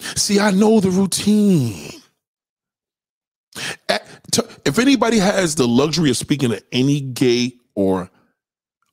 See, 0.01 0.39
I 0.39 0.51
know 0.51 0.79
the 0.79 0.91
routine. 0.91 1.91
If 4.65 4.79
anybody 4.79 5.17
has 5.19 5.55
the 5.55 5.67
luxury 5.67 6.09
of 6.09 6.17
speaking 6.17 6.49
to 6.49 6.63
any 6.71 7.01
gay 7.01 7.53
or 7.75 8.09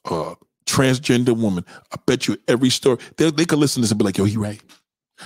uh, 0.06 0.34
transgender 0.66 1.36
woman, 1.36 1.64
I 1.92 1.96
bet 2.06 2.28
you 2.28 2.36
every 2.48 2.70
story 2.70 2.98
they, 3.16 3.30
they 3.30 3.44
could 3.44 3.58
listen 3.58 3.80
to 3.80 3.82
this 3.82 3.90
and 3.92 3.98
be 3.98 4.04
like, 4.04 4.18
"Yo, 4.18 4.24
he 4.24 4.36
right. 4.36 4.62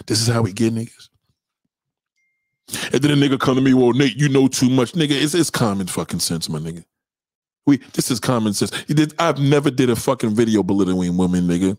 This 0.07 0.21
is 0.21 0.29
how 0.29 0.43
we 0.43 0.53
get 0.53 0.75
niggas." 0.75 1.09
And 2.93 3.03
then 3.03 3.13
a 3.13 3.17
nigga 3.17 3.39
come 3.41 3.57
to 3.57 3.61
me, 3.63 3.75
"Well, 3.75 3.93
Nate, 3.93 4.17
you 4.17 4.29
know 4.29 4.49
too 4.49 4.71
much, 4.71 4.93
nigga. 4.93 5.13
It's, 5.13 5.35
it's 5.35 5.51
common 5.51 5.87
fucking 5.89 6.21
sense, 6.21 6.49
my 6.49 6.59
nigga. 6.61 6.85
We 7.67 7.79
this 7.95 8.11
is 8.11 8.21
common 8.21 8.53
sense. 8.55 8.73
I've 9.19 9.39
never 9.39 9.71
did 9.71 9.91
a 9.91 9.97
fucking 9.97 10.35
video 10.35 10.63
belittling 10.63 11.17
women, 11.17 11.49
nigga. 11.49 11.79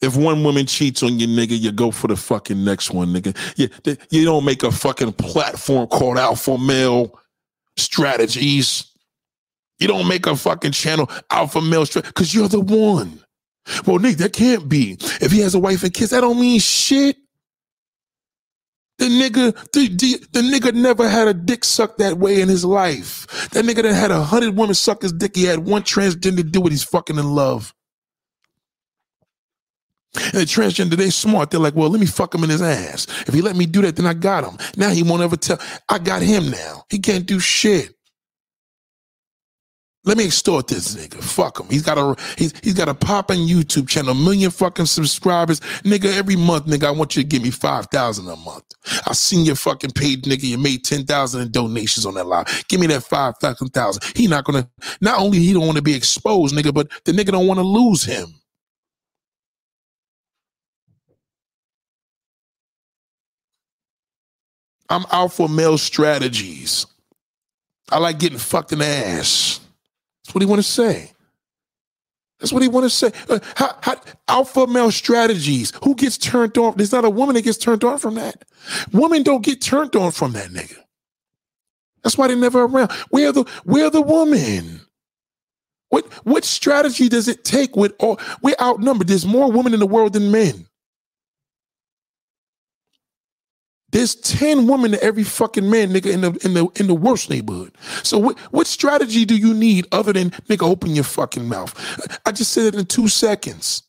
If 0.00 0.16
one 0.16 0.44
woman 0.44 0.66
cheats 0.66 1.02
on 1.02 1.18
you, 1.18 1.26
nigga, 1.26 1.58
you 1.58 1.72
go 1.72 1.90
for 1.90 2.06
the 2.06 2.16
fucking 2.16 2.62
next 2.64 2.92
one, 2.92 3.12
nigga. 3.12 3.36
You, 3.56 3.68
you 4.10 4.24
don't 4.24 4.44
make 4.44 4.62
a 4.62 4.70
fucking 4.70 5.14
platform 5.14 5.88
called 5.88 6.18
Alpha 6.18 6.56
Male 6.56 7.18
Strategies. 7.76 8.92
You 9.80 9.88
don't 9.88 10.06
make 10.06 10.26
a 10.26 10.36
fucking 10.36 10.72
channel 10.72 11.10
Alpha 11.30 11.60
Male 11.60 11.86
Strategies 11.86 12.12
because 12.12 12.34
you're 12.34 12.48
the 12.48 12.60
one. 12.60 13.22
Well, 13.86 13.98
Nick, 13.98 14.18
that 14.18 14.32
can't 14.32 14.68
be. 14.68 14.96
If 15.20 15.32
he 15.32 15.40
has 15.40 15.54
a 15.54 15.58
wife 15.58 15.82
and 15.82 15.92
kids, 15.92 16.10
that 16.12 16.20
don't 16.20 16.40
mean 16.40 16.60
shit. 16.60 17.16
The 18.98 19.06
nigga, 19.06 19.54
the, 19.72 19.88
the, 19.88 20.26
the, 20.32 20.40
nigga 20.40 20.74
never 20.74 21.08
had 21.08 21.28
a 21.28 21.34
dick 21.34 21.64
sucked 21.64 21.98
that 21.98 22.18
way 22.18 22.40
in 22.40 22.48
his 22.48 22.64
life. 22.64 23.26
That 23.50 23.64
nigga 23.64 23.82
that 23.82 23.94
had 23.94 24.10
a 24.10 24.22
hundred 24.22 24.56
women 24.56 24.74
suck 24.74 25.02
his 25.02 25.12
dick. 25.12 25.36
He 25.36 25.44
had 25.44 25.60
one 25.60 25.82
transgender 25.82 26.50
do 26.50 26.60
what 26.60 26.72
he's 26.72 26.84
fucking 26.84 27.18
in 27.18 27.34
love. 27.34 27.74
And 30.16 30.34
the 30.34 30.46
transgender, 30.46 30.96
they 30.96 31.10
smart. 31.10 31.50
They're 31.50 31.60
like, 31.60 31.76
well, 31.76 31.90
let 31.90 32.00
me 32.00 32.06
fuck 32.06 32.34
him 32.34 32.44
in 32.44 32.50
his 32.50 32.62
ass. 32.62 33.06
If 33.28 33.34
he 33.34 33.42
let 33.42 33.56
me 33.56 33.66
do 33.66 33.82
that, 33.82 33.96
then 33.96 34.06
I 34.06 34.14
got 34.14 34.44
him. 34.44 34.58
Now 34.76 34.90
he 34.90 35.02
won't 35.02 35.22
ever 35.22 35.36
tell. 35.36 35.60
I 35.88 35.98
got 35.98 36.22
him 36.22 36.50
now. 36.50 36.84
He 36.90 36.98
can't 36.98 37.26
do 37.26 37.40
shit. 37.40 37.94
Let 40.04 40.16
me 40.16 40.24
extort 40.26 40.68
this 40.68 40.96
nigga. 40.96 41.22
Fuck 41.22 41.60
him. 41.60 41.68
He's 41.70 41.82
got 41.82 41.98
a 41.98 42.16
he's 42.38 42.58
he's 42.62 42.74
got 42.74 42.88
a 42.88 42.94
popping 42.94 43.40
YouTube 43.40 43.88
channel, 43.88 44.14
million 44.14 44.50
fucking 44.50 44.86
subscribers. 44.86 45.60
Nigga, 45.84 46.16
every 46.16 46.36
month, 46.36 46.66
nigga, 46.66 46.84
I 46.86 46.90
want 46.92 47.16
you 47.16 47.22
to 47.22 47.28
give 47.28 47.42
me 47.42 47.50
five 47.50 47.86
thousand 47.92 48.28
a 48.28 48.36
month. 48.36 48.64
I 49.06 49.12
seen 49.12 49.44
your 49.44 49.56
fucking 49.56 49.92
page, 49.92 50.22
nigga. 50.22 50.44
You 50.44 50.58
made 50.58 50.84
ten 50.84 51.04
thousand 51.04 51.42
in 51.42 51.52
donations 51.52 52.06
on 52.06 52.14
that 52.14 52.26
live. 52.26 52.64
Give 52.68 52.80
me 52.80 52.88
that 52.88 53.04
five 53.04 53.34
fucking 53.40 53.68
thousand. 53.68 54.02
He 54.16 54.26
not 54.26 54.44
gonna 54.44 54.68
not 55.02 55.20
only 55.20 55.38
he 55.38 55.52
don't 55.52 55.66
want 55.66 55.76
to 55.76 55.82
be 55.82 55.94
exposed, 55.94 56.56
nigga, 56.56 56.74
but 56.74 56.90
the 57.04 57.12
nigga 57.12 57.32
don't 57.32 57.46
want 57.46 57.58
to 57.58 57.64
lose 57.64 58.02
him. 58.04 58.28
I'm 64.90 65.06
alpha 65.12 65.48
male 65.48 65.78
strategies. 65.78 66.86
I 67.90 67.98
like 67.98 68.18
getting 68.18 68.38
fucked 68.38 68.72
in 68.72 68.80
the 68.80 68.86
ass. 68.86 69.60
That's 70.28 70.34
what 70.34 70.42
he 70.42 70.46
want 70.46 70.58
to 70.58 70.68
say. 70.68 71.10
That's 72.38 72.52
what 72.52 72.60
he 72.62 72.68
want 72.68 72.84
to 72.84 72.90
say. 72.90 73.12
Uh, 73.30 73.38
how, 73.54 73.78
how, 73.80 73.96
alpha 74.28 74.66
male 74.66 74.90
strategies. 74.90 75.72
Who 75.82 75.94
gets 75.94 76.18
turned 76.18 76.58
off? 76.58 76.76
There's 76.76 76.92
not 76.92 77.06
a 77.06 77.10
woman 77.10 77.34
that 77.34 77.44
gets 77.44 77.56
turned 77.56 77.82
on 77.82 77.96
from 77.96 78.16
that. 78.16 78.44
Women 78.92 79.22
don't 79.22 79.42
get 79.42 79.62
turned 79.62 79.96
on 79.96 80.12
from 80.12 80.32
that 80.32 80.50
nigga. 80.50 80.76
That's 82.02 82.18
why 82.18 82.28
they're 82.28 82.36
never 82.36 82.64
around. 82.64 82.92
Where 83.08 83.32
the 83.32 83.44
where 83.64 83.88
the 83.88 84.02
woman? 84.02 84.82
What 85.88 86.04
what 86.26 86.44
strategy 86.44 87.08
does 87.08 87.26
it 87.26 87.46
take 87.46 87.74
with 87.74 87.94
all 87.98 88.20
we're 88.42 88.54
outnumbered? 88.60 89.08
There's 89.08 89.24
more 89.24 89.50
women 89.50 89.72
in 89.72 89.80
the 89.80 89.86
world 89.86 90.12
than 90.12 90.30
men. 90.30 90.67
There's 93.90 94.14
10 94.16 94.66
women 94.66 94.90
to 94.90 95.02
every 95.02 95.24
fucking 95.24 95.68
man, 95.68 95.90
nigga, 95.90 96.12
in 96.12 96.20
the 96.20 96.32
in 96.44 96.54
the 96.54 96.66
in 96.76 96.86
the 96.88 96.94
worst 96.94 97.30
neighborhood. 97.30 97.74
So 98.02 98.18
what 98.18 98.38
what 98.52 98.66
strategy 98.66 99.24
do 99.24 99.36
you 99.36 99.54
need 99.54 99.86
other 99.92 100.12
than 100.12 100.30
nigga 100.30 100.68
open 100.68 100.94
your 100.94 101.04
fucking 101.04 101.48
mouth? 101.48 101.74
I 102.26 102.32
just 102.32 102.52
said 102.52 102.66
it 102.66 102.78
in 102.78 102.84
two 102.84 103.08
seconds. 103.08 103.82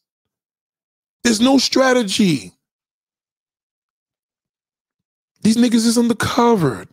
There's 1.23 1.41
no 1.41 1.57
strategy. 1.57 2.53
These 5.41 5.57
niggas 5.57 5.85
is 5.85 5.97
undercovered. 5.97 6.87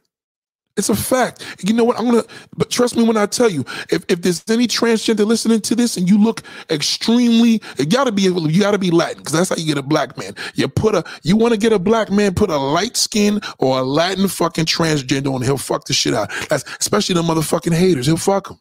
It's 0.76 0.90
a 0.90 0.94
fact. 0.94 1.44
You 1.64 1.72
know 1.72 1.84
what? 1.84 1.98
I'm 1.98 2.04
gonna, 2.04 2.24
but 2.56 2.68
trust 2.70 2.96
me 2.96 3.02
when 3.02 3.16
I 3.16 3.24
tell 3.26 3.48
you, 3.48 3.64
if, 3.90 4.04
if 4.08 4.20
there's 4.20 4.44
any 4.48 4.66
transgender 4.66 5.26
listening 5.26 5.60
to 5.62 5.74
this 5.74 5.96
and 5.96 6.08
you 6.08 6.18
look 6.18 6.42
extremely, 6.70 7.62
you 7.78 7.86
gotta 7.86 8.12
be 8.12 8.26
able, 8.26 8.50
you 8.50 8.60
gotta 8.60 8.78
be 8.78 8.90
Latin 8.90 9.18
because 9.18 9.32
that's 9.32 9.48
how 9.48 9.56
you 9.56 9.64
get 9.64 9.78
a 9.78 9.82
black 9.82 10.18
man. 10.18 10.34
You 10.54 10.68
put 10.68 10.94
a, 10.94 11.02
you 11.22 11.36
want 11.36 11.54
to 11.54 11.58
get 11.58 11.72
a 11.72 11.78
black 11.78 12.10
man, 12.10 12.34
put 12.34 12.50
a 12.50 12.58
light 12.58 12.96
skin 12.96 13.40
or 13.58 13.78
a 13.78 13.82
Latin 13.82 14.28
fucking 14.28 14.66
transgender 14.66 15.34
on, 15.34 15.40
he'll 15.42 15.56
fuck 15.56 15.86
the 15.86 15.94
shit 15.94 16.12
out. 16.12 16.30
That's 16.50 16.64
especially 16.78 17.14
the 17.14 17.22
motherfucking 17.22 17.74
haters. 17.74 18.06
He'll 18.06 18.18
fuck 18.18 18.48
them. 18.48 18.60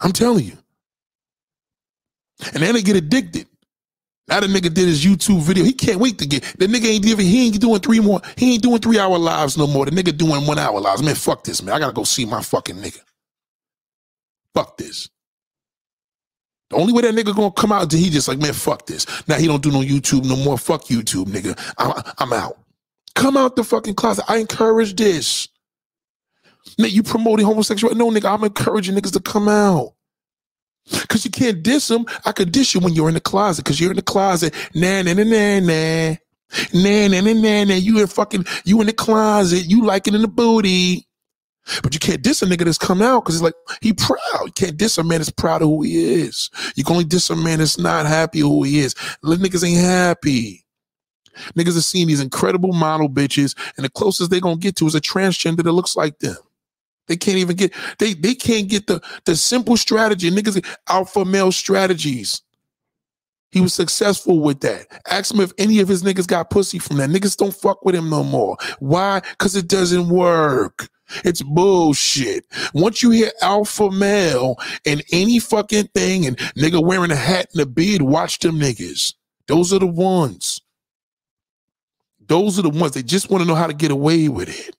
I'm 0.00 0.12
telling 0.12 0.44
you. 0.44 0.56
And 2.54 2.62
then 2.62 2.74
they 2.74 2.82
get 2.82 2.96
addicted. 2.96 3.46
Now 4.28 4.40
the 4.40 4.48
nigga 4.48 4.74
did 4.74 4.88
his 4.88 5.04
YouTube 5.04 5.42
video. 5.42 5.64
He 5.64 5.72
can't 5.72 6.00
wait 6.00 6.18
to 6.18 6.26
get 6.26 6.42
the 6.58 6.66
nigga 6.66 6.86
ain't 6.86 7.06
even 7.06 7.24
he 7.24 7.46
ain't 7.46 7.60
doing 7.60 7.80
three 7.80 8.00
more. 8.00 8.20
He 8.36 8.54
ain't 8.54 8.62
doing 8.62 8.80
three 8.80 8.98
hour 8.98 9.18
lives 9.18 9.56
no 9.56 9.66
more. 9.66 9.86
The 9.86 9.92
nigga 9.92 10.16
doing 10.16 10.46
one 10.46 10.58
hour 10.58 10.80
lives. 10.80 11.02
Man, 11.02 11.14
fuck 11.14 11.44
this, 11.44 11.62
man. 11.62 11.74
I 11.74 11.78
gotta 11.78 11.92
go 11.92 12.04
see 12.04 12.26
my 12.26 12.42
fucking 12.42 12.76
nigga. 12.76 13.00
Fuck 14.54 14.76
this. 14.78 15.08
The 16.70 16.76
only 16.76 16.92
way 16.92 17.02
that 17.02 17.14
nigga 17.14 17.34
gonna 17.34 17.52
come 17.52 17.72
out 17.72 17.92
is 17.92 18.00
he 18.00 18.10
just 18.10 18.28
like, 18.28 18.38
man, 18.38 18.52
fuck 18.52 18.86
this. 18.86 19.06
Now 19.28 19.36
he 19.36 19.46
don't 19.46 19.62
do 19.62 19.70
no 19.70 19.80
YouTube 19.80 20.24
no 20.24 20.36
more. 20.36 20.58
Fuck 20.58 20.84
YouTube, 20.86 21.26
nigga. 21.26 21.58
I, 21.78 22.14
I'm 22.18 22.32
out. 22.32 22.58
Come 23.14 23.36
out 23.36 23.56
the 23.56 23.64
fucking 23.64 23.94
closet. 23.94 24.24
I 24.28 24.38
encourage 24.38 24.96
this. 24.96 25.48
Nigga, 26.80 26.92
you 26.92 27.02
promoting 27.04 27.46
homosexuality? 27.46 27.98
No, 27.98 28.10
nigga, 28.10 28.32
I'm 28.32 28.44
encouraging 28.44 28.96
niggas 28.96 29.12
to 29.14 29.20
come 29.20 29.48
out. 29.48 29.94
Cause 31.08 31.24
you 31.24 31.30
can't 31.30 31.62
diss 31.62 31.88
them. 31.88 32.06
I 32.24 32.32
could 32.32 32.52
diss 32.52 32.74
you 32.74 32.80
when 32.80 32.92
you're 32.92 33.08
in 33.08 33.14
the 33.14 33.20
closet, 33.20 33.64
cause 33.64 33.80
you're 33.80 33.90
in 33.90 33.96
the 33.96 34.02
closet. 34.02 34.54
Nah, 34.74 35.02
nah, 35.02 35.14
nah, 35.14 35.24
nah, 35.24 35.60
nah. 35.60 36.14
Nah, 36.72 37.08
nah, 37.08 37.20
nah, 37.20 37.32
nah, 37.32 37.64
nah. 37.64 37.74
You 37.74 37.98
in 37.98 38.06
fucking, 38.06 38.46
you 38.64 38.80
in 38.80 38.86
the 38.86 38.92
closet. 38.92 39.66
You 39.66 39.84
like 39.84 40.06
it 40.06 40.14
in 40.14 40.22
the 40.22 40.28
booty. 40.28 41.06
But 41.82 41.92
you 41.92 41.98
can't 41.98 42.22
diss 42.22 42.42
a 42.42 42.46
nigga 42.46 42.64
that's 42.64 42.78
come 42.78 43.02
out 43.02 43.24
because 43.24 43.36
it's 43.36 43.42
like 43.42 43.54
he 43.80 43.92
proud. 43.92 44.44
You 44.44 44.52
can't 44.52 44.76
diss 44.76 44.98
a 44.98 45.04
man 45.04 45.18
that's 45.18 45.30
proud 45.30 45.62
of 45.62 45.68
who 45.68 45.82
he 45.82 46.14
is. 46.14 46.48
You 46.76 46.84
can 46.84 46.92
only 46.92 47.04
diss 47.04 47.28
a 47.30 47.36
man 47.36 47.58
that's 47.58 47.78
not 47.78 48.06
happy 48.06 48.38
who 48.40 48.62
he 48.62 48.78
is. 48.78 48.94
Little 49.22 49.44
niggas 49.44 49.66
ain't 49.66 49.80
happy. 49.80 50.64
Niggas 51.56 51.76
are 51.76 51.82
seeing 51.82 52.06
these 52.06 52.20
incredible 52.20 52.72
model 52.72 53.10
bitches, 53.10 53.56
and 53.76 53.84
the 53.84 53.90
closest 53.90 54.30
they 54.30 54.40
gonna 54.40 54.56
get 54.56 54.76
to 54.76 54.86
is 54.86 54.94
a 54.94 55.00
transgender 55.00 55.64
that 55.64 55.72
looks 55.72 55.96
like 55.96 56.18
them. 56.20 56.36
They 57.08 57.16
can't 57.16 57.38
even 57.38 57.56
get 57.56 57.72
they 57.98 58.14
they 58.14 58.34
can't 58.34 58.68
get 58.68 58.86
the 58.86 59.00
the 59.24 59.36
simple 59.36 59.76
strategy. 59.76 60.30
Niggas 60.30 60.64
alpha 60.88 61.24
male 61.24 61.52
strategies. 61.52 62.42
He 63.52 63.60
was 63.60 63.72
successful 63.72 64.40
with 64.40 64.60
that. 64.60 64.86
Ask 65.08 65.32
him 65.32 65.40
if 65.40 65.52
any 65.56 65.80
of 65.80 65.88
his 65.88 66.02
niggas 66.02 66.26
got 66.26 66.50
pussy 66.50 66.78
from 66.78 66.98
that. 66.98 67.08
Niggas 67.08 67.36
don't 67.36 67.54
fuck 67.54 67.84
with 67.84 67.94
him 67.94 68.10
no 68.10 68.22
more. 68.22 68.56
Why? 68.80 69.20
Because 69.20 69.56
it 69.56 69.68
doesn't 69.68 70.08
work. 70.08 70.88
It's 71.24 71.42
bullshit. 71.42 72.44
Once 72.74 73.02
you 73.02 73.10
hear 73.10 73.30
alpha 73.40 73.90
male 73.90 74.56
and 74.84 75.02
any 75.12 75.38
fucking 75.38 75.88
thing 75.94 76.26
and 76.26 76.36
nigga 76.56 76.84
wearing 76.84 77.12
a 77.12 77.16
hat 77.16 77.48
and 77.52 77.62
a 77.62 77.66
beard, 77.66 78.02
watch 78.02 78.40
them 78.40 78.58
niggas. 78.58 79.14
Those 79.46 79.72
are 79.72 79.78
the 79.78 79.86
ones. 79.86 80.60
Those 82.26 82.58
are 82.58 82.62
the 82.62 82.70
ones. 82.70 82.92
They 82.92 83.04
just 83.04 83.30
want 83.30 83.42
to 83.42 83.48
know 83.48 83.54
how 83.54 83.68
to 83.68 83.72
get 83.72 83.92
away 83.92 84.28
with 84.28 84.48
it. 84.48 84.76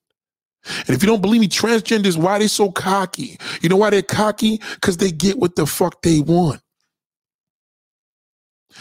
And 0.65 0.89
if 0.89 1.01
you 1.01 1.07
don't 1.07 1.21
believe 1.21 1.41
me, 1.41 1.47
transgenders, 1.47 2.17
why 2.17 2.39
they 2.39 2.47
so 2.47 2.71
cocky? 2.71 3.37
You 3.61 3.69
know 3.69 3.77
why 3.77 3.89
they're 3.89 4.01
cocky? 4.01 4.61
Because 4.75 4.97
they 4.97 5.11
get 5.11 5.37
what 5.37 5.55
the 5.55 5.65
fuck 5.65 6.01
they 6.01 6.19
want. 6.19 6.61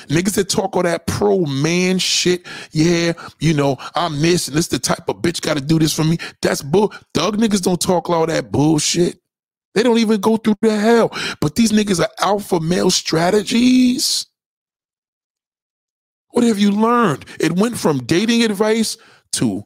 Niggas 0.08 0.34
that 0.34 0.48
talk 0.48 0.76
all 0.76 0.82
that 0.82 1.06
pro 1.06 1.40
man 1.46 1.98
shit, 1.98 2.46
yeah, 2.72 3.12
you 3.40 3.54
know, 3.54 3.78
I'm 3.94 4.20
this 4.20 4.46
and 4.48 4.56
this 4.56 4.68
the 4.68 4.78
type 4.78 5.08
of 5.08 5.16
bitch 5.16 5.40
gotta 5.40 5.60
do 5.60 5.78
this 5.78 5.94
for 5.94 6.04
me. 6.04 6.18
That's 6.42 6.62
bull. 6.62 6.92
Thug 7.14 7.38
niggas 7.38 7.62
don't 7.62 7.80
talk 7.80 8.10
all 8.10 8.26
that 8.26 8.52
bullshit. 8.52 9.18
They 9.74 9.82
don't 9.82 9.98
even 9.98 10.20
go 10.20 10.36
through 10.36 10.56
the 10.60 10.76
hell. 10.76 11.10
But 11.40 11.54
these 11.54 11.72
niggas 11.72 12.00
are 12.00 12.10
alpha 12.20 12.60
male 12.60 12.90
strategies. 12.90 14.26
What 16.30 16.44
have 16.44 16.58
you 16.58 16.70
learned? 16.70 17.24
It 17.40 17.52
went 17.52 17.78
from 17.78 18.04
dating 18.04 18.42
advice 18.42 18.96
to 19.32 19.64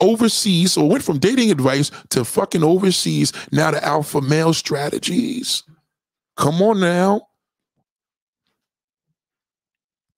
overseas. 0.00 0.72
So 0.72 0.84
it 0.84 0.88
went 0.92 1.04
from 1.04 1.18
dating 1.18 1.50
advice 1.50 1.90
to 2.10 2.24
fucking 2.24 2.64
overseas. 2.64 3.32
Now 3.52 3.70
to 3.70 3.84
alpha 3.84 4.20
male 4.20 4.54
strategies. 4.54 5.62
Come 6.36 6.62
on 6.62 6.80
now. 6.80 7.22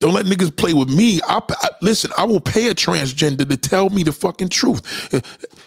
Don't 0.00 0.14
let 0.14 0.26
niggas 0.26 0.56
play 0.56 0.74
with 0.74 0.90
me. 0.90 1.20
I, 1.26 1.40
I, 1.48 1.70
listen. 1.82 2.12
I 2.18 2.24
will 2.24 2.40
pay 2.40 2.68
a 2.68 2.74
transgender 2.74 3.48
to 3.48 3.56
tell 3.56 3.90
me 3.90 4.04
the 4.04 4.12
fucking 4.12 4.50
truth. 4.50 4.82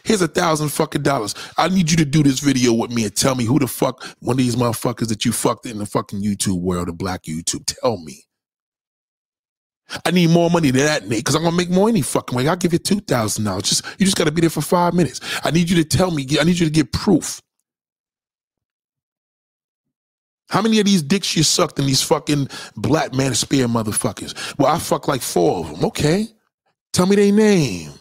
Here's 0.06 0.22
a 0.22 0.28
thousand 0.30 0.70
fucking 0.70 1.04
dollars. 1.04 1.36
I 1.58 1.68
need 1.68 1.92
you 1.92 1.98
to 1.98 2.06
do 2.06 2.24
this 2.24 2.40
video 2.40 2.74
with 2.74 2.92
me 2.92 3.06
and 3.06 3.16
tell 3.16 3.36
me 3.36 3.46
who 3.46 3.60
the 3.60 3.68
fuck 3.68 4.04
one 4.20 4.36
of 4.36 4.38
these 4.38 4.56
motherfuckers 4.56 5.10
that 5.10 5.26
you 5.26 5.34
fucked 5.34 5.66
in 5.66 5.80
the 5.80 5.86
fucking 5.86 6.22
YouTube 6.24 6.62
world, 6.62 6.88
the 6.88 6.94
black 6.94 7.24
YouTube. 7.24 7.66
Tell 7.66 7.98
me. 7.98 8.26
I 10.05 10.11
need 10.11 10.30
more 10.30 10.49
money 10.49 10.72
than 10.72 10.85
that, 10.85 11.07
Nate, 11.07 11.19
because 11.19 11.35
I'm 11.35 11.43
gonna 11.43 11.55
make 11.55 11.69
more 11.69 11.89
any 11.89 12.01
fucking 12.01 12.35
way. 12.35 12.47
I'll 12.47 12.55
give 12.55 12.73
you 12.73 12.80
two 12.80 12.99
thousand 13.01 13.45
dollars. 13.45 13.63
Just 13.63 13.85
you 13.99 14.05
just 14.05 14.18
gotta 14.18 14.31
be 14.31 14.41
there 14.41 14.49
for 14.49 14.61
five 14.61 14.93
minutes. 14.93 15.19
I 15.43 15.51
need 15.51 15.69
you 15.69 15.76
to 15.77 15.85
tell 15.85 16.11
me. 16.11 16.26
I 16.39 16.43
need 16.43 16.59
you 16.59 16.65
to 16.65 16.72
get 16.72 16.91
proof. 16.91 17.41
How 20.49 20.61
many 20.61 20.80
of 20.80 20.85
these 20.85 21.01
dicks 21.01 21.35
you 21.35 21.43
sucked 21.43 21.80
in 21.80 21.85
these 21.85 22.01
fucking 22.01 22.49
black 22.76 23.11
manosphere 23.11 23.68
motherfuckers? 23.68 24.57
Well, 24.57 24.73
I 24.73 24.80
fuck 24.80 25.07
like 25.07 25.22
four 25.22 25.59
of 25.61 25.72
them. 25.72 25.85
Okay. 25.85 26.27
Tell 26.93 27.05
me 27.05 27.15
their 27.15 27.31
name. 27.31 27.91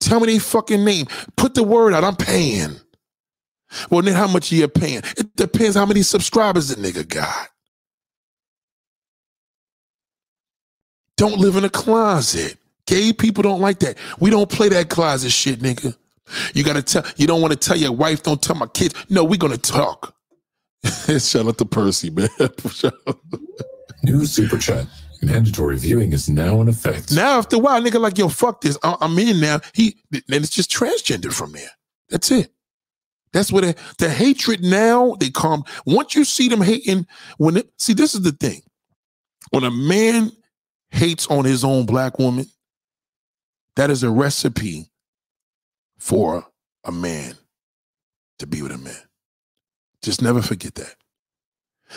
Tell 0.00 0.20
me 0.20 0.26
their 0.26 0.40
fucking 0.40 0.84
name. 0.84 1.06
Put 1.36 1.54
the 1.54 1.62
word 1.62 1.94
out. 1.94 2.04
I'm 2.04 2.16
paying. 2.16 2.80
Well, 3.90 4.02
then 4.02 4.14
how 4.14 4.26
much 4.26 4.52
are 4.52 4.56
you 4.56 4.68
paying? 4.68 5.02
It 5.16 5.36
depends 5.36 5.76
how 5.76 5.86
many 5.86 6.02
subscribers 6.02 6.68
the 6.68 6.76
nigga 6.76 7.06
got. 7.08 7.48
Don't 11.18 11.38
live 11.38 11.56
in 11.56 11.64
a 11.64 11.68
closet. 11.68 12.56
Gay 12.86 13.12
people 13.12 13.42
don't 13.42 13.60
like 13.60 13.80
that. 13.80 13.98
We 14.20 14.30
don't 14.30 14.48
play 14.48 14.68
that 14.70 14.88
closet 14.88 15.30
shit, 15.30 15.58
nigga. 15.58 15.96
You 16.54 16.62
gotta 16.62 16.82
tell 16.82 17.04
you 17.16 17.26
don't 17.26 17.42
want 17.42 17.52
to 17.52 17.58
tell 17.58 17.76
your 17.76 17.92
wife, 17.92 18.22
don't 18.22 18.40
tell 18.40 18.54
my 18.56 18.68
kids. 18.68 18.94
No, 19.10 19.24
we're 19.24 19.36
gonna 19.36 19.58
talk. 19.58 20.14
Shout 20.84 21.46
out 21.46 21.58
to 21.58 21.64
Percy, 21.64 22.10
man. 22.10 22.28
New 24.04 24.24
super 24.26 24.58
chat. 24.58 24.86
Mandatory 25.20 25.76
viewing 25.76 26.12
is 26.12 26.28
now 26.28 26.60
in 26.60 26.68
effect. 26.68 27.12
Now, 27.12 27.38
after 27.38 27.56
a 27.56 27.58
while, 27.58 27.82
nigga, 27.82 27.98
like, 28.00 28.16
yo, 28.16 28.28
fuck 28.28 28.60
this. 28.60 28.78
I- 28.84 28.96
am 29.00 29.18
in 29.18 29.40
now. 29.40 29.60
He 29.74 29.96
then 30.10 30.22
it's 30.28 30.50
just 30.50 30.70
transgender 30.70 31.32
from 31.32 31.52
there. 31.52 31.70
That's 32.10 32.30
it. 32.30 32.52
That's 33.32 33.50
what 33.50 33.64
the, 33.64 33.74
the 33.98 34.08
hatred 34.08 34.62
now 34.62 35.16
they 35.18 35.30
come. 35.30 35.64
Once 35.84 36.14
you 36.14 36.24
see 36.24 36.48
them 36.48 36.62
hating, 36.62 37.06
when 37.38 37.56
it, 37.58 37.70
see, 37.76 37.92
this 37.92 38.14
is 38.14 38.22
the 38.22 38.32
thing. 38.32 38.62
When 39.50 39.64
a 39.64 39.70
man 39.70 40.30
hates 40.90 41.26
on 41.28 41.44
his 41.44 41.64
own 41.64 41.86
black 41.86 42.18
woman, 42.18 42.46
that 43.76 43.90
is 43.90 44.02
a 44.02 44.10
recipe 44.10 44.90
for 45.98 46.46
a 46.84 46.92
man 46.92 47.34
to 48.38 48.46
be 48.46 48.62
with 48.62 48.72
a 48.72 48.78
man. 48.78 48.94
Just 50.02 50.22
never 50.22 50.42
forget 50.42 50.74
that. 50.76 50.94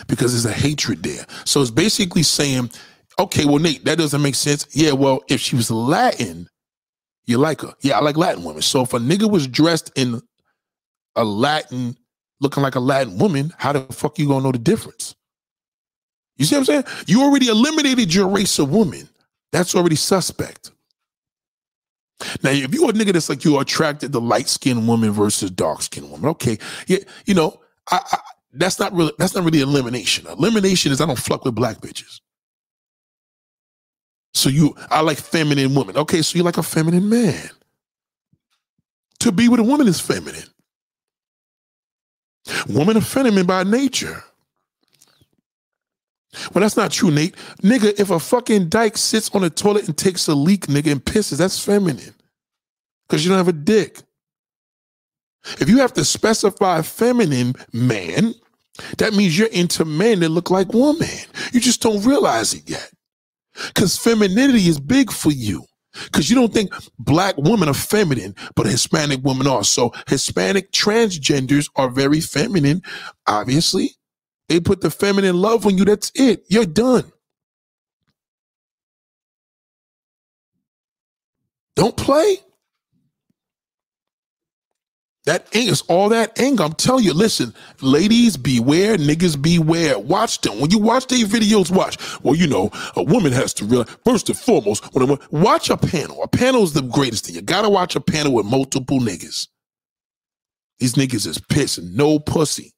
Because 0.07 0.31
there's 0.31 0.45
a 0.45 0.57
hatred 0.57 1.03
there. 1.03 1.25
So 1.45 1.61
it's 1.61 1.71
basically 1.71 2.23
saying, 2.23 2.71
okay, 3.19 3.45
well, 3.45 3.59
Nate, 3.59 3.83
that 3.85 3.97
doesn't 3.97 4.21
make 4.21 4.35
sense. 4.35 4.67
Yeah, 4.71 4.93
well, 4.93 5.21
if 5.27 5.41
she 5.41 5.55
was 5.55 5.69
Latin, 5.69 6.47
you 7.25 7.37
like 7.37 7.61
her. 7.61 7.73
Yeah, 7.81 7.97
I 7.97 8.01
like 8.01 8.17
Latin 8.17 8.43
women. 8.43 8.61
So 8.61 8.81
if 8.81 8.93
a 8.93 8.99
nigga 8.99 9.29
was 9.29 9.47
dressed 9.47 9.91
in 9.95 10.21
a 11.15 11.23
Latin, 11.23 11.95
looking 12.39 12.63
like 12.63 12.75
a 12.75 12.79
Latin 12.79 13.17
woman, 13.17 13.53
how 13.57 13.73
the 13.73 13.81
fuck 13.93 14.17
you 14.17 14.27
gonna 14.27 14.43
know 14.43 14.51
the 14.51 14.57
difference? 14.57 15.15
You 16.41 16.45
see 16.45 16.55
what 16.55 16.61
I'm 16.61 16.65
saying? 16.65 16.83
You 17.05 17.21
already 17.21 17.49
eliminated 17.49 18.11
your 18.11 18.27
race 18.27 18.57
of 18.57 18.71
woman. 18.71 19.07
That's 19.51 19.75
already 19.75 19.95
suspect. 19.95 20.71
Now, 22.41 22.49
if 22.49 22.73
you're 22.73 22.89
a 22.89 22.93
nigga 22.93 23.13
that's 23.13 23.29
like 23.29 23.43
you're 23.43 23.61
attracted 23.61 24.11
to 24.11 24.17
light 24.17 24.49
skinned 24.49 24.87
woman 24.87 25.11
versus 25.11 25.51
dark 25.51 25.83
skinned 25.83 26.09
woman, 26.09 26.31
okay, 26.31 26.57
yeah, 26.87 26.97
you 27.27 27.35
know, 27.35 27.61
I, 27.91 27.99
I, 28.11 28.17
that's 28.53 28.79
not 28.79 28.91
really 28.91 29.11
that's 29.19 29.35
not 29.35 29.43
really 29.43 29.61
elimination. 29.61 30.25
Elimination 30.25 30.91
is 30.91 30.99
I 30.99 31.05
don't 31.05 31.19
fuck 31.19 31.45
with 31.45 31.53
black 31.53 31.77
bitches. 31.77 32.21
So 34.33 34.49
you, 34.49 34.75
I 34.89 35.01
like 35.01 35.19
feminine 35.19 35.75
women. 35.75 35.95
Okay, 35.95 36.23
so 36.23 36.39
you 36.39 36.43
like 36.43 36.57
a 36.57 36.63
feminine 36.63 37.07
man. 37.07 37.51
To 39.19 39.31
be 39.31 39.47
with 39.47 39.59
a 39.59 39.63
woman 39.63 39.87
is 39.87 39.99
feminine. 39.99 40.49
Women 42.67 42.97
are 42.97 43.01
feminine 43.01 43.45
by 43.45 43.63
nature. 43.63 44.23
Well, 46.53 46.61
that's 46.61 46.77
not 46.77 46.91
true, 46.91 47.11
Nate. 47.11 47.35
Nigga, 47.61 47.99
if 47.99 48.09
a 48.09 48.19
fucking 48.19 48.69
dyke 48.69 48.97
sits 48.97 49.29
on 49.35 49.43
a 49.43 49.49
toilet 49.49 49.87
and 49.87 49.97
takes 49.97 50.27
a 50.27 50.35
leak, 50.35 50.67
nigga, 50.67 50.91
and 50.91 51.03
pisses, 51.03 51.37
that's 51.37 51.63
feminine. 51.63 52.15
Because 53.07 53.23
you 53.23 53.29
don't 53.29 53.37
have 53.37 53.47
a 53.47 53.53
dick. 53.53 54.01
If 55.59 55.67
you 55.67 55.79
have 55.79 55.93
to 55.93 56.05
specify 56.05 56.81
feminine 56.81 57.55
man, 57.73 58.33
that 58.97 59.13
means 59.13 59.37
you're 59.37 59.47
into 59.49 59.83
men 59.83 60.21
that 60.21 60.29
look 60.29 60.49
like 60.49 60.73
women. 60.73 61.09
You 61.51 61.59
just 61.59 61.81
don't 61.81 62.05
realize 62.05 62.53
it 62.53 62.69
yet. 62.69 62.91
Because 63.67 63.97
femininity 63.97 64.69
is 64.69 64.79
big 64.79 65.11
for 65.11 65.31
you. 65.31 65.65
Because 66.05 66.29
you 66.29 66.37
don't 66.37 66.53
think 66.53 66.71
black 66.99 67.35
women 67.37 67.67
are 67.67 67.73
feminine, 67.73 68.33
but 68.55 68.65
Hispanic 68.65 69.19
women 69.23 69.45
are. 69.45 69.63
So 69.63 69.91
Hispanic 70.07 70.71
transgenders 70.71 71.69
are 71.75 71.89
very 71.89 72.21
feminine, 72.21 72.81
obviously. 73.27 73.95
They 74.51 74.59
put 74.59 74.81
the 74.81 74.91
feminine 74.91 75.37
love 75.37 75.65
on 75.65 75.77
you. 75.77 75.85
That's 75.85 76.11
it. 76.13 76.43
You're 76.49 76.65
done. 76.65 77.09
Don't 81.77 81.95
play. 81.95 82.39
That 85.23 85.47
anger 85.55 85.71
is 85.71 85.83
all 85.83 86.09
that 86.09 86.37
anger. 86.37 86.63
I'm 86.63 86.73
telling 86.73 87.05
you, 87.05 87.13
listen, 87.13 87.53
ladies, 87.79 88.35
beware, 88.35 88.97
niggas, 88.97 89.41
beware. 89.41 89.97
Watch 89.97 90.41
them. 90.41 90.59
When 90.59 90.69
you 90.69 90.79
watch 90.79 91.07
these 91.07 91.29
videos, 91.29 91.73
watch. 91.73 91.97
Well, 92.21 92.35
you 92.35 92.47
know, 92.47 92.71
a 92.97 93.03
woman 93.03 93.31
has 93.31 93.53
to 93.53 93.63
realize, 93.63 93.95
first 94.03 94.27
and 94.27 94.37
foremost, 94.37 94.93
when 94.93 95.11
a, 95.11 95.19
watch 95.29 95.69
a 95.69 95.77
panel. 95.77 96.21
A 96.23 96.27
panel 96.27 96.63
is 96.63 96.73
the 96.73 96.81
greatest 96.81 97.25
thing. 97.25 97.35
You 97.35 97.41
gotta 97.41 97.69
watch 97.69 97.95
a 97.95 98.01
panel 98.01 98.33
with 98.33 98.45
multiple 98.45 98.99
niggas. 98.99 99.47
These 100.79 100.95
niggas 100.95 101.25
is 101.25 101.37
pissing, 101.37 101.93
no 101.93 102.19
pussy. 102.19 102.73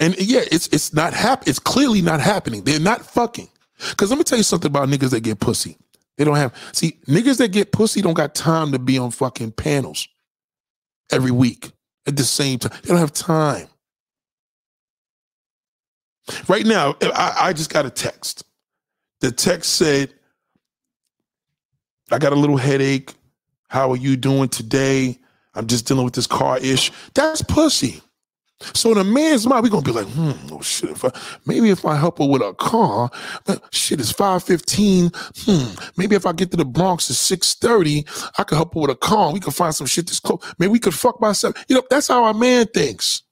And 0.00 0.18
yeah, 0.18 0.40
it's 0.50 0.66
it's 0.68 0.94
not 0.94 1.12
hap- 1.14 1.46
It's 1.46 1.58
clearly 1.60 2.02
not 2.02 2.20
happening. 2.20 2.64
They're 2.64 2.80
not 2.80 3.06
fucking. 3.06 3.48
Cause 3.96 4.10
let 4.10 4.18
me 4.18 4.24
tell 4.24 4.38
you 4.38 4.44
something 4.44 4.70
about 4.70 4.88
niggas 4.88 5.10
that 5.10 5.22
get 5.22 5.40
pussy. 5.40 5.76
They 6.18 6.24
don't 6.24 6.36
have 6.36 6.54
see 6.72 6.98
niggas 7.06 7.38
that 7.38 7.52
get 7.52 7.72
pussy 7.72 8.02
don't 8.02 8.14
got 8.14 8.34
time 8.34 8.72
to 8.72 8.78
be 8.78 8.98
on 8.98 9.10
fucking 9.10 9.52
panels 9.52 10.08
every 11.12 11.30
week 11.30 11.72
at 12.06 12.16
the 12.16 12.24
same 12.24 12.58
time. 12.58 12.72
They 12.82 12.88
don't 12.88 12.98
have 12.98 13.12
time. 13.12 13.68
Right 16.48 16.66
now, 16.66 16.96
I, 17.02 17.36
I 17.40 17.52
just 17.52 17.70
got 17.72 17.86
a 17.86 17.90
text. 17.90 18.44
The 19.20 19.32
text 19.32 19.74
said, 19.74 20.14
I 22.10 22.18
got 22.18 22.32
a 22.32 22.36
little 22.36 22.56
headache. 22.56 23.14
How 23.68 23.90
are 23.90 23.96
you 23.96 24.16
doing 24.16 24.48
today? 24.48 25.18
I'm 25.54 25.66
just 25.66 25.86
dealing 25.86 26.04
with 26.04 26.14
this 26.14 26.26
car 26.26 26.58
ish. 26.58 26.92
That's 27.14 27.42
pussy. 27.42 28.02
So 28.60 28.92
in 28.92 28.98
a 28.98 29.04
man's 29.04 29.46
mind, 29.46 29.62
we're 29.62 29.70
gonna 29.70 29.82
be 29.82 29.92
like, 29.92 30.06
hmm, 30.08 30.32
oh 30.52 30.60
shit, 30.60 30.90
if 30.90 31.04
I, 31.04 31.10
maybe 31.46 31.70
if 31.70 31.84
I 31.86 31.96
help 31.96 32.18
her 32.18 32.26
with 32.26 32.42
a 32.42 32.52
car, 32.54 33.10
shit, 33.72 34.00
it's 34.00 34.12
515. 34.12 35.10
Hmm, 35.38 35.74
maybe 35.96 36.14
if 36.14 36.26
I 36.26 36.32
get 36.32 36.50
to 36.50 36.56
the 36.58 36.64
Bronx 36.64 37.08
at 37.10 37.16
630, 37.16 38.06
I 38.38 38.44
could 38.44 38.56
help 38.56 38.74
her 38.74 38.80
with 38.80 38.90
a 38.90 38.96
car. 38.96 39.32
We 39.32 39.40
could 39.40 39.54
find 39.54 39.74
some 39.74 39.86
shit 39.86 40.06
that's 40.06 40.20
close. 40.20 40.40
Maybe 40.58 40.72
we 40.72 40.78
could 40.78 40.94
fuck 40.94 41.18
seven. 41.34 41.60
You 41.68 41.76
know, 41.76 41.82
that's 41.88 42.08
how 42.08 42.26
a 42.26 42.34
man 42.34 42.66
thinks. 42.66 43.22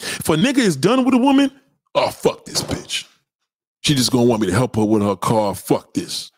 If 0.00 0.28
a 0.28 0.36
nigga 0.36 0.58
is 0.58 0.76
done 0.76 1.04
with 1.04 1.14
a 1.14 1.18
woman, 1.18 1.50
oh 1.94 2.10
fuck 2.10 2.46
this 2.46 2.62
bitch. 2.62 3.06
She 3.82 3.94
just 3.94 4.10
gonna 4.10 4.24
want 4.24 4.40
me 4.40 4.46
to 4.48 4.54
help 4.54 4.76
her 4.76 4.84
with 4.84 5.02
her 5.02 5.16
car. 5.16 5.54
Fuck 5.54 5.94
this. 5.94 6.32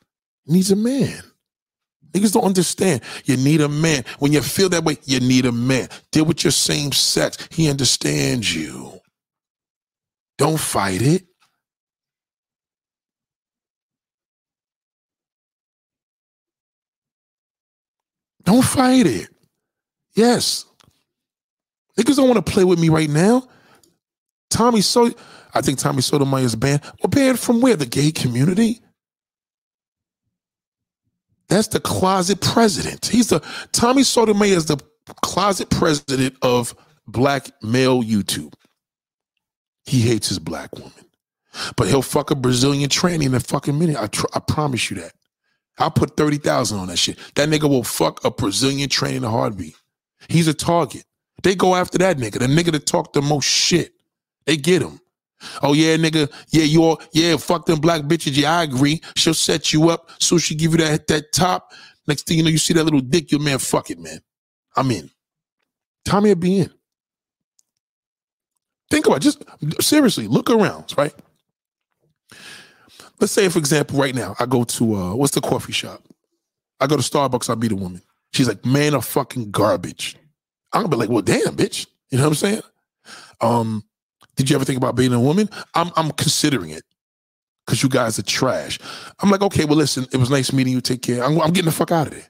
Needs 0.47 0.73
a 0.73 0.77
man. 0.77 1.23
Niggas 2.13 2.33
don't 2.33 2.45
understand. 2.45 3.03
You 3.25 3.37
need 3.37 3.61
a 3.61 3.69
man. 3.69 4.05
When 4.19 4.33
you 4.33 4.43
feel 4.43 4.69
that 4.71 4.85
way, 4.85 4.99
you 5.05 5.21
need 5.21 5.47
a 5.47 5.53
man. 5.53 5.89
Deal 6.11 6.25
with 6.25 6.45
your 6.45 6.51
same 6.51 6.93
sex. 6.93 7.39
He 7.51 7.71
understands 7.71 8.55
you. 8.55 9.01
Don't 10.39 10.61
fight 10.61 11.03
it. 11.03 11.25
Don't 18.45 18.65
fight 18.65 19.07
it. 19.07 19.29
Yes. 20.15 20.67
Niggas 21.99 22.17
don't 22.17 22.29
want 22.29 22.45
to 22.45 22.53
play 22.53 22.65
with 22.65 22.79
me 22.79 22.89
right 22.89 23.09
now. 23.09 23.47
Tommy 24.51 24.81
so 24.81 25.11
I 25.55 25.61
think 25.61 25.79
Tommy 25.79 26.03
Sotomayor's 26.03 26.55
banned. 26.55 26.83
Well, 27.03 27.11
banned 27.11 27.39
from 27.39 27.61
where? 27.61 27.77
The 27.77 27.87
gay 27.87 28.11
community? 28.11 28.83
That's 31.53 31.69
the 31.69 31.81
closet 31.81 32.41
president. 32.41 33.05
He's 33.05 33.29
the 33.29 33.41
Tommy 33.73 34.05
Sotomayor 34.05 34.57
is 34.57 34.67
the 34.67 34.79
closet 35.21 35.69
president 35.69 36.35
of 36.41 36.75
black 37.07 37.51
male 37.63 38.03
YouTube. 38.03 38.55
He 39.85 40.01
hates 40.01 40.31
his 40.31 40.39
black 40.39 40.75
woman. 40.79 40.95
But 41.77 41.89
he'll 41.89 42.01
fuck 42.01 42.31
a 42.31 42.35
Brazilian 42.35 42.89
tranny 42.89 43.27
in 43.27 43.35
a 43.35 43.41
fucking 43.41 43.79
minute. 43.79 43.99
I 44.01 44.07
tr- 44.07 44.33
I 44.33 44.41
promise 44.41 44.91
you 44.91 44.97
that. 45.03 45.13
I'll 45.77 45.91
put 45.91 46.17
30,000 46.17 46.79
on 46.79 46.89
that 46.89 46.97
shit. 46.97 47.19
That 47.35 47.51
nigga 47.51 47.69
will 47.69 47.85
fuck 47.85 48.25
a 48.25 48.31
Brazilian 48.31 48.89
tranny 48.89 49.17
in 49.17 49.25
a 49.25 49.31
heartbeat. 49.31 49.77
He's 50.31 50.49
a 50.49 50.55
target. 50.55 51.05
They 51.43 51.55
go 51.55 51.75
after 51.75 51.99
that 51.99 52.17
nigga, 52.17 52.39
the 52.39 52.47
nigga 52.47 52.73
that 52.73 52.87
talk 52.87 53.13
the 53.13 53.21
most 53.21 53.45
shit. 53.45 53.93
They 54.47 54.57
get 54.57 54.81
him. 54.81 55.02
Oh 55.63 55.73
yeah, 55.73 55.97
nigga. 55.97 56.33
Yeah, 56.51 56.65
you 56.65 56.85
all 56.85 57.03
yeah, 57.13 57.37
fuck 57.37 57.67
them 57.67 57.81
black 57.81 58.03
bitches. 58.03 58.37
Yeah, 58.37 58.59
I 58.59 58.63
agree. 58.63 59.01
She'll 59.17 59.35
set 59.35 59.73
you 59.73 59.91
up. 59.91 60.11
So 60.19 60.39
she 60.39 60.55
give 60.55 60.73
you 60.73 60.79
that 60.79 61.07
that 61.09 61.33
top. 61.33 61.73
Next 62.07 62.27
thing 62.27 62.39
you 62.39 62.43
know, 62.45 62.51
you 62.51 62.59
see 62.59 62.75
that 62.75 62.85
little 62.85 63.01
dick, 63.01 63.31
you 63.33 63.39
man, 63.39 63.59
fuck 63.59 63.91
it, 63.91 63.99
man. 63.99 64.21
I'm 64.77 64.91
in. 64.91 65.11
Tommy 66.05 66.31
will 66.31 66.37
be 66.37 66.61
in. 66.61 66.71
Think 68.91 69.07
about 69.07 69.19
it. 69.19 69.23
just 69.23 69.43
seriously, 69.81 70.27
look 70.29 70.51
around, 70.51 70.93
right? 70.99 71.15
Let's 73.21 73.33
say, 73.33 73.49
for 73.49 73.59
example, 73.59 73.99
right 73.99 74.15
now, 74.15 74.35
I 74.39 74.47
go 74.47 74.65
to 74.65 74.95
uh 74.95 75.15
what's 75.15 75.35
the 75.35 75.41
coffee 75.41 75.73
shop? 75.73 76.03
I 76.81 76.87
go 76.87 76.97
to 76.97 77.03
Starbucks, 77.03 77.49
I 77.49 77.55
meet 77.55 77.73
a 77.73 77.77
woman. 77.77 78.03
She's 78.33 78.49
like, 78.49 78.65
man, 78.65 78.95
a 78.95 79.01
fucking 79.01 79.51
garbage. 79.51 80.17
I'm 80.73 80.83
gonna 80.83 80.91
be 80.91 80.97
like, 80.97 81.11
well, 81.11 81.23
damn, 81.23 81.55
bitch. 81.57 81.87
You 82.11 82.19
know 82.19 82.25
what 82.25 82.31
I'm 82.31 82.35
saying? 82.35 82.63
Um, 83.41 83.85
did 84.37 84.49
you 84.49 84.57
ever 84.57 84.65
think 84.65 84.77
about 84.77 84.97
being 84.97 85.13
a 85.13 85.21
woman? 85.21 85.49
I'm 85.75 85.91
I'm 85.97 86.11
considering 86.13 86.71
it 86.71 86.83
because 87.67 87.83
you 87.83 87.89
guys 87.89 88.19
are 88.19 88.23
trash. 88.23 88.79
I'm 89.21 89.31
like, 89.31 89.43
okay, 89.43 89.65
well, 89.65 89.77
listen, 89.77 90.07
it 90.13 90.17
was 90.17 90.31
nice 90.31 90.53
meeting 90.53 90.73
you. 90.73 90.81
Take 90.81 91.03
care. 91.03 91.23
I'm, 91.23 91.41
I'm 91.41 91.53
getting 91.53 91.67
the 91.67 91.73
fuck 91.73 91.93
out 91.93 92.09
of 92.09 92.15
there. 92.15 92.29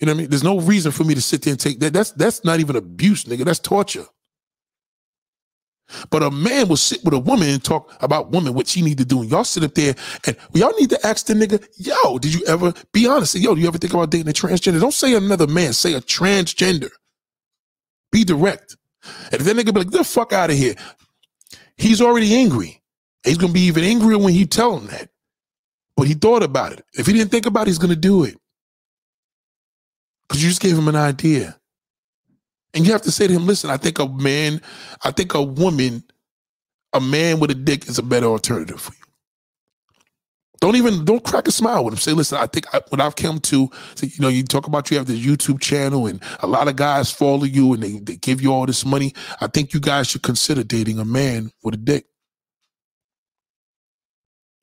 You 0.00 0.06
know 0.06 0.12
what 0.12 0.16
I 0.16 0.20
mean? 0.22 0.30
There's 0.30 0.44
no 0.44 0.60
reason 0.60 0.90
for 0.92 1.04
me 1.04 1.14
to 1.14 1.22
sit 1.22 1.42
there 1.42 1.52
and 1.52 1.60
take 1.60 1.80
that. 1.80 1.92
That's 1.92 2.10
that's 2.12 2.44
not 2.44 2.60
even 2.60 2.76
abuse, 2.76 3.24
nigga. 3.24 3.44
That's 3.44 3.60
torture. 3.60 4.06
But 6.10 6.22
a 6.22 6.30
man 6.30 6.68
will 6.68 6.76
sit 6.76 7.04
with 7.04 7.14
a 7.14 7.18
woman 7.18 7.48
and 7.48 7.62
talk 7.62 7.92
about 8.02 8.30
women, 8.30 8.54
what 8.54 8.66
she 8.66 8.82
need 8.82 8.98
to 8.98 9.04
do. 9.04 9.20
And 9.20 9.30
y'all 9.30 9.44
sit 9.44 9.64
up 9.64 9.74
there 9.74 9.94
and 10.26 10.36
y'all 10.54 10.72
need 10.78 10.90
to 10.90 11.06
ask 11.06 11.26
the 11.26 11.34
nigga, 11.34 11.64
yo, 11.76 12.18
did 12.18 12.34
you 12.34 12.44
ever 12.46 12.72
be 12.92 13.06
honest? 13.06 13.34
Yo, 13.34 13.54
do 13.54 13.60
you 13.60 13.68
ever 13.68 13.78
think 13.78 13.92
about 13.92 14.10
dating 14.10 14.28
a 14.28 14.32
transgender? 14.32 14.80
Don't 14.80 14.94
say 14.94 15.14
another 15.14 15.46
man, 15.46 15.72
say 15.74 15.92
a 15.92 16.00
transgender. 16.00 16.90
Be 18.10 18.24
direct. 18.24 18.76
And 19.32 19.40
if 19.40 19.44
that 19.44 19.56
nigga 19.56 19.72
be 19.72 19.80
like, 19.80 19.90
the 19.90 20.04
fuck 20.04 20.32
out 20.32 20.50
of 20.50 20.56
here, 20.56 20.74
he's 21.76 22.00
already 22.00 22.34
angry. 22.34 22.82
He's 23.24 23.38
gonna 23.38 23.52
be 23.52 23.62
even 23.62 23.84
angrier 23.84 24.18
when 24.18 24.34
you 24.34 24.46
tell 24.46 24.76
him 24.78 24.86
that. 24.88 25.10
But 25.96 26.08
he 26.08 26.14
thought 26.14 26.42
about 26.42 26.72
it. 26.72 26.84
If 26.94 27.06
he 27.06 27.12
didn't 27.12 27.30
think 27.30 27.46
about 27.46 27.62
it, 27.62 27.68
he's 27.68 27.78
gonna 27.78 27.96
do 27.96 28.24
it. 28.24 28.36
Because 30.28 30.42
you 30.42 30.48
just 30.48 30.62
gave 30.62 30.76
him 30.76 30.88
an 30.88 30.96
idea. 30.96 31.58
And 32.74 32.84
you 32.84 32.92
have 32.92 33.02
to 33.02 33.12
say 33.12 33.26
to 33.26 33.32
him, 33.32 33.46
listen, 33.46 33.70
I 33.70 33.76
think 33.76 33.98
a 33.98 34.08
man, 34.08 34.60
I 35.04 35.12
think 35.12 35.34
a 35.34 35.42
woman, 35.42 36.02
a 36.92 37.00
man 37.00 37.38
with 37.38 37.50
a 37.50 37.54
dick 37.54 37.88
is 37.88 37.98
a 37.98 38.02
better 38.02 38.26
alternative 38.26 38.80
for 38.80 38.92
you. 38.94 39.03
Don't 40.64 40.76
even 40.76 41.04
don't 41.04 41.22
crack 41.22 41.46
a 41.46 41.52
smile 41.52 41.84
with 41.84 41.92
him. 41.92 42.00
Say, 42.00 42.12
listen, 42.12 42.38
I 42.38 42.46
think 42.46 42.74
I, 42.74 42.80
what 42.88 42.98
I've 42.98 43.16
come 43.16 43.38
to, 43.38 43.68
say, 43.96 44.06
you 44.06 44.18
know, 44.18 44.28
you 44.28 44.42
talk 44.42 44.66
about 44.66 44.90
you 44.90 44.96
have 44.96 45.04
this 45.04 45.20
YouTube 45.20 45.60
channel 45.60 46.06
and 46.06 46.22
a 46.40 46.46
lot 46.46 46.68
of 46.68 46.76
guys 46.76 47.10
follow 47.10 47.44
you 47.44 47.74
and 47.74 47.82
they, 47.82 47.98
they 47.98 48.16
give 48.16 48.40
you 48.40 48.50
all 48.50 48.64
this 48.64 48.82
money. 48.82 49.12
I 49.42 49.46
think 49.46 49.74
you 49.74 49.80
guys 49.80 50.06
should 50.08 50.22
consider 50.22 50.64
dating 50.64 50.98
a 50.98 51.04
man 51.04 51.52
with 51.62 51.74
a 51.74 51.76
dick. 51.76 52.06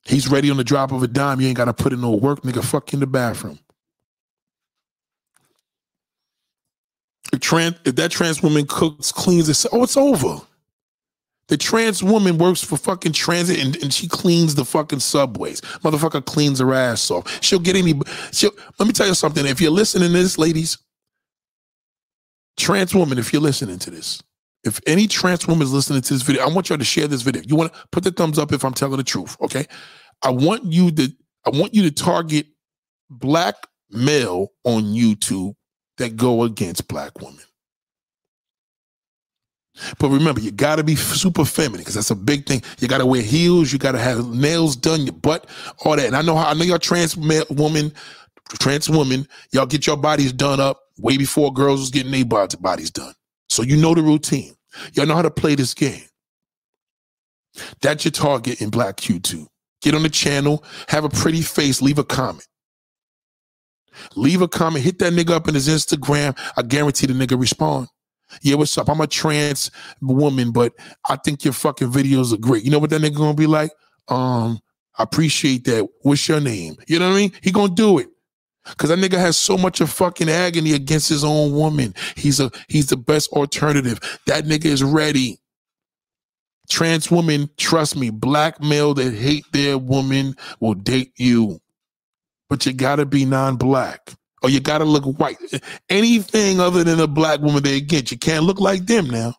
He's 0.04 0.26
ready 0.28 0.50
on 0.50 0.56
the 0.56 0.64
drop 0.64 0.90
of 0.90 1.04
a 1.04 1.06
dime. 1.06 1.40
You 1.40 1.46
ain't 1.46 1.56
got 1.56 1.66
to 1.66 1.72
put 1.72 1.92
in 1.92 2.00
no 2.00 2.10
work, 2.10 2.42
nigga. 2.42 2.64
Fuck 2.64 2.92
in 2.92 2.98
the 2.98 3.06
bathroom. 3.06 3.60
If, 7.32 7.38
trans, 7.38 7.76
if 7.84 7.94
that 7.94 8.10
trans 8.10 8.42
woman 8.42 8.66
cooks, 8.68 9.12
cleans, 9.12 9.48
it, 9.48 9.70
oh, 9.70 9.84
it's 9.84 9.96
over. 9.96 10.40
The 11.52 11.58
trans 11.58 12.02
woman 12.02 12.38
works 12.38 12.64
for 12.64 12.78
fucking 12.78 13.12
transit 13.12 13.58
and, 13.58 13.76
and 13.82 13.92
she 13.92 14.08
cleans 14.08 14.54
the 14.54 14.64
fucking 14.64 15.00
subways. 15.00 15.60
Motherfucker 15.84 16.24
cleans 16.24 16.60
her 16.60 16.72
ass 16.72 17.10
off. 17.10 17.44
She'll 17.44 17.58
get 17.58 17.76
any. 17.76 17.92
She'll, 18.32 18.52
let 18.78 18.86
me 18.86 18.94
tell 18.94 19.06
you 19.06 19.12
something. 19.12 19.44
If 19.44 19.60
you're 19.60 19.70
listening 19.70 20.12
to 20.12 20.18
this, 20.18 20.38
ladies, 20.38 20.78
trans 22.56 22.94
woman, 22.94 23.18
if 23.18 23.34
you're 23.34 23.42
listening 23.42 23.78
to 23.80 23.90
this, 23.90 24.22
if 24.64 24.80
any 24.86 25.06
trans 25.06 25.46
woman 25.46 25.64
is 25.64 25.74
listening 25.74 26.00
to 26.00 26.14
this 26.14 26.22
video, 26.22 26.42
I 26.42 26.48
want 26.48 26.70
y'all 26.70 26.78
to 26.78 26.84
share 26.84 27.06
this 27.06 27.20
video. 27.20 27.42
You 27.44 27.54
want 27.54 27.74
to 27.74 27.80
put 27.90 28.02
the 28.02 28.12
thumbs 28.12 28.38
up 28.38 28.50
if 28.52 28.64
I'm 28.64 28.72
telling 28.72 28.96
the 28.96 29.04
truth, 29.04 29.36
okay? 29.42 29.66
I 30.22 30.30
want 30.30 30.64
you 30.64 30.90
to 30.90 31.12
I 31.46 31.50
want 31.50 31.74
you 31.74 31.82
to 31.82 31.90
target 31.90 32.46
black 33.10 33.56
male 33.90 34.52
on 34.64 34.84
YouTube 34.84 35.52
that 35.98 36.16
go 36.16 36.44
against 36.44 36.88
black 36.88 37.20
women. 37.20 37.44
But 39.98 40.10
remember, 40.10 40.40
you 40.40 40.50
got 40.50 40.76
to 40.76 40.84
be 40.84 40.96
super 40.96 41.44
feminine 41.44 41.80
because 41.80 41.94
that's 41.94 42.10
a 42.10 42.16
big 42.16 42.46
thing. 42.46 42.62
You 42.78 42.88
got 42.88 42.98
to 42.98 43.06
wear 43.06 43.22
heels. 43.22 43.72
You 43.72 43.78
got 43.78 43.92
to 43.92 43.98
have 43.98 44.26
nails 44.34 44.76
done, 44.76 45.02
your 45.02 45.14
butt, 45.14 45.48
all 45.84 45.96
that. 45.96 46.06
And 46.06 46.16
I 46.16 46.22
know 46.22 46.36
how 46.36 46.48
I 46.48 46.54
know 46.54 46.64
y'all 46.64 46.78
trans 46.78 47.16
woman, 47.16 47.92
trans 48.60 48.88
woman, 48.88 49.26
y'all 49.52 49.66
get 49.66 49.86
your 49.86 49.96
bodies 49.96 50.32
done 50.32 50.60
up 50.60 50.80
way 50.98 51.16
before 51.16 51.52
girls 51.52 51.80
was 51.80 51.90
getting 51.90 52.12
their 52.12 52.24
bodies 52.24 52.90
done. 52.90 53.14
So 53.48 53.62
you 53.62 53.76
know 53.76 53.94
the 53.94 54.02
routine. 54.02 54.54
Y'all 54.94 55.06
know 55.06 55.14
how 55.14 55.22
to 55.22 55.30
play 55.30 55.54
this 55.54 55.74
game. 55.74 56.04
That's 57.80 58.04
your 58.04 58.12
target 58.12 58.62
in 58.62 58.70
Black 58.70 58.96
YouTube. 58.96 59.46
Get 59.82 59.94
on 59.94 60.02
the 60.02 60.08
channel, 60.08 60.64
have 60.88 61.04
a 61.04 61.08
pretty 61.08 61.42
face, 61.42 61.82
leave 61.82 61.98
a 61.98 62.04
comment. 62.04 62.46
Leave 64.16 64.40
a 64.40 64.48
comment, 64.48 64.84
hit 64.84 64.98
that 65.00 65.12
nigga 65.12 65.30
up 65.30 65.48
in 65.48 65.54
his 65.54 65.68
Instagram. 65.68 66.38
I 66.56 66.62
guarantee 66.62 67.06
the 67.06 67.12
nigga 67.12 67.38
respond. 67.38 67.88
Yeah, 68.40 68.56
what's 68.56 68.76
up? 68.78 68.88
I'm 68.88 69.00
a 69.00 69.06
trans 69.06 69.70
woman, 70.00 70.52
but 70.52 70.72
I 71.08 71.16
think 71.16 71.44
your 71.44 71.52
fucking 71.52 71.90
videos 71.92 72.32
are 72.32 72.38
great. 72.38 72.64
You 72.64 72.70
know 72.70 72.78
what 72.78 72.90
that 72.90 73.00
nigga 73.02 73.16
gonna 73.16 73.34
be 73.34 73.46
like? 73.46 73.70
Um, 74.08 74.60
I 74.98 75.02
appreciate 75.02 75.64
that. 75.64 75.88
What's 76.02 76.28
your 76.28 76.40
name? 76.40 76.76
You 76.86 76.98
know 76.98 77.08
what 77.08 77.16
I 77.16 77.20
mean? 77.20 77.32
He 77.42 77.50
gonna 77.50 77.74
do 77.74 77.98
it. 77.98 78.08
Cause 78.76 78.90
that 78.90 78.98
nigga 78.98 79.18
has 79.18 79.36
so 79.36 79.58
much 79.58 79.80
of 79.80 79.90
fucking 79.90 80.28
agony 80.28 80.72
against 80.72 81.08
his 81.08 81.24
own 81.24 81.52
woman. 81.52 81.94
He's 82.16 82.38
a 82.38 82.50
he's 82.68 82.86
the 82.86 82.96
best 82.96 83.30
alternative. 83.32 83.98
That 84.26 84.44
nigga 84.44 84.66
is 84.66 84.84
ready. 84.84 85.40
Trans 86.70 87.10
woman, 87.10 87.50
trust 87.56 87.96
me, 87.96 88.10
black 88.10 88.60
male 88.60 88.94
that 88.94 89.12
hate 89.12 89.44
their 89.52 89.78
woman 89.78 90.36
will 90.60 90.74
date 90.74 91.12
you. 91.16 91.60
But 92.48 92.64
you 92.64 92.72
gotta 92.72 93.04
be 93.04 93.24
non-black 93.24 94.14
or 94.42 94.50
you 94.50 94.60
gotta 94.60 94.84
look 94.84 95.04
white. 95.18 95.38
Anything 95.88 96.60
other 96.60 96.84
than 96.84 97.00
a 97.00 97.06
black 97.06 97.40
woman 97.40 97.62
they 97.62 97.80
get, 97.80 98.10
you 98.10 98.18
can't 98.18 98.44
look 98.44 98.60
like 98.60 98.86
them 98.86 99.08
now. 99.08 99.34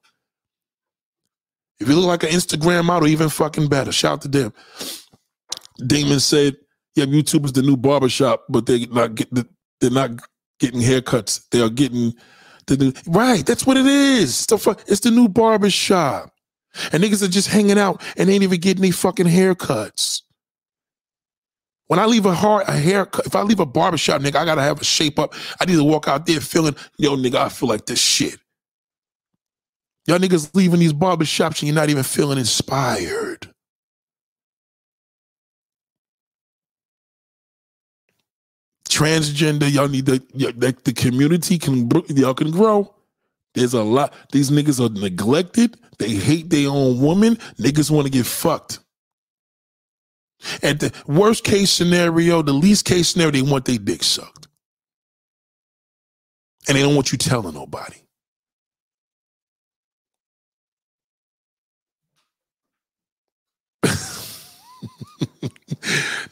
If 1.80 1.90
you 1.90 1.96
look 1.96 2.06
like 2.06 2.24
an 2.24 2.30
Instagram 2.30 2.86
model, 2.86 3.08
even 3.08 3.30
fucking 3.30 3.68
better. 3.68 3.92
Shout 3.92 4.14
out 4.14 4.22
to 4.22 4.28
them. 4.28 4.54
Damon 5.86 6.20
said, 6.20 6.56
"Yeah, 6.96 7.06
YouTube 7.06 7.46
is 7.46 7.54
the 7.54 7.62
new 7.62 7.76
barbershop, 7.76 8.46
but 8.50 8.66
they're 8.66 8.88
not 8.88 9.16
getting 9.16 9.46
they're 9.82 9.92
not 9.92 10.12
getting 10.60 10.82
haircuts. 10.82 11.42
They 11.52 11.62
are 11.62 11.70
getting 11.70 12.14
the 12.68 12.78
new 12.78 12.94
right. 13.08 13.46
That's 13.46 13.66
what 13.66 13.78
it 13.78 13.86
is. 13.86 14.30
It's 14.30 14.46
the, 14.46 14.78
it's 14.88 15.02
the 15.02 15.12
new 15.12 15.28
barbershop, 15.28 16.32
and 16.92 17.04
niggas 17.04 17.24
are 17.24 17.28
just 17.28 17.50
hanging 17.50 17.78
out 17.78 18.02
and 18.16 18.30
ain't 18.30 18.44
even 18.44 18.60
getting 18.60 18.84
any 18.84 18.92
fucking 18.92 19.28
haircuts. 19.28 20.22
When 21.94 22.00
I 22.00 22.08
leave 22.08 22.26
a 22.26 22.34
hard 22.34 22.68
a 22.68 22.72
haircut, 22.72 23.28
if 23.28 23.36
I 23.36 23.44
leave 23.44 23.60
a 23.60 23.68
barbershop, 23.68 24.20
nigga, 24.20 24.38
I 24.38 24.46
gotta 24.46 24.64
have 24.64 24.82
a 24.82 24.84
shape 24.84 25.20
up. 25.20 25.36
I 25.62 25.66
need 25.66 25.76
to 25.76 25.84
walk 25.84 26.08
out 26.08 26.26
there 26.26 26.40
feeling, 26.40 26.76
yo, 26.98 27.16
nigga, 27.16 27.36
I 27.36 27.50
feel 27.50 27.70
like 27.70 27.86
this 27.86 28.02
shit. 28.02 28.40
Y'all 30.08 30.18
niggas 30.18 30.50
leaving 30.56 30.80
these 30.80 30.92
barbershops 30.92 31.60
and 31.60 31.68
you're 31.68 31.76
not 31.76 31.92
even 31.92 32.02
feeling 32.02 32.40
inspired. 32.40 33.48
Transgender, 38.90 39.72
y'all 39.72 39.88
need 39.88 40.08
the, 40.08 40.20
the 40.84 40.94
community 40.94 41.60
can, 41.60 41.92
y'all 42.08 42.34
can 42.34 42.50
grow. 42.50 42.92
There's 43.54 43.76
a 43.76 43.84
lot. 43.84 44.16
These 44.32 44.50
niggas 44.50 44.84
are 44.84 44.92
neglected. 45.00 45.78
They 46.00 46.10
hate 46.10 46.50
their 46.50 46.70
own 46.70 47.00
woman. 47.00 47.36
Niggas 47.60 47.92
want 47.92 48.08
to 48.08 48.12
get 48.12 48.26
fucked. 48.26 48.80
At 50.64 50.80
the 50.80 50.92
worst 51.08 51.44
case 51.44 51.72
scenario, 51.72 52.42
the 52.42 52.54
least 52.54 52.86
case 52.86 53.10
scenario, 53.10 53.32
they 53.32 53.42
want 53.42 53.66
their 53.66 53.78
dick 53.78 54.04
sucked. 54.04 54.48
And 56.68 56.78
they 56.78 56.82
don't 56.82 56.96
want 56.96 57.12
you 57.12 57.18
telling 57.18 57.56
nobody. 57.56 57.98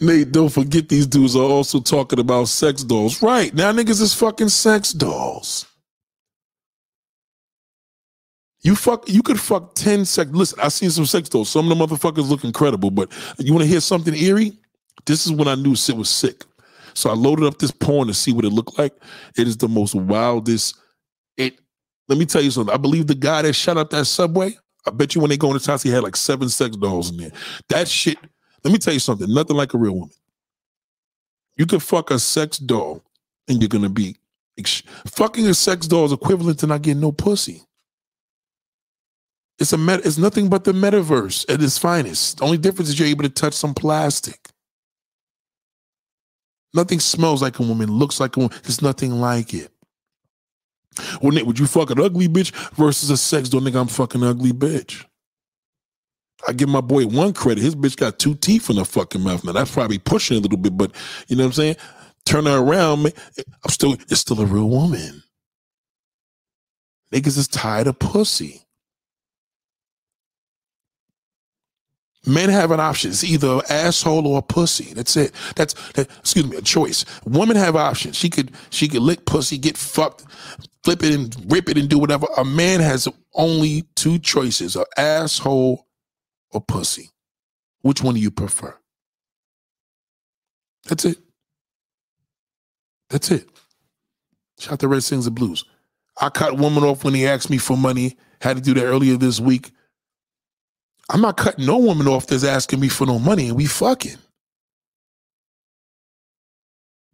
Nate, 0.01 0.31
don't 0.31 0.49
forget 0.49 0.89
these 0.89 1.07
dudes 1.07 1.35
are 1.35 1.43
also 1.43 1.79
talking 1.79 2.19
about 2.19 2.47
sex 2.49 2.83
dolls. 2.83 3.21
Right. 3.21 3.53
Now 3.53 3.71
niggas 3.73 4.01
is 4.01 4.13
fucking 4.13 4.49
sex 4.49 4.93
dolls. 4.93 5.65
You 8.61 8.75
fuck. 8.75 9.07
You 9.09 9.23
could 9.23 9.39
fuck 9.39 9.73
ten 9.75 10.05
sex. 10.05 10.29
Listen, 10.31 10.59
I 10.59 10.69
seen 10.69 10.91
some 10.91 11.05
sex 11.05 11.29
dolls. 11.29 11.49
Some 11.49 11.71
of 11.71 11.77
the 11.77 11.85
motherfuckers 11.85 12.29
look 12.29 12.43
incredible. 12.43 12.91
But 12.91 13.11
you 13.38 13.53
want 13.53 13.63
to 13.63 13.69
hear 13.69 13.81
something 13.81 14.13
eerie? 14.13 14.53
This 15.05 15.25
is 15.25 15.31
when 15.31 15.47
I 15.47 15.55
knew 15.55 15.75
shit 15.75 15.95
was 15.97 16.09
sick. 16.09 16.45
So 16.93 17.09
I 17.09 17.13
loaded 17.13 17.45
up 17.45 17.57
this 17.57 17.71
porn 17.71 18.07
to 18.07 18.13
see 18.13 18.31
what 18.31 18.45
it 18.45 18.51
looked 18.51 18.77
like. 18.77 18.93
It 19.38 19.47
is 19.47 19.57
the 19.57 19.67
most 19.67 19.95
wildest. 19.95 20.77
It. 21.38 21.59
Let 22.07 22.19
me 22.19 22.25
tell 22.25 22.41
you 22.41 22.51
something. 22.51 22.73
I 22.73 22.77
believe 22.77 23.07
the 23.07 23.15
guy 23.15 23.41
that 23.41 23.53
shut 23.53 23.77
up 23.77 23.89
that 23.91 24.05
subway. 24.05 24.57
I 24.85 24.91
bet 24.91 25.15
you 25.15 25.21
when 25.21 25.29
they 25.29 25.38
go 25.38 25.47
in 25.47 25.53
his 25.53 25.65
house, 25.65 25.83
he 25.83 25.89
had 25.89 26.03
like 26.03 26.15
seven 26.15 26.49
sex 26.49 26.75
dolls 26.75 27.11
in 27.11 27.17
there. 27.17 27.31
That 27.69 27.88
shit. 27.88 28.17
Let 28.63 28.71
me 28.71 28.77
tell 28.77 28.93
you 28.93 28.99
something. 28.99 29.31
Nothing 29.33 29.55
like 29.55 29.73
a 29.73 29.77
real 29.77 29.93
woman. 29.93 30.15
You 31.57 31.65
could 31.65 31.81
fuck 31.81 32.11
a 32.11 32.19
sex 32.19 32.57
doll, 32.57 33.03
and 33.47 33.61
you're 33.61 33.69
gonna 33.69 33.89
be 33.89 34.17
fucking 35.07 35.47
a 35.47 35.53
sex 35.53 35.88
doll 35.88 36.05
is 36.05 36.11
equivalent 36.11 36.59
to 36.59 36.67
not 36.67 36.81
getting 36.81 37.01
no 37.01 37.11
pussy. 37.11 37.63
It's 39.61 39.73
a 39.73 39.77
met. 39.77 40.03
It's 40.07 40.17
nothing 40.17 40.49
but 40.49 40.63
the 40.63 40.71
metaverse 40.71 41.45
at 41.47 41.61
its 41.61 41.77
finest. 41.77 42.39
The 42.39 42.45
only 42.45 42.57
difference 42.57 42.89
is 42.89 42.99
you're 42.99 43.07
able 43.07 43.23
to 43.23 43.29
touch 43.29 43.53
some 43.53 43.75
plastic. 43.75 44.49
Nothing 46.73 46.99
smells 46.99 47.43
like 47.43 47.59
a 47.59 47.63
woman, 47.63 47.91
looks 47.91 48.19
like 48.19 48.35
a 48.35 48.39
woman. 48.39 48.57
There's 48.63 48.81
nothing 48.81 49.11
like 49.11 49.53
it. 49.53 49.71
Well, 51.21 51.31
Nick, 51.31 51.45
would 51.45 51.59
you 51.59 51.67
fuck 51.67 51.91
an 51.91 51.99
ugly 51.99 52.27
bitch 52.27 52.51
versus 52.73 53.11
a 53.11 53.17
sex 53.17 53.49
doll? 53.49 53.61
think 53.61 53.75
I'm 53.75 53.88
fucking 53.88 54.23
ugly 54.23 54.51
bitch. 54.51 55.05
I 56.47 56.53
give 56.53 56.67
my 56.69 56.81
boy 56.81 57.05
one 57.05 57.31
credit. 57.33 57.61
His 57.61 57.75
bitch 57.75 57.95
got 57.95 58.17
two 58.17 58.33
teeth 58.33 58.71
in 58.71 58.77
her 58.77 58.83
fucking 58.85 59.21
mouth. 59.21 59.43
Now 59.43 59.51
that's 59.51 59.71
probably 59.71 59.99
pushing 59.99 60.38
a 60.38 60.39
little 60.39 60.57
bit, 60.57 60.75
but 60.75 60.91
you 61.27 61.35
know 61.35 61.43
what 61.43 61.49
I'm 61.49 61.53
saying? 61.53 61.75
Turn 62.25 62.47
her 62.47 62.57
around, 62.57 63.03
man. 63.03 63.13
I'm 63.63 63.69
still, 63.69 63.93
it's 63.93 64.21
still 64.21 64.41
a 64.41 64.45
real 64.45 64.69
woman. 64.69 65.21
Niggas 67.13 67.38
is 67.38 67.47
tired 67.47 67.85
of 67.85 67.99
pussy. 67.99 68.63
Men 72.26 72.49
have 72.49 72.69
an 72.69 72.80
option. 72.80 73.10
It's 73.10 73.23
either 73.23 73.61
asshole 73.69 74.27
or 74.27 74.43
pussy. 74.43 74.93
That's 74.93 75.18
it. 75.18 75.34
That's 75.56 75.73
that, 75.93 76.07
excuse 76.19 76.45
me, 76.45 76.57
a 76.57 76.61
choice. 76.61 77.03
Women 77.26 77.56
have 77.57 77.76
options. 77.76 78.15
She 78.15 78.30
could 78.30 78.52
she 78.69 78.88
could 78.88 79.02
lick 79.02 79.26
pussy, 79.26 79.57
get 79.57 79.76
fucked, 79.76 80.26
flip 80.84 81.03
it 81.03 81.15
and 81.15 81.52
rip 81.52 81.68
it 81.68 81.77
and 81.77 81.89
do 81.89 81.98
whatever. 81.98 82.27
A 82.38 82.45
man 82.45 82.80
has 82.80 83.07
only 83.34 83.84
two 83.95 84.19
choices: 84.19 84.76
an 84.76 84.85
asshole 84.98 85.88
or 86.52 86.61
pussy. 86.61 87.10
Which 87.81 88.03
one 88.03 88.14
do 88.14 88.22
you 88.22 88.30
prefer? 88.30 88.77
That's 90.88 91.06
it. 91.06 91.18
That's 93.10 93.31
it. 93.31 93.49
Shout 94.60 94.73
out 94.73 94.80
to 94.81 94.88
Red 94.88 95.03
Sings 95.03 95.26
and 95.26 95.35
Blues. 95.35 95.65
I 96.19 96.30
cut 96.30 96.57
woman 96.57 96.84
off 96.84 97.03
when 97.03 97.15
he 97.15 97.26
asked 97.26 97.49
me 97.49 97.57
for 97.57 97.76
money. 97.76 98.15
Had 98.41 98.57
to 98.57 98.64
do 98.64 98.76
that 98.76 98.85
earlier 98.85 99.18
this 99.18 99.39
week. 99.39 99.72
I'm 101.11 101.21
not 101.21 101.38
cutting 101.38 101.65
no 101.65 101.77
woman 101.77 102.07
off 102.07 102.27
that's 102.27 102.43
asking 102.45 102.79
me 102.79 102.89
for 102.89 103.05
no 103.05 103.19
money 103.19 103.49
and 103.49 103.57
we 103.57 103.65
fucking. 103.65 104.17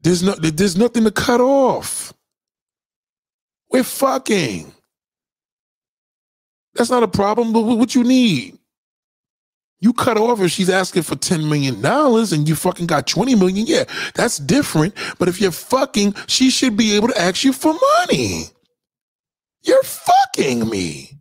There's 0.01 0.23
no 0.23 0.35
there's 0.35 0.77
nothing 0.77 1.03
to 1.05 1.11
cut 1.11 1.41
off. 1.41 2.13
We're 3.71 3.83
fucking. 3.83 4.73
That's 6.75 6.91
not 6.91 7.03
a 7.03 7.07
problem, 7.07 7.53
but 7.53 7.63
what 7.63 7.95
you 7.95 8.03
need? 8.03 8.57
You 9.79 9.93
cut 9.93 10.17
off 10.17 10.41
if 10.41 10.51
she's 10.51 10.69
asking 10.69 11.03
for 11.03 11.15
$10 11.15 11.47
million 11.49 11.85
and 11.85 12.49
you 12.49 12.55
fucking 12.55 12.87
got 12.87 13.07
20 13.07 13.35
million. 13.35 13.67
Yeah, 13.67 13.83
that's 14.15 14.37
different. 14.37 14.95
But 15.19 15.27
if 15.27 15.39
you're 15.41 15.51
fucking, 15.51 16.15
she 16.27 16.49
should 16.49 16.77
be 16.77 16.95
able 16.95 17.09
to 17.09 17.19
ask 17.19 17.43
you 17.43 17.53
for 17.53 17.75
money. 17.99 18.45
You're 19.63 19.83
fucking 19.83 20.69
me. 20.69 21.11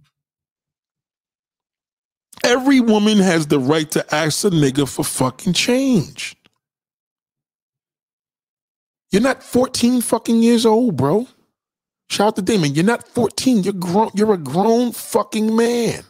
Every 2.47 2.79
woman 2.79 3.19
has 3.19 3.49
the 3.49 3.59
right 3.59 3.91
to 3.91 4.15
ask 4.15 4.45
a 4.45 4.51
nigga 4.51 4.89
for 4.89 5.05
fucking 5.05 5.53
change. 5.53 6.37
You're 9.11 9.21
not 9.23 9.43
14 9.43 10.01
fucking 10.01 10.45
years 10.45 10.65
old, 10.65 10.97
bro. 10.97 11.27
Shout 12.09 12.29
out 12.29 12.37
to 12.37 12.43
Damon. 12.43 12.73
You're 12.73 12.85
not 12.85 13.09
14. 13.09 13.65
You're 13.65 13.73
grown. 13.73 14.11
You're 14.15 14.33
a 14.33 14.39
grown 14.39 14.93
fucking 14.93 15.57
man. 15.57 16.05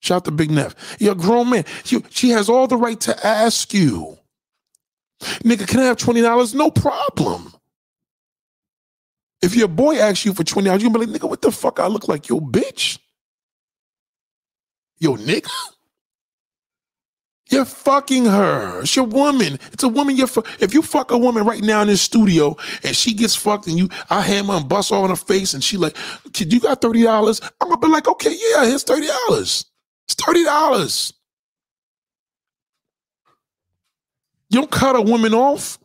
Shout 0.00 0.16
out 0.16 0.24
to 0.24 0.30
Big 0.32 0.50
Neff. 0.50 0.74
You're 0.98 1.12
a 1.12 1.14
grown 1.14 1.50
man. 1.50 1.64
You, 1.84 2.02
she 2.10 2.30
has 2.30 2.48
all 2.48 2.66
the 2.66 2.76
right 2.76 3.00
to 3.02 3.26
ask 3.26 3.72
you. 3.72 4.18
Nigga, 5.20 5.68
can 5.68 5.78
I 5.78 5.84
have 5.84 5.96
$20? 5.96 6.54
No 6.56 6.72
problem. 6.72 7.52
If 9.42 9.54
your 9.54 9.68
boy 9.68 9.96
asks 9.96 10.24
you 10.24 10.34
for 10.34 10.42
$20, 10.42 10.64
you're 10.64 10.90
gonna 10.90 10.98
be 10.98 11.06
like, 11.06 11.20
nigga, 11.20 11.28
what 11.28 11.40
the 11.40 11.52
fuck 11.52 11.78
I 11.78 11.86
look 11.86 12.08
like, 12.08 12.28
yo, 12.28 12.40
bitch? 12.40 12.98
Yo, 15.00 15.16
nigga. 15.16 15.50
You're 17.50 17.64
fucking 17.66 18.26
her. 18.26 18.82
It's 18.82 18.96
your 18.96 19.06
woman. 19.06 19.58
It's 19.72 19.84
a 19.84 19.88
woman. 19.88 20.16
You're 20.16 20.26
fu- 20.26 20.44
if 20.60 20.74
you 20.74 20.82
fuck 20.82 21.12
a 21.12 21.18
woman 21.18 21.44
right 21.46 21.62
now 21.62 21.82
in 21.82 21.88
this 21.88 22.02
studio 22.02 22.56
and 22.84 22.96
she 22.96 23.14
gets 23.14 23.36
fucked 23.36 23.68
and 23.68 23.78
you, 23.78 23.88
I 24.10 24.22
hammer 24.22 24.54
and 24.54 24.68
bust 24.68 24.92
all 24.92 25.04
in 25.04 25.10
her 25.10 25.16
face 25.16 25.54
and 25.54 25.64
she 25.64 25.76
like, 25.78 25.96
kid, 26.34 26.52
you 26.52 26.60
got 26.60 26.82
thirty 26.82 27.04
dollars? 27.04 27.40
I'm 27.60 27.68
gonna 27.68 27.80
be 27.80 27.88
like, 27.88 28.08
okay, 28.08 28.36
yeah, 28.50 28.66
here's 28.66 28.82
thirty 28.84 29.06
dollars. 29.06 29.64
It's 30.08 30.14
thirty 30.16 30.44
dollars. 30.44 31.14
You 34.50 34.60
don't 34.60 34.70
cut 34.70 34.96
a 34.96 35.02
woman 35.02 35.34
off. 35.34 35.78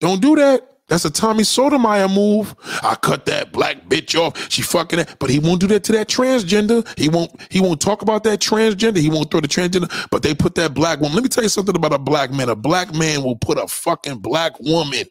Don't 0.00 0.22
do 0.22 0.36
that. 0.36 0.73
That's 0.88 1.06
a 1.06 1.10
Tommy 1.10 1.44
Sotomayor 1.44 2.08
move. 2.08 2.54
I 2.82 2.94
cut 2.94 3.24
that 3.26 3.52
black 3.52 3.88
bitch 3.88 4.18
off. 4.20 4.50
She 4.50 4.60
fucking 4.60 4.98
it, 4.98 5.16
but 5.18 5.30
he 5.30 5.38
won't 5.38 5.60
do 5.60 5.66
that 5.68 5.82
to 5.84 5.92
that 5.92 6.08
transgender. 6.08 6.86
He 6.98 7.08
won't. 7.08 7.30
He 7.50 7.60
won't 7.60 7.80
talk 7.80 8.02
about 8.02 8.22
that 8.24 8.40
transgender. 8.40 8.98
He 8.98 9.08
won't 9.08 9.30
throw 9.30 9.40
the 9.40 9.48
transgender. 9.48 9.90
But 10.10 10.22
they 10.22 10.34
put 10.34 10.54
that 10.56 10.74
black 10.74 11.00
woman. 11.00 11.14
Let 11.14 11.22
me 11.22 11.30
tell 11.30 11.42
you 11.42 11.48
something 11.48 11.74
about 11.74 11.94
a 11.94 11.98
black 11.98 12.30
man. 12.30 12.50
A 12.50 12.56
black 12.56 12.94
man 12.94 13.22
will 13.22 13.36
put 13.36 13.56
a 13.56 13.66
fucking 13.66 14.18
black 14.18 14.60
woman 14.60 15.04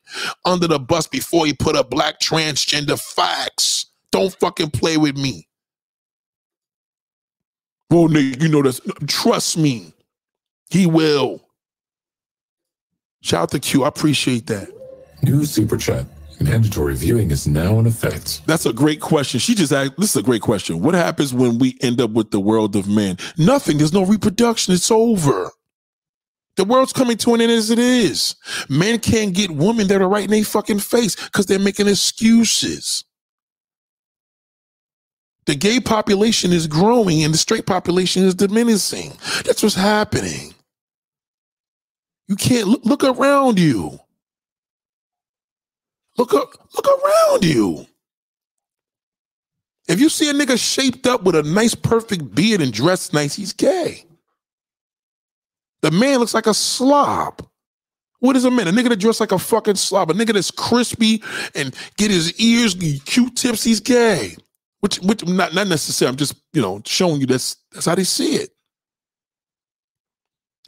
under 0.45 0.67
the 0.67 0.79
bus 0.79 1.07
before 1.07 1.47
he 1.47 1.53
put 1.53 1.75
a 1.75 1.83
black 1.83 2.19
transgender. 2.19 2.99
Facts. 3.01 3.87
Don't 4.11 4.33
fucking 4.39 4.69
play 4.69 4.97
with 4.97 5.17
me. 5.17 5.47
Well, 7.89 8.07
nigga, 8.09 8.41
you 8.41 8.49
know 8.49 8.61
this. 8.61 8.79
Trust 9.07 9.57
me, 9.57 9.91
he 10.69 10.85
will. 10.85 11.41
Shout 13.21 13.43
out 13.43 13.51
to 13.51 13.59
Q. 13.59 13.83
I 13.83 13.87
appreciate 13.87 14.47
that. 14.47 14.82
New 15.23 15.45
Super 15.45 15.77
Chat. 15.77 16.05
Mandatory 16.41 16.95
viewing 16.95 17.31
is 17.31 17.47
now 17.47 17.79
in 17.79 17.87
effect. 17.87 18.41
That's 18.45 18.65
a 18.65 18.73
great 18.73 18.99
question. 18.99 19.39
She 19.39 19.55
just 19.55 19.71
asked, 19.71 19.93
this 19.97 20.09
is 20.09 20.17
a 20.17 20.23
great 20.23 20.41
question. 20.41 20.81
What 20.81 20.95
happens 20.95 21.33
when 21.33 21.59
we 21.59 21.77
end 21.81 22.01
up 22.01 22.11
with 22.11 22.31
the 22.31 22.39
world 22.41 22.75
of 22.75 22.89
men? 22.89 23.17
Nothing. 23.37 23.77
There's 23.77 23.93
no 23.93 24.05
reproduction. 24.05 24.73
It's 24.73 24.91
over. 24.91 25.51
The 26.57 26.65
world's 26.65 26.93
coming 26.93 27.17
to 27.17 27.33
an 27.33 27.41
end 27.41 27.51
as 27.51 27.71
it 27.71 27.79
is. 27.79 28.35
Men 28.69 28.99
can't 28.99 29.33
get 29.33 29.51
women 29.51 29.87
that 29.87 30.01
are 30.01 30.09
right 30.09 30.25
in 30.25 30.31
their 30.31 30.43
fucking 30.43 30.79
face 30.79 31.15
because 31.15 31.45
they're 31.45 31.59
making 31.59 31.87
excuses. 31.87 33.05
The 35.45 35.55
gay 35.55 35.79
population 35.79 36.53
is 36.53 36.67
growing 36.67 37.23
and 37.23 37.33
the 37.33 37.37
straight 37.37 37.65
population 37.65 38.23
is 38.23 38.35
diminishing. 38.35 39.13
That's 39.45 39.63
what's 39.63 39.75
happening. 39.75 40.53
You 42.27 42.35
can't 42.35 42.67
look, 42.67 42.85
look 42.85 43.03
around 43.03 43.59
you. 43.59 43.99
Look 46.17 46.33
up, 46.33 46.53
look 46.75 46.87
around 46.87 47.43
you. 47.43 47.87
If 49.87 49.99
you 49.99 50.09
see 50.09 50.29
a 50.29 50.33
nigga 50.33 50.57
shaped 50.57 51.07
up 51.07 51.23
with 51.23 51.35
a 51.35 51.43
nice, 51.43 51.75
perfect 51.75 52.33
beard 52.33 52.61
and 52.61 52.71
dressed 52.71 53.13
nice, 53.13 53.35
he's 53.35 53.53
gay. 53.53 54.05
The 55.81 55.91
man 55.91 56.19
looks 56.19 56.33
like 56.33 56.47
a 56.47 56.53
slob. 56.53 57.45
What 58.19 58.37
is 58.37 58.45
a 58.45 58.51
man? 58.51 58.69
A 58.69 58.71
nigga 58.71 58.87
that 58.89 58.99
dressed 58.99 59.19
like 59.19 59.33
a 59.33 59.39
fucking 59.39 59.75
slob. 59.75 60.09
A 60.09 60.13
nigga 60.13 60.33
that's 60.33 60.49
crispy 60.49 61.21
and 61.55 61.75
get 61.97 62.09
his 62.09 62.39
ears 62.39 62.73
Q-tips. 63.05 63.63
He's 63.65 63.81
gay. 63.81 64.37
Which, 64.79 64.99
which, 64.99 65.25
not 65.25 65.53
not 65.53 65.67
necessarily. 65.67 66.13
I'm 66.13 66.17
just 66.17 66.35
you 66.53 66.61
know 66.61 66.81
showing 66.85 67.19
you 67.19 67.27
that's 67.27 67.57
that's 67.71 67.85
how 67.85 67.95
they 67.95 68.03
see 68.05 68.35
it. 68.35 68.49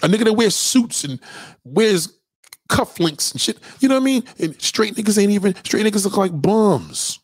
A 0.03 0.07
nigga 0.07 0.26
that 0.26 0.34
wears 0.34 0.55
suits 0.55 1.05
and 1.05 1.19
wears 1.63 2.17
cufflinks 2.69 3.31
and 3.31 3.41
shit. 3.41 3.59
You 3.79 3.89
know 3.89 3.95
what 3.95 4.01
I 4.01 4.05
mean? 4.05 4.23
And 4.39 4.59
straight 4.61 4.95
niggas 4.95 5.21
ain't 5.21 5.31
even 5.31 5.55
straight 5.63 5.85
niggas 5.85 6.05
look 6.05 6.17
like 6.17 6.39
bums. 6.39 7.19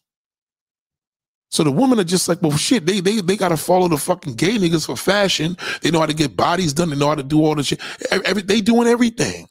So 1.49 1.65
the 1.65 1.72
women 1.72 1.99
are 1.99 2.05
just 2.05 2.30
like, 2.30 2.41
well, 2.41 2.55
shit, 2.55 2.85
they 2.85 3.01
they 3.01 3.22
they 3.22 3.35
gotta 3.35 3.57
follow 3.57 3.88
the 3.88 3.97
fucking 3.97 4.35
gay 4.35 4.57
niggas 4.57 4.85
for 4.85 4.95
fashion. 4.95 5.57
They 5.81 5.91
know 5.91 5.99
how 5.99 6.05
to 6.05 6.13
get 6.13 6.38
bodies 6.38 6.73
done. 6.73 6.89
They 6.89 6.95
know 6.95 7.09
how 7.09 7.15
to 7.15 7.23
do 7.23 7.43
all 7.43 7.55
the 7.55 7.63
shit. 7.63 7.81
Every, 8.11 8.41
they 8.41 8.61
doing 8.61 8.88
everything. 8.88 9.47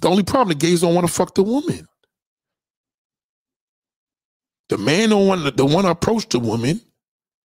The 0.00 0.08
only 0.08 0.22
problem, 0.22 0.48
the 0.48 0.66
gays 0.66 0.80
don't 0.80 0.94
want 0.94 1.06
to 1.06 1.12
fuck 1.12 1.34
the 1.34 1.42
woman. 1.42 1.86
The 4.68 4.78
man 4.78 5.10
don't 5.10 5.26
want 5.26 5.56
the 5.56 5.64
one 5.64 5.84
approach 5.84 6.28
the 6.28 6.38
woman. 6.38 6.80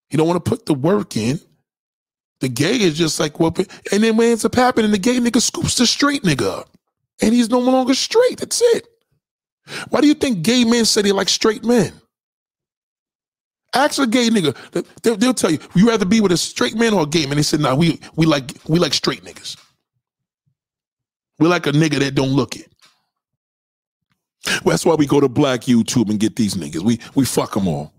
He 0.08 0.16
don't 0.16 0.26
want 0.26 0.42
to 0.44 0.48
put 0.48 0.66
the 0.66 0.74
work 0.74 1.16
in. 1.16 1.38
The 2.40 2.48
gay 2.48 2.80
is 2.80 2.96
just 2.96 3.20
like, 3.20 3.38
well, 3.38 3.54
and 3.92 4.02
then 4.02 4.16
what 4.16 4.26
ends 4.26 4.44
up 4.46 4.54
happening, 4.54 4.90
the 4.90 4.98
gay 4.98 5.18
nigga 5.18 5.42
scoops 5.42 5.76
the 5.76 5.86
straight 5.86 6.22
nigga 6.22 6.60
up 6.60 6.70
and 7.22 7.34
he's 7.34 7.50
no 7.50 7.58
longer 7.58 7.94
straight. 7.94 8.38
That's 8.38 8.60
it. 8.62 8.86
Why 9.90 10.00
do 10.00 10.06
you 10.08 10.14
think 10.14 10.42
gay 10.42 10.64
men 10.64 10.84
say 10.84 11.02
they 11.02 11.12
like 11.12 11.28
straight 11.28 11.64
men? 11.64 11.92
Ask 13.72 14.00
a 14.00 14.06
gay 14.06 14.28
nigga. 14.30 14.56
They'll, 15.02 15.16
they'll 15.16 15.34
tell 15.34 15.50
you, 15.50 15.58
you 15.74 15.88
rather 15.88 16.04
be 16.04 16.20
with 16.20 16.32
a 16.32 16.36
straight 16.36 16.74
man 16.74 16.92
or 16.92 17.02
a 17.02 17.06
gay 17.06 17.26
man? 17.26 17.36
They 17.36 17.42
said, 17.42 17.60
nah, 17.60 17.74
we 17.74 18.00
we 18.16 18.26
like 18.26 18.52
we 18.66 18.78
like 18.78 18.94
straight 18.94 19.22
niggas. 19.22 19.56
We 21.38 21.46
like 21.46 21.66
a 21.66 21.72
nigga 21.72 22.00
that 22.00 22.14
don't 22.14 22.30
look 22.30 22.56
it. 22.56 22.66
Well, 24.64 24.72
that's 24.72 24.84
why 24.84 24.94
we 24.94 25.06
go 25.06 25.20
to 25.20 25.28
black 25.28 25.62
YouTube 25.62 26.10
and 26.10 26.18
get 26.18 26.34
these 26.36 26.54
niggas. 26.54 26.80
We 26.80 26.98
we 27.14 27.24
fuck 27.24 27.54
them 27.54 27.68
all. 27.68 27.92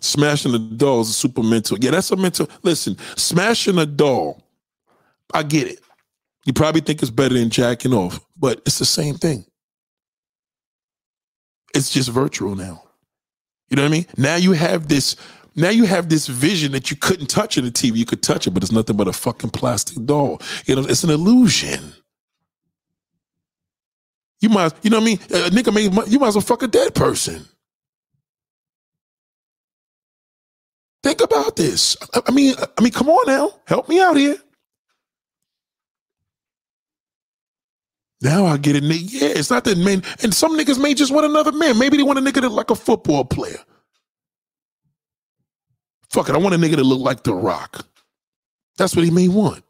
Smashing 0.00 0.54
a 0.54 0.58
doll 0.58 1.00
is 1.00 1.08
a 1.08 1.12
super 1.12 1.42
mental. 1.42 1.78
Yeah, 1.78 1.92
that's 1.92 2.10
a 2.10 2.16
mental. 2.16 2.48
Listen, 2.62 2.96
smashing 3.16 3.78
a 3.78 3.86
doll, 3.86 4.43
I 5.32 5.42
get 5.42 5.68
it. 5.68 5.80
You 6.44 6.52
probably 6.52 6.80
think 6.80 7.00
it's 7.02 7.10
better 7.10 7.34
than 7.34 7.50
jacking 7.50 7.94
off, 7.94 8.20
but 8.36 8.60
it's 8.66 8.78
the 8.78 8.84
same 8.84 9.14
thing. 9.14 9.46
It's 11.74 11.90
just 11.90 12.10
virtual 12.10 12.54
now. 12.54 12.82
You 13.68 13.76
know 13.76 13.82
what 13.82 13.88
I 13.88 13.92
mean? 13.92 14.06
Now 14.16 14.36
you 14.36 14.52
have 14.52 14.88
this. 14.88 15.16
Now 15.56 15.70
you 15.70 15.84
have 15.84 16.08
this 16.08 16.26
vision 16.26 16.72
that 16.72 16.90
you 16.90 16.96
couldn't 16.96 17.28
touch 17.28 17.56
in 17.56 17.64
the 17.64 17.70
TV. 17.70 17.96
You 17.96 18.04
could 18.04 18.22
touch 18.22 18.46
it, 18.46 18.50
but 18.50 18.62
it's 18.62 18.72
nothing 18.72 18.96
but 18.96 19.08
a 19.08 19.12
fucking 19.12 19.50
plastic 19.50 20.04
doll. 20.04 20.40
You 20.66 20.76
know, 20.76 20.82
it's 20.82 21.04
an 21.04 21.10
illusion. 21.10 21.94
You 24.40 24.48
might, 24.50 24.72
you 24.82 24.90
know 24.90 24.98
what 24.98 25.04
I 25.04 25.06
mean? 25.06 25.18
A 25.30 25.50
nigga 25.50 25.72
may, 25.72 25.82
you 26.10 26.18
might 26.18 26.28
as 26.28 26.34
well 26.34 26.42
fuck 26.42 26.62
a 26.62 26.66
dead 26.66 26.94
person. 26.94 27.46
Think 31.02 31.20
about 31.20 31.56
this. 31.56 31.96
I 32.26 32.30
mean, 32.30 32.54
I 32.76 32.82
mean, 32.82 32.92
come 32.92 33.08
on 33.08 33.26
now, 33.26 33.52
help 33.66 33.88
me 33.88 34.00
out 34.00 34.16
here. 34.16 34.36
Now 38.24 38.46
I 38.46 38.56
get 38.56 38.74
it. 38.74 38.82
Yeah, 38.82 39.28
it's 39.28 39.50
not 39.50 39.64
that 39.64 39.76
men, 39.76 40.02
and 40.22 40.34
some 40.34 40.58
niggas 40.58 40.80
may 40.80 40.94
just 40.94 41.12
want 41.12 41.26
another 41.26 41.52
man. 41.52 41.78
Maybe 41.78 41.98
they 41.98 42.02
want 42.02 42.18
a 42.18 42.22
nigga 42.22 42.40
that 42.40 42.48
like 42.48 42.70
a 42.70 42.74
football 42.74 43.26
player. 43.26 43.58
Fuck 46.10 46.30
it, 46.30 46.34
I 46.34 46.38
want 46.38 46.54
a 46.54 46.58
nigga 46.58 46.76
that 46.76 46.84
look 46.84 47.00
like 47.00 47.22
The 47.22 47.34
Rock. 47.34 47.86
That's 48.78 48.96
what 48.96 49.04
he 49.04 49.10
may 49.10 49.28
want. 49.28 49.62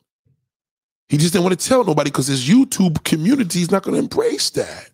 He 1.09 1.17
just 1.17 1.33
didn't 1.33 1.45
want 1.45 1.59
to 1.59 1.69
tell 1.69 1.85
nobody 1.85 2.11
because 2.11 2.29
his 2.29 2.49
YouTube 2.49 3.03
community 3.03 3.61
is 3.61 3.73
not 3.73 3.83
going 3.83 3.95
to 3.95 4.01
embrace 4.01 4.51
that. 4.51 4.89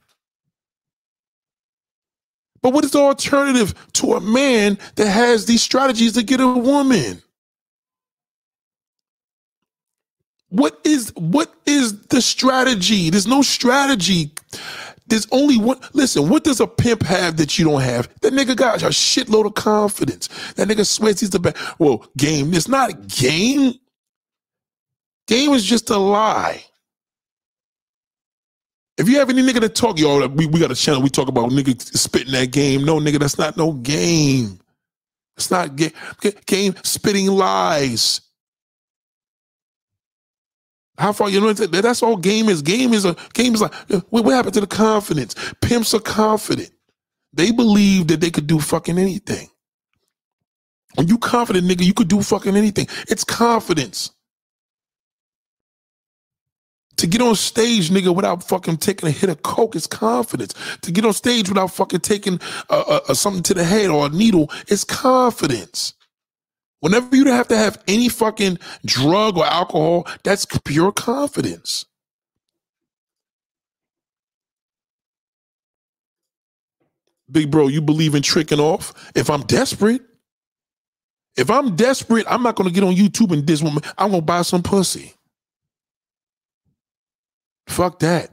But 2.63 2.73
what 2.73 2.85
is 2.85 2.93
the 2.93 2.99
alternative 2.99 3.75
to 3.95 4.15
a 4.15 4.21
man 4.21 4.79
that 4.97 5.07
has 5.07 5.45
these 5.47 5.63
strategies 5.63 6.15
to 6.15 6.23
get 6.23 6.41
a 6.41 6.49
woman? 6.49 7.23
What 10.51 10.81
is 10.85 11.13
what 11.17 11.55
is 11.65 12.01
the 12.09 12.21
strategy? 12.21 13.11
There's 13.11 13.27
no 13.27 13.41
strategy. 13.41 14.33
There's 15.07 15.27
only 15.33 15.59
one. 15.59 15.81
Listen, 15.93 16.29
what 16.29 16.45
does 16.45 16.61
a 16.61 16.67
pimp 16.67 17.03
have 17.03 17.37
that 17.37 17.59
you 17.59 17.65
don't 17.65 17.81
have? 17.81 18.09
That 18.21 18.33
nigga 18.33 18.57
got 18.57 18.83
a 18.83 18.87
shitload 18.87 19.47
of 19.47 19.55
confidence. 19.55 20.29
That 20.55 20.69
nigga 20.69 20.87
sweats 20.87 21.21
he's 21.21 21.31
the 21.31 21.39
best. 21.39 21.57
Well, 21.79 22.05
game. 22.17 22.53
It's 22.55 22.69
not 22.69 22.91
a 22.91 22.95
game. 22.95 23.75
Game 25.27 25.53
is 25.53 25.65
just 25.65 25.91
a 25.91 25.97
lie. 25.97 26.65
If 28.99 29.09
you 29.09 29.19
have 29.19 29.31
any 29.31 29.43
nigga 29.43 29.61
to 29.61 29.69
talk, 29.69 29.99
y'all, 29.99 30.27
we, 30.29 30.47
we 30.47 30.61
got 30.61 30.71
a 30.71 30.75
channel, 30.75 31.01
we 31.01 31.09
talk 31.09 31.29
about 31.29 31.51
nigga 31.51 31.81
spitting 31.97 32.33
that 32.33 32.51
game. 32.51 32.85
No, 32.85 32.99
nigga, 32.99 33.19
that's 33.19 33.39
not 33.39 33.57
no 33.57 33.73
game. 33.73 34.61
It's 35.37 35.51
not 35.51 35.75
game. 35.77 35.93
Game 36.47 36.75
spitting 36.83 37.29
lies. 37.29 38.21
How 41.01 41.15
far 41.15 41.31
you 41.31 41.41
know 41.41 41.55
that's 41.55 42.03
all 42.03 42.19
game 42.19 42.51
is. 42.51 42.61
Game 42.61 42.93
is 42.93 43.07
a 43.07 43.17
game 43.33 43.55
is 43.55 43.63
like 43.63 43.73
what, 44.11 44.27
happened 44.27 44.53
to 44.55 44.61
the 44.61 44.67
confidence? 44.67 45.35
Pimps 45.63 45.95
are 45.95 46.01
confident. 46.01 46.71
They 47.33 47.53
believe 47.53 48.09
that 48.09 48.21
they 48.21 48.31
could 48.31 48.47
do 48.47 48.61
fucking 48.61 48.99
anything. 48.99 49.49
When 50.97 51.09
you 51.09 51.17
confident, 51.17 51.67
nigga, 51.67 51.87
you 51.87 51.95
could 51.95 52.09
do 52.09 52.21
fucking 52.21 52.55
anything. 52.55 52.87
It's 53.09 53.25
confidence 53.25 54.11
to 56.99 57.07
get 57.07 57.23
on 57.23 57.35
stage, 57.35 57.89
nigga, 57.89 58.15
without 58.15 58.43
fucking 58.43 58.77
taking 58.77 59.09
a 59.09 59.13
hit 59.13 59.31
of 59.31 59.43
coke 59.43 59.75
is 59.75 59.87
confidence. 59.87 60.55
To 60.83 60.93
get 60.93 61.07
on 61.07 61.15
stage 61.15 61.49
without 61.49 61.69
fucking 61.69 62.01
taking 62.01 62.39
uh, 62.69 63.01
uh, 63.09 63.15
something 63.15 63.43
to 63.45 63.55
the 63.55 63.65
head 63.65 63.89
or 63.89 64.07
a 64.07 64.09
needle 64.11 64.51
is 64.69 64.85
confidence. 64.85 65.95
Whenever 66.81 67.15
you 67.15 67.27
have 67.27 67.49
to 67.49 67.57
have 67.57 67.83
any 67.87 68.09
fucking 68.09 68.59
drug 68.85 69.37
or 69.37 69.47
alcohol, 69.47 70.07
that's 70.25 70.47
pure 70.65 70.93
confidence. 70.93 71.85
Big 77.31 77.51
bro, 77.51 77.69
you 77.69 77.81
believe 77.81 78.15
in 78.15 78.23
tricking 78.23 78.59
off? 78.59 79.13
If 79.15 79.31
I'm 79.31 79.43
desperate, 79.43 80.03
if 81.37 81.51
I'm 81.51 81.77
desperate, 81.77 82.27
I'm 82.29 82.43
not 82.43 82.57
gonna 82.57 82.71
get 82.71 82.83
on 82.83 82.95
YouTube 82.95 83.33
and 83.33 83.47
this 83.47 83.63
woman. 83.63 83.83
I'm 83.97 84.11
gonna 84.11 84.23
buy 84.23 84.43
some 84.43 84.63
pussy. 84.63 85.15
Fuck 87.69 88.01
that. 88.01 88.31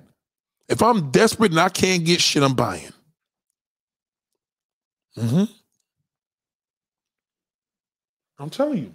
If 0.68 0.82
I'm 0.82 1.12
desperate 1.12 1.52
and 1.52 1.60
I 1.60 1.70
can't 1.70 2.04
get 2.04 2.22
shit, 2.22 2.44
I'm 2.44 2.56
buying. 2.56 2.92
Mm-hmm. 5.18 5.44
I'm 8.40 8.50
telling 8.50 8.80
you. 8.80 8.94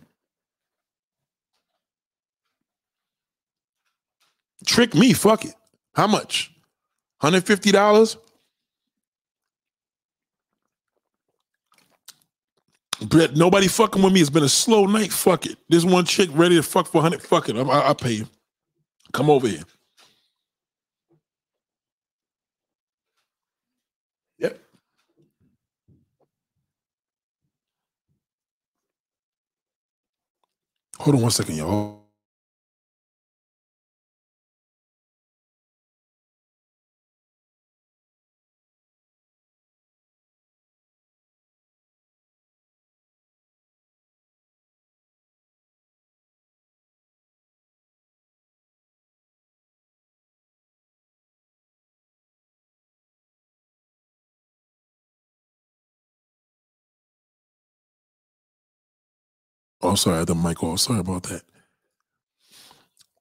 Trick 4.67 4.95
me, 4.95 5.13
fuck 5.13 5.45
it. 5.45 5.55
How 5.95 6.07
much? 6.07 6.53
$150? 7.23 8.17
But 13.09 13.37
nobody 13.37 13.69
fucking 13.69 14.03
with 14.03 14.13
me. 14.13 14.21
It's 14.21 14.31
been 14.31 14.45
a 14.45 14.49
slow 14.49 14.87
night. 14.87 15.13
Fuck 15.13 15.47
it. 15.47 15.59
This 15.69 15.85
one 15.85 16.05
chick 16.05 16.31
ready 16.33 16.57
to 16.57 16.63
fuck 16.63 16.87
for 16.87 17.03
100. 17.03 17.23
Fuck 17.23 17.49
it. 17.49 17.57
I, 17.57 17.63
I, 17.63 17.91
I 17.91 17.95
pay 17.95 18.13
you. 18.13 18.29
Come 19.13 19.31
over 19.31 19.49
here. 19.49 19.63
Hold 31.03 31.17
on 31.17 31.23
one 31.23 31.31
second, 31.33 31.57
y'all. 31.57 32.02
Oh, 59.83 59.95
sorry, 59.97 60.17
I 60.17 60.19
had 60.21 60.29
the 60.29 60.35
mic 60.35 60.63
off. 60.63 60.81
Sorry 60.81 61.01
about 61.01 61.25
that. 61.25 61.43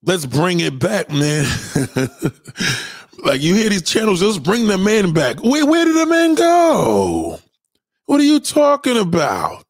Let's 0.04 0.26
bring 0.26 0.60
it 0.60 0.80
back, 0.80 1.10
man. 1.10 1.46
like 3.24 3.42
you 3.42 3.54
hear 3.56 3.70
these 3.70 3.84
channels, 3.84 4.22
let's 4.24 4.40
bring 4.40 4.68
the 4.68 4.78
men 4.78 5.14
back. 5.14 5.38
Wait, 5.44 5.64
where 5.64 5.86
did 5.86 5.96
the 5.96 6.08
men 6.08 6.36
go? 6.36 7.40
What 8.06 8.20
are 8.20 8.24
you 8.26 8.40
talking 8.40 8.98
about? 8.98 9.64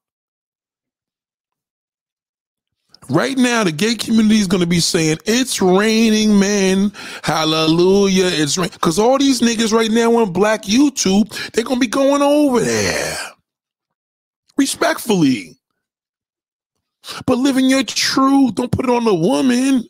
Right 3.09 3.37
now, 3.37 3.65
the 3.65 3.73
gay 3.73 3.95
community 3.95 4.39
is 4.39 4.47
going 4.47 4.61
to 4.61 4.67
be 4.67 4.79
saying, 4.79 5.17
It's 5.25 5.61
raining, 5.61 6.39
man. 6.39 6.93
Hallelujah. 7.23 8.27
It's 8.27 8.57
raining. 8.57 8.73
Because 8.73 8.97
all 8.99 9.17
these 9.17 9.41
niggas 9.41 9.73
right 9.73 9.91
now 9.91 10.15
on 10.15 10.31
black 10.31 10.63
YouTube, 10.63 11.29
they're 11.51 11.65
going 11.65 11.77
to 11.77 11.81
be 11.81 11.87
going 11.87 12.21
over 12.21 12.61
there. 12.61 13.17
Respectfully. 14.57 15.57
But 17.25 17.37
living 17.37 17.69
your 17.69 17.83
truth. 17.83 18.55
Don't 18.55 18.71
put 18.71 18.85
it 18.85 18.91
on 18.91 19.05
the 19.05 19.15
woman. 19.15 19.83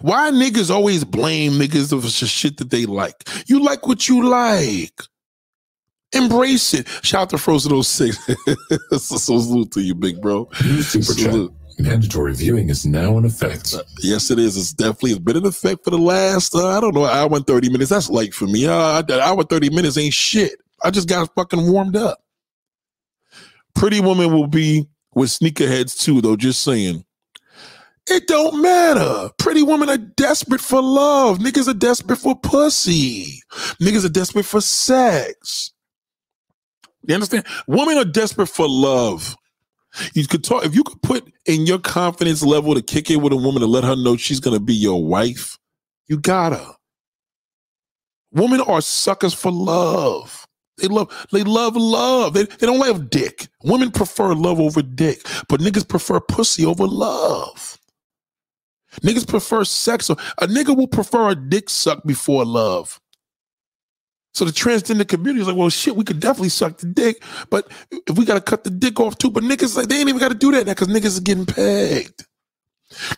Why 0.00 0.30
niggas 0.30 0.70
always 0.70 1.04
blame 1.04 1.52
niggas 1.52 1.92
of 1.92 2.08
shit 2.08 2.58
that 2.58 2.70
they 2.70 2.86
like? 2.86 3.28
You 3.46 3.62
like 3.62 3.86
what 3.86 4.08
you 4.08 4.28
like. 4.28 5.02
Embrace 6.12 6.74
it. 6.74 6.86
Shout 7.02 7.22
out 7.22 7.30
to 7.30 7.38
Frozen 7.38 7.82
06. 7.82 8.16
so, 8.90 8.96
so 8.98 9.16
salute 9.16 9.72
to 9.72 9.80
you, 9.80 9.94
big 9.94 10.20
bro. 10.20 10.48
Mandatory 11.78 12.34
viewing 12.34 12.68
is 12.68 12.84
now 12.84 13.16
in 13.16 13.24
effect. 13.24 13.74
Yes, 14.00 14.30
it 14.30 14.38
is. 14.38 14.56
It's 14.56 14.72
definitely 14.72 15.12
it's 15.12 15.20
been 15.20 15.38
in 15.38 15.46
effect 15.46 15.84
for 15.84 15.90
the 15.90 15.98
last, 15.98 16.54
uh, 16.54 16.68
I 16.68 16.80
don't 16.80 16.94
know, 16.94 17.06
hour 17.06 17.34
and 17.34 17.46
30 17.46 17.70
minutes. 17.70 17.90
That's 17.90 18.10
light 18.10 18.34
for 18.34 18.46
me. 18.46 18.66
Uh, 18.66 19.02
hour 19.20 19.42
30 19.42 19.70
minutes 19.70 19.96
ain't 19.96 20.14
shit. 20.14 20.60
I 20.84 20.90
just 20.90 21.08
got 21.08 21.34
fucking 21.34 21.70
warmed 21.70 21.96
up. 21.96 22.22
Pretty 23.74 24.00
Woman 24.00 24.32
will 24.32 24.46
be 24.46 24.86
with 25.14 25.30
sneakerheads 25.30 25.98
too, 26.00 26.20
though. 26.20 26.36
Just 26.36 26.62
saying. 26.62 27.04
It 28.08 28.26
don't 28.26 28.60
matter. 28.60 29.30
Pretty 29.38 29.62
women 29.62 29.88
are 29.88 29.98
desperate 29.98 30.60
for 30.60 30.82
love. 30.82 31.38
Niggas 31.38 31.68
are 31.68 31.74
desperate 31.74 32.18
for 32.18 32.34
pussy. 32.36 33.40
Niggas 33.80 34.04
are 34.04 34.08
desperate 34.08 34.44
for 34.44 34.60
sex. 34.60 35.72
You 37.06 37.14
understand? 37.14 37.46
Women 37.68 37.98
are 37.98 38.04
desperate 38.04 38.48
for 38.48 38.68
love. 38.68 39.36
You 40.14 40.26
could 40.26 40.42
talk 40.42 40.64
if 40.64 40.74
you 40.74 40.84
could 40.84 41.02
put 41.02 41.32
in 41.44 41.66
your 41.66 41.78
confidence 41.78 42.42
level 42.42 42.74
to 42.74 42.82
kick 42.82 43.10
it 43.10 43.16
with 43.16 43.32
a 43.32 43.36
woman 43.36 43.60
to 43.60 43.66
let 43.66 43.84
her 43.84 43.96
know 43.96 44.16
she's 44.16 44.40
gonna 44.40 44.60
be 44.60 44.74
your 44.74 45.04
wife. 45.04 45.58
You 46.08 46.18
gotta. 46.18 46.74
Women 48.32 48.60
are 48.62 48.80
suckers 48.80 49.34
for 49.34 49.52
love. 49.52 50.41
They 50.82 50.88
love 50.88 51.26
they 51.32 51.44
love 51.44 51.76
love. 51.76 52.34
They, 52.34 52.44
they 52.44 52.66
don't 52.66 52.80
love 52.80 53.10
dick. 53.10 53.48
Women 53.64 53.92
prefer 53.92 54.34
love 54.34 54.60
over 54.60 54.82
dick, 54.82 55.22
but 55.48 55.60
niggas 55.60 55.88
prefer 55.88 56.20
pussy 56.20 56.66
over 56.66 56.86
love. 56.86 57.78
Niggas 59.02 59.26
prefer 59.28 59.64
sex. 59.64 60.10
A 60.10 60.16
nigga 60.48 60.76
will 60.76 60.88
prefer 60.88 61.30
a 61.30 61.36
dick 61.36 61.70
suck 61.70 62.04
before 62.04 62.44
love. 62.44 63.00
So 64.34 64.44
the 64.44 64.52
transgender 64.52 65.06
community 65.06 65.42
is 65.42 65.48
like, 65.48 65.56
well, 65.56 65.70
shit, 65.70 65.96
we 65.96 66.04
could 66.04 66.20
definitely 66.20 66.50
suck 66.50 66.78
the 66.78 66.86
dick, 66.86 67.22
but 67.50 67.70
if 68.08 68.16
we 68.18 68.24
got 68.24 68.34
to 68.34 68.40
cut 68.40 68.64
the 68.64 68.70
dick 68.70 68.98
off 68.98 69.18
too, 69.18 69.30
but 69.30 69.42
niggas 69.44 69.76
like 69.76 69.88
they 69.88 69.98
ain't 70.00 70.08
even 70.08 70.20
got 70.20 70.30
to 70.30 70.34
do 70.34 70.52
that 70.52 70.66
now 70.66 70.72
because 70.72 70.88
niggas 70.88 71.06
is 71.06 71.20
getting 71.20 71.46
pegged. 71.46 72.26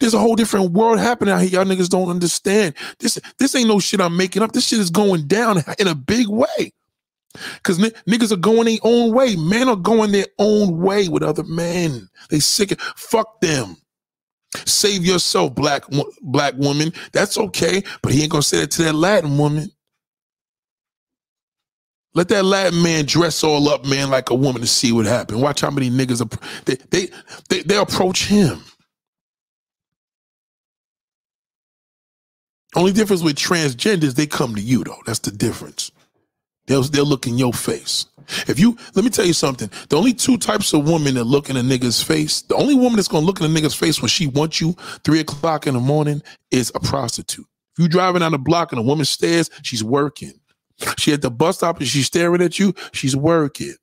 There's 0.01 0.15
a 0.15 0.19
whole 0.19 0.36
different 0.36 0.73
world 0.73 0.99
happening 0.99 1.35
out 1.35 1.41
here. 1.43 1.51
Y'all 1.51 1.65
niggas 1.65 1.89
don't 1.89 2.11
understand. 2.11 2.74
This 3.01 3.19
this 3.39 3.55
ain't 3.55 3.69
no 3.69 3.81
shit 3.81 4.01
I'm 4.01 4.16
making 4.16 4.43
up. 4.43 4.53
This 4.53 4.69
shit 4.69 4.81
is 4.81 4.91
going 4.91 5.27
down 5.27 5.62
in 5.78 5.89
a 5.89 5.95
big 5.95 6.28
way. 6.28 6.73
Cause 7.65 7.82
n- 7.82 7.93
niggas 8.09 8.32
are 8.32 8.36
going 8.36 8.66
their 8.66 8.78
own 8.85 9.12
way. 9.15 9.36
Men 9.36 9.69
are 9.69 9.77
going 9.77 10.12
their 10.12 10.27
own 10.39 10.81
way 10.81 11.09
with 11.09 11.23
other 11.23 11.44
men. 11.44 12.09
They 12.31 12.40
sick. 12.40 12.73
Of, 12.73 12.81
fuck 12.97 13.40
them. 13.40 13.77
Save 14.66 15.05
yourself, 15.05 15.55
black 15.55 15.85
black 16.23 16.55
woman. 16.56 16.93
That's 17.12 17.39
okay, 17.39 17.82
but 18.02 18.12
he 18.12 18.23
ain't 18.23 18.32
gonna 18.32 18.43
say 18.43 18.61
that 18.61 18.70
to 18.73 18.85
that 18.85 18.94
Latin 18.94 19.39
woman. 19.39 19.70
Let 22.15 22.28
that 22.28 22.44
Latin 22.44 22.82
man 22.82 23.06
dress 23.06 23.44
all 23.44 23.69
up, 23.69 23.86
man, 23.86 24.11
like 24.11 24.31
a 24.31 24.35
woman 24.35 24.62
to 24.62 24.69
see 24.69 24.93
what 24.93 25.06
happened. 25.06 25.43
Watch 25.43 25.62
how 25.62 25.70
many 25.70 25.90
niggas 25.90 26.20
they, 26.66 26.77
they 26.90 27.11
they 27.51 27.62
they 27.62 27.77
approach 27.77 28.27
him. 28.27 28.61
Only 32.77 32.93
difference 32.93 33.23
with 33.23 33.36
transgenders, 33.36 34.15
they 34.16 34.27
come 34.27 34.55
to 34.56 34.62
you 34.62 34.85
though. 34.85 35.02
That's 35.06 35.20
the 35.20 35.32
difference. 35.32 35.93
They'll 36.66 36.82
they'll 36.82 37.07
look 37.07 37.27
in 37.27 37.39
your 37.39 37.53
face. 37.53 38.07
If 38.49 38.59
you 38.59 38.77
let 38.95 39.05
me 39.05 39.11
tell 39.11 39.27
you 39.27 39.32
something, 39.32 39.70
the 39.89 39.97
only 39.97 40.15
two 40.15 40.39
types 40.39 40.73
of 40.73 40.89
women 40.89 41.15
that 41.15 41.24
look 41.24 41.51
in 41.51 41.57
a 41.57 41.61
nigga's 41.62 42.03
face, 42.03 42.43
the 42.43 42.55
only 42.57 42.74
woman 42.74 42.97
that's 42.97 43.09
gonna 43.09 43.27
look 43.27 43.41
in 43.41 43.47
a 43.47 43.49
nigga's 43.49 43.74
face 43.74 44.01
when 44.01 44.09
she 44.09 44.27
wants 44.27 44.61
you 44.61 44.74
three 45.05 45.20
o'clock 45.20 45.66
in 45.66 45.74
the 45.74 45.81
morning 45.81 46.23
is 46.51 46.73
a 46.74 46.81
prostitute. 46.81 47.47
If 47.77 47.82
you 47.82 47.89
driving 47.89 48.20
down 48.20 48.32
the 48.32 48.39
block 48.39 48.73
and 48.73 48.78
a 48.78 48.82
woman 48.82 49.05
stares, 49.05 49.51
she's 49.62 49.85
working. 49.85 50.32
She 50.99 51.12
at 51.12 51.23
the 51.23 51.31
bus 51.31 51.59
stop 51.59 51.78
and 51.78 51.86
she's 51.86 52.07
staring 52.07 52.43
at 52.43 52.59
you, 52.59 52.74
she's 52.93 53.15
working. 53.15 53.74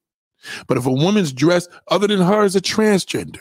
But 0.68 0.78
if 0.78 0.86
a 0.86 0.92
woman's 0.92 1.32
dressed 1.32 1.70
other 1.88 2.08
than 2.08 2.20
her 2.20 2.44
is 2.44 2.56
a 2.56 2.62
transgender, 2.62 3.40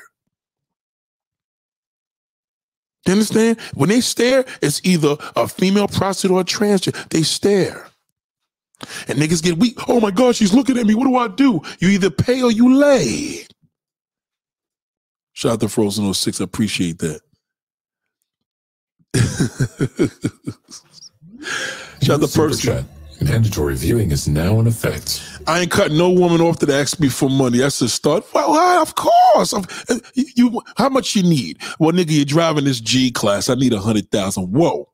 you 3.06 3.12
understand? 3.14 3.58
When 3.74 3.88
they 3.88 4.00
stare, 4.00 4.44
it's 4.62 4.80
either 4.84 5.16
a 5.34 5.48
female 5.48 5.88
prostitute 5.88 6.30
or 6.30 6.42
a 6.42 6.44
transgender. 6.44 7.08
They 7.08 7.22
stare. 7.22 7.89
And 9.08 9.18
niggas 9.18 9.42
get 9.42 9.58
weak. 9.58 9.78
Oh 9.88 10.00
my 10.00 10.10
God, 10.10 10.36
she's 10.36 10.54
looking 10.54 10.78
at 10.78 10.86
me. 10.86 10.94
What 10.94 11.04
do 11.04 11.16
I 11.16 11.28
do? 11.28 11.60
You 11.78 11.88
either 11.88 12.10
pay 12.10 12.42
or 12.42 12.50
you 12.50 12.74
lay. 12.74 13.46
Shout 15.32 15.52
out 15.52 15.60
to 15.60 15.68
Frozen 15.68 16.12
06. 16.12 16.40
I 16.40 16.44
appreciate 16.44 16.98
that. 16.98 17.20
Shout 22.02 22.22
out 22.22 22.28
to 22.28 22.36
person. 22.36 22.86
Mandatory 23.22 23.76
viewing 23.76 24.12
is 24.12 24.26
now 24.26 24.60
in 24.60 24.66
effect. 24.66 25.22
I 25.46 25.60
ain't 25.60 25.70
cutting 25.70 25.98
no 25.98 26.10
woman 26.10 26.40
off 26.40 26.58
that 26.60 26.70
asks 26.70 26.98
me 26.98 27.10
for 27.10 27.28
money. 27.28 27.58
That's 27.58 27.80
a 27.82 27.88
start. 27.88 28.24
Well, 28.32 28.54
of 28.80 28.94
course. 28.94 29.52
Uh, 29.52 29.62
you, 30.14 30.24
you, 30.36 30.62
how 30.76 30.88
much 30.88 31.14
you 31.14 31.22
need? 31.22 31.58
Well, 31.78 31.92
nigga, 31.92 32.10
you're 32.10 32.24
driving 32.24 32.64
this 32.64 32.80
G 32.80 33.10
class. 33.10 33.50
I 33.50 33.54
need 33.54 33.74
a 33.74 33.78
hundred 33.78 34.10
thousand. 34.10 34.52
Whoa. 34.52 34.90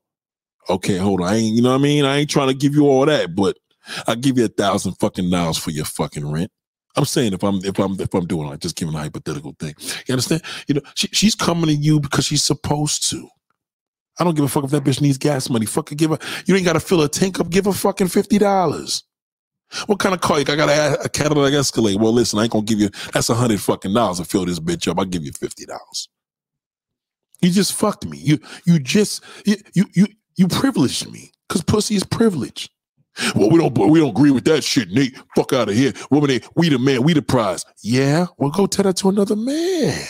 Okay, 0.68 0.96
hold 0.96 1.20
on. 1.20 1.28
I 1.28 1.36
ain't, 1.36 1.54
you 1.54 1.62
know 1.62 1.70
what 1.70 1.78
I 1.78 1.82
mean? 1.82 2.04
I 2.04 2.16
ain't 2.16 2.30
trying 2.30 2.48
to 2.48 2.54
give 2.54 2.74
you 2.74 2.88
all 2.88 3.06
that, 3.06 3.36
but 3.36 3.56
I'll 4.06 4.16
give 4.16 4.38
you 4.38 4.44
a 4.44 4.48
thousand 4.48 4.94
fucking 4.94 5.30
dollars 5.30 5.58
for 5.58 5.70
your 5.70 5.84
fucking 5.84 6.30
rent. 6.30 6.50
I'm 6.96 7.04
saying 7.04 7.34
if 7.34 7.42
I'm 7.42 7.56
if 7.64 7.78
I'm 7.78 8.00
if 8.00 8.14
I'm 8.14 8.26
doing 8.26 8.48
like 8.48 8.60
just 8.60 8.76
giving 8.76 8.94
a 8.94 8.98
hypothetical 8.98 9.54
thing. 9.58 9.74
You 10.06 10.12
understand? 10.12 10.42
You 10.66 10.76
know, 10.76 10.80
she, 10.94 11.08
she's 11.08 11.34
coming 11.34 11.66
to 11.66 11.74
you 11.74 12.00
because 12.00 12.24
she's 12.26 12.42
supposed 12.42 13.08
to. 13.10 13.28
I 14.18 14.24
don't 14.24 14.34
give 14.34 14.46
a 14.46 14.48
fuck 14.48 14.64
if 14.64 14.70
that 14.70 14.84
bitch 14.84 15.02
needs 15.02 15.18
gas 15.18 15.50
money. 15.50 15.66
Fucking 15.66 15.96
give 15.96 16.10
her. 16.10 16.18
You 16.46 16.56
ain't 16.56 16.64
got 16.64 16.72
to 16.72 16.80
fill 16.80 17.02
a 17.02 17.08
tank 17.08 17.38
up. 17.38 17.50
Give 17.50 17.66
her 17.66 17.72
fucking 17.72 18.08
fifty 18.08 18.38
dollars. 18.38 19.04
What 19.86 19.98
kind 19.98 20.14
of 20.14 20.20
car? 20.20 20.38
I 20.38 20.44
got 20.44 20.68
a, 20.68 21.00
a 21.04 21.08
Cadillac 21.08 21.52
Escalade. 21.52 22.00
Well, 22.00 22.12
listen, 22.12 22.38
I 22.38 22.44
ain't 22.44 22.52
gonna 22.52 22.64
give 22.64 22.80
you. 22.80 22.88
That's 23.12 23.28
a 23.30 23.34
hundred 23.34 23.60
fucking 23.60 23.92
dollars 23.92 24.18
to 24.18 24.24
fill 24.24 24.46
this 24.46 24.60
bitch 24.60 24.88
up. 24.88 24.98
I'll 24.98 25.04
give 25.04 25.24
you 25.24 25.32
fifty 25.32 25.66
dollars. 25.66 26.08
You 27.42 27.50
just 27.50 27.74
fucked 27.74 28.06
me. 28.06 28.18
You 28.18 28.38
you 28.64 28.78
just 28.78 29.22
you 29.44 29.56
you 29.74 29.84
you, 29.94 30.06
you 30.36 30.48
privileged 30.48 31.10
me 31.10 31.32
because 31.48 31.62
pussy 31.62 31.96
is 31.96 32.04
privilege. 32.04 32.70
Well, 33.34 33.50
we 33.50 33.58
don't 33.58 33.76
we 33.90 34.00
don't 34.00 34.10
agree 34.10 34.30
with 34.30 34.44
that 34.44 34.64
shit, 34.64 34.90
Nate. 34.90 35.16
Fuck 35.36 35.52
out 35.52 35.68
of 35.68 35.74
here. 35.74 35.92
Woman, 36.10 36.40
we 36.54 36.68
the 36.68 36.78
man, 36.78 37.02
we 37.02 37.14
the 37.14 37.22
prize. 37.22 37.64
Yeah, 37.82 38.26
well, 38.38 38.50
go 38.50 38.66
tell 38.66 38.84
that 38.84 38.96
to 38.98 39.08
another 39.08 39.36
man. 39.36 40.06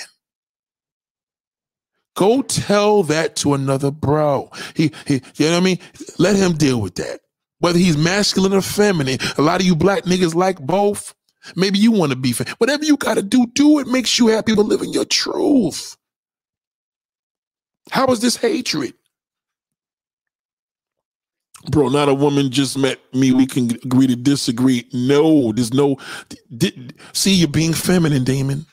Go 2.16 2.42
tell 2.42 3.02
that 3.04 3.36
to 3.36 3.54
another 3.54 3.90
bro. 3.90 4.50
He, 4.74 4.92
he, 5.06 5.14
you 5.36 5.46
know 5.46 5.52
what 5.52 5.58
I 5.58 5.60
mean? 5.60 5.78
Let 6.18 6.36
him 6.36 6.54
deal 6.54 6.80
with 6.80 6.96
that. 6.96 7.20
Whether 7.58 7.78
he's 7.78 7.96
masculine 7.96 8.54
or 8.54 8.62
feminine, 8.62 9.18
a 9.38 9.42
lot 9.42 9.60
of 9.60 9.66
you 9.66 9.76
black 9.76 10.04
niggas 10.04 10.34
like 10.34 10.58
both. 10.60 11.14
Maybe 11.56 11.78
you 11.78 11.92
want 11.92 12.10
to 12.12 12.16
be, 12.16 12.32
whatever 12.58 12.84
you 12.84 12.96
got 12.96 13.14
to 13.14 13.22
do, 13.22 13.46
do 13.54 13.78
it. 13.78 13.86
Makes 13.86 14.18
you 14.18 14.28
happy, 14.28 14.54
but 14.54 14.66
living 14.66 14.92
your 14.92 15.04
truth. 15.04 15.96
How 17.90 18.06
is 18.08 18.20
this 18.20 18.36
hatred? 18.36 18.94
Bro, 21.70 21.88
not 21.88 22.08
a 22.08 22.14
woman 22.14 22.50
just 22.50 22.78
met 22.78 22.98
me. 23.14 23.32
We 23.32 23.46
can 23.46 23.70
agree 23.84 24.06
to 24.06 24.16
disagree. 24.16 24.88
No, 24.92 25.52
there's 25.52 25.72
no. 25.74 25.96
see, 27.12 27.34
you're 27.34 27.48
being 27.48 27.72
feminine, 27.72 28.24
Damon. 28.24 28.66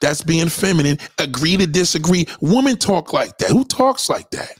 That's 0.00 0.22
being 0.22 0.48
feminine. 0.48 0.98
Agree 1.18 1.56
to 1.56 1.66
disagree. 1.66 2.26
Women 2.40 2.76
talk 2.76 3.12
like 3.12 3.38
that. 3.38 3.50
Who 3.50 3.64
talks 3.64 4.10
like 4.10 4.30
that? 4.30 4.58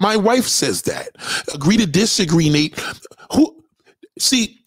My 0.00 0.16
wife 0.16 0.46
says 0.46 0.82
that. 0.82 1.10
Agree 1.54 1.76
to 1.76 1.86
disagree, 1.86 2.48
Nate. 2.48 2.78
Who 3.32 3.62
see, 4.18 4.58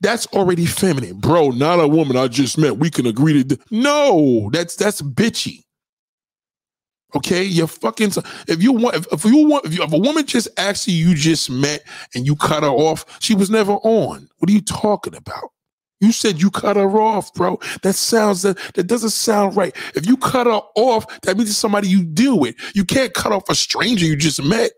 that's 0.00 0.26
already 0.28 0.66
feminine. 0.66 1.18
Bro, 1.18 1.50
not 1.50 1.80
a 1.80 1.88
woman 1.88 2.16
I 2.16 2.28
just 2.28 2.58
met. 2.58 2.78
We 2.78 2.90
can 2.90 3.06
agree 3.06 3.42
to 3.42 3.58
No, 3.70 4.50
that's 4.52 4.76
that's 4.76 5.02
bitchy. 5.02 5.64
Okay, 7.14 7.44
you're 7.44 7.66
fucking. 7.66 8.12
If 8.48 8.62
you 8.62 8.72
want, 8.72 8.96
if, 8.96 9.06
if 9.12 9.24
you 9.24 9.46
want, 9.46 9.66
if, 9.66 9.74
you, 9.74 9.82
if 9.82 9.92
a 9.92 9.98
woman 9.98 10.26
just 10.26 10.48
asks 10.58 10.88
you, 10.88 11.08
you 11.08 11.14
just 11.14 11.50
met 11.50 11.84
and 12.14 12.26
you 12.26 12.36
cut 12.36 12.62
her 12.62 12.70
off, 12.70 13.04
she 13.20 13.34
was 13.34 13.50
never 13.50 13.72
on. 13.72 14.28
What 14.38 14.50
are 14.50 14.52
you 14.52 14.62
talking 14.62 15.14
about? 15.14 15.50
You 16.00 16.10
said 16.10 16.42
you 16.42 16.50
cut 16.50 16.76
her 16.76 17.00
off, 17.00 17.32
bro. 17.34 17.60
That 17.82 17.94
sounds 17.94 18.42
that 18.42 18.58
that 18.74 18.88
doesn't 18.88 19.10
sound 19.10 19.56
right. 19.56 19.74
If 19.94 20.06
you 20.06 20.16
cut 20.16 20.46
her 20.46 20.60
off, 20.74 21.06
that 21.22 21.36
means 21.36 21.50
it's 21.50 21.58
somebody 21.58 21.88
you 21.88 22.02
deal 22.02 22.40
with. 22.40 22.56
You 22.74 22.84
can't 22.84 23.14
cut 23.14 23.30
off 23.30 23.48
a 23.48 23.54
stranger 23.54 24.04
you 24.04 24.16
just 24.16 24.42
met. 24.42 24.72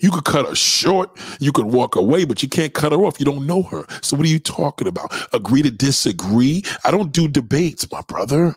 You 0.00 0.10
could 0.10 0.24
cut 0.24 0.46
her 0.46 0.54
short, 0.54 1.18
you 1.40 1.50
could 1.50 1.66
walk 1.66 1.96
away, 1.96 2.24
but 2.24 2.42
you 2.42 2.48
can't 2.48 2.74
cut 2.74 2.92
her 2.92 2.98
off. 2.98 3.18
You 3.18 3.24
don't 3.26 3.46
know 3.46 3.62
her. 3.62 3.84
So 4.02 4.16
what 4.16 4.26
are 4.26 4.30
you 4.30 4.38
talking 4.38 4.86
about? 4.86 5.12
Agree 5.32 5.62
to 5.62 5.70
disagree? 5.70 6.62
I 6.84 6.90
don't 6.90 7.12
do 7.12 7.26
debates, 7.26 7.90
my 7.90 8.02
brother. 8.02 8.54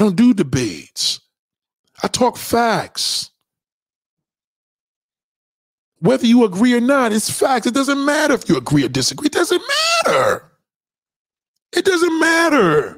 I 0.00 0.02
don't 0.02 0.16
do 0.16 0.32
debates. 0.32 1.20
I 2.02 2.08
talk 2.08 2.38
facts. 2.38 3.32
Whether 5.98 6.26
you 6.26 6.44
agree 6.44 6.72
or 6.72 6.80
not, 6.80 7.12
it's 7.12 7.28
facts. 7.28 7.66
It 7.66 7.74
doesn't 7.74 8.02
matter 8.02 8.32
if 8.32 8.48
you 8.48 8.56
agree 8.56 8.82
or 8.82 8.88
disagree. 8.88 9.26
It 9.26 9.32
doesn't 9.32 9.62
matter. 10.06 10.50
It 11.74 11.84
doesn't 11.84 12.18
matter. 12.18 12.96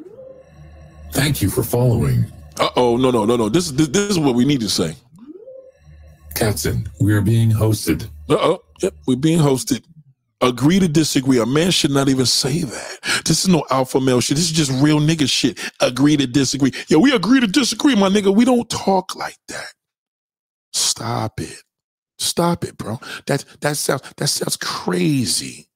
Thank 1.11 1.43
you 1.43 1.51
for 1.51 1.65
following. 1.65 2.25
Uh 2.61 2.71
oh, 2.77 2.97
no, 2.97 3.11
no, 3.11 3.25
no, 3.25 3.35
no. 3.35 3.49
This, 3.49 3.73
this, 3.73 3.89
this 3.89 4.11
is 4.11 4.21
what 4.21 4.37
we 4.37 4.45
need 4.45 4.61
to 4.61 4.69
say. 4.69 4.95
Captain, 6.37 6.89
we 7.01 7.13
are 7.15 7.21
being 7.21 7.51
hosted. 7.51 8.05
Uh 8.31 8.37
oh, 8.39 8.63
yep, 8.81 8.95
we're 9.09 9.17
being 9.17 9.41
hosted. 9.41 9.83
Agree 10.43 10.81
to 10.81 10.89
disagree. 10.89 11.41
A 11.41 11.47
man 11.47 11.73
should 11.73 11.93
not 11.93 12.09
even 12.11 12.27
say 12.27 12.63
that. 12.63 13.23
This 13.27 13.45
is 13.45 13.49
no 13.49 13.65
alpha 13.71 14.01
male 14.01 14.21
shit. 14.21 14.37
This 14.37 14.47
is 14.47 14.53
just 14.53 14.73
real 14.83 15.01
nigga 15.01 15.31
shit. 15.31 15.61
Agree 15.81 16.17
to 16.19 16.27
disagree. 16.27 16.73
Yeah, 16.89 16.99
we 16.99 17.15
agree 17.15 17.41
to 17.41 17.49
disagree, 17.49 17.97
my 17.97 18.11
nigga. 18.11 18.35
We 18.35 18.45
don't 18.47 18.71
talk 18.71 19.17
like 19.17 19.39
that. 19.49 19.73
Stop 20.73 21.41
it. 21.41 21.63
Stop 22.19 22.65
it, 22.65 22.79
bro. 22.79 23.01
That 23.27 23.45
that 23.63 23.77
sounds 23.79 24.03
that 24.19 24.29
sounds 24.29 24.57
crazy. 24.59 25.69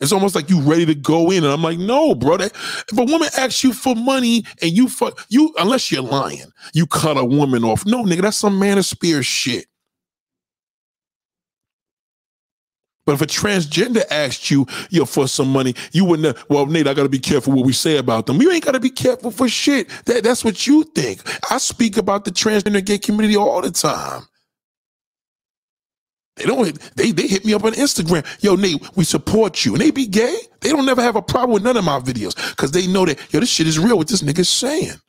It's 0.00 0.12
almost 0.12 0.34
like 0.34 0.50
you 0.50 0.60
ready 0.62 0.86
to 0.86 0.94
go 0.94 1.30
in, 1.30 1.44
and 1.44 1.52
I'm 1.52 1.62
like, 1.62 1.78
no, 1.78 2.14
bro. 2.14 2.38
That, 2.38 2.52
if 2.54 2.98
a 2.98 3.04
woman 3.04 3.28
asks 3.38 3.64
you 3.64 3.72
for 3.72 3.94
money 3.96 4.44
and 4.62 4.72
you 4.72 4.88
fuck 4.88 5.26
you, 5.30 5.54
unless 5.58 5.92
you're 5.92 6.02
lying, 6.02 6.52
you 6.74 6.86
cut 6.86 7.18
a 7.18 7.24
woman 7.24 7.64
off. 7.64 7.86
No, 7.86 8.04
nigga, 8.04 8.22
that's 8.22 8.38
some 8.38 8.60
manosphere 8.60 9.24
shit. 9.24 9.66
But 13.10 13.14
if 13.14 13.22
a 13.22 13.26
transgender 13.26 14.04
asked 14.08 14.52
you, 14.52 14.68
you 14.88 15.00
know, 15.00 15.04
for 15.04 15.26
some 15.26 15.48
money, 15.52 15.74
you 15.90 16.04
wouldn't. 16.04 16.48
Well, 16.48 16.66
Nate, 16.66 16.86
I 16.86 16.94
got 16.94 17.02
to 17.02 17.08
be 17.08 17.18
careful 17.18 17.52
what 17.52 17.66
we 17.66 17.72
say 17.72 17.96
about 17.96 18.26
them. 18.26 18.40
You 18.40 18.52
ain't 18.52 18.64
got 18.64 18.74
to 18.74 18.78
be 18.78 18.88
careful 18.88 19.32
for 19.32 19.48
shit. 19.48 19.88
That, 20.04 20.22
that's 20.22 20.44
what 20.44 20.64
you 20.64 20.84
think. 20.84 21.20
I 21.50 21.58
speak 21.58 21.96
about 21.96 22.24
the 22.24 22.30
transgender 22.30 22.84
gay 22.84 22.98
community 22.98 23.36
all 23.36 23.62
the 23.62 23.72
time. 23.72 24.22
They 26.36 26.44
don't. 26.44 26.78
They 26.94 27.10
they 27.10 27.26
hit 27.26 27.44
me 27.44 27.52
up 27.52 27.64
on 27.64 27.72
Instagram. 27.72 28.24
Yo, 28.44 28.54
Nate, 28.54 28.80
we 28.94 29.02
support 29.02 29.64
you, 29.64 29.72
and 29.72 29.80
they 29.80 29.90
be 29.90 30.06
gay. 30.06 30.38
They 30.60 30.68
don't 30.68 30.86
never 30.86 31.02
have 31.02 31.16
a 31.16 31.22
problem 31.22 31.54
with 31.54 31.64
none 31.64 31.76
of 31.76 31.84
my 31.84 31.98
videos 31.98 32.36
because 32.50 32.70
they 32.70 32.86
know 32.86 33.06
that 33.06 33.18
yo, 33.32 33.40
this 33.40 33.50
shit 33.50 33.66
is 33.66 33.76
real. 33.76 33.98
What 33.98 34.06
this 34.06 34.22
nigga's 34.22 34.48
saying. 34.48 35.00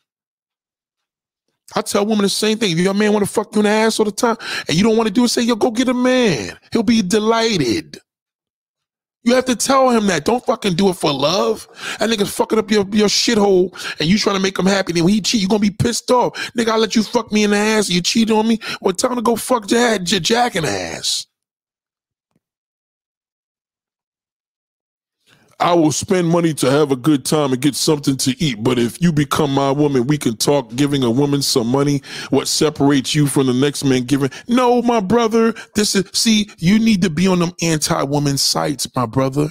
I 1.76 1.81
tell 1.81 2.06
women 2.06 2.23
the 2.23 2.30
same 2.30 2.57
thing. 2.57 2.72
If 2.72 2.80
your 2.80 2.93
man 2.93 3.14
want 3.14 3.26
to 3.26 3.31
fuck 3.31 3.53
you 3.56 3.60
in 3.60 3.65
the 3.65 3.72
ass 3.72 3.99
all 3.99 4.06
the 4.06 4.11
time, 4.11 4.38
and 4.68 4.77
you 4.77 4.84
don't 4.84 4.98
want 4.98 5.07
to 5.07 5.14
do 5.14 5.26
it, 5.26 5.30
say 5.30 5.41
yo, 5.41 5.56
go 5.56 5.72
get 5.72 5.89
a 5.89 5.93
man. 5.93 6.57
He'll 6.72 6.84
be 6.84 7.02
delighted. 7.02 7.99
You 9.23 9.35
have 9.35 9.45
to 9.45 9.56
tell 9.56 9.91
him 9.91 10.07
that. 10.07 10.26
Don't 10.26 10.43
fucking 10.43 10.73
do 10.76 10.89
it 10.89 10.95
for 10.95 11.14
love. 11.14 11.68
That 11.99 12.10
nigga's 12.10 12.34
fucking 12.35 12.57
up 12.57 12.72
your, 12.72 12.88
your 12.91 13.07
shithole 13.07 13.72
and 13.99 14.10
you 14.10 14.18
trying 14.18 14.35
to 14.35 14.41
make 14.41 14.57
him 14.57 14.65
happy. 14.65 14.93
Then 14.93 15.03
when 15.03 15.14
he 15.14 15.22
cheat, 15.22 15.41
you 15.41 15.48
gonna 15.48 15.60
be 15.60 15.69
pissed 15.69 16.10
off. 16.10 16.34
Nigga, 16.53 16.69
I 16.69 16.77
let 16.77 16.95
you 16.95 17.03
fuck 17.03 17.31
me 17.31 17.43
in 17.43 17.52
the 17.52 17.57
ass. 17.57 17.89
You 17.89 18.02
cheat 18.02 18.31
on 18.31 18.48
me. 18.48 18.60
Well, 18.81 18.93
tell 18.95 19.11
him 19.11 19.18
to 19.18 19.22
go 19.22 19.35
fuck 19.35 19.68
Jack, 19.68 20.03
Jack 20.03 20.56
in 20.56 20.64
the 20.64 20.72
ass. 20.72 21.27
I 25.62 25.74
will 25.76 25.92
spend 25.94 26.28
money 26.30 26.54
to 26.56 26.72
have 26.72 26.92
a 26.92 26.98
good 26.98 27.26
time 27.26 27.54
and 27.54 27.62
get 27.62 27.76
something 27.76 28.18
to 28.18 28.44
eat. 28.44 28.64
But 28.64 28.80
if 28.80 29.02
you 29.02 29.14
become 29.14 29.54
my 29.54 29.72
woman, 29.72 30.08
we 30.08 30.18
can 30.18 30.38
talk 30.38 30.76
giving 30.76 31.04
a 31.04 31.12
woman 31.12 31.44
some 31.44 31.68
money. 31.68 32.02
What 32.32 32.48
separates 32.50 33.16
you 33.16 33.28
from 33.28 33.48
the 33.48 33.54
next 33.54 33.86
man 33.86 34.06
giving? 34.06 34.32
No, 34.48 34.82
my 34.82 35.00
brother. 35.00 35.54
This 35.76 35.96
is, 35.96 36.10
see, 36.14 36.50
you 36.58 36.80
need 36.80 37.04
to 37.04 37.12
be 37.12 37.28
on 37.28 37.40
them 37.40 37.54
anti 37.62 38.04
woman 38.04 38.38
sites, 38.40 38.88
my 38.96 39.06
brother. 39.06 39.50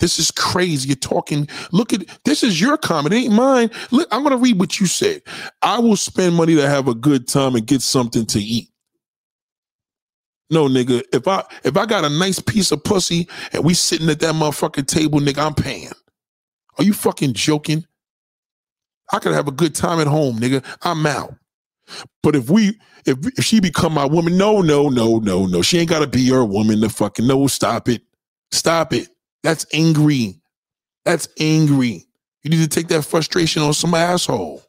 This 0.00 0.18
is 0.18 0.32
crazy. 0.32 0.88
You're 0.88 0.96
talking. 0.96 1.48
Look 1.72 1.92
at 1.92 2.02
this 2.24 2.42
is 2.42 2.60
your 2.60 2.76
comment. 2.76 3.14
It 3.14 3.18
ain't 3.18 3.34
mine. 3.34 3.70
Look, 3.92 4.08
I'm 4.10 4.24
gonna 4.24 4.36
read 4.36 4.58
what 4.58 4.80
you 4.80 4.86
said. 4.86 5.22
I 5.62 5.78
will 5.78 5.96
spend 5.96 6.34
money 6.34 6.56
to 6.56 6.68
have 6.68 6.88
a 6.88 6.94
good 6.94 7.28
time 7.28 7.54
and 7.54 7.66
get 7.66 7.82
something 7.82 8.26
to 8.26 8.40
eat. 8.40 8.70
No, 10.52 10.68
nigga. 10.68 11.02
If 11.14 11.26
I 11.26 11.44
if 11.64 11.76
I 11.78 11.86
got 11.86 12.04
a 12.04 12.10
nice 12.10 12.38
piece 12.38 12.72
of 12.72 12.84
pussy 12.84 13.28
and 13.52 13.64
we 13.64 13.74
sitting 13.74 14.10
at 14.10 14.20
that 14.20 14.34
motherfucking 14.34 14.86
table, 14.86 15.18
nigga, 15.18 15.46
I'm 15.46 15.54
paying. 15.54 15.90
Are 16.78 16.84
you 16.84 16.92
fucking 16.92 17.34
joking? 17.34 17.86
I 19.12 19.18
could 19.18 19.32
have 19.32 19.48
a 19.48 19.52
good 19.52 19.74
time 19.74 19.98
at 20.00 20.06
home, 20.06 20.38
nigga. 20.38 20.64
I'm 20.82 21.06
out. 21.06 21.34
But 22.22 22.36
if 22.36 22.50
we 22.50 22.78
if, 23.06 23.18
if 23.38 23.44
she 23.44 23.60
become 23.60 23.94
my 23.94 24.04
woman, 24.04 24.36
no, 24.36 24.60
no, 24.60 24.90
no, 24.90 25.18
no, 25.20 25.46
no. 25.46 25.62
She 25.62 25.78
ain't 25.78 25.90
gotta 25.90 26.06
be 26.06 26.20
your 26.20 26.44
woman 26.44 26.82
to 26.82 26.90
fucking 26.90 27.26
no, 27.26 27.46
stop 27.46 27.88
it. 27.88 28.02
Stop 28.52 28.92
it. 28.92 29.08
That's 29.42 29.66
angry. 29.72 30.40
That's 31.06 31.28
angry. 31.40 32.06
You 32.42 32.50
need 32.50 32.62
to 32.62 32.68
take 32.68 32.88
that 32.88 33.04
frustration 33.04 33.62
on 33.62 33.72
some 33.74 33.94
asshole. 33.94 34.62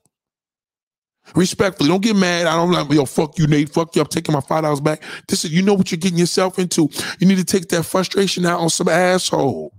Respectfully, 1.36 1.90
don't 1.90 2.02
get 2.04 2.16
mad. 2.16 2.48
I 2.48 2.56
don't 2.56 2.72
like, 2.72 2.92
yo, 2.92 3.06
fuck 3.06 3.38
you, 3.38 3.48
Nate. 3.48 3.70
Fuck 3.70 3.96
you. 3.96 4.02
I'm 4.02 4.08
taking 4.08 4.34
my 4.34 4.42
five 4.42 4.64
dollars 4.64 4.82
back. 4.82 5.02
This 5.28 5.46
is, 5.46 5.52
you 5.52 5.62
know 5.62 5.74
what 5.74 5.92
you're 5.92 5.98
getting 6.00 6.18
yourself 6.18 6.60
into. 6.60 6.90
You 7.20 7.28
need 7.28 7.38
to 7.38 7.46
take 7.46 7.70
that 7.70 7.84
frustration 7.84 8.46
out 8.46 8.60
on 8.60 8.70
some 8.70 8.88
asshole. 8.90 9.74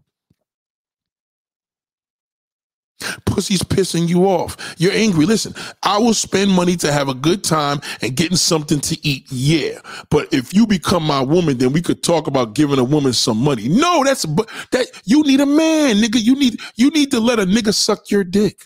Pussy's 3.27 3.63
pissing 3.63 4.09
you 4.09 4.25
off. 4.27 4.57
You're 4.79 4.93
angry. 4.93 5.27
Listen, 5.27 5.55
I 5.83 5.99
will 5.99 6.15
spend 6.15 6.51
money 6.51 6.77
to 6.77 6.93
have 6.93 7.09
a 7.09 7.15
good 7.15 7.45
time 7.45 7.81
and 8.03 8.17
getting 8.17 8.37
something 8.37 8.81
to 8.81 9.07
eat. 9.07 9.27
Yeah. 9.31 9.79
But 10.11 10.33
if 10.33 10.55
you 10.55 10.67
become 10.67 11.03
my 11.03 11.21
woman, 11.21 11.59
then 11.59 11.73
we 11.73 11.83
could 11.83 12.03
talk 12.03 12.27
about 12.27 12.55
giving 12.55 12.79
a 12.79 12.85
woman 12.85 13.13
some 13.13 13.39
money. 13.39 13.69
No, 13.69 14.05
that's 14.05 14.25
but 14.27 14.49
that 14.73 14.87
you 15.05 15.23
need 15.25 15.41
a 15.41 15.47
man, 15.47 15.97
nigga. 15.97 16.23
You 16.23 16.37
need 16.37 16.61
you 16.77 16.91
need 16.91 17.11
to 17.11 17.21
let 17.21 17.39
a 17.39 17.45
nigga 17.45 17.75
suck 17.75 18.11
your 18.11 18.25
dick. 18.25 18.65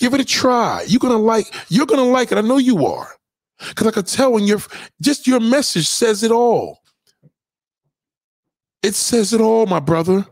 Give 0.00 0.14
it 0.14 0.22
a 0.22 0.26
try. 0.26 0.84
You're 0.88 1.00
gonna 1.00 1.18
like, 1.18 1.46
you're 1.70 1.86
gonna 1.86 2.04
like 2.04 2.32
it. 2.32 2.38
I 2.38 2.42
know 2.42 2.58
you 2.58 2.86
are. 2.86 3.10
Cause 3.76 3.88
I 3.88 3.92
could 3.92 4.08
tell 4.08 4.32
when 4.34 4.44
your 4.44 4.60
just 5.02 5.28
your 5.28 5.40
message 5.40 5.88
says 5.88 6.24
it 6.24 6.32
all. 6.32 6.80
It 8.82 8.94
says 8.96 9.34
it 9.34 9.40
all, 9.42 9.66
my 9.66 9.80
brother. 9.80 10.26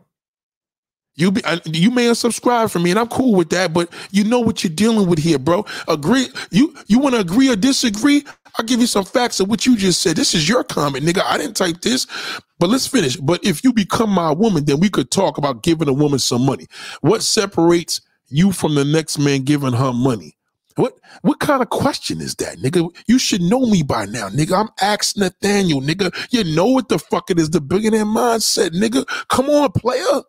You 1.16 1.32
be 1.32 1.43
you 1.66 1.90
may 1.90 2.07
unsubscribe 2.07 2.70
from 2.73 2.85
me, 2.85 2.90
and 2.90 2.99
I'm 2.99 3.09
cool 3.09 3.35
with 3.35 3.51
that. 3.51 3.74
But 3.74 3.93
you 4.12 4.24
know 4.24 4.40
what 4.40 4.65
you're 4.65 4.73
dealing 4.74 5.09
with 5.09 5.20
here, 5.20 5.39
bro. 5.39 5.66
Agree. 5.89 6.28
You 6.51 6.74
you 6.89 6.99
want 7.01 7.16
to 7.16 7.20
agree 7.20 7.51
or 7.51 7.57
disagree? 7.57 8.24
I'll 8.59 8.66
give 8.66 8.81
you 8.81 8.86
some 8.89 9.05
facts 9.05 9.40
of 9.40 9.49
what 9.51 9.66
you 9.66 9.77
just 9.77 10.03
said. 10.03 10.16
This 10.16 10.35
is 10.35 10.49
your 10.49 10.65
comment, 10.65 11.05
nigga. 11.05 11.23
I 11.24 11.39
didn't 11.39 11.57
type 11.57 11.82
this. 11.82 12.07
But 12.59 12.70
let's 12.70 12.86
finish. 12.89 13.16
But 13.16 13.45
if 13.45 13.65
you 13.65 13.73
become 13.73 14.11
my 14.11 14.32
woman, 14.32 14.65
then 14.65 14.81
we 14.81 14.90
could 14.90 15.11
talk 15.11 15.39
about 15.39 15.62
giving 15.62 15.89
a 15.89 15.95
woman 15.95 16.19
some 16.20 16.47
money. 16.47 16.66
What 17.03 17.23
separates 17.23 18.01
you 18.28 18.52
from 18.52 18.74
the 18.74 18.84
next 18.84 19.18
man 19.18 19.42
giving 19.42 19.72
her 19.72 19.92
money. 19.92 20.36
What 20.76 20.94
what 21.22 21.40
kind 21.40 21.60
of 21.60 21.70
question 21.70 22.20
is 22.20 22.36
that, 22.36 22.59
nigga? 22.59 22.88
You 23.09 23.18
should 23.18 23.42
know 23.42 23.66
me 23.66 23.82
by 23.82 24.06
now, 24.06 24.28
nigga. 24.28 24.60
I'm 24.60 24.68
Axe 24.80 25.16
Nathaniel, 25.16 25.80
nigga. 25.80 26.14
You 26.30 26.44
know 26.55 26.66
what 26.66 26.88
the 26.88 27.00
fuck 27.00 27.30
it 27.30 27.38
is, 27.38 27.50
the 27.50 27.60
billionaire 27.60 28.05
mindset, 28.05 28.70
nigga. 28.70 29.05
Come 29.28 29.50
on, 29.50 29.72
player. 29.72 30.22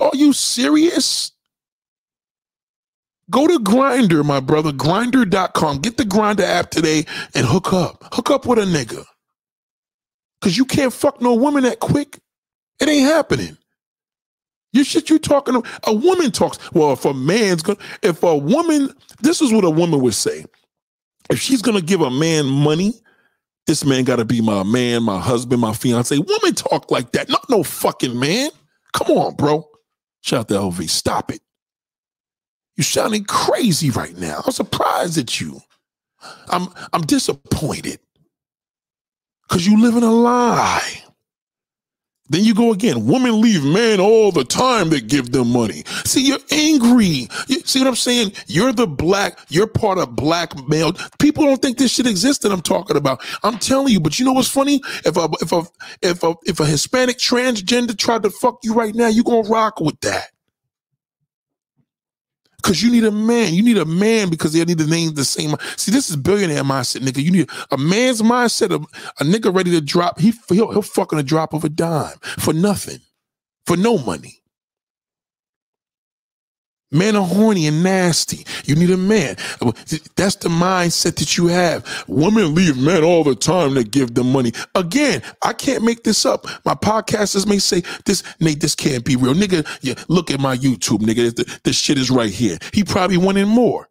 Are 0.00 0.10
you 0.14 0.32
serious? 0.34 1.32
Go 3.30 3.46
to 3.46 3.58
Grindr, 3.58 4.24
my 4.24 4.40
brother, 4.40 4.72
grindr.com. 4.72 5.78
Get 5.78 5.96
the 5.96 6.04
Grindr 6.04 6.42
app 6.42 6.70
today 6.70 7.06
and 7.34 7.46
hook 7.46 7.72
up. 7.72 8.04
Hook 8.12 8.30
up 8.30 8.46
with 8.46 8.58
a 8.58 8.62
nigga. 8.62 9.04
Cause 10.42 10.58
you 10.58 10.66
can't 10.66 10.92
fuck 10.92 11.22
no 11.22 11.32
woman 11.34 11.62
that 11.62 11.80
quick. 11.80 12.18
It 12.78 12.88
ain't 12.88 13.06
happening. 13.08 13.56
You 14.74 14.82
shit 14.82 15.08
you 15.08 15.20
talking 15.20 15.54
to 15.54 15.70
a 15.84 15.94
woman 15.94 16.32
talks. 16.32 16.58
Well, 16.72 16.92
if 16.92 17.04
a 17.04 17.14
man's 17.14 17.62
gonna 17.62 17.78
if 18.02 18.22
a 18.24 18.36
woman, 18.36 18.92
this 19.20 19.40
is 19.40 19.52
what 19.52 19.64
a 19.64 19.70
woman 19.70 20.00
would 20.00 20.14
say. 20.14 20.44
If 21.30 21.40
she's 21.40 21.62
gonna 21.62 21.80
give 21.80 22.00
a 22.00 22.10
man 22.10 22.46
money, 22.46 22.92
this 23.68 23.84
man 23.84 24.02
gotta 24.02 24.24
be 24.24 24.40
my 24.40 24.64
man, 24.64 25.04
my 25.04 25.20
husband, 25.20 25.60
my 25.60 25.74
fiance. 25.74 26.18
Woman 26.18 26.54
talk 26.56 26.90
like 26.90 27.12
that. 27.12 27.28
Not 27.28 27.48
no 27.48 27.62
fucking 27.62 28.18
man. 28.18 28.50
Come 28.92 29.16
on, 29.16 29.36
bro. 29.36 29.64
Shout 30.22 30.40
out 30.40 30.48
to 30.48 30.54
LV. 30.54 30.90
Stop 30.90 31.30
it. 31.30 31.40
You're 32.76 32.84
sounding 32.84 33.24
crazy 33.24 33.90
right 33.90 34.16
now. 34.18 34.42
I'm 34.44 34.52
surprised 34.52 35.18
at 35.18 35.40
you. 35.40 35.60
I'm 36.48 36.66
I'm 36.92 37.02
disappointed. 37.02 38.00
Cause 39.48 39.64
you 39.64 39.80
live 39.80 39.94
in 39.96 40.02
a 40.02 40.10
lie. 40.10 41.04
Then 42.30 42.42
you 42.42 42.54
go 42.54 42.72
again. 42.72 43.06
Women 43.06 43.40
leave 43.40 43.64
men 43.64 44.00
all 44.00 44.32
the 44.32 44.44
time 44.44 44.88
that 44.90 45.08
give 45.08 45.32
them 45.32 45.52
money. 45.52 45.84
See, 46.04 46.26
you're 46.26 46.38
angry. 46.50 47.28
You 47.48 47.60
see 47.60 47.80
what 47.80 47.88
I'm 47.88 47.96
saying? 47.96 48.32
You're 48.46 48.72
the 48.72 48.86
black, 48.86 49.38
you're 49.48 49.66
part 49.66 49.98
of 49.98 50.16
black 50.16 50.52
male. 50.68 50.94
People 51.18 51.44
don't 51.44 51.60
think 51.60 51.76
this 51.78 51.92
shit 51.92 52.06
exists 52.06 52.42
that 52.42 52.52
I'm 52.52 52.62
talking 52.62 52.96
about. 52.96 53.22
I'm 53.42 53.58
telling 53.58 53.92
you, 53.92 54.00
but 54.00 54.18
you 54.18 54.24
know 54.24 54.32
what's 54.32 54.48
funny? 54.48 54.80
If 55.04 55.16
a 55.16 55.28
if 55.42 55.52
a 55.52 55.62
if 56.02 56.22
a 56.22 56.34
if 56.44 56.60
a 56.60 56.66
Hispanic 56.66 57.18
transgender 57.18 57.96
tried 57.96 58.22
to 58.22 58.30
fuck 58.30 58.58
you 58.62 58.72
right 58.74 58.94
now, 58.94 59.08
you're 59.08 59.24
gonna 59.24 59.48
rock 59.48 59.80
with 59.80 60.00
that. 60.00 60.30
Because 62.64 62.82
you 62.82 62.90
need 62.90 63.04
a 63.04 63.10
man. 63.10 63.52
You 63.52 63.62
need 63.62 63.76
a 63.76 63.84
man 63.84 64.30
because 64.30 64.54
they 64.54 64.64
need 64.64 64.78
the 64.78 64.86
name 64.86 65.12
the 65.12 65.24
same. 65.26 65.54
See, 65.76 65.92
this 65.92 66.08
is 66.08 66.16
billionaire 66.16 66.62
mindset, 66.62 67.02
nigga. 67.02 67.22
You 67.22 67.30
need 67.30 67.50
a 67.70 67.76
man's 67.76 68.22
mindset 68.22 68.70
of 68.70 68.86
a 69.20 69.24
nigga 69.24 69.54
ready 69.54 69.70
to 69.72 69.82
drop. 69.82 70.18
He 70.18 70.32
he'll, 70.48 70.72
he'll 70.72 70.80
fucking 70.80 71.18
a 71.18 71.22
drop 71.22 71.52
of 71.52 71.64
a 71.64 71.68
dime 71.68 72.16
for 72.38 72.54
nothing, 72.54 73.00
for 73.66 73.76
no 73.76 73.98
money. 73.98 74.40
Men 76.94 77.16
are 77.16 77.26
horny 77.26 77.66
and 77.66 77.82
nasty. 77.82 78.46
You 78.64 78.76
need 78.76 78.90
a 78.90 78.96
man. 78.96 79.36
That's 80.14 80.36
the 80.36 80.48
mindset 80.48 81.16
that 81.16 81.36
you 81.36 81.48
have. 81.48 82.04
Women 82.06 82.54
leave 82.54 82.78
men 82.78 83.02
all 83.02 83.24
the 83.24 83.34
time 83.34 83.74
to 83.74 83.82
give 83.82 84.14
them 84.14 84.30
money. 84.30 84.52
Again, 84.76 85.20
I 85.42 85.54
can't 85.54 85.82
make 85.82 86.04
this 86.04 86.24
up. 86.24 86.46
My 86.64 86.74
podcasters 86.74 87.48
may 87.48 87.58
say 87.58 87.82
this, 88.06 88.22
Nate, 88.38 88.60
this 88.60 88.76
can't 88.76 89.04
be 89.04 89.16
real. 89.16 89.34
Nigga, 89.34 89.66
yeah, 89.82 89.94
look 90.08 90.30
at 90.30 90.38
my 90.38 90.56
YouTube, 90.56 91.00
nigga. 91.00 91.34
This, 91.34 91.60
this 91.64 91.76
shit 91.76 91.98
is 91.98 92.12
right 92.12 92.30
here. 92.30 92.58
He 92.72 92.84
probably 92.84 93.16
wanted 93.16 93.46
more. 93.46 93.88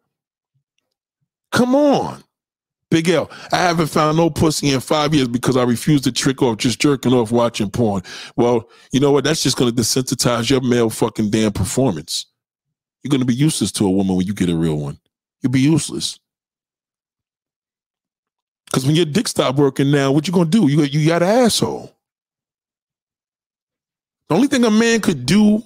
Come 1.52 1.74
on. 1.74 2.24
Big 2.90 3.08
L, 3.08 3.30
I 3.52 3.58
haven't 3.58 3.88
found 3.88 4.16
no 4.16 4.30
pussy 4.30 4.70
in 4.70 4.80
five 4.80 5.12
years 5.14 5.28
because 5.28 5.56
I 5.56 5.64
refuse 5.64 6.00
to 6.02 6.12
trick 6.12 6.42
off 6.42 6.58
just 6.58 6.80
jerking 6.80 7.12
off 7.12 7.32
watching 7.32 7.70
porn. 7.70 8.02
Well, 8.36 8.70
you 8.92 9.00
know 9.00 9.10
what? 9.12 9.24
That's 9.24 9.42
just 9.42 9.56
going 9.58 9.74
to 9.74 9.82
desensitize 9.82 10.48
your 10.48 10.60
male 10.60 10.90
fucking 10.90 11.30
damn 11.30 11.52
performance. 11.52 12.26
You're 13.04 13.10
going 13.10 13.20
to 13.20 13.26
be 13.26 13.34
useless 13.34 13.70
to 13.72 13.86
a 13.86 13.90
woman 13.90 14.16
when 14.16 14.26
you 14.26 14.32
get 14.34 14.48
a 14.48 14.56
real 14.56 14.76
one. 14.76 14.98
You'll 15.42 15.52
be 15.52 15.60
useless. 15.60 16.18
Because 18.66 18.86
when 18.86 18.96
your 18.96 19.04
dick 19.04 19.28
stop 19.28 19.56
working 19.56 19.90
now, 19.90 20.10
what 20.10 20.26
you 20.26 20.32
going 20.32 20.50
to 20.50 20.60
do? 20.60 20.68
You, 20.68 20.82
you 20.82 21.06
got 21.06 21.22
an 21.22 21.28
asshole. 21.28 21.94
The 24.28 24.34
only 24.34 24.48
thing 24.48 24.64
a 24.64 24.70
man 24.70 25.00
could 25.00 25.26
do 25.26 25.62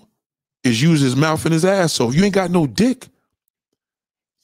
is 0.65 0.83
use 0.83 1.01
his 1.01 1.15
mouth 1.15 1.45
and 1.45 1.53
his 1.53 1.65
asshole. 1.65 2.13
You 2.13 2.25
ain't 2.25 2.35
got 2.35 2.51
no 2.51 2.67
dick. 2.67 3.07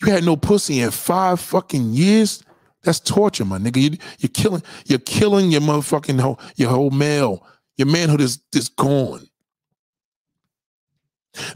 You 0.00 0.12
had 0.12 0.24
no 0.24 0.36
pussy 0.36 0.80
in 0.80 0.92
five 0.92 1.40
fucking 1.40 1.92
years. 1.92 2.42
That's 2.84 3.00
torture, 3.00 3.44
my 3.44 3.58
nigga. 3.58 3.82
You, 3.82 3.98
you're 4.18 4.30
killing. 4.30 4.62
You're 4.86 4.98
killing 5.00 5.50
your 5.50 5.62
motherfucking 5.62 6.20
whole, 6.20 6.38
your 6.56 6.70
whole 6.70 6.90
male. 6.90 7.44
Your 7.76 7.88
manhood 7.88 8.20
is 8.20 8.38
is 8.54 8.68
gone. 8.68 9.26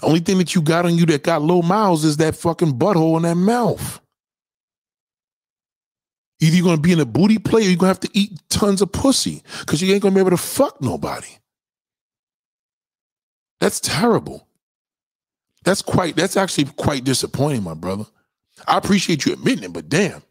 Only 0.03 0.21
thing 0.21 0.39
that 0.39 0.55
you 0.55 0.63
got 0.63 0.85
on 0.85 0.97
you 0.97 1.07
that 1.07 1.23
got 1.23 1.43
low 1.43 1.63
miles 1.63 2.05
is 2.05 2.17
that 2.19 2.37
fucking 2.37 2.79
butthole 2.79 3.17
in 3.17 3.23
that 3.23 3.37
mouth. 3.37 4.01
Either 6.41 6.57
you're 6.57 6.65
gonna 6.65 6.81
be 6.81 6.93
in 6.93 7.01
a 7.01 7.05
booty 7.05 7.39
play 7.39 7.63
or 7.63 7.65
you're 7.65 7.77
gonna 7.77 7.89
have 7.89 8.01
to 8.01 8.11
eat 8.13 8.41
tons 8.49 8.81
of 8.81 8.93
pussy 8.93 9.43
because 9.61 9.83
you 9.83 9.93
ain't 9.93 10.03
gonna 10.03 10.15
be 10.15 10.21
able 10.21 10.31
to 10.31 10.37
fuck 10.37 10.81
nobody. 10.81 11.29
That's 13.61 13.81
terrible. 13.81 14.47
That's 15.65 15.83
quite 15.83 16.17
that's 16.17 16.37
actually 16.37 16.67
quite 16.77 17.05
disappointing, 17.05 17.63
my 17.65 17.75
brother. 17.75 18.07
I 18.67 18.79
appreciate 18.79 19.25
you 19.25 19.33
admitting 19.33 19.65
it, 19.65 19.73
but 19.73 19.89
damn. 19.89 20.23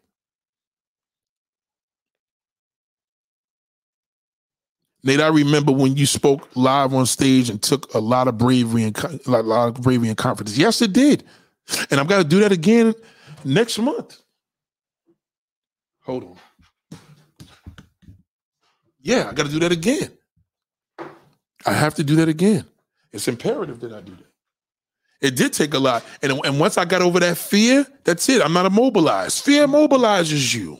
Nate, 5.04 5.20
I 5.20 5.28
remember 5.28 5.72
when 5.72 5.96
you 5.96 6.06
spoke 6.06 6.48
live 6.56 6.92
on 6.92 7.06
stage 7.06 7.50
and 7.50 7.62
took 7.62 7.92
a 7.94 7.98
lot 7.98 8.26
of 8.26 8.36
bravery 8.36 8.82
and 8.82 8.96
a 9.26 9.42
lot 9.42 9.68
of 9.68 9.82
bravery 9.82 10.08
and 10.08 10.16
confidence. 10.16 10.58
Yes, 10.58 10.82
it 10.82 10.92
did, 10.92 11.24
and 11.90 12.08
got 12.08 12.18
to 12.18 12.24
do 12.24 12.40
that 12.40 12.52
again 12.52 12.94
next 13.44 13.78
month. 13.78 14.20
Hold 16.02 16.24
on. 16.24 16.36
Yeah, 19.00 19.28
I 19.30 19.32
got 19.32 19.46
to 19.46 19.52
do 19.52 19.60
that 19.60 19.72
again. 19.72 20.10
I 21.64 21.72
have 21.72 21.94
to 21.94 22.04
do 22.04 22.16
that 22.16 22.28
again. 22.28 22.66
It's 23.12 23.28
imperative 23.28 23.80
that 23.80 23.92
I 23.92 24.00
do 24.00 24.12
that. 24.12 24.26
It 25.20 25.36
did 25.36 25.52
take 25.52 25.74
a 25.74 25.78
lot. 25.78 26.04
And, 26.22 26.32
and 26.44 26.60
once 26.60 26.78
I 26.78 26.84
got 26.84 27.02
over 27.02 27.18
that 27.20 27.36
fear, 27.36 27.86
that's 28.04 28.28
it. 28.28 28.42
I'm 28.42 28.52
not 28.52 28.66
immobilized. 28.66 29.44
Fear 29.44 29.66
mobilizes 29.66 30.54
you. 30.54 30.78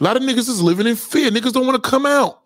A 0.00 0.04
lot 0.04 0.16
of 0.16 0.22
niggas 0.22 0.48
is 0.48 0.62
living 0.62 0.86
in 0.86 0.96
fear. 0.96 1.30
Niggas 1.30 1.52
don't 1.52 1.66
want 1.66 1.82
to 1.82 1.90
come 1.90 2.06
out. 2.06 2.41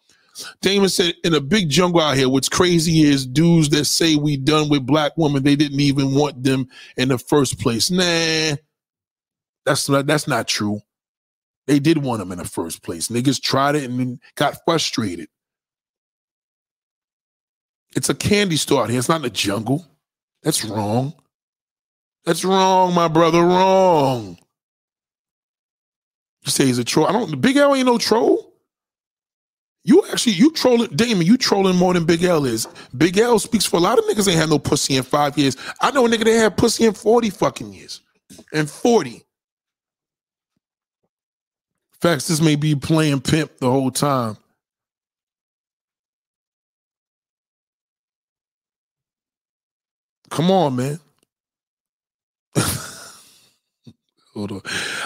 Damon 0.60 0.88
said, 0.88 1.14
in 1.24 1.34
a 1.34 1.40
big 1.40 1.70
jungle 1.70 2.00
out 2.00 2.16
here, 2.16 2.28
what's 2.28 2.48
crazy 2.48 3.02
is 3.02 3.26
dudes 3.26 3.70
that 3.70 3.86
say 3.86 4.16
we 4.16 4.36
done 4.36 4.68
with 4.68 4.86
black 4.86 5.12
women, 5.16 5.42
they 5.42 5.56
didn't 5.56 5.80
even 5.80 6.14
want 6.14 6.42
them 6.42 6.68
in 6.96 7.08
the 7.08 7.18
first 7.18 7.58
place. 7.58 7.90
Nah, 7.90 8.56
that's 9.64 9.88
not, 9.88 10.06
that's 10.06 10.28
not 10.28 10.46
true. 10.46 10.80
They 11.66 11.78
did 11.78 11.98
want 11.98 12.20
them 12.20 12.32
in 12.32 12.38
the 12.38 12.44
first 12.44 12.82
place. 12.82 13.08
Niggas 13.08 13.40
tried 13.40 13.74
it 13.74 13.90
and 13.90 14.20
got 14.36 14.58
frustrated. 14.64 15.28
It's 17.96 18.08
a 18.08 18.14
candy 18.14 18.56
store 18.56 18.82
out 18.82 18.90
here. 18.90 18.98
It's 18.98 19.08
not 19.08 19.16
in 19.16 19.22
the 19.22 19.30
jungle. 19.30 19.86
That's 20.42 20.64
wrong. 20.64 21.14
That's 22.24 22.44
wrong, 22.44 22.94
my 22.94 23.08
brother. 23.08 23.40
Wrong. 23.40 24.38
You 26.44 26.50
say 26.50 26.66
he's 26.66 26.78
a 26.78 26.84
troll. 26.84 27.06
I 27.06 27.12
don't. 27.12 27.40
Big 27.40 27.56
L 27.56 27.74
ain't 27.74 27.86
no 27.86 27.98
troll. 27.98 28.52
You 29.86 30.02
actually 30.10 30.32
you 30.32 30.50
trolling 30.50 30.90
Damon. 30.96 31.24
You 31.24 31.36
trolling 31.36 31.76
more 31.76 31.94
than 31.94 32.04
Big 32.04 32.24
L 32.24 32.44
is. 32.44 32.66
Big 32.96 33.18
L 33.18 33.38
speaks 33.38 33.64
for 33.64 33.76
a 33.76 33.80
lot 33.80 33.98
of 34.00 34.04
niggas. 34.06 34.26
Ain't 34.28 34.36
had 34.36 34.50
no 34.50 34.58
pussy 34.58 34.96
in 34.96 35.04
five 35.04 35.38
years. 35.38 35.56
I 35.80 35.92
know 35.92 36.06
a 36.06 36.08
nigga 36.08 36.24
that 36.24 36.32
had 36.36 36.56
pussy 36.56 36.86
in 36.86 36.92
forty 36.92 37.30
fucking 37.30 37.72
years. 37.72 38.00
And 38.52 38.68
forty. 38.68 39.22
Facts. 42.00 42.26
This 42.26 42.40
may 42.40 42.56
be 42.56 42.74
playing 42.74 43.20
pimp 43.20 43.58
the 43.58 43.70
whole 43.70 43.92
time. 43.92 44.36
Come 50.30 50.50
on, 50.50 50.74
man. 50.74 50.98
Hold 54.36 54.52
on. 54.52 54.62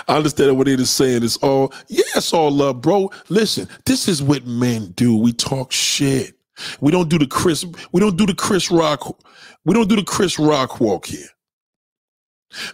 I 0.09 0.17
understand 0.17 0.59
what 0.59 0.69
it 0.69 0.81
is 0.81 0.91
saying. 0.91 1.25
It's 1.25 1.39
all, 1.39 1.73
yeah, 1.89 2.03
it's 2.17 2.33
all 2.33 2.51
love, 2.51 2.83
bro. 2.83 3.11
Listen, 3.31 3.69
this 3.87 4.09
is 4.09 4.23
what 4.23 4.47
men 4.47 4.93
do. 4.97 5.17
We 5.17 5.33
talk 5.33 5.73
shit. 5.73 6.35
We 6.81 6.93
don't 6.93 7.09
do 7.09 7.19
the 7.19 7.27
Chris, 7.27 7.65
we 7.93 8.01
don't 8.01 8.19
do 8.19 8.27
the 8.27 8.35
Chris 8.35 8.71
Rock, 8.71 9.19
we 9.65 9.75
don't 9.75 9.89
do 9.89 9.97
the 9.97 10.05
Chris 10.05 10.39
Rock 10.39 10.81
walk 10.81 11.07
here. 11.07 11.29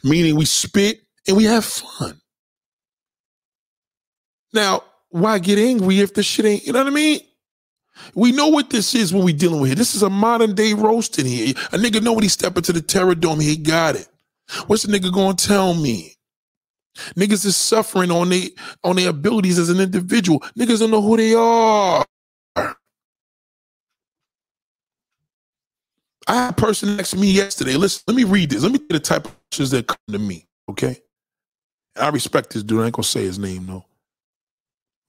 Meaning 0.03 0.37
we 0.37 0.45
spit 0.45 1.03
and 1.29 1.37
we 1.37 1.45
have 1.45 1.65
fun. 1.65 2.21
Now, 4.53 4.83
why 5.11 5.39
get 5.39 5.59
angry 5.59 6.01
if 6.01 6.15
the 6.15 6.23
shit 6.23 6.47
ain't, 6.47 6.67
you 6.67 6.73
know 6.73 6.81
what 6.81 6.89
I 6.89 6.95
mean? 6.95 7.21
We 8.15 8.33
know 8.33 8.49
what 8.49 8.71
this 8.71 8.95
is 8.95 9.13
when 9.13 9.25
we 9.25 9.33
dealing 9.33 9.61
with 9.61 9.71
here. 9.71 9.77
This 9.77 9.95
is 9.95 10.03
a 10.03 10.11
modern 10.11 10.55
day 10.55 10.75
roasting 10.75 11.27
here. 11.27 11.51
A 11.73 11.79
nigga 11.79 12.03
know 12.03 12.13
when 12.13 12.25
he 12.25 12.29
step 12.29 12.57
into 12.57 12.73
the 12.73 12.83
terror 12.83 13.15
dome, 13.15 13.41
he 13.41 13.57
got 13.57 13.97
it. 13.97 14.09
What's 14.67 14.85
the 14.85 14.99
nigga 14.99 15.13
gonna 15.13 15.35
tell 15.35 15.75
me? 15.75 16.16
Niggas 17.17 17.45
is 17.45 17.57
suffering 17.57 18.11
on 18.11 18.29
their 18.29 18.49
on 18.85 18.97
their 18.97 19.11
abilities 19.11 19.59
as 19.59 19.71
an 19.71 19.81
individual. 19.81 20.41
Niggas 20.59 20.81
don't 20.81 20.91
know 20.91 21.03
who 21.03 21.17
they 21.17 21.35
are. 21.35 22.05
I 26.29 26.35
had 26.35 26.51
a 26.51 26.55
person 26.55 26.97
next 26.97 27.11
to 27.11 27.17
me 27.17 27.31
yesterday. 27.31 27.75
Listen, 27.75 28.03
let 28.09 28.17
me 28.17 28.25
read 28.25 28.51
this. 28.51 28.63
Let 28.63 28.73
me 28.73 28.79
get 28.79 28.89
the 28.89 29.01
type 29.01 29.27
of 29.27 29.37
questions 29.51 29.71
that 29.71 29.87
come 29.87 29.97
to 30.11 30.19
me. 30.19 30.47
Okay. 30.69 31.01
I 31.97 32.09
respect 32.09 32.53
this 32.53 32.63
dude. 32.63 32.83
I 32.83 32.87
ain't 32.87 32.95
gonna 32.95 33.05
say 33.05 33.23
his 33.23 33.39
name 33.39 33.67
though. 33.67 33.85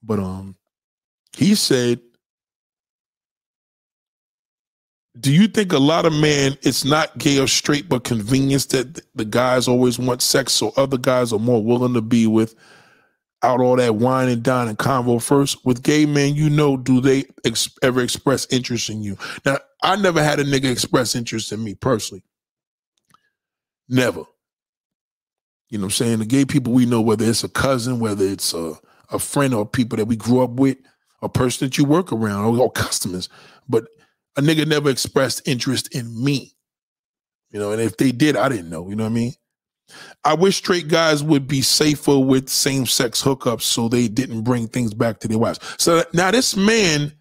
But 0.04 0.20
um, 0.20 0.56
he 1.36 1.56
said 1.56 2.00
do 5.20 5.34
you 5.34 5.48
think 5.48 5.72
a 5.74 5.80
lot 5.80 6.06
of 6.06 6.14
men 6.14 6.58
it's 6.62 6.84
not 6.84 7.18
gay 7.18 7.40
or 7.40 7.48
straight 7.48 7.88
but 7.90 8.04
convenience 8.04 8.66
that 8.68 9.02
the 9.16 9.26
guys 9.26 9.68
always 9.68 9.98
want 9.98 10.22
sex 10.22 10.54
so 10.54 10.74
other 10.78 10.98
guys 10.98 11.32
are 11.32 11.40
more 11.40 11.64
willing 11.64 11.94
to 11.94 12.02
be 12.02 12.28
with 12.28 12.56
out 13.44 13.62
all 13.62 13.76
that 13.76 13.96
wine 13.96 14.30
and 14.30 14.42
dine 14.42 14.68
and 14.68 14.78
convo 14.78 15.22
first? 15.22 15.64
With 15.66 15.84
gay 15.84 16.06
men 16.06 16.36
you 16.36 16.50
know 16.50 16.78
do 16.78 17.00
they 17.00 17.26
ex- 17.46 17.70
ever 17.82 18.02
express 18.02 18.48
interest 18.52 18.90
in 18.90 19.02
you? 19.02 19.18
Now 19.46 19.58
i 19.84 19.96
never 19.96 20.24
had 20.24 20.40
a 20.40 20.44
nigga 20.44 20.72
express 20.72 21.16
interest 21.16 21.52
in 21.52 21.64
me 21.64 21.76
personally. 21.76 22.24
Never. 23.88 24.26
You 25.70 25.78
know 25.78 25.84
what 25.84 25.88
i'm 25.88 25.92
saying? 25.92 26.20
The 26.20 26.26
gay 26.26 26.46
people 26.46 26.74
we 26.74 26.86
know 26.86 27.02
whether 27.02 27.26
it's 27.26 27.44
a 27.44 27.50
cousin 27.50 28.00
whether 28.00 28.26
it's 28.26 28.54
a, 28.54 28.74
a 29.12 29.20
friend 29.20 29.54
or 29.54 29.66
people 29.66 29.98
that 29.98 30.06
we 30.06 30.16
grew 30.16 30.42
up 30.42 30.52
with 30.52 30.78
a 31.22 31.30
person 31.30 31.68
that 31.68 31.78
you 31.78 31.86
work 31.86 32.12
around 32.12 32.46
or, 32.46 32.62
or 32.62 32.72
customers. 32.72 33.30
But 33.68 33.88
a 34.38 34.42
nigga 34.42 34.68
never 34.68 34.90
expressed 34.90 35.48
interest 35.48 35.94
in 35.96 36.24
me. 36.24 36.54
You 37.50 37.60
know, 37.60 37.72
and 37.72 37.82
if 37.82 37.98
they 37.98 38.12
did, 38.12 38.36
I 38.38 38.50
didn't 38.50 38.70
know. 38.70 38.88
You 38.90 38.96
know 38.96 39.04
what 39.04 39.12
I 39.12 39.14
mean? 39.14 39.34
I 40.24 40.34
wish 40.34 40.58
straight 40.58 40.90
guys 40.90 41.24
would 41.24 41.48
be 41.48 41.62
safer 41.62 42.20
with 42.20 42.50
same 42.50 42.86
sex 42.86 43.24
hookups 43.24 43.62
so 43.62 43.88
they 43.88 44.08
didn't 44.08 44.42
bring 44.42 44.68
things 44.68 44.94
back 44.94 45.20
to 45.20 45.28
their 45.28 45.38
wives. 45.38 45.60
So 45.78 46.04
now 46.14 46.30
this 46.30 46.58
man, 46.58 47.14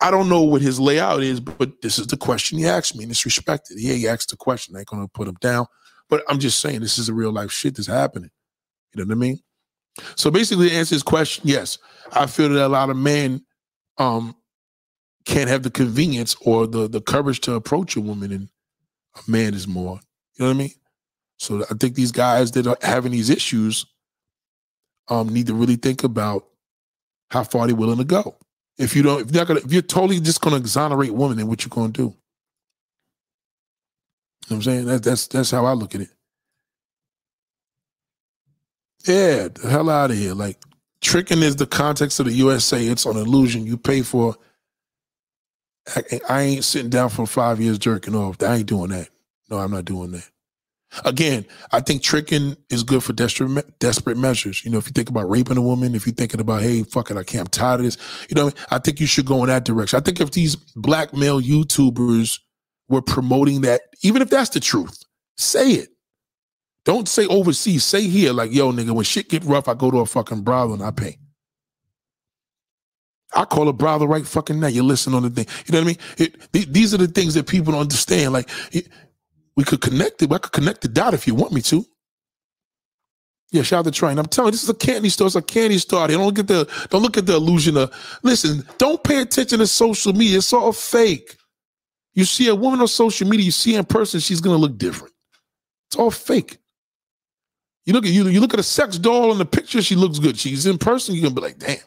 I 0.00 0.10
don't 0.10 0.28
know 0.28 0.42
what 0.42 0.60
his 0.60 0.78
layout 0.78 1.22
is, 1.22 1.40
but 1.40 1.80
this 1.80 1.98
is 1.98 2.06
the 2.08 2.16
question 2.16 2.58
he 2.58 2.66
asked 2.66 2.96
me 2.96 3.04
and 3.04 3.10
it's 3.10 3.24
respected. 3.24 3.78
Yeah, 3.80 3.94
he 3.94 4.08
asked 4.08 4.30
the 4.30 4.36
question. 4.36 4.76
I 4.76 4.80
ain't 4.80 4.88
gonna 4.88 5.08
put 5.08 5.28
him 5.28 5.36
down. 5.40 5.66
But 6.10 6.22
I'm 6.28 6.38
just 6.38 6.58
saying 6.58 6.80
this 6.80 6.98
is 6.98 7.08
a 7.08 7.14
real 7.14 7.32
life 7.32 7.50
shit 7.50 7.76
that's 7.76 7.86
happening. 7.86 8.30
You 8.94 9.02
know 9.02 9.08
what 9.08 9.16
I 9.16 9.18
mean? 9.18 9.40
So 10.16 10.30
basically 10.30 10.68
to 10.68 10.74
answer 10.74 10.94
his 10.94 11.02
question, 11.02 11.44
yes, 11.46 11.78
I 12.12 12.26
feel 12.26 12.50
that 12.50 12.66
a 12.66 12.68
lot 12.68 12.90
of 12.90 12.96
men 12.96 13.44
um 13.98 14.34
can't 15.24 15.48
have 15.48 15.62
the 15.62 15.70
convenience 15.70 16.36
or 16.42 16.66
the 16.66 16.88
the 16.88 17.00
courage 17.00 17.40
to 17.42 17.54
approach 17.54 17.96
a 17.96 18.00
woman 18.00 18.32
and 18.32 18.48
a 19.16 19.30
man 19.30 19.54
is 19.54 19.68
more. 19.68 20.00
You 20.34 20.44
know 20.44 20.46
what 20.46 20.54
I 20.54 20.58
mean? 20.58 20.72
So 21.38 21.64
I 21.70 21.74
think 21.74 21.94
these 21.94 22.12
guys 22.12 22.52
that 22.52 22.66
are 22.66 22.76
having 22.82 23.12
these 23.12 23.30
issues 23.30 23.86
um 25.08 25.28
need 25.28 25.48
to 25.48 25.54
really 25.54 25.76
think 25.76 26.04
about 26.04 26.46
how 27.30 27.44
far 27.44 27.66
they're 27.66 27.76
willing 27.76 27.98
to 27.98 28.04
go. 28.04 28.36
If 28.78 28.96
you 28.96 29.02
don't, 29.02 29.28
if 29.28 29.34
you're 29.34 29.44
gonna, 29.44 29.60
if 29.60 29.72
you're 29.72 29.82
totally 29.82 30.20
just 30.20 30.40
gonna 30.40 30.56
exonerate 30.56 31.14
women, 31.14 31.38
then 31.38 31.46
what 31.46 31.64
you 31.64 31.70
gonna 31.70 31.92
do? 31.92 32.02
You 32.02 32.08
know 32.08 32.14
what 34.48 34.56
I'm 34.56 34.62
saying? 34.62 34.84
That, 34.86 35.02
that's 35.02 35.26
that's 35.26 35.50
how 35.50 35.66
I 35.66 35.72
look 35.72 35.94
at 35.94 36.02
it. 36.02 36.10
Yeah, 39.06 39.48
the 39.48 39.68
hell 39.68 39.90
out 39.90 40.10
of 40.10 40.16
here. 40.16 40.34
Like 40.34 40.62
tricking 41.00 41.42
is 41.42 41.56
the 41.56 41.66
context 41.66 42.20
of 42.20 42.26
the 42.26 42.32
USA. 42.32 42.84
It's 42.84 43.04
an 43.06 43.16
illusion. 43.16 43.66
You 43.66 43.76
pay 43.76 44.02
for 44.02 44.36
I, 45.88 46.20
I 46.28 46.42
ain't 46.42 46.64
sitting 46.64 46.90
down 46.90 47.10
for 47.10 47.26
five 47.26 47.60
years 47.60 47.78
jerking 47.78 48.14
off. 48.14 48.42
I 48.42 48.56
ain't 48.56 48.66
doing 48.66 48.90
that. 48.90 49.08
No, 49.50 49.58
I'm 49.58 49.70
not 49.70 49.84
doing 49.84 50.12
that. 50.12 50.28
Again, 51.04 51.46
I 51.72 51.80
think 51.80 52.02
tricking 52.02 52.56
is 52.68 52.82
good 52.82 53.02
for 53.02 53.14
desperate 53.14 53.78
desperate 53.78 54.18
measures. 54.18 54.62
You 54.62 54.70
know, 54.70 54.78
if 54.78 54.86
you 54.86 54.92
think 54.92 55.08
about 55.08 55.28
raping 55.28 55.56
a 55.56 55.62
woman, 55.62 55.94
if 55.94 56.06
you're 56.06 56.14
thinking 56.14 56.40
about, 56.40 56.62
hey, 56.62 56.82
fuck 56.82 57.10
it, 57.10 57.16
I 57.16 57.22
can't, 57.24 57.40
I'm 57.40 57.46
tired 57.46 57.80
of 57.80 57.86
this. 57.86 57.96
You 58.28 58.34
know, 58.34 58.52
I 58.70 58.78
think 58.78 59.00
you 59.00 59.06
should 59.06 59.24
go 59.24 59.42
in 59.42 59.48
that 59.48 59.64
direction. 59.64 59.98
I 59.98 60.02
think 60.02 60.20
if 60.20 60.32
these 60.32 60.54
black 60.54 61.14
male 61.14 61.40
YouTubers 61.40 62.38
were 62.88 63.00
promoting 63.00 63.62
that, 63.62 63.80
even 64.02 64.20
if 64.20 64.28
that's 64.28 64.50
the 64.50 64.60
truth, 64.60 65.02
say 65.36 65.70
it. 65.72 65.88
Don't 66.84 67.08
say 67.08 67.26
overseas. 67.26 67.84
Say 67.84 68.02
here, 68.08 68.32
like, 68.32 68.52
yo, 68.52 68.72
nigga, 68.72 68.90
when 68.90 69.04
shit 69.04 69.28
get 69.28 69.44
rough, 69.44 69.68
I 69.68 69.74
go 69.74 69.90
to 69.90 69.98
a 69.98 70.06
fucking 70.06 70.42
brothel 70.42 70.74
and 70.74 70.82
I 70.82 70.90
pay. 70.90 71.16
I 73.34 73.44
call 73.44 73.68
a 73.68 73.72
brother 73.72 74.06
right 74.06 74.26
fucking 74.26 74.60
now. 74.60 74.66
You 74.68 74.82
listen 74.82 75.14
on 75.14 75.22
the 75.22 75.30
thing. 75.30 75.46
You 75.66 75.72
know 75.72 75.78
what 75.80 75.84
I 75.84 75.86
mean? 75.86 75.98
It, 76.18 76.52
th- 76.52 76.68
these 76.68 76.94
are 76.94 76.98
the 76.98 77.08
things 77.08 77.34
that 77.34 77.46
people 77.46 77.72
don't 77.72 77.80
understand. 77.80 78.32
Like 78.32 78.48
it, 78.72 78.88
we 79.56 79.64
could 79.64 79.80
connect 79.80 80.22
it. 80.22 80.32
I 80.32 80.38
could 80.38 80.52
connect 80.52 80.82
the 80.82 80.88
dot 80.88 81.14
if 81.14 81.26
you 81.26 81.34
want 81.34 81.52
me 81.52 81.60
to. 81.62 81.84
Yeah, 83.50 83.62
shout 83.62 83.80
out 83.80 83.84
to 83.84 83.90
Train. 83.90 84.18
I'm 84.18 84.26
telling 84.26 84.48
you, 84.48 84.52
this 84.52 84.62
is 84.62 84.70
a 84.70 84.74
candy 84.74 85.10
store. 85.10 85.26
It's 85.26 85.36
a 85.36 85.42
candy 85.42 85.76
store. 85.76 86.08
They 86.08 86.14
don't 86.14 86.34
get 86.34 86.48
the 86.48 86.70
don't 86.90 87.02
look 87.02 87.18
at 87.18 87.26
the 87.26 87.34
illusion 87.34 87.76
of 87.76 87.92
listen, 88.22 88.66
don't 88.78 89.02
pay 89.04 89.20
attention 89.20 89.58
to 89.58 89.66
social 89.66 90.14
media. 90.14 90.38
It's 90.38 90.52
all 90.52 90.72
fake. 90.72 91.36
You 92.14 92.24
see 92.24 92.48
a 92.48 92.54
woman 92.54 92.80
on 92.80 92.88
social 92.88 93.28
media, 93.28 93.44
you 93.46 93.52
see 93.52 93.74
in 93.74 93.84
person, 93.84 94.20
she's 94.20 94.40
gonna 94.40 94.56
look 94.58 94.78
different. 94.78 95.12
It's 95.88 95.96
all 95.96 96.10
fake. 96.10 96.58
You 97.84 97.92
look 97.92 98.04
at 98.04 98.12
you, 98.12 98.26
you 98.28 98.40
look 98.40 98.54
at 98.54 98.60
a 98.60 98.64
sex 98.64 98.96
doll 98.98 99.32
in 99.32 99.38
the 99.38 99.44
picture, 99.44 99.82
she 99.82 99.96
looks 99.96 100.18
good. 100.18 100.38
She's 100.38 100.66
in 100.66 100.78
person, 100.78 101.14
you're 101.14 101.22
gonna 101.24 101.34
be 101.34 101.40
like, 101.40 101.58
damn, 101.58 101.78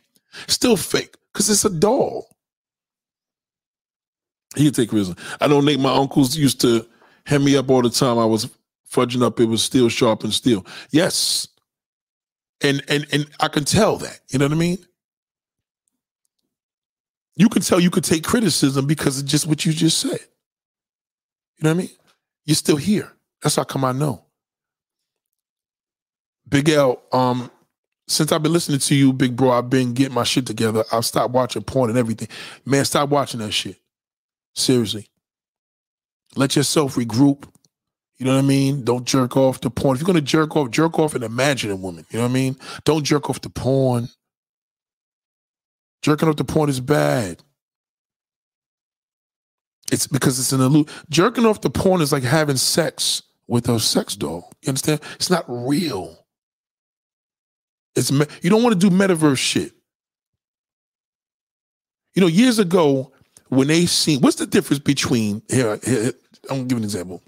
still 0.47 0.77
fake, 0.77 1.15
because 1.31 1.49
it's 1.49 1.65
a 1.65 1.69
doll. 1.69 2.27
He 4.55 4.71
take 4.71 4.89
criticism. 4.89 5.17
I 5.41 5.47
know 5.47 5.61
Nate, 5.61 5.79
my 5.79 5.93
uncles 5.93 6.37
used 6.37 6.61
to 6.61 6.87
hem 7.25 7.43
me 7.43 7.57
up 7.57 7.69
all 7.69 7.81
the 7.81 7.89
time. 7.89 8.17
I 8.17 8.25
was 8.25 8.49
fudging 8.89 9.21
up, 9.23 9.39
it 9.39 9.45
was 9.45 9.63
steel 9.63 9.89
sharp 9.89 10.23
and 10.23 10.33
steel. 10.33 10.65
Yes. 10.91 11.47
And 12.61 12.81
and 12.87 13.05
and 13.11 13.27
I 13.41 13.49
can 13.49 13.65
tell 13.65 13.97
that. 13.97 14.21
You 14.29 14.39
know 14.39 14.45
what 14.45 14.53
I 14.53 14.57
mean? 14.57 14.77
You 17.35 17.49
can 17.49 17.61
tell 17.61 17.81
you 17.81 17.89
could 17.89 18.05
take 18.05 18.23
criticism 18.23 18.87
because 18.87 19.19
of 19.19 19.25
just 19.25 19.45
what 19.45 19.65
you 19.65 19.73
just 19.73 19.99
said. 19.99 20.19
You 21.57 21.63
know 21.63 21.71
what 21.71 21.75
I 21.75 21.77
mean? 21.79 21.89
You're 22.45 22.55
still 22.55 22.77
here. 22.77 23.11
That's 23.41 23.57
how 23.57 23.65
come 23.65 23.83
I 23.83 23.91
know. 23.91 24.23
Big 26.47 26.69
L, 26.69 27.01
um, 27.11 27.51
since 28.07 28.31
I've 28.31 28.43
been 28.43 28.53
listening 28.53 28.79
to 28.79 28.95
you, 28.95 29.13
big 29.13 29.35
bro, 29.35 29.51
I've 29.51 29.69
been 29.69 29.93
getting 29.93 30.13
my 30.13 30.23
shit 30.23 30.45
together. 30.45 30.83
I've 30.91 31.05
stopped 31.05 31.33
watching 31.33 31.63
porn 31.63 31.89
and 31.89 31.97
everything. 31.99 32.27
Man, 32.65 32.85
stop 32.85 33.09
watching 33.09 33.39
that 33.39 33.51
shit. 33.51 33.77
Seriously. 34.53 35.09
Let 36.35 36.55
yourself 36.55 36.95
regroup. 36.95 37.47
You 38.17 38.25
know 38.25 38.33
what 38.33 38.43
I 38.43 38.47
mean? 38.47 38.83
Don't 38.83 39.05
jerk 39.05 39.35
off 39.35 39.59
to 39.61 39.69
porn. 39.69 39.95
If 39.95 40.01
you're 40.01 40.07
gonna 40.07 40.21
jerk 40.21 40.55
off, 40.55 40.71
jerk 40.71 40.99
off 40.99 41.15
and 41.15 41.23
imagine 41.23 41.71
a 41.71 41.75
woman. 41.75 42.05
You 42.11 42.19
know 42.19 42.25
what 42.25 42.31
I 42.31 42.33
mean? 42.33 42.57
Don't 42.83 43.03
jerk 43.03 43.29
off 43.29 43.41
to 43.41 43.49
porn. 43.49 44.07
Jerking 46.01 46.29
off 46.29 46.35
to 46.35 46.43
porn 46.43 46.69
is 46.69 46.79
bad. 46.79 47.41
It's 49.91 50.05
because 50.05 50.39
it's 50.39 50.51
an 50.51 50.61
illusion. 50.61 50.93
Jerking 51.09 51.47
off 51.47 51.61
the 51.61 51.71
porn 51.71 51.99
is 51.99 52.11
like 52.11 52.21
having 52.21 52.57
sex 52.57 53.23
with 53.47 53.67
a 53.69 53.79
sex 53.79 54.15
doll. 54.15 54.51
You 54.61 54.69
understand? 54.69 55.01
It's 55.15 55.31
not 55.31 55.45
real. 55.47 56.24
It's 57.95 58.11
you 58.11 58.49
don't 58.49 58.63
want 58.63 58.79
to 58.79 58.89
do 58.89 58.95
metaverse 58.95 59.37
shit. 59.37 59.71
You 62.13 62.21
know, 62.21 62.27
years 62.27 62.59
ago 62.59 63.11
when 63.49 63.67
they 63.67 63.85
seen 63.85 64.21
what's 64.21 64.37
the 64.37 64.47
difference 64.47 64.79
between 64.79 65.41
here, 65.49 65.79
here 65.83 66.13
I'm 66.49 66.57
gonna 66.57 66.63
give 66.65 66.77
an 66.77 66.83
example. 66.83 67.21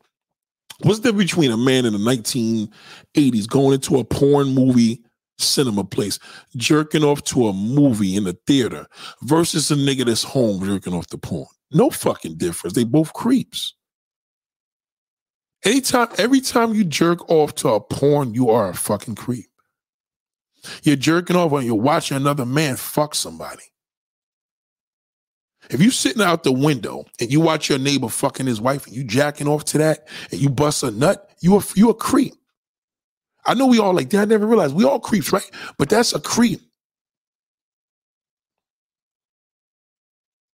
What's 0.82 1.00
the 1.00 1.12
difference 1.12 1.32
between 1.32 1.52
a 1.52 1.58
man 1.58 1.86
in 1.86 1.94
the 1.94 2.00
1980s 2.00 3.48
going 3.48 3.74
into 3.74 3.98
a 3.98 4.04
porn 4.04 4.54
movie 4.54 5.02
cinema 5.40 5.84
place, 5.84 6.20
jerking 6.56 7.04
off 7.04 7.24
to 7.24 7.48
a 7.48 7.54
movie 7.54 8.16
in 8.16 8.26
the 8.26 8.38
theater 8.46 8.88
versus 9.24 9.72
a 9.72 9.76
nigga 9.76 10.06
that's 10.06 10.24
home 10.24 10.64
jerking 10.64 10.94
off 10.94 11.08
the 11.08 11.18
porn? 11.18 11.48
No 11.72 11.90
fucking 11.90 12.38
difference. 12.38 12.76
They 12.76 12.84
both 12.84 13.14
creeps. 13.14 13.74
Anytime, 15.66 16.08
every 16.18 16.40
time 16.40 16.74
you 16.74 16.84
jerk 16.84 17.28
off 17.30 17.56
to 17.56 17.70
a 17.70 17.82
porn, 17.82 18.34
you 18.34 18.50
are 18.50 18.70
a 18.70 18.74
fucking 18.74 19.16
creep. 19.16 19.48
You're 20.84 20.96
jerking 20.96 21.36
off 21.36 21.52
when 21.52 21.66
you're 21.66 21.76
watching 21.76 22.18
another 22.18 22.46
man 22.46 22.76
fuck 22.76 23.16
somebody. 23.16 23.64
If 25.70 25.82
you're 25.82 25.92
sitting 25.92 26.22
out 26.22 26.44
the 26.44 26.52
window 26.52 27.06
and 27.20 27.32
you 27.32 27.42
watch 27.42 27.70
your 27.70 27.80
neighbor 27.80 28.10
fucking 28.10 28.46
his 28.46 28.62
wife 28.62 28.88
and 28.88 28.96
you 28.96 29.04
jacking 29.04 29.48
off 29.48 29.66
to 29.66 29.78
that 29.80 30.08
and 30.32 30.40
you 30.40 30.50
bust 30.50 30.84
a 30.84 30.92
nut, 30.92 31.30
you 31.42 31.58
a 31.58 31.64
you 31.76 31.90
a 31.90 31.94
creep. 31.94 32.34
I 33.46 33.54
know 33.54 33.68
we 33.68 33.80
all 33.80 33.94
like 33.94 34.10
that. 34.12 34.22
I 34.22 34.26
never 34.26 34.46
realized 34.46 34.76
we 34.76 34.86
all 34.86 35.00
creeps, 35.00 35.32
right? 35.32 35.50
But 35.78 35.90
that's 35.90 36.14
a 36.14 36.20
creep. 36.20 36.62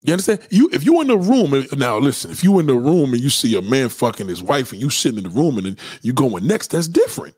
You 0.02 0.12
understand? 0.12 0.40
You 0.50 0.68
if 0.72 0.84
you 0.84 1.00
in 1.00 1.06
the 1.06 1.18
room 1.18 1.66
now, 1.76 1.98
listen. 1.98 2.30
If 2.30 2.42
you 2.42 2.58
in 2.58 2.66
the 2.66 2.74
room 2.74 3.12
and 3.12 3.22
you 3.22 3.30
see 3.30 3.56
a 3.56 3.62
man 3.62 3.88
fucking 3.88 4.28
his 4.28 4.42
wife 4.42 4.72
and 4.72 4.80
you 4.80 4.90
sitting 4.90 5.18
in 5.18 5.24
the 5.24 5.30
room 5.30 5.58
and 5.58 5.78
you 6.02 6.12
going 6.12 6.46
next, 6.46 6.68
that's 6.68 6.88
different. 6.88 7.34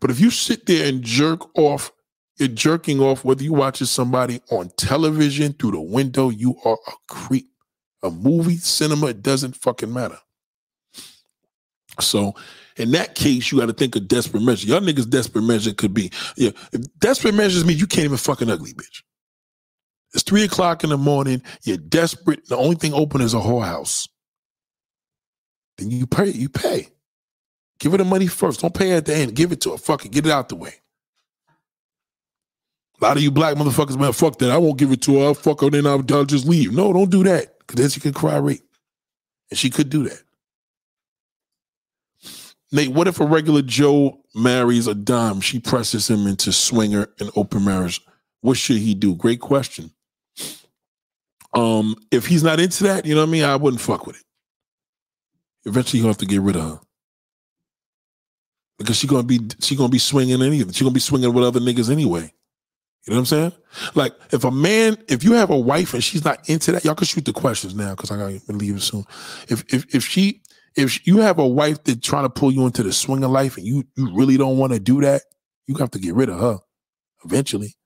But 0.00 0.10
if 0.10 0.20
you 0.20 0.30
sit 0.30 0.66
there 0.66 0.86
and 0.88 1.02
jerk 1.02 1.40
off 1.58 1.90
you're 2.38 2.48
jerking 2.48 3.00
off, 3.00 3.24
whether 3.24 3.42
you 3.42 3.52
watching 3.52 3.86
somebody 3.86 4.40
on 4.50 4.70
television 4.76 5.52
through 5.52 5.72
the 5.72 5.80
window, 5.80 6.30
you 6.30 6.56
are 6.64 6.78
a 6.86 6.92
creep. 7.08 7.48
A 8.04 8.10
movie, 8.10 8.56
cinema, 8.56 9.08
it 9.08 9.22
doesn't 9.22 9.56
fucking 9.56 9.92
matter. 9.92 10.18
So 12.00 12.34
in 12.76 12.92
that 12.92 13.16
case, 13.16 13.50
you 13.50 13.58
got 13.58 13.66
to 13.66 13.72
think 13.72 13.96
of 13.96 14.06
desperate 14.06 14.42
measure. 14.42 14.68
Y'all 14.68 14.80
niggas 14.80 15.10
desperate 15.10 15.42
measure 15.42 15.74
could 15.74 15.92
be, 15.92 16.12
yeah. 16.36 16.50
Desperate 17.00 17.34
measures 17.34 17.64
mean 17.64 17.76
you 17.76 17.88
can't 17.88 18.04
even 18.04 18.16
fucking 18.16 18.50
ugly, 18.50 18.72
bitch. 18.72 19.02
It's 20.14 20.22
three 20.22 20.44
o'clock 20.44 20.84
in 20.84 20.90
the 20.90 20.96
morning. 20.96 21.42
You're 21.64 21.76
desperate. 21.76 22.46
The 22.48 22.56
only 22.56 22.76
thing 22.76 22.94
open 22.94 23.20
is 23.20 23.34
a 23.34 23.38
whorehouse. 23.38 24.08
Then 25.76 25.90
you 25.90 26.06
pay. 26.06 26.30
You 26.30 26.48
pay. 26.48 26.88
Give 27.78 27.92
her 27.92 27.98
the 27.98 28.04
money 28.04 28.26
first. 28.26 28.60
Don't 28.60 28.74
pay 28.74 28.92
at 28.92 29.06
the 29.06 29.14
end. 29.14 29.34
Give 29.34 29.52
it 29.52 29.60
to 29.62 29.72
her. 29.72 29.78
Fuck 29.78 30.06
it. 30.06 30.12
Get 30.12 30.26
it 30.26 30.32
out 30.32 30.48
the 30.48 30.56
way. 30.56 30.74
A 33.00 33.04
lot 33.04 33.16
of 33.16 33.22
you 33.22 33.30
black 33.30 33.54
motherfuckers, 33.56 33.98
man, 33.98 34.12
fuck 34.12 34.38
that. 34.38 34.50
I 34.50 34.58
won't 34.58 34.78
give 34.78 34.90
it 34.90 35.02
to 35.02 35.18
her. 35.18 35.26
I'll 35.26 35.34
fuck 35.34 35.60
her, 35.60 35.70
then 35.70 35.86
I'll, 35.86 36.04
I'll 36.12 36.24
just 36.24 36.46
leave. 36.46 36.72
No, 36.72 36.92
don't 36.92 37.10
do 37.10 37.22
that. 37.24 37.58
Because 37.60 37.80
then 37.80 37.90
she 37.90 38.00
can 38.00 38.12
cry 38.12 38.36
rape. 38.38 38.62
And 39.50 39.58
she 39.58 39.70
could 39.70 39.88
do 39.88 40.08
that. 40.08 40.22
Nate, 42.70 42.90
what 42.90 43.08
if 43.08 43.20
a 43.20 43.24
regular 43.24 43.62
Joe 43.62 44.20
marries 44.34 44.86
a 44.86 44.94
dime? 44.94 45.40
She 45.40 45.58
presses 45.58 46.08
him 46.08 46.26
into 46.26 46.52
swinger 46.52 47.08
and 47.18 47.30
open 47.34 47.64
marriage. 47.64 48.00
What 48.40 48.56
should 48.56 48.78
he 48.78 48.94
do? 48.94 49.14
Great 49.14 49.40
question. 49.40 49.90
Um, 51.54 51.96
if 52.10 52.26
he's 52.26 52.42
not 52.42 52.60
into 52.60 52.84
that, 52.84 53.06
you 53.06 53.14
know 53.14 53.22
what 53.22 53.28
I 53.28 53.32
mean? 53.32 53.44
I 53.44 53.56
wouldn't 53.56 53.80
fuck 53.80 54.06
with 54.06 54.16
it. 54.16 54.24
Eventually, 55.64 56.00
you'll 56.00 56.08
have 56.08 56.18
to 56.18 56.26
get 56.26 56.40
rid 56.40 56.56
of 56.56 56.62
her 56.62 56.80
because 58.78 58.96
she's 58.96 59.10
gonna 59.10 59.24
be 59.24 59.40
she 59.60 59.76
gonna 59.76 59.88
be 59.88 59.98
swinging 59.98 60.40
anything. 60.40 60.70
She's 60.70 60.82
gonna 60.82 60.92
be 60.92 61.00
swinging 61.00 61.32
with 61.32 61.44
other 61.44 61.60
niggas 61.60 61.90
anyway. 61.90 62.32
You 63.08 63.14
know 63.14 63.20
what 63.20 63.32
I'm 63.32 63.50
saying? 63.50 63.52
Like 63.94 64.12
if 64.32 64.44
a 64.44 64.50
man, 64.50 64.98
if 65.08 65.24
you 65.24 65.32
have 65.32 65.48
a 65.48 65.58
wife 65.58 65.94
and 65.94 66.04
she's 66.04 66.26
not 66.26 66.46
into 66.46 66.72
that, 66.72 66.84
y'all 66.84 66.94
can 66.94 67.06
shoot 67.06 67.24
the 67.24 67.32
questions 67.32 67.74
now 67.74 67.94
because 67.94 68.10
I 68.10 68.18
gotta 68.18 68.40
leave 68.48 68.82
soon. 68.82 69.04
If 69.48 69.64
if 69.72 69.94
if 69.94 70.04
she 70.04 70.42
if 70.76 71.06
you 71.06 71.16
have 71.18 71.38
a 71.38 71.46
wife 71.46 71.82
that's 71.84 72.06
trying 72.06 72.24
to 72.24 72.28
pull 72.28 72.52
you 72.52 72.66
into 72.66 72.82
the 72.82 72.92
swing 72.92 73.24
of 73.24 73.30
life 73.30 73.56
and 73.56 73.66
you 73.66 73.84
you 73.96 74.14
really 74.14 74.36
don't 74.36 74.58
want 74.58 74.74
to 74.74 74.78
do 74.78 75.00
that, 75.00 75.22
you 75.66 75.74
have 75.76 75.90
to 75.92 75.98
get 75.98 76.14
rid 76.14 76.28
of 76.28 76.38
her 76.38 76.58
eventually. 77.24 77.76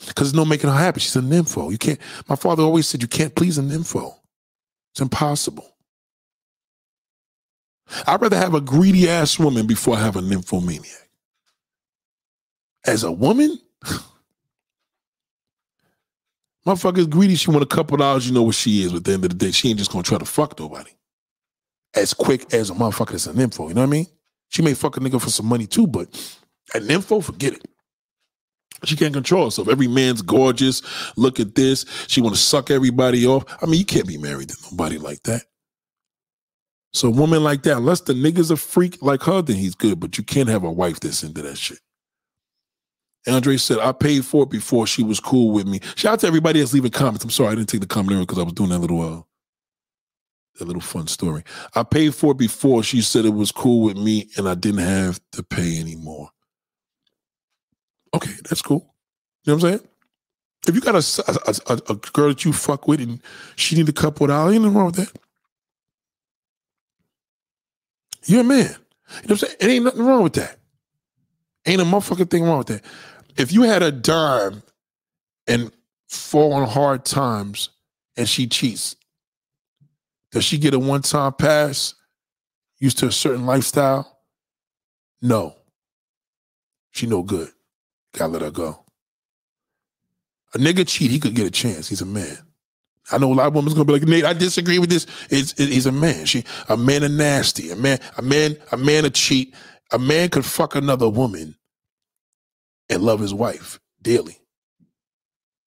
Because 0.00 0.32
there's 0.32 0.34
no 0.34 0.44
making 0.44 0.70
her 0.70 0.76
happy. 0.76 0.98
She's 0.98 1.14
a 1.14 1.20
nympho. 1.20 1.70
You 1.70 1.78
can't. 1.78 2.00
My 2.28 2.34
father 2.34 2.64
always 2.64 2.88
said 2.88 3.00
you 3.00 3.08
can't 3.08 3.36
please 3.36 3.58
a 3.58 3.62
nympho. 3.62 4.12
It's 4.92 5.00
impossible. 5.00 5.76
I'd 8.08 8.20
rather 8.20 8.36
have 8.36 8.54
a 8.54 8.60
greedy 8.60 9.08
ass 9.08 9.38
woman 9.38 9.68
before 9.68 9.96
I 9.96 10.00
have 10.00 10.16
a 10.16 10.20
nymphomaniac. 10.20 11.09
As 12.86 13.04
a 13.04 13.12
woman, 13.12 13.58
motherfucker's 16.66 17.06
greedy. 17.06 17.34
She 17.34 17.50
want 17.50 17.62
a 17.62 17.66
couple 17.66 17.96
dollars. 17.96 18.26
You 18.26 18.32
know 18.32 18.42
what 18.42 18.54
she 18.54 18.82
is. 18.82 18.92
But 18.92 18.98
at 18.98 19.04
the 19.04 19.12
end 19.12 19.24
of 19.24 19.30
the 19.30 19.36
day, 19.36 19.50
she 19.50 19.68
ain't 19.68 19.78
just 19.78 19.92
gonna 19.92 20.02
try 20.02 20.18
to 20.18 20.24
fuck 20.24 20.58
nobody 20.58 20.90
as 21.94 22.14
quick 22.14 22.52
as 22.54 22.70
a 22.70 22.74
motherfucker 22.74 23.12
that's 23.12 23.26
an 23.26 23.36
nympho. 23.36 23.68
You 23.68 23.74
know 23.74 23.82
what 23.82 23.88
I 23.88 23.90
mean? 23.90 24.06
She 24.48 24.62
may 24.62 24.74
fuck 24.74 24.96
a 24.96 25.00
nigga 25.00 25.20
for 25.20 25.30
some 25.30 25.46
money 25.46 25.66
too, 25.66 25.86
but 25.86 26.08
a 26.74 26.78
nympho, 26.78 27.22
forget 27.22 27.54
it. 27.54 27.66
She 28.84 28.96
can't 28.96 29.12
control 29.12 29.44
herself. 29.44 29.68
Every 29.68 29.88
man's 29.88 30.22
gorgeous. 30.22 30.82
Look 31.16 31.38
at 31.38 31.54
this. 31.54 31.84
She 32.08 32.20
want 32.20 32.34
to 32.34 32.40
suck 32.40 32.70
everybody 32.70 33.26
off. 33.26 33.44
I 33.62 33.66
mean, 33.66 33.78
you 33.78 33.84
can't 33.84 34.06
be 34.06 34.16
married 34.16 34.48
to 34.48 34.56
nobody 34.70 34.96
like 34.96 35.22
that. 35.24 35.42
So 36.92 37.08
a 37.08 37.10
woman 37.10 37.44
like 37.44 37.62
that, 37.64 37.76
unless 37.76 38.00
the 38.00 38.14
nigga's 38.14 38.50
a 38.50 38.56
freak 38.56 39.00
like 39.02 39.22
her, 39.24 39.42
then 39.42 39.56
he's 39.56 39.74
good. 39.74 40.00
But 40.00 40.16
you 40.16 40.24
can't 40.24 40.48
have 40.48 40.64
a 40.64 40.72
wife 40.72 40.98
that's 41.00 41.22
into 41.22 41.42
that 41.42 41.58
shit. 41.58 41.78
Andre 43.26 43.56
said, 43.58 43.78
I 43.78 43.92
paid 43.92 44.24
for 44.24 44.44
it 44.44 44.50
before 44.50 44.86
she 44.86 45.02
was 45.02 45.20
cool 45.20 45.52
with 45.52 45.66
me. 45.66 45.80
Shout 45.94 46.14
out 46.14 46.20
to 46.20 46.26
everybody 46.26 46.60
that's 46.60 46.72
leaving 46.72 46.90
comments. 46.90 47.22
I'm 47.22 47.30
sorry 47.30 47.50
I 47.50 47.54
didn't 47.54 47.68
take 47.68 47.82
the 47.82 47.86
comment 47.86 48.20
because 48.20 48.38
I 48.38 48.42
was 48.42 48.54
doing 48.54 48.70
that 48.70 48.78
little 48.78 49.00
uh, 49.02 49.22
that 50.58 50.66
little 50.66 50.80
fun 50.80 51.06
story. 51.06 51.42
I 51.74 51.82
paid 51.82 52.14
for 52.14 52.32
it 52.32 52.38
before 52.38 52.82
she 52.82 53.02
said 53.02 53.24
it 53.24 53.34
was 53.34 53.52
cool 53.52 53.82
with 53.82 53.96
me 53.96 54.30
and 54.36 54.48
I 54.48 54.54
didn't 54.54 54.80
have 54.80 55.20
to 55.32 55.42
pay 55.42 55.78
anymore. 55.78 56.30
Okay, 58.14 58.32
that's 58.48 58.62
cool. 58.62 58.94
You 59.44 59.52
know 59.52 59.56
what 59.56 59.64
I'm 59.64 59.70
saying? 59.70 59.88
If 60.68 60.74
you 60.74 60.80
got 60.80 60.94
a, 60.94 61.72
a, 61.72 61.92
a, 61.92 61.94
girl 62.12 62.28
that 62.28 62.44
you 62.44 62.52
fuck 62.52 62.86
with 62.86 63.00
and 63.00 63.22
she 63.56 63.76
need 63.76 63.88
a 63.88 63.92
couple 63.92 64.26
dollars, 64.26 64.54
ain't 64.54 64.62
nothing 64.62 64.76
wrong 64.76 64.86
with 64.86 64.96
that. 64.96 65.18
You're 68.26 68.42
a 68.42 68.44
man. 68.44 68.58
You 68.58 68.66
know 68.66 68.76
what 69.22 69.30
I'm 69.30 69.36
saying? 69.38 69.56
It 69.60 69.66
ain't 69.68 69.84
nothing 69.84 70.04
wrong 70.04 70.22
with 70.22 70.34
that. 70.34 70.58
Ain't 71.66 71.80
a 71.80 71.84
motherfucking 71.84 72.30
thing 72.30 72.44
wrong 72.44 72.58
with 72.58 72.66
that. 72.68 72.84
If 73.36 73.52
you 73.52 73.62
had 73.62 73.82
a 73.82 73.92
dime 73.92 74.62
and 75.46 75.72
fall 76.08 76.52
on 76.52 76.68
hard 76.68 77.04
times 77.04 77.70
and 78.16 78.28
she 78.28 78.46
cheats, 78.46 78.96
does 80.32 80.44
she 80.44 80.58
get 80.58 80.74
a 80.74 80.78
one 80.78 81.02
time 81.02 81.32
pass 81.32 81.94
used 82.78 82.98
to 82.98 83.06
a 83.06 83.12
certain 83.12 83.46
lifestyle? 83.46 84.18
No. 85.22 85.56
She 86.92 87.06
no 87.06 87.22
good. 87.22 87.50
Gotta 88.16 88.32
let 88.32 88.42
her 88.42 88.50
go. 88.50 88.84
A 90.54 90.58
nigga 90.58 90.86
cheat, 90.86 91.10
he 91.10 91.20
could 91.20 91.34
get 91.34 91.46
a 91.46 91.50
chance. 91.50 91.88
He's 91.88 92.00
a 92.00 92.06
man. 92.06 92.38
I 93.12 93.18
know 93.18 93.32
a 93.32 93.34
lot 93.34 93.48
of 93.48 93.54
women's 93.54 93.74
gonna 93.74 93.84
be 93.84 93.92
like, 93.92 94.02
Nate, 94.02 94.24
I 94.24 94.32
disagree 94.32 94.78
with 94.78 94.90
this. 94.90 95.06
It's, 95.30 95.52
it, 95.54 95.68
he's 95.68 95.86
a 95.86 95.92
man. 95.92 96.26
She, 96.26 96.44
a 96.68 96.76
man, 96.76 97.02
a 97.02 97.08
nasty. 97.08 97.70
A 97.70 97.76
man, 97.76 97.98
a 98.16 98.22
man, 98.22 98.56
a 98.72 98.76
man, 98.76 99.04
a 99.04 99.10
cheat 99.10 99.54
A 99.92 99.98
man 99.98 100.28
could 100.28 100.44
fuck 100.44 100.74
another 100.74 101.08
woman 101.08 101.56
and 102.90 103.02
love 103.02 103.20
his 103.20 103.32
wife 103.32 103.80
daily. 104.02 104.38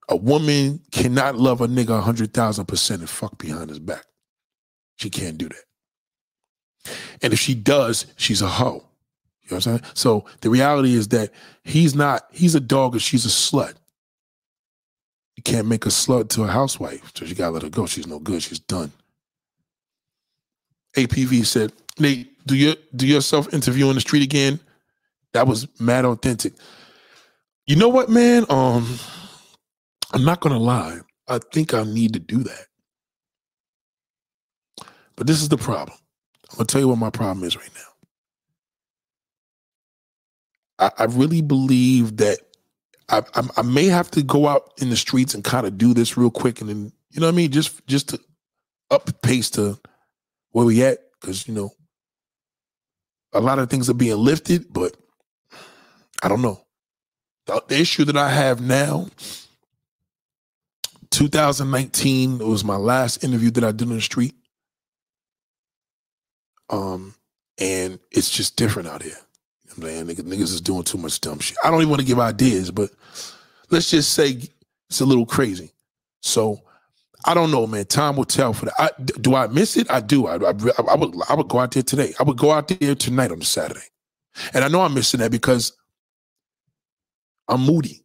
A 0.08 0.16
woman 0.16 0.80
cannot 0.92 1.36
love 1.36 1.62
a 1.62 1.66
nigga 1.66 2.02
100,000% 2.02 2.90
and 2.90 3.10
fuck 3.10 3.38
behind 3.38 3.70
his 3.70 3.78
back. 3.78 4.04
She 4.96 5.08
can't 5.10 5.38
do 5.38 5.48
that. 5.48 6.92
And 7.22 7.32
if 7.32 7.40
she 7.40 7.54
does, 7.54 8.06
she's 8.16 8.42
a 8.42 8.46
hoe. 8.46 8.84
You 9.42 9.50
know 9.50 9.56
what 9.56 9.66
I'm 9.66 9.78
saying? 9.78 9.80
So 9.94 10.26
the 10.42 10.50
reality 10.50 10.94
is 10.94 11.08
that 11.08 11.30
he's 11.64 11.94
not, 11.94 12.26
he's 12.30 12.54
a 12.54 12.60
dog 12.60 12.92
and 12.92 13.02
she's 13.02 13.24
a 13.24 13.28
slut. 13.28 13.74
You 15.36 15.42
can't 15.42 15.66
make 15.66 15.86
a 15.86 15.90
slut 15.90 16.28
to 16.30 16.44
a 16.44 16.48
housewife. 16.48 17.12
So 17.14 17.24
you 17.24 17.34
gotta 17.34 17.52
let 17.52 17.62
her 17.62 17.70
go. 17.70 17.86
She's 17.86 18.06
no 18.06 18.18
good. 18.18 18.42
She's 18.42 18.58
done. 18.58 18.92
APV 20.96 21.44
said, 21.44 21.72
Nate, 21.98 22.30
do 22.46 22.56
your 22.56 22.76
do 22.94 23.06
yourself 23.06 23.52
interview 23.52 23.88
on 23.88 23.94
the 23.94 24.00
street 24.00 24.22
again? 24.22 24.60
That 25.32 25.46
was 25.46 25.66
mad 25.80 26.04
authentic. 26.04 26.54
You 27.66 27.76
know 27.76 27.88
what, 27.88 28.10
man? 28.10 28.44
Um, 28.50 28.98
I'm 30.12 30.24
not 30.24 30.40
gonna 30.40 30.58
lie. 30.58 30.98
I 31.28 31.38
think 31.52 31.74
I 31.74 31.82
need 31.84 32.12
to 32.14 32.20
do 32.20 32.42
that. 32.44 32.66
But 35.16 35.26
this 35.26 35.42
is 35.42 35.48
the 35.50 35.58
problem. 35.58 35.98
I'm 36.52 36.56
gonna 36.58 36.66
tell 36.66 36.80
you 36.80 36.88
what 36.88 36.98
my 36.98 37.10
problem 37.10 37.44
is 37.46 37.56
right 37.56 37.70
now. 37.74 38.02
I, 40.98 41.02
I 41.02 41.04
really 41.06 41.42
believe 41.42 42.16
that 42.18 42.38
I, 43.10 43.22
I, 43.34 43.42
I 43.58 43.62
may 43.62 43.86
have 43.86 44.10
to 44.12 44.22
go 44.22 44.48
out 44.48 44.72
in 44.80 44.90
the 44.90 44.96
streets 44.96 45.34
and 45.34 45.44
kind 45.44 45.66
of 45.66 45.78
do 45.78 45.94
this 45.94 46.16
real 46.16 46.30
quick, 46.30 46.60
and 46.60 46.68
then 46.70 46.92
you 47.12 47.20
know 47.20 47.26
what 47.28 47.34
I 47.34 47.36
mean, 47.36 47.50
just 47.52 47.86
just 47.86 48.08
to 48.10 48.20
up 48.90 49.10
pace 49.22 49.50
to 49.50 49.78
where 50.52 50.66
we 50.66 50.82
at, 50.84 50.98
because 51.20 51.48
you 51.48 51.54
know 51.54 51.70
a 53.34 53.40
lot 53.40 53.60
of 53.60 53.70
things 53.70 53.90
are 53.90 53.94
being 53.94 54.18
lifted, 54.18 54.66
but 54.72 54.96
I 56.22 56.28
don't 56.28 56.42
know. 56.42 56.63
The, 57.46 57.62
issue 57.68 58.04
that 58.06 58.16
I 58.16 58.30
have 58.30 58.60
now, 58.60 59.08
2019 61.10 62.40
it 62.40 62.46
was 62.46 62.64
my 62.64 62.76
last 62.76 63.22
interview 63.22 63.50
that 63.52 63.64
I 63.64 63.72
did 63.72 63.88
on 63.88 63.96
the 63.96 64.00
street. 64.00 64.34
Um, 66.70 67.14
and 67.58 67.98
it's 68.10 68.30
just 68.30 68.56
different 68.56 68.88
out 68.88 69.02
here. 69.02 69.16
I'm 69.76 69.82
saying 69.82 70.06
niggas, 70.06 70.22
niggas 70.22 70.40
is 70.42 70.60
doing 70.60 70.82
too 70.84 70.98
much 70.98 71.20
dumb 71.20 71.38
shit. 71.38 71.56
I 71.62 71.70
don't 71.70 71.80
even 71.80 71.90
want 71.90 72.00
to 72.00 72.06
give 72.06 72.18
ideas, 72.18 72.70
but 72.70 72.90
let's 73.70 73.90
just 73.90 74.12
say 74.12 74.38
it's 74.88 75.00
a 75.00 75.04
little 75.04 75.26
crazy. 75.26 75.72
So 76.22 76.62
I 77.24 77.34
don't 77.34 77.50
know, 77.50 77.66
man. 77.66 77.84
Time 77.86 78.16
will 78.16 78.24
tell 78.24 78.52
for 78.52 78.66
that. 78.66 78.74
I, 78.78 78.90
do 79.02 79.34
I 79.34 79.46
miss 79.46 79.76
it? 79.76 79.90
I 79.90 80.00
do. 80.00 80.26
I, 80.26 80.36
I, 80.36 80.52
I, 80.88 80.94
would 80.94 81.14
I 81.28 81.34
would 81.34 81.48
go 81.48 81.58
out 81.58 81.72
there 81.72 81.82
today. 81.82 82.14
I 82.18 82.22
would 82.22 82.36
go 82.36 82.50
out 82.50 82.68
there 82.68 82.94
tonight 82.94 83.30
on 83.30 83.38
the 83.38 83.44
Saturday, 83.44 83.86
and 84.52 84.64
I 84.64 84.68
know 84.68 84.82
I'm 84.82 84.94
missing 84.94 85.20
that 85.20 85.30
because 85.30 85.72
I'm 87.48 87.60
moody, 87.60 88.04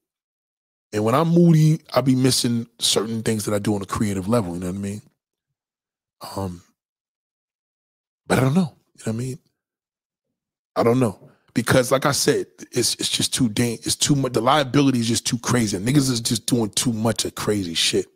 and 0.91 1.03
when 1.03 1.15
I'm 1.15 1.29
moody, 1.29 1.79
I'll 1.93 2.01
be 2.01 2.15
missing 2.15 2.67
certain 2.79 3.21
things 3.23 3.45
that 3.45 3.53
I 3.53 3.59
do 3.59 3.75
on 3.75 3.81
a 3.81 3.85
creative 3.85 4.27
level. 4.27 4.53
You 4.53 4.59
know 4.59 4.67
what 4.67 4.75
I 4.75 4.79
mean? 4.79 5.01
Um, 6.35 6.61
but 8.27 8.39
I 8.39 8.41
don't 8.41 8.55
know. 8.55 8.75
You 8.95 9.03
know 9.05 9.13
what 9.13 9.13
I 9.13 9.17
mean? 9.17 9.39
I 10.75 10.83
don't 10.83 10.99
know 10.99 11.29
because, 11.53 11.91
like 11.91 12.05
I 12.05 12.11
said, 12.11 12.47
it's 12.71 12.95
it's 12.95 13.09
just 13.09 13.33
too 13.33 13.49
dang. 13.49 13.73
It's 13.83 13.95
too 13.95 14.15
much. 14.15 14.33
The 14.33 14.41
liability 14.41 14.99
is 14.99 15.07
just 15.07 15.27
too 15.27 15.37
crazy. 15.39 15.77
Niggas 15.77 16.09
is 16.09 16.21
just 16.21 16.45
doing 16.45 16.69
too 16.69 16.93
much 16.93 17.25
of 17.25 17.35
crazy 17.35 17.73
shit. 17.73 18.07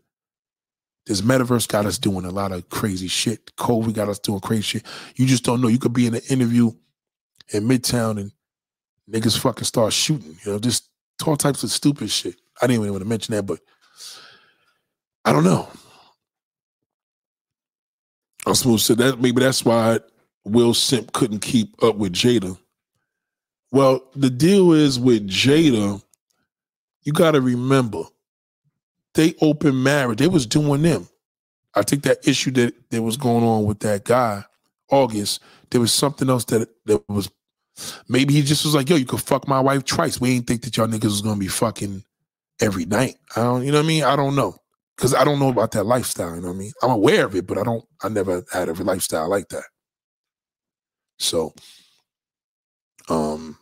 This 1.06 1.22
metaverse 1.22 1.68
got 1.68 1.86
us 1.86 1.98
doing 1.98 2.26
a 2.26 2.32
lot 2.32 2.54
of 2.54 2.70
crazy 2.70 3.08
shit. 3.10 3.56
COVID 3.58 3.94
got 3.94 4.08
us 4.08 4.20
doing 4.20 4.40
crazy 4.40 4.62
shit. 4.62 4.84
You 5.16 5.26
just 5.26 5.44
don't 5.44 5.62
know. 5.62 5.68
You 5.68 5.80
could 5.80 5.94
be 5.94 6.08
in 6.08 6.16
an 6.16 6.22
interview 6.30 6.72
in 7.54 7.68
Midtown 7.68 8.20
and 8.20 8.32
niggas 9.12 9.38
fucking 9.38 9.66
start 9.66 9.92
shooting. 9.92 10.38
You 10.46 10.54
know, 10.54 10.60
just 10.60 10.90
all 11.26 11.38
types 11.38 11.64
of 11.64 11.72
stupid 11.72 12.10
shit. 12.10 12.36
I 12.62 12.68
didn't 12.68 12.82
even 12.82 12.92
want 12.92 13.04
to 13.04 13.10
mention 13.10 13.36
that, 13.36 13.44
but 13.44 13.60
I 15.26 15.32
don't 15.32 15.44
know. 15.44 15.68
I'm 18.46 18.56
supposed 18.56 18.88
to 18.88 18.96
that 18.96 19.22
maybe 19.22 19.42
that's 19.42 19.64
why 19.64 20.00
Will 20.44 20.74
Simp 20.74 21.14
couldn't 21.14 21.40
keep 21.40 21.82
up 21.82 21.96
with 21.96 22.14
Jada. 22.14 22.58
Well, 23.72 24.04
the 24.16 24.30
deal 24.30 24.74
is 24.74 25.00
with 25.00 25.28
Jada, 25.28 26.02
you 27.04 27.14
got 27.14 27.32
to 27.32 27.42
remember 27.42 28.04
they 29.14 29.36
open 29.42 29.82
marriage. 29.82 30.20
They 30.20 30.28
was 30.28 30.46
doing 30.46 30.82
them. 30.82 31.08
I 31.76 31.84
think 31.84 32.04
that 32.04 32.28
issue 32.28 32.52
that, 32.52 32.74
that 32.92 33.02
was 33.02 33.18
going 33.18 33.44
on 33.44 33.66
with 33.66 33.80
that 33.80 34.04
guy, 34.04 34.44
August, 34.90 35.42
there 35.70 35.82
was 35.82 35.94
something 35.94 36.30
else 36.30 36.46
that 36.46 36.70
that 36.86 37.08
was 37.10 37.30
maybe 38.08 38.34
he 38.34 38.42
just 38.42 38.66
was 38.66 38.76
like, 38.76 38.90
yo, 38.90 38.96
you 38.96 39.06
could 39.06 39.22
fuck 39.22 39.48
my 39.48 39.60
wife 39.60 39.86
twice. 39.86 40.20
We 40.20 40.32
ain't 40.32 40.48
think 40.48 40.62
that 40.64 40.78
y'all 40.78 40.88
niggas 40.88 41.06
was 41.06 41.22
gonna 41.22 41.40
be 41.40 41.48
fucking 41.48 42.04
every 42.62 42.86
night. 42.86 43.16
I 43.36 43.44
don't, 43.44 43.66
you 43.66 43.72
know 43.72 43.80
what 43.80 43.86
I 43.86 43.88
mean? 43.88 44.04
I 44.04 44.16
don't 44.16 44.36
know. 44.36 44.56
Cause 44.98 45.16
I 45.16 45.24
don't 45.24 45.40
know 45.40 45.50
about 45.50 45.72
that 45.72 45.86
lifestyle, 45.86 46.36
you 46.36 46.42
know 46.42 46.50
what 46.50 46.56
I 46.56 46.60
mean? 46.60 46.72
I'm 46.84 46.92
aware 46.92 47.26
of 47.26 47.36
it, 47.36 47.48
but 47.48 47.58
I 47.58 47.64
don't, 47.64 47.84
I 48.04 48.10
never 48.10 48.46
had 48.54 48.70
a 48.70 48.74
lifestyle 48.74 49.30
like 49.30 49.50
that. 49.50 49.64
So 51.20 51.54
um 53.10 53.58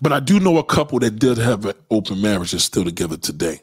but 0.00 0.12
I 0.12 0.20
do 0.20 0.40
know 0.40 0.58
a 0.58 0.64
couple 0.64 0.98
that 1.00 1.18
did 1.18 1.38
have 1.38 1.64
an 1.66 1.74
open 1.90 2.20
marriage 2.20 2.52
that's 2.52 2.64
still 2.64 2.84
together 2.84 3.16
today. 3.16 3.62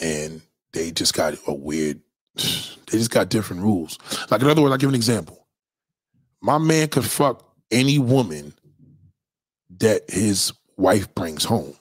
And 0.00 0.42
they 0.72 0.90
just 0.90 1.14
got 1.14 1.34
a 1.46 1.54
weird, 1.54 2.00
they 2.36 2.98
just 2.98 3.10
got 3.10 3.28
different 3.28 3.62
rules. 3.62 3.98
Like, 4.30 4.42
in 4.42 4.48
other 4.48 4.62
words, 4.62 4.72
I'll 4.72 4.78
give 4.78 4.88
an 4.88 4.94
example. 4.94 5.47
My 6.40 6.58
man 6.58 6.88
could 6.88 7.04
fuck 7.04 7.44
any 7.70 7.98
woman 7.98 8.54
that 9.78 10.08
his 10.08 10.52
wife 10.76 11.14
brings 11.14 11.44
home, 11.44 11.74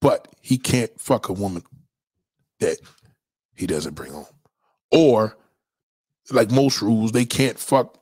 but 0.00 0.28
he 0.40 0.58
can't 0.58 0.90
fuck 1.00 1.28
a 1.28 1.32
woman 1.32 1.62
that 2.60 2.78
he 3.54 3.66
doesn't 3.66 3.94
bring 3.94 4.12
home. 4.12 4.26
Or, 4.90 5.36
like 6.30 6.50
most 6.50 6.82
rules, 6.82 7.12
they 7.12 7.24
can't 7.24 7.58
fuck 7.58 8.00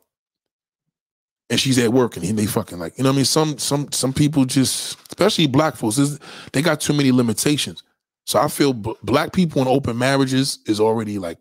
and 1.51 1.59
she's 1.59 1.79
at 1.79 1.93
work 1.93 2.17
and 2.17 2.39
they 2.39 2.47
fucking 2.47 2.79
like 2.79 2.97
you 2.99 3.05
know 3.05 3.11
what 3.11 3.15
I 3.15 3.17
mean? 3.17 3.25
Some 3.25 3.59
some 3.59 3.91
some 3.93 4.13
people 4.13 4.45
just 4.45 4.99
especially 5.09 5.47
black 5.47 5.77
folks 5.77 6.19
they 6.53 6.63
got 6.63 6.81
too 6.81 6.93
many 6.93 7.13
limitations. 7.13 7.83
So 8.27 8.39
I 8.39 8.49
feel 8.49 8.75
b- 8.75 8.95
black 9.03 9.33
people 9.33 9.63
in 9.63 9.69
open 9.69 9.97
marriages 9.97 10.59
is 10.67 10.81
already 10.81 11.19
like 11.19 11.39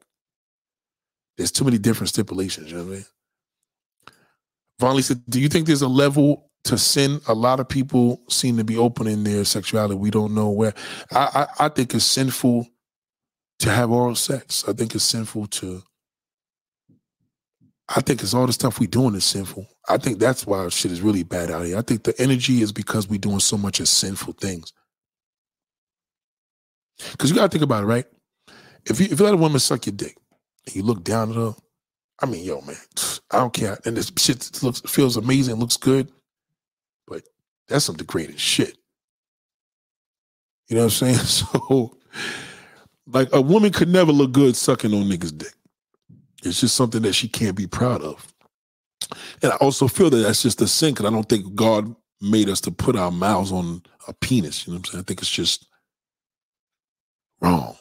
there's 1.37 1.51
too 1.51 1.65
many 1.65 1.77
different 1.77 2.09
stipulations 2.09 2.71
you 2.71 2.77
know 2.77 2.83
what 2.83 2.91
I 2.91 2.95
mean 2.95 3.05
Vonley 4.79 5.03
said 5.03 5.21
do 5.29 5.39
you 5.39 5.49
think 5.49 5.67
there's 5.67 5.81
a 5.81 5.87
level 5.87 6.49
to 6.65 6.77
sin 6.77 7.21
a 7.27 7.33
lot 7.33 7.59
of 7.59 7.69
people 7.69 8.21
seem 8.29 8.57
to 8.57 8.63
be 8.63 8.77
open 8.77 9.07
in 9.07 9.23
their 9.23 9.45
sexuality 9.45 9.95
we 9.95 10.11
don't 10.11 10.33
know 10.33 10.49
where 10.49 10.73
I 11.11 11.47
I, 11.59 11.65
I 11.65 11.69
think 11.69 11.93
it's 11.93 12.05
sinful 12.05 12.67
to 13.59 13.71
have 13.71 13.91
oral 13.91 14.15
sex 14.15 14.65
I 14.67 14.73
think 14.73 14.95
it's 14.95 15.03
sinful 15.03 15.47
to 15.47 15.83
I 17.89 18.01
think 18.01 18.21
it's 18.21 18.33
all 18.33 18.45
the 18.45 18.53
stuff 18.53 18.79
we 18.79 18.87
doing 18.87 19.15
is 19.15 19.23
sinful. 19.23 19.65
I 19.87 19.97
think 19.97 20.19
that's 20.19 20.45
why 20.45 20.67
shit 20.69 20.91
is 20.91 21.01
really 21.01 21.23
bad 21.23 21.49
out 21.49 21.65
here. 21.65 21.77
I 21.77 21.81
think 21.81 22.03
the 22.03 22.19
energy 22.21 22.61
is 22.61 22.71
because 22.73 23.07
we 23.07 23.17
doing 23.17 23.39
so 23.39 23.57
much 23.57 23.79
of 23.79 23.87
sinful 23.87 24.33
things. 24.33 24.73
Because 27.11 27.29
you 27.29 27.35
gotta 27.35 27.49
think 27.49 27.63
about 27.63 27.83
it, 27.83 27.87
right? 27.87 28.05
If 28.85 28.99
you 28.99 29.07
if 29.09 29.19
you 29.19 29.25
let 29.25 29.33
a 29.33 29.37
woman 29.37 29.59
suck 29.59 29.85
your 29.85 29.95
dick 29.95 30.17
and 30.65 30.75
you 30.75 30.83
look 30.83 31.03
down 31.03 31.29
at 31.29 31.35
her, 31.37 31.55
I 32.21 32.25
mean, 32.25 32.43
yo, 32.43 32.61
man, 32.61 32.77
I 33.31 33.37
don't 33.37 33.53
care. 33.53 33.77
And 33.85 33.95
this 33.97 34.11
shit 34.17 34.63
looks 34.63 34.81
feels 34.81 35.17
amazing, 35.17 35.55
looks 35.55 35.77
good, 35.77 36.11
but 37.07 37.23
that's 37.67 37.85
some 37.85 37.97
degrading 37.97 38.37
shit. 38.37 38.77
You 40.67 40.77
know 40.77 40.85
what 40.85 41.01
I'm 41.01 41.15
saying? 41.15 41.17
So, 41.25 41.97
like, 43.07 43.29
a 43.33 43.41
woman 43.41 43.71
could 43.71 43.89
never 43.89 44.11
look 44.11 44.31
good 44.33 44.55
sucking 44.55 44.93
on 44.93 45.03
niggas' 45.03 45.37
dick. 45.37 45.53
It's 46.43 46.61
just 46.61 46.75
something 46.75 47.01
that 47.03 47.13
she 47.13 47.27
can't 47.27 47.55
be 47.55 47.67
proud 47.67 48.01
of. 48.01 48.27
And 49.41 49.51
I 49.51 49.55
also 49.57 49.87
feel 49.87 50.09
that 50.09 50.17
that's 50.17 50.43
just 50.43 50.61
a 50.61 50.67
sin 50.67 50.93
because 50.93 51.05
I 51.05 51.11
don't 51.11 51.27
think 51.29 51.55
God 51.55 51.95
made 52.21 52.49
us 52.49 52.61
to 52.61 52.71
put 52.71 52.95
our 52.95 53.11
mouths 53.11 53.51
on 53.51 53.83
a 54.07 54.13
penis. 54.13 54.65
You 54.67 54.73
know 54.73 54.79
what 54.79 54.87
I'm 54.87 54.91
saying? 54.93 55.01
I 55.01 55.05
think 55.05 55.21
it's 55.21 55.29
just 55.29 55.67
wrong. 57.41 57.75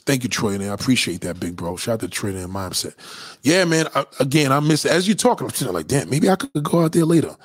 Thank 0.00 0.22
you, 0.22 0.28
Troy. 0.28 0.54
And 0.54 0.64
I 0.64 0.66
appreciate 0.66 1.20
that, 1.22 1.40
big 1.40 1.56
bro. 1.56 1.76
Shout 1.76 1.94
out 1.94 2.00
to 2.00 2.08
Troy 2.08 2.30
and 2.30 2.52
mindset. 2.52 2.94
Yeah, 3.42 3.64
man. 3.64 3.86
I, 3.94 4.04
again, 4.20 4.52
I 4.52 4.60
miss 4.60 4.84
as 4.84 5.06
you're 5.06 5.16
talking. 5.16 5.46
I'm 5.46 5.52
sitting 5.52 5.72
like, 5.72 5.86
damn, 5.86 6.10
maybe 6.10 6.28
I 6.28 6.36
could 6.36 6.62
go 6.62 6.84
out 6.84 6.92
there 6.92 7.04
later 7.04 7.36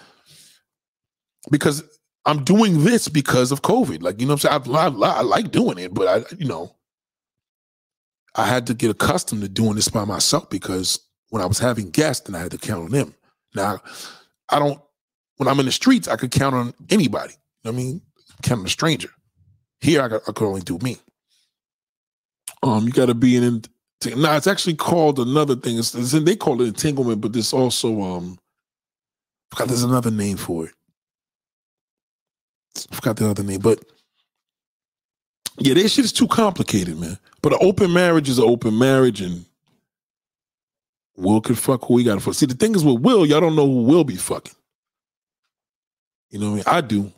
because 1.51 1.83
I'm 2.25 2.43
doing 2.43 2.83
this 2.83 3.07
because 3.07 3.51
of 3.51 3.61
COVID. 3.61 4.01
Like, 4.01 4.19
you 4.19 4.27
know, 4.27 4.33
what 4.33 4.45
I'm 4.45 4.63
saying 4.63 4.75
I, 4.75 4.87
I, 4.87 5.19
I 5.19 5.21
like 5.21 5.51
doing 5.51 5.77
it, 5.77 5.93
but 5.93 6.07
I, 6.07 6.35
you 6.35 6.47
know, 6.47 6.75
I 8.35 8.45
had 8.45 8.67
to 8.67 8.73
get 8.73 8.91
accustomed 8.91 9.41
to 9.41 9.49
doing 9.49 9.75
this 9.75 9.89
by 9.89 10.05
myself 10.05 10.49
because 10.49 10.99
when 11.29 11.41
I 11.41 11.45
was 11.45 11.59
having 11.59 11.89
guests, 11.91 12.27
and 12.27 12.35
I 12.35 12.39
had 12.39 12.51
to 12.51 12.57
count 12.57 12.85
on 12.85 12.91
them. 12.91 13.15
Now, 13.55 13.79
I 14.49 14.59
don't. 14.59 14.79
When 15.37 15.47
I'm 15.47 15.59
in 15.59 15.65
the 15.65 15.71
streets, 15.71 16.07
I 16.07 16.17
could 16.17 16.31
count 16.31 16.55
on 16.55 16.73
anybody. 16.89 17.33
I 17.65 17.71
mean, 17.71 18.01
count 18.43 18.59
on 18.59 18.65
a 18.65 18.69
stranger. 18.69 19.09
Here, 19.79 20.01
I, 20.01 20.09
got, 20.09 20.21
I 20.27 20.31
could 20.31 20.47
only 20.47 20.61
do 20.61 20.77
me. 20.79 20.97
Um, 22.63 22.85
you 22.85 22.91
got 22.91 23.07
to 23.07 23.13
be 23.13 23.35
in. 23.35 23.63
Now, 24.15 24.37
it's 24.37 24.47
actually 24.47 24.75
called 24.75 25.19
another 25.19 25.55
thing. 25.55 25.77
It's, 25.77 25.93
it's, 25.93 26.11
they 26.11 26.35
call 26.35 26.61
it 26.61 26.67
entanglement, 26.67 27.21
but 27.21 27.33
there's 27.33 27.53
also 27.53 28.01
um 28.01 28.39
forgot 29.51 29.67
there's 29.67 29.83
another 29.83 30.11
name 30.11 30.37
for 30.37 30.65
it. 30.65 30.73
I 32.91 32.95
forgot 32.95 33.17
the 33.17 33.29
other 33.29 33.43
name, 33.43 33.59
but 33.59 33.83
yeah, 35.57 35.73
this 35.73 35.93
shit 35.93 36.05
is 36.05 36.13
too 36.13 36.27
complicated, 36.27 36.97
man. 36.97 37.17
But 37.41 37.53
an 37.53 37.59
open 37.61 37.91
marriage 37.91 38.29
is 38.29 38.37
an 38.39 38.45
open 38.45 38.77
marriage, 38.77 39.21
and 39.21 39.45
Will 41.17 41.41
could 41.41 41.57
fuck 41.57 41.83
who 41.85 41.97
he 41.97 42.05
got 42.05 42.15
to 42.15 42.21
fuck. 42.21 42.33
See, 42.35 42.45
the 42.45 42.53
thing 42.53 42.75
is 42.75 42.83
with 42.85 43.01
Will, 43.01 43.25
y'all 43.25 43.41
don't 43.41 43.55
know 43.55 43.65
who 43.65 43.83
will 43.83 44.05
be 44.05 44.15
fucking. 44.15 44.55
You 46.29 46.39
know 46.39 46.51
what 46.51 46.51
I 46.51 46.55
mean? 46.55 46.77
I 46.77 46.81
do. 46.81 47.11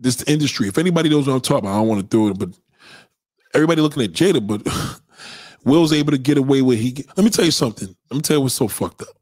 This 0.00 0.22
industry. 0.24 0.66
If 0.66 0.78
anybody 0.78 1.08
knows 1.08 1.28
what 1.28 1.34
I'm 1.34 1.40
talking 1.40 1.68
about, 1.68 1.76
I 1.76 1.78
don't 1.78 1.88
want 1.88 2.00
to 2.00 2.06
throw 2.08 2.28
it, 2.28 2.38
but 2.38 2.48
everybody 3.54 3.80
looking 3.80 4.02
at 4.02 4.12
Jada, 4.12 4.44
but 4.44 4.66
Will's 5.64 5.92
able 5.92 6.12
to 6.12 6.18
get 6.18 6.38
away 6.38 6.62
with 6.62 6.78
he. 6.78 7.04
Let 7.16 7.24
me 7.24 7.30
tell 7.30 7.44
you 7.44 7.50
something. 7.50 7.94
Let 8.10 8.16
me 8.16 8.22
tell 8.22 8.36
you 8.36 8.40
what's 8.42 8.54
so 8.54 8.68
fucked 8.68 9.02
up. 9.02 9.16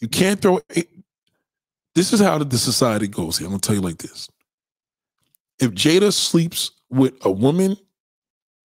You 0.00 0.08
can't 0.08 0.40
throw. 0.40 0.60
This 1.94 2.12
is 2.12 2.20
how 2.20 2.38
the 2.38 2.58
society 2.58 3.08
goes 3.08 3.38
here. 3.38 3.46
I'm 3.46 3.52
gonna 3.52 3.60
tell 3.60 3.74
you 3.74 3.80
like 3.80 3.98
this. 3.98 4.28
If 5.58 5.72
Jada 5.72 6.12
sleeps 6.12 6.70
with 6.88 7.14
a 7.22 7.30
woman, 7.30 7.76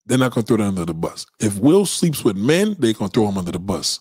they're 0.06 0.18
not 0.18 0.34
gonna 0.34 0.46
throw 0.46 0.58
that 0.58 0.64
under 0.64 0.86
the 0.86 0.94
bus. 0.94 1.26
If 1.40 1.58
Will 1.58 1.86
sleeps 1.86 2.24
with 2.24 2.38
men, 2.38 2.76
they're 2.80 2.94
gonna 2.94 3.10
throw 3.10 3.28
him 3.28 3.38
under 3.38 3.52
the 3.52 3.60
bus. 3.60 4.00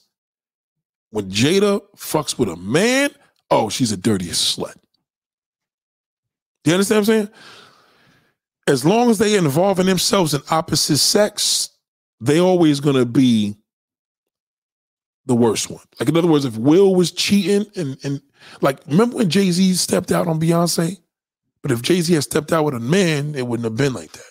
When 1.11 1.31
Jada 1.31 1.81
fucks 1.97 2.39
with 2.39 2.49
a 2.49 2.57
man, 2.57 3.11
oh, 3.51 3.69
she's 3.69 3.93
a 3.93 3.97
dirty 3.97 4.27
slut. 4.27 4.75
Do 6.63 6.71
you 6.71 6.75
understand 6.75 7.07
what 7.07 7.15
I'm 7.15 7.27
saying? 7.27 7.29
As 8.67 8.85
long 8.85 9.11
as 9.11 9.19
they're 9.19 9.39
involving 9.39 9.87
themselves 9.87 10.33
in 10.33 10.41
opposite 10.51 10.99
sex, 10.99 11.71
they 12.21 12.41
always 12.41 12.81
gonna 12.81 13.05
be 13.05 13.57
the 15.27 15.35
worst 15.35 15.71
one. 15.71 15.83
Like 15.99 16.09
in 16.09 16.17
other 16.17 16.29
words, 16.29 16.45
if 16.45 16.57
Will 16.57 16.95
was 16.95 17.13
cheating 17.13 17.67
and 17.77 17.97
and 18.05 18.23
like 18.61 18.81
remember 18.87 19.17
when 19.17 19.31
Jay 19.31 19.51
Z 19.51 19.75
stepped 19.75 20.13
out 20.13 20.27
on 20.27 20.41
Beyonce? 20.41 20.99
But 21.63 21.73
if 21.73 21.83
Jay 21.83 22.01
Z 22.01 22.13
had 22.13 22.25
stepped 22.25 22.53
out 22.53 22.65
with 22.65 22.75
a 22.75 22.81
man, 22.81 23.35
it 23.35 23.47
wouldn't 23.47 23.65
have 23.65 23.77
been 23.77 23.95
like 23.95 24.13
that. 24.13 24.31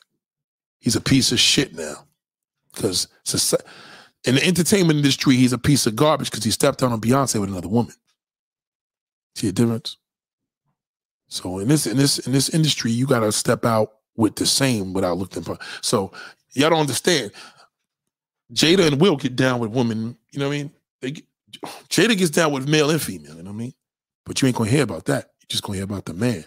He's 0.80 0.96
a 0.96 1.02
piece 1.02 1.32
of 1.32 1.40
shit 1.40 1.74
now 1.76 2.06
because 2.74 3.08
in 4.26 4.36
the 4.36 4.46
entertainment 4.46 4.98
industry, 4.98 5.36
he's 5.36 5.54
a 5.54 5.58
piece 5.58 5.86
of 5.86 5.96
garbage 5.96 6.30
because 6.30 6.44
he 6.44 6.52
stepped 6.52 6.84
out 6.84 6.92
on 6.92 7.02
Beyonce 7.02 7.40
with 7.40 7.50
another 7.50 7.68
woman. 7.68 7.96
See 9.36 9.48
the 9.48 9.54
difference? 9.54 9.98
So 11.28 11.60
in 11.60 11.68
this 11.68 11.88
in 11.88 11.98
this 11.98 12.20
in 12.20 12.32
this 12.32 12.50
industry, 12.50 12.92
you 12.92 13.08
gotta 13.08 13.32
step 13.32 13.66
out 13.66 13.94
with 14.16 14.36
the 14.36 14.46
same 14.46 14.94
without 14.94 15.18
looking 15.18 15.44
for. 15.44 15.58
So 15.82 16.12
y'all 16.54 16.70
don't 16.70 16.82
understand. 16.82 17.32
Jada 18.54 18.88
and 18.88 19.02
Will 19.02 19.16
get 19.16 19.36
down 19.36 19.60
with 19.60 19.72
women. 19.72 20.18
You 20.32 20.40
know 20.40 20.48
what 20.48 20.56
I 20.56 20.58
mean? 20.58 20.72
They 21.02 21.12
get, 21.12 21.26
Jada 21.90 22.18
gets 22.18 22.32
down 22.32 22.52
with 22.52 22.68
male 22.68 22.90
and 22.90 23.02
female. 23.02 23.36
You 23.36 23.44
know 23.44 23.52
what 23.52 23.58
I 23.58 23.60
mean? 23.60 23.74
But 24.26 24.42
you 24.42 24.48
ain't 24.48 24.58
gonna 24.58 24.70
hear 24.70 24.84
about 24.84 25.06
that. 25.06 25.32
You're 25.42 25.48
just 25.50 25.64
gonna 25.64 25.78
hear 25.78 25.86
about 25.86 26.06
the 26.06 26.14
man. 26.14 26.46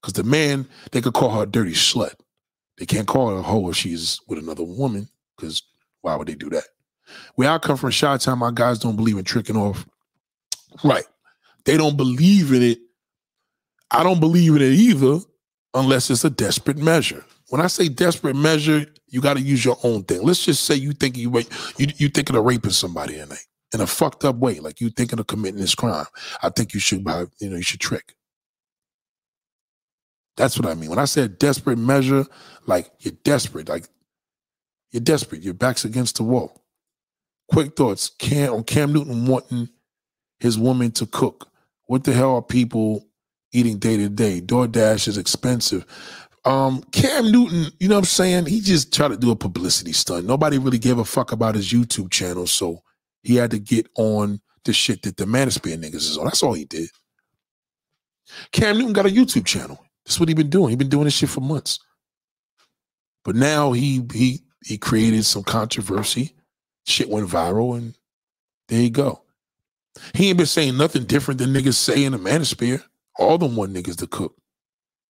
Because 0.00 0.14
the 0.14 0.24
man, 0.24 0.66
they 0.92 1.00
could 1.00 1.14
call 1.14 1.30
her 1.30 1.42
a 1.42 1.46
dirty 1.46 1.72
slut. 1.72 2.14
They 2.78 2.86
can't 2.86 3.06
call 3.06 3.30
her 3.30 3.36
a 3.36 3.42
hoe 3.42 3.68
if 3.68 3.76
she's 3.76 4.20
with 4.26 4.38
another 4.38 4.62
woman. 4.62 5.08
Because 5.36 5.62
why 6.00 6.16
would 6.16 6.28
they 6.28 6.34
do 6.34 6.48
that? 6.50 6.64
Where 7.34 7.50
I 7.50 7.58
come 7.58 7.76
from, 7.76 7.90
Shot 7.90 8.20
Time, 8.20 8.38
my 8.38 8.50
guys 8.52 8.78
don't 8.78 8.96
believe 8.96 9.18
in 9.18 9.24
tricking 9.24 9.56
off. 9.56 9.86
Right. 10.84 11.04
They 11.64 11.76
don't 11.76 11.96
believe 11.96 12.52
in 12.52 12.62
it. 12.62 12.78
I 13.90 14.02
don't 14.02 14.20
believe 14.20 14.54
in 14.54 14.62
it 14.62 14.72
either, 14.72 15.18
unless 15.74 16.10
it's 16.10 16.24
a 16.24 16.30
desperate 16.30 16.78
measure. 16.78 17.24
When 17.48 17.60
I 17.60 17.66
say 17.66 17.88
desperate 17.88 18.36
measure, 18.36 18.86
you 19.08 19.20
got 19.20 19.36
to 19.36 19.42
use 19.42 19.64
your 19.64 19.76
own 19.82 20.04
thing. 20.04 20.22
Let's 20.22 20.44
just 20.44 20.64
say 20.64 20.76
you 20.76 20.92
think 20.92 21.16
you 21.16 21.36
you 21.78 21.88
you 21.96 22.08
thinking 22.08 22.36
of 22.36 22.44
raping 22.44 22.70
somebody 22.70 23.14
tonight 23.14 23.46
in 23.72 23.80
a 23.80 23.86
fucked 23.86 24.24
up 24.24 24.36
way, 24.36 24.60
like 24.60 24.80
you 24.80 24.90
thinking 24.90 25.18
of 25.18 25.26
committing 25.26 25.60
this 25.60 25.74
crime. 25.74 26.06
I 26.42 26.50
think 26.50 26.74
you 26.74 26.80
should 26.80 27.04
buy, 27.04 27.26
you 27.40 27.50
know, 27.50 27.56
you 27.56 27.62
should 27.62 27.80
trick. 27.80 28.14
That's 30.36 30.58
what 30.58 30.68
I 30.68 30.74
mean. 30.74 30.90
When 30.90 30.98
I 30.98 31.04
said 31.04 31.38
desperate 31.38 31.78
measure, 31.78 32.24
like 32.66 32.90
you're 33.00 33.14
desperate, 33.24 33.68
like 33.68 33.86
you're 34.90 35.00
desperate. 35.00 35.42
Your 35.42 35.54
back's 35.54 35.84
against 35.84 36.16
the 36.16 36.22
wall. 36.22 36.64
Quick 37.52 37.76
thoughts. 37.76 38.10
Cam 38.18 38.52
on 38.54 38.64
Cam 38.64 38.92
Newton 38.92 39.26
wanting 39.26 39.68
his 40.38 40.58
woman 40.58 40.90
to 40.92 41.06
cook. 41.06 41.48
What 41.86 42.04
the 42.04 42.12
hell 42.12 42.36
are 42.36 42.42
people 42.42 43.06
eating 43.52 43.78
day 43.78 43.96
to 43.96 44.08
day? 44.08 44.40
DoorDash 44.40 45.08
is 45.08 45.18
expensive. 45.18 45.84
Um, 46.44 46.82
Cam 46.92 47.30
Newton, 47.30 47.66
you 47.78 47.88
know 47.88 47.96
what 47.96 48.00
I'm 48.00 48.04
saying? 48.06 48.46
He 48.46 48.60
just 48.60 48.94
tried 48.94 49.08
to 49.08 49.16
do 49.16 49.30
a 49.30 49.36
publicity 49.36 49.92
stunt. 49.92 50.26
Nobody 50.26 50.58
really 50.58 50.78
gave 50.78 50.98
a 50.98 51.04
fuck 51.04 51.32
about 51.32 51.54
his 51.54 51.70
YouTube 51.70 52.10
channel, 52.10 52.46
so 52.46 52.82
he 53.22 53.36
had 53.36 53.50
to 53.50 53.58
get 53.58 53.88
on 53.96 54.40
the 54.64 54.72
shit 54.72 55.02
that 55.02 55.16
the 55.16 55.24
Manosphere 55.24 55.76
niggas 55.76 55.94
is 55.94 56.16
on. 56.16 56.24
That's 56.24 56.42
all 56.42 56.54
he 56.54 56.64
did. 56.64 56.88
Cam 58.52 58.78
Newton 58.78 58.92
got 58.92 59.06
a 59.06 59.10
YouTube 59.10 59.44
channel. 59.44 59.84
That's 60.04 60.18
what 60.18 60.28
he 60.28 60.34
been 60.34 60.50
doing. 60.50 60.70
He 60.70 60.76
been 60.76 60.88
doing 60.88 61.04
this 61.04 61.14
shit 61.14 61.28
for 61.28 61.40
months. 61.40 61.78
But 63.24 63.36
now 63.36 63.72
he 63.72 64.02
he 64.12 64.40
he 64.64 64.78
created 64.78 65.24
some 65.24 65.42
controversy. 65.42 66.34
Shit 66.86 67.10
went 67.10 67.28
viral, 67.28 67.76
and 67.76 67.94
there 68.68 68.80
you 68.80 68.90
go. 68.90 69.22
He 70.14 70.28
ain't 70.28 70.38
been 70.38 70.46
saying 70.46 70.76
nothing 70.76 71.04
different 71.04 71.38
than 71.38 71.52
niggas 71.52 71.74
say 71.74 72.04
in 72.04 72.12
the 72.12 72.18
manosphere. 72.18 72.82
All 73.18 73.38
them 73.38 73.56
one 73.56 73.74
niggas 73.74 73.96
to 73.98 74.06
cook, 74.06 74.36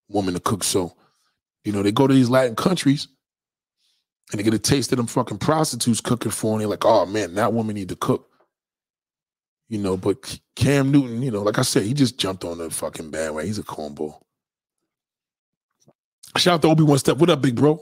woman 0.08 0.34
to 0.34 0.40
cook. 0.40 0.64
So, 0.64 0.96
you 1.64 1.72
know, 1.72 1.84
they 1.84 1.92
go 1.92 2.08
to 2.08 2.14
these 2.14 2.30
Latin 2.30 2.56
countries 2.56 3.08
and 4.32 4.40
they 4.40 4.44
get 4.44 4.54
a 4.54 4.60
taste 4.60 4.92
of 4.92 4.98
them 4.98 5.08
fucking 5.08 5.38
prostitutes 5.38 6.02
cooking 6.02 6.32
for 6.32 6.52
them. 6.52 6.60
They're 6.60 6.68
like, 6.68 6.86
oh 6.86 7.06
man, 7.06 7.36
that 7.36 7.54
woman 7.54 7.76
need 7.76 7.90
to 7.90 7.96
cook. 7.96 8.28
You 9.68 9.78
know, 9.78 9.98
but 9.98 10.40
Cam 10.56 10.92
Newton, 10.92 11.22
you 11.22 11.30
know, 11.30 11.44
like 11.44 11.60
I 11.60 11.62
said, 11.62 11.84
he 11.84 11.94
just 11.94 12.18
jumped 12.18 12.44
on 12.44 12.58
the 12.58 12.72
fucking 12.72 13.12
bandwagon. 13.12 13.48
He's 13.48 13.60
a 13.60 13.64
cornball. 13.64 14.20
Shout 16.38 16.56
out 16.56 16.62
to 16.64 16.70
Obi 16.70 16.84
One 16.84 16.98
Step. 16.98 17.18
What 17.18 17.30
up, 17.30 17.42
big 17.42 17.56
bro? 17.56 17.80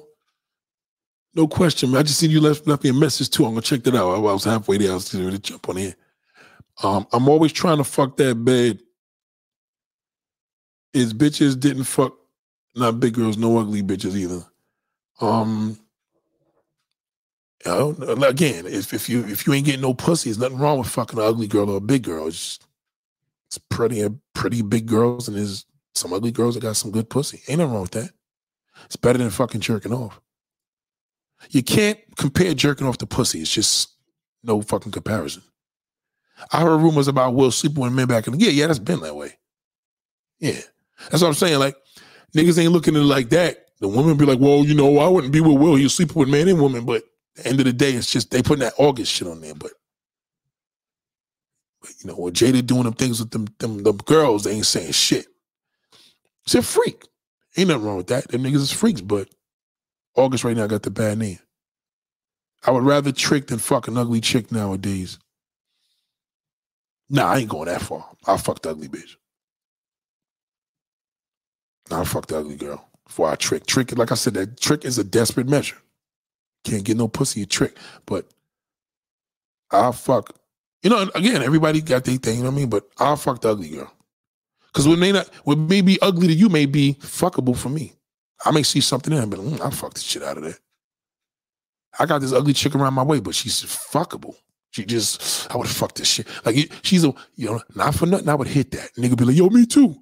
No 1.33 1.47
question, 1.47 1.91
man. 1.91 1.99
I 1.99 2.03
just 2.03 2.19
seen 2.19 2.31
you 2.31 2.41
left 2.41 2.65
left 2.67 2.83
me 2.83 2.89
a 2.89 2.93
message 2.93 3.29
too. 3.29 3.45
I'm 3.45 3.51
gonna 3.51 3.61
check 3.61 3.83
that 3.83 3.95
out. 3.95 4.15
I 4.15 4.17
was 4.17 4.43
halfway 4.43 4.77
there. 4.77 4.91
I 4.91 4.95
was 4.95 5.13
going 5.13 5.29
to 5.29 5.39
jump 5.39 5.69
on 5.69 5.77
here. 5.77 5.95
Um, 6.81 7.07
I'm 7.11 7.27
always 7.29 7.51
trying 7.51 7.77
to 7.77 7.83
fuck 7.83 8.17
that 8.17 8.35
bed. 8.43 8.79
Is 10.97 11.13
bitches 11.13 11.59
didn't 11.59 11.83
fuck, 11.83 12.13
not 12.75 12.99
big 12.99 13.13
girls, 13.13 13.37
no 13.37 13.59
ugly 13.59 13.83
bitches 13.83 14.15
either. 14.15 14.43
Um, 15.21 15.77
you 17.63 17.71
know, 17.71 17.89
again, 18.23 18.65
if, 18.65 18.93
if 18.95 19.07
you 19.07 19.23
if 19.25 19.45
you 19.45 19.53
ain't 19.53 19.67
getting 19.67 19.81
no 19.81 19.93
pussy, 19.93 20.29
there's 20.29 20.39
nothing 20.39 20.57
wrong 20.57 20.79
with 20.79 20.87
fucking 20.87 21.19
an 21.19 21.25
ugly 21.25 21.45
girl 21.45 21.69
or 21.69 21.77
a 21.77 21.81
big 21.81 22.01
girl. 22.01 22.27
It's, 22.27 22.57
it's 23.45 23.59
pretty 23.59 24.07
pretty 24.33 24.63
big 24.63 24.87
girls 24.87 25.27
and 25.27 25.37
there's 25.37 25.65
some 25.93 26.13
ugly 26.13 26.31
girls 26.31 26.55
that 26.55 26.61
got 26.61 26.75
some 26.75 26.89
good 26.89 27.11
pussy. 27.11 27.43
Ain't 27.47 27.59
nothing 27.59 27.73
wrong 27.73 27.83
with 27.83 27.91
that. 27.91 28.09
It's 28.85 28.95
better 28.95 29.19
than 29.19 29.29
fucking 29.29 29.61
jerking 29.61 29.93
off. 29.93 30.19
You 31.51 31.61
can't 31.61 31.99
compare 32.15 32.55
jerking 32.55 32.87
off 32.87 32.97
to 32.97 33.05
pussy. 33.05 33.41
It's 33.41 33.53
just 33.53 33.91
no 34.43 34.61
fucking 34.63 34.91
comparison. 34.91 35.43
I 36.51 36.61
heard 36.61 36.81
rumors 36.81 37.07
about 37.07 37.35
Will 37.35 37.51
sleeping 37.51 37.83
with 37.83 37.93
men 37.93 38.07
back 38.07 38.25
in 38.25 38.33
the 38.33 38.39
yeah, 38.39 38.49
yeah, 38.49 38.67
that's 38.67 38.79
been 38.79 39.01
that 39.01 39.15
way. 39.15 39.37
Yeah. 40.39 40.61
That's 41.09 41.21
what 41.21 41.29
I'm 41.29 41.33
saying. 41.33 41.59
Like, 41.59 41.75
niggas 42.35 42.59
ain't 42.59 42.71
looking 42.71 42.95
at 42.95 43.01
it 43.01 43.05
like 43.05 43.29
that. 43.29 43.65
The 43.79 43.87
women 43.87 44.17
be 44.17 44.25
like, 44.25 44.39
well, 44.39 44.65
you 44.65 44.73
know, 44.73 44.97
I 44.99 45.07
wouldn't 45.07 45.33
be 45.33 45.41
with 45.41 45.59
Will. 45.59 45.75
He's 45.75 45.93
sleeping 45.93 46.17
with 46.17 46.29
man 46.29 46.47
and 46.47 46.59
woman. 46.59 46.85
But 46.85 47.03
at 47.37 47.43
the 47.43 47.49
end 47.49 47.59
of 47.59 47.65
the 47.65 47.73
day, 47.73 47.91
it's 47.91 48.11
just 48.11 48.31
they 48.31 48.41
putting 48.41 48.63
that 48.63 48.73
August 48.77 49.11
shit 49.11 49.27
on 49.27 49.41
there. 49.41 49.53
But, 49.53 49.71
but 51.81 51.91
you 51.99 52.09
know, 52.09 52.15
when 52.15 52.33
Jada 52.33 52.65
doing 52.65 52.83
them 52.83 52.93
things 52.93 53.19
with 53.19 53.31
them, 53.31 53.47
them, 53.59 53.83
them 53.83 53.97
girls, 53.97 54.43
they 54.43 54.51
ain't 54.51 54.65
saying 54.65 54.93
shit. 54.93 55.27
It's 56.45 56.55
a 56.55 56.61
freak. 56.61 57.03
Ain't 57.57 57.69
nothing 57.69 57.83
wrong 57.85 57.97
with 57.97 58.07
that. 58.07 58.29
Them 58.29 58.43
niggas 58.43 58.55
is 58.55 58.71
freaks, 58.71 59.01
but 59.01 59.29
August 60.15 60.43
right 60.43 60.57
now 60.57 60.67
got 60.67 60.83
the 60.83 60.91
bad 60.91 61.17
name. 61.17 61.39
I 62.65 62.71
would 62.71 62.83
rather 62.83 63.11
trick 63.11 63.47
than 63.47 63.59
fuck 63.59 63.87
an 63.87 63.97
ugly 63.97 64.21
chick 64.21 64.51
nowadays. 64.51 65.19
Nah, 67.09 67.27
I 67.27 67.37
ain't 67.39 67.49
going 67.49 67.67
that 67.67 67.81
far. 67.81 68.05
I'll 68.25 68.37
fuck 68.37 68.65
ugly 68.65 68.89
bitch. 68.89 69.15
I'll 71.91 72.05
fuck 72.05 72.27
the 72.27 72.37
ugly 72.37 72.55
girl 72.55 72.85
before 73.05 73.29
I 73.29 73.35
trick. 73.35 73.65
Trick, 73.65 73.97
like 73.97 74.11
I 74.11 74.15
said, 74.15 74.33
that 74.35 74.59
trick 74.59 74.85
is 74.85 74.97
a 74.97 75.03
desperate 75.03 75.47
measure. 75.47 75.77
Can't 76.63 76.83
get 76.83 76.97
no 76.97 77.07
pussy, 77.07 77.43
a 77.43 77.45
trick. 77.45 77.77
But 78.05 78.25
I'll 79.71 79.93
fuck. 79.93 80.35
You 80.83 80.89
know, 80.89 81.09
again, 81.15 81.41
everybody 81.41 81.81
got 81.81 82.03
their 82.03 82.17
thing, 82.17 82.37
you 82.37 82.43
know 82.43 82.49
what 82.49 82.55
I 82.55 82.59
mean? 82.59 82.69
But 82.69 82.87
I'll 82.97 83.15
fuck 83.15 83.41
the 83.41 83.49
ugly 83.49 83.69
girl. 83.69 83.91
Because 84.67 84.87
what 84.87 84.99
may 84.99 85.11
not, 85.11 85.27
what 85.43 85.57
may 85.57 85.81
be 85.81 85.97
ugly 86.01 86.27
to 86.27 86.33
you 86.33 86.49
may 86.49 86.65
be 86.65 86.95
fuckable 86.99 87.57
for 87.57 87.69
me. 87.69 87.93
I 88.45 88.51
may 88.51 88.63
see 88.63 88.81
something 88.81 89.11
in 89.11 89.23
it, 89.23 89.29
but 89.29 89.39
mm, 89.39 89.59
I'll 89.61 89.71
fuck 89.71 89.93
the 89.93 89.99
shit 89.99 90.21
out 90.21 90.37
of 90.37 90.43
that. 90.43 90.59
I 91.99 92.05
got 92.05 92.21
this 92.21 92.33
ugly 92.33 92.53
chick 92.53 92.75
around 92.75 92.93
my 92.93 93.03
way, 93.03 93.19
but 93.19 93.33
she's 93.33 93.63
fuckable. 93.63 94.35
She 94.71 94.85
just, 94.85 95.51
I 95.51 95.57
would 95.57 95.67
fuck 95.67 95.95
this 95.95 96.07
shit. 96.07 96.27
Like 96.45 96.71
she's 96.83 97.03
a, 97.03 97.13
you 97.35 97.47
know, 97.47 97.61
not 97.73 97.95
for 97.95 98.05
nothing. 98.05 98.29
I 98.29 98.35
would 98.35 98.47
hit 98.47 98.71
that. 98.71 98.93
Nigga 98.95 99.17
be 99.17 99.25
like, 99.25 99.35
yo, 99.35 99.49
me 99.49 99.65
too. 99.65 99.95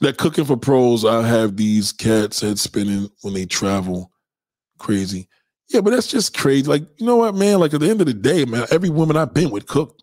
That 0.00 0.16
cooking 0.16 0.44
for 0.44 0.56
pros, 0.56 1.04
I 1.04 1.26
have 1.26 1.56
these 1.56 1.92
cats 1.92 2.40
head 2.40 2.58
spinning 2.58 3.10
when 3.22 3.34
they 3.34 3.46
travel. 3.46 4.12
Crazy. 4.78 5.28
Yeah, 5.68 5.80
but 5.80 5.90
that's 5.90 6.06
just 6.06 6.36
crazy. 6.36 6.66
Like, 6.66 6.82
you 6.98 7.06
know 7.06 7.16
what, 7.16 7.34
man? 7.34 7.58
Like 7.58 7.74
at 7.74 7.80
the 7.80 7.90
end 7.90 8.00
of 8.00 8.06
the 8.06 8.14
day, 8.14 8.44
man, 8.44 8.66
every 8.70 8.90
woman 8.90 9.16
I've 9.16 9.34
been 9.34 9.50
with 9.50 9.66
cooked. 9.66 10.02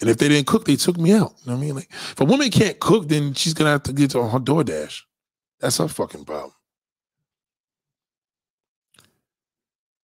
And 0.00 0.10
if 0.10 0.18
they 0.18 0.28
didn't 0.28 0.46
cook, 0.46 0.64
they 0.64 0.76
took 0.76 0.98
me 0.98 1.12
out. 1.12 1.34
You 1.40 1.50
know 1.50 1.54
what 1.54 1.58
I 1.58 1.66
mean? 1.66 1.74
Like, 1.74 1.88
if 1.90 2.20
a 2.20 2.24
woman 2.24 2.50
can't 2.50 2.78
cook, 2.78 3.08
then 3.08 3.34
she's 3.34 3.54
gonna 3.54 3.70
have 3.70 3.82
to 3.84 3.92
get 3.92 4.14
on 4.14 4.30
her 4.30 4.38
DoorDash. 4.38 5.02
That's 5.60 5.78
her 5.78 5.88
fucking 5.88 6.24
problem. 6.24 6.52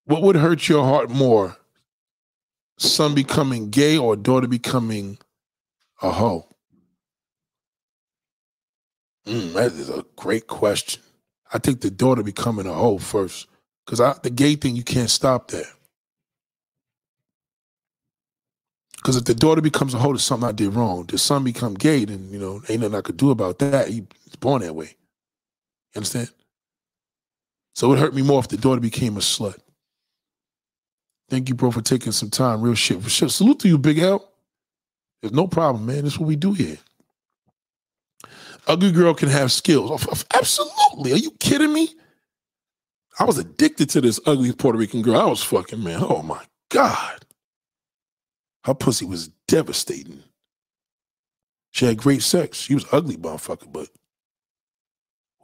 What 0.06 0.22
would 0.22 0.36
hurt 0.36 0.68
your 0.68 0.84
heart 0.84 1.10
more? 1.10 1.56
Son 2.78 3.14
becoming 3.14 3.70
gay 3.70 3.96
or 3.96 4.16
daughter 4.16 4.48
becoming 4.48 5.18
a 6.02 6.10
hoe? 6.10 6.53
Mm, 9.26 9.54
that 9.54 9.72
is 9.72 9.90
a 9.90 10.04
great 10.16 10.46
question. 10.46 11.02
I 11.52 11.58
think 11.58 11.80
the 11.80 11.90
daughter 11.90 12.22
becoming 12.22 12.66
a 12.66 12.74
hoe 12.74 12.98
first. 12.98 13.46
Because 13.86 14.20
the 14.22 14.30
gay 14.30 14.56
thing, 14.56 14.76
you 14.76 14.84
can't 14.84 15.10
stop 15.10 15.48
that. 15.50 15.66
Because 18.96 19.16
if 19.16 19.24
the 19.24 19.34
daughter 19.34 19.60
becomes 19.60 19.94
a 19.94 19.98
hoe, 19.98 20.12
there's 20.12 20.24
something 20.24 20.48
I 20.48 20.52
did 20.52 20.74
wrong. 20.74 21.04
The 21.06 21.18
son 21.18 21.44
become 21.44 21.74
gay, 21.74 22.04
then 22.06 22.30
you 22.30 22.38
know, 22.38 22.62
ain't 22.68 22.80
nothing 22.80 22.96
I 22.96 23.02
could 23.02 23.18
do 23.18 23.30
about 23.30 23.58
that. 23.60 23.88
He's 23.88 24.02
born 24.40 24.62
that 24.62 24.74
way. 24.74 24.96
You 25.94 25.98
understand? 25.98 26.30
So 27.74 27.92
it 27.92 27.98
hurt 27.98 28.14
me 28.14 28.22
more 28.22 28.40
if 28.40 28.48
the 28.48 28.56
daughter 28.56 28.80
became 28.80 29.16
a 29.16 29.20
slut. 29.20 29.58
Thank 31.28 31.48
you, 31.48 31.54
bro, 31.54 31.70
for 31.70 31.82
taking 31.82 32.12
some 32.12 32.30
time. 32.30 32.62
Real 32.62 32.74
shit. 32.74 33.02
For 33.02 33.10
sure. 33.10 33.28
Salute 33.28 33.60
to 33.60 33.68
you, 33.68 33.78
Big 33.78 33.98
L. 33.98 34.28
There's 35.22 35.32
no 35.34 35.46
problem, 35.46 35.86
man. 35.86 36.04
That's 36.04 36.18
what 36.18 36.28
we 36.28 36.36
do 36.36 36.52
here. 36.52 36.78
Ugly 38.66 38.92
girl 38.92 39.14
can 39.14 39.28
have 39.28 39.52
skills. 39.52 40.06
Absolutely. 40.34 41.12
Are 41.12 41.16
you 41.16 41.32
kidding 41.32 41.72
me? 41.72 41.88
I 43.18 43.24
was 43.24 43.38
addicted 43.38 43.90
to 43.90 44.00
this 44.00 44.18
ugly 44.26 44.52
Puerto 44.52 44.78
Rican 44.78 45.02
girl. 45.02 45.16
I 45.16 45.26
was 45.26 45.42
fucking, 45.42 45.82
man. 45.82 46.00
Oh 46.02 46.22
my 46.22 46.42
God. 46.70 47.24
Her 48.64 48.74
pussy 48.74 49.04
was 49.04 49.28
devastating. 49.46 50.22
She 51.70 51.84
had 51.86 51.98
great 51.98 52.22
sex. 52.22 52.58
She 52.58 52.74
was 52.74 52.86
ugly, 52.92 53.16
motherfucker, 53.16 53.70
but 53.70 53.88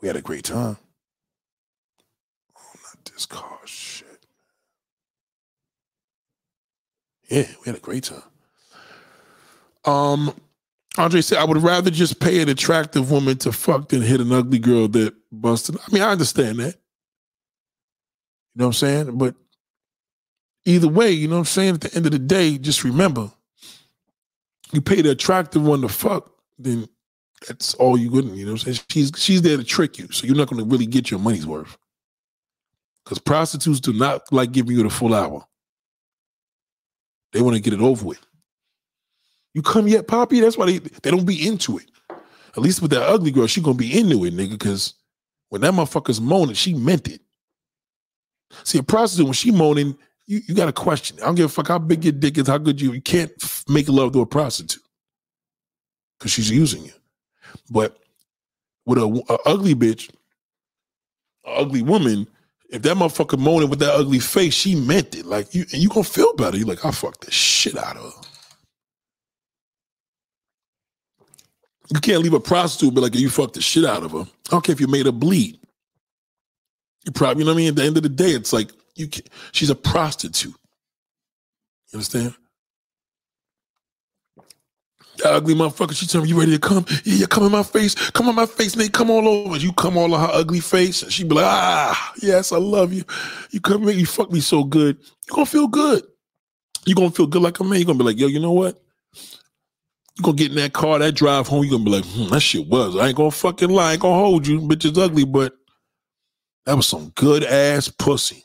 we 0.00 0.08
had 0.08 0.16
a 0.16 0.22
great 0.22 0.44
time. 0.44 0.78
Oh, 2.56 2.72
not 2.82 3.04
this 3.12 3.26
car. 3.26 3.58
Shit. 3.66 4.26
Yeah, 7.28 7.46
we 7.60 7.66
had 7.66 7.76
a 7.76 7.80
great 7.80 8.04
time. 8.04 8.22
Um, 9.84 10.34
Andre 10.98 11.20
said, 11.20 11.38
I 11.38 11.44
would 11.44 11.62
rather 11.62 11.90
just 11.90 12.20
pay 12.20 12.40
an 12.40 12.48
attractive 12.48 13.10
woman 13.10 13.38
to 13.38 13.52
fuck 13.52 13.88
than 13.88 14.02
hit 14.02 14.20
an 14.20 14.32
ugly 14.32 14.58
girl 14.58 14.88
that 14.88 15.14
busted. 15.30 15.76
I 15.76 15.92
mean, 15.92 16.02
I 16.02 16.10
understand 16.10 16.58
that. 16.58 16.74
You 18.54 18.56
know 18.56 18.66
what 18.66 18.66
I'm 18.66 18.72
saying? 18.72 19.18
But 19.18 19.36
either 20.64 20.88
way, 20.88 21.12
you 21.12 21.28
know 21.28 21.36
what 21.36 21.40
I'm 21.40 21.44
saying? 21.46 21.74
At 21.74 21.80
the 21.82 21.94
end 21.94 22.06
of 22.06 22.12
the 22.12 22.18
day, 22.18 22.58
just 22.58 22.82
remember, 22.82 23.30
you 24.72 24.80
pay 24.80 25.00
the 25.00 25.10
attractive 25.10 25.64
one 25.64 25.80
to 25.82 25.88
fuck, 25.88 26.32
then 26.58 26.88
that's 27.46 27.74
all 27.74 27.96
you 27.96 28.10
gonna, 28.10 28.34
you 28.34 28.44
know 28.44 28.52
what 28.52 28.66
I'm 28.66 28.74
saying? 28.74 28.86
She's 28.88 29.12
she's 29.16 29.42
there 29.42 29.56
to 29.56 29.64
trick 29.64 29.98
you. 29.98 30.10
So 30.12 30.26
you're 30.26 30.36
not 30.36 30.48
gonna 30.48 30.64
really 30.64 30.86
get 30.86 31.10
your 31.10 31.20
money's 31.20 31.46
worth. 31.46 31.78
Because 33.04 33.18
prostitutes 33.18 33.80
do 33.80 33.92
not 33.92 34.30
like 34.32 34.52
giving 34.52 34.76
you 34.76 34.82
the 34.82 34.90
full 34.90 35.14
hour. 35.14 35.44
They 37.32 37.40
want 37.40 37.56
to 37.56 37.62
get 37.62 37.72
it 37.72 37.80
over 37.80 38.04
with. 38.04 38.20
You 39.54 39.62
come 39.62 39.88
yet, 39.88 40.06
Poppy? 40.06 40.40
That's 40.40 40.56
why 40.56 40.66
they, 40.66 40.78
they 40.78 41.10
don't 41.10 41.26
be 41.26 41.46
into 41.46 41.78
it. 41.78 41.86
At 42.10 42.58
least 42.58 42.82
with 42.82 42.90
that 42.92 43.02
ugly 43.02 43.30
girl, 43.30 43.46
she 43.46 43.60
gonna 43.60 43.76
be 43.76 43.98
into 43.98 44.24
it, 44.24 44.34
nigga, 44.34 44.52
because 44.52 44.94
when 45.48 45.60
that 45.62 45.74
motherfucker's 45.74 46.20
moaning, 46.20 46.54
she 46.54 46.74
meant 46.74 47.08
it. 47.08 47.20
See, 48.64 48.78
a 48.78 48.82
prostitute, 48.82 49.26
when 49.26 49.34
she 49.34 49.50
moaning, 49.50 49.96
you, 50.26 50.40
you 50.46 50.54
got 50.54 50.66
to 50.66 50.72
question. 50.72 51.18
I 51.20 51.26
don't 51.26 51.34
give 51.34 51.46
a 51.46 51.48
fuck 51.48 51.68
how 51.68 51.78
big 51.78 52.04
your 52.04 52.12
dick 52.12 52.38
is, 52.38 52.46
how 52.48 52.58
good 52.58 52.80
you. 52.80 52.92
You 52.92 53.00
can't 53.00 53.32
make 53.68 53.88
love 53.88 54.12
to 54.12 54.20
a 54.20 54.26
prostitute 54.26 54.82
because 56.18 56.32
she's 56.32 56.50
using 56.50 56.84
you. 56.84 56.92
But 57.70 57.98
with 58.86 58.98
a, 58.98 59.24
a 59.28 59.38
ugly 59.48 59.74
bitch, 59.74 60.10
a 61.44 61.50
ugly 61.50 61.82
woman, 61.82 62.26
if 62.70 62.82
that 62.82 62.96
motherfucker 62.96 63.38
moaning 63.38 63.70
with 63.70 63.80
that 63.80 63.94
ugly 63.94 64.20
face, 64.20 64.54
she 64.54 64.76
meant 64.76 65.16
it. 65.16 65.26
Like 65.26 65.54
you, 65.54 65.62
and 65.72 65.82
you 65.82 65.88
gonna 65.88 66.04
feel 66.04 66.34
better. 66.34 66.56
You're 66.56 66.66
like, 66.68 66.84
I 66.84 66.92
fucked 66.92 67.22
the 67.24 67.30
shit 67.32 67.76
out 67.76 67.96
of 67.96 68.02
her. 68.02 68.29
You 71.92 72.00
can't 72.00 72.22
leave 72.22 72.34
a 72.34 72.40
prostitute, 72.40 72.94
but 72.94 73.00
like 73.02 73.14
you 73.14 73.30
fucked 73.30 73.54
the 73.54 73.60
shit 73.60 73.84
out 73.84 74.04
of 74.04 74.12
her. 74.12 74.20
I 74.20 74.50
don't 74.50 74.64
care 74.64 74.72
if 74.72 74.80
you 74.80 74.86
made 74.86 75.06
her 75.06 75.12
bleed. 75.12 75.58
You 77.04 77.12
probably, 77.12 77.42
you 77.42 77.46
know 77.46 77.52
what 77.52 77.58
I 77.58 77.62
mean? 77.62 77.68
At 77.70 77.76
the 77.76 77.84
end 77.84 77.96
of 77.96 78.02
the 78.02 78.08
day, 78.08 78.30
it's 78.30 78.52
like 78.52 78.70
you 78.94 79.08
can, 79.08 79.24
she's 79.52 79.70
a 79.70 79.74
prostitute. 79.74 80.54
You 81.92 81.96
understand? 81.96 82.34
That 85.18 85.34
ugly 85.34 85.54
motherfucker, 85.54 85.94
she 85.94 86.06
tell 86.06 86.22
me, 86.22 86.28
you 86.28 86.38
ready 86.38 86.52
to 86.52 86.58
come? 86.58 86.84
Yeah, 87.04 87.14
yeah, 87.16 87.26
come 87.26 87.44
in 87.44 87.52
my 87.52 87.62
face. 87.62 87.94
Come 88.12 88.28
on 88.28 88.34
my 88.34 88.46
face, 88.46 88.76
Nate. 88.76 88.92
Come 88.92 89.10
all 89.10 89.26
over. 89.26 89.56
You 89.56 89.72
come 89.72 89.98
all 89.98 90.14
on 90.14 90.20
her 90.20 90.32
ugly 90.32 90.60
face. 90.60 91.02
And 91.02 91.12
she 91.12 91.24
be 91.24 91.34
like, 91.34 91.44
ah, 91.46 92.12
yes, 92.22 92.52
I 92.52 92.58
love 92.58 92.92
you. 92.92 93.04
You 93.50 93.60
come 93.60 93.84
make 93.84 93.98
you 93.98 94.06
fuck 94.06 94.30
me 94.30 94.40
so 94.40 94.64
good. 94.64 94.96
you 94.98 95.34
gonna 95.34 95.46
feel 95.46 95.68
good. 95.68 96.04
you 96.86 96.94
gonna 96.94 97.10
feel 97.10 97.26
good 97.26 97.42
like 97.42 97.58
a 97.60 97.64
man. 97.64 97.78
you 97.78 97.84
gonna 97.84 97.98
be 97.98 98.04
like, 98.04 98.18
yo, 98.18 98.28
you 98.28 98.40
know 98.40 98.52
what? 98.52 98.80
You 100.20 100.24
gonna 100.24 100.36
get 100.36 100.50
in 100.50 100.56
that 100.56 100.74
car, 100.74 100.98
that 100.98 101.12
drive 101.12 101.48
home, 101.48 101.64
you 101.64 101.70
gonna 101.70 101.84
be 101.84 101.90
like, 101.90 102.04
hmm, 102.04 102.28
that 102.28 102.40
shit 102.40 102.66
was. 102.66 102.94
I 102.96 103.08
ain't 103.08 103.16
gonna 103.16 103.30
fucking 103.30 103.70
lie, 103.70 103.90
I 103.90 103.92
ain't 103.92 104.02
gonna 104.02 104.14
hold 104.14 104.46
you. 104.46 104.60
Bitch 104.60 104.84
is 104.84 104.98
ugly, 104.98 105.24
but 105.24 105.54
that 106.66 106.76
was 106.76 106.86
some 106.86 107.08
good 107.14 107.42
ass 107.42 107.88
pussy. 107.88 108.44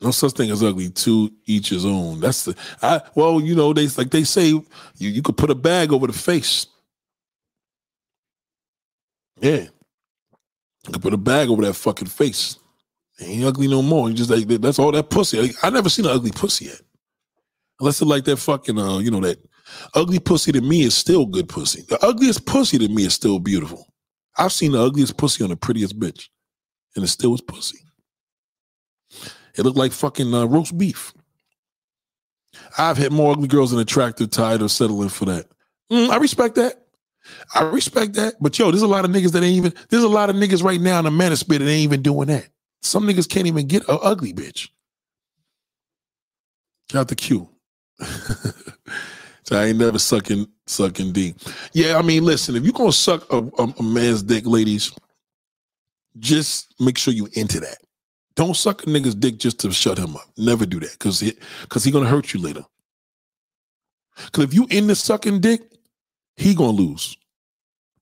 No 0.00 0.12
such 0.12 0.34
thing 0.34 0.50
as 0.52 0.62
ugly. 0.62 0.90
To 0.90 1.28
each 1.44 1.70
his 1.70 1.84
own. 1.84 2.20
That's 2.20 2.44
the. 2.44 2.54
I 2.80 3.00
well, 3.16 3.40
you 3.40 3.56
know 3.56 3.72
they 3.72 3.88
like 3.88 4.10
they 4.10 4.22
say 4.22 4.46
you 4.46 4.64
you 4.94 5.22
could 5.22 5.36
put 5.36 5.50
a 5.50 5.56
bag 5.56 5.92
over 5.92 6.06
the 6.06 6.12
face. 6.12 6.68
Yeah, 9.40 9.62
you 10.86 10.92
could 10.92 11.02
put 11.02 11.14
a 11.14 11.18
bag 11.18 11.48
over 11.48 11.62
that 11.62 11.74
fucking 11.74 12.06
face. 12.06 12.58
ain't 13.20 13.44
ugly 13.44 13.66
no 13.66 13.82
more. 13.82 14.08
You 14.08 14.14
just 14.14 14.30
like 14.30 14.46
that's 14.46 14.78
all 14.78 14.92
that 14.92 15.10
pussy. 15.10 15.40
I, 15.40 15.66
I 15.66 15.70
never 15.70 15.88
seen 15.88 16.04
an 16.04 16.12
ugly 16.12 16.30
pussy 16.30 16.66
yet. 16.66 16.80
Unless 17.80 18.00
it's 18.00 18.08
like 18.08 18.24
that 18.24 18.38
fucking 18.38 18.78
uh, 18.78 18.98
you 18.98 19.10
know 19.10 19.20
that 19.20 19.38
ugly 19.94 20.18
pussy 20.18 20.52
to 20.52 20.60
me 20.60 20.82
is 20.82 20.94
still 20.94 21.26
good 21.26 21.48
pussy. 21.48 21.82
The 21.88 22.04
ugliest 22.04 22.46
pussy 22.46 22.78
to 22.78 22.88
me 22.88 23.04
is 23.04 23.14
still 23.14 23.38
beautiful. 23.38 23.86
I've 24.36 24.52
seen 24.52 24.72
the 24.72 24.82
ugliest 24.82 25.16
pussy 25.16 25.44
on 25.44 25.50
the 25.50 25.56
prettiest 25.56 25.98
bitch, 25.98 26.28
and 26.94 27.04
it 27.04 27.08
still 27.08 27.30
was 27.30 27.40
pussy. 27.40 27.78
It 29.56 29.64
looked 29.64 29.76
like 29.76 29.92
fucking 29.92 30.32
uh, 30.32 30.46
roast 30.46 30.76
beef. 30.78 31.12
I've 32.76 32.96
had 32.96 33.12
more 33.12 33.32
ugly 33.32 33.48
girls 33.48 33.70
than 33.70 33.80
attractive, 33.80 34.30
tired 34.30 34.62
of 34.62 34.70
settling 34.70 35.08
for 35.08 35.24
that. 35.26 35.46
Mm, 35.90 36.10
I 36.10 36.16
respect 36.16 36.54
that. 36.56 36.84
I 37.54 37.62
respect 37.62 38.14
that. 38.14 38.34
But 38.40 38.58
yo, 38.58 38.70
there's 38.70 38.82
a 38.82 38.88
lot 38.88 39.04
of 39.04 39.10
niggas 39.10 39.32
that 39.32 39.42
ain't 39.42 39.56
even. 39.56 39.74
There's 39.90 40.04
a 40.04 40.08
lot 40.08 40.30
of 40.30 40.36
niggas 40.36 40.62
right 40.62 40.80
now 40.80 40.98
in 40.98 41.04
the 41.04 41.10
manosphere 41.10 41.58
that 41.58 41.68
ain't 41.68 41.84
even 41.84 42.02
doing 42.02 42.28
that. 42.28 42.48
Some 42.82 43.06
niggas 43.06 43.28
can't 43.28 43.46
even 43.46 43.66
get 43.66 43.88
an 43.88 43.98
ugly 44.02 44.32
bitch. 44.32 44.68
Got 46.92 47.08
the 47.08 47.16
cue. 47.16 47.48
so 49.42 49.56
I 49.56 49.66
ain't 49.66 49.78
never 49.78 49.98
sucking 49.98 50.46
sucking 50.66 51.12
D. 51.12 51.34
Yeah, 51.72 51.98
I 51.98 52.02
mean, 52.02 52.24
listen, 52.24 52.56
if 52.56 52.64
you're 52.64 52.72
gonna 52.72 52.92
suck 52.92 53.30
a, 53.32 53.38
a, 53.38 53.74
a, 53.78 53.82
man's 53.82 54.22
dick, 54.22 54.46
ladies, 54.46 54.92
just 56.18 56.74
make 56.80 56.98
sure 56.98 57.14
you 57.14 57.28
into 57.34 57.60
that. 57.60 57.78
Don't 58.36 58.56
suck 58.56 58.84
a 58.84 58.86
nigga's 58.86 59.14
dick 59.14 59.38
just 59.38 59.58
to 59.60 59.72
shut 59.72 59.98
him 59.98 60.16
up. 60.16 60.28
Never 60.36 60.64
do 60.64 60.78
that, 60.80 60.98
cause 60.98 61.20
he, 61.20 61.36
cause 61.68 61.84
he 61.84 61.90
gonna 61.90 62.08
hurt 62.08 62.32
you 62.32 62.40
later. 62.40 62.64
Cause 64.32 64.44
if 64.44 64.54
you 64.54 64.66
in 64.70 64.86
the 64.86 64.94
sucking 64.94 65.40
dick, 65.40 65.62
he 66.36 66.54
gonna 66.54 66.70
lose. 66.70 67.16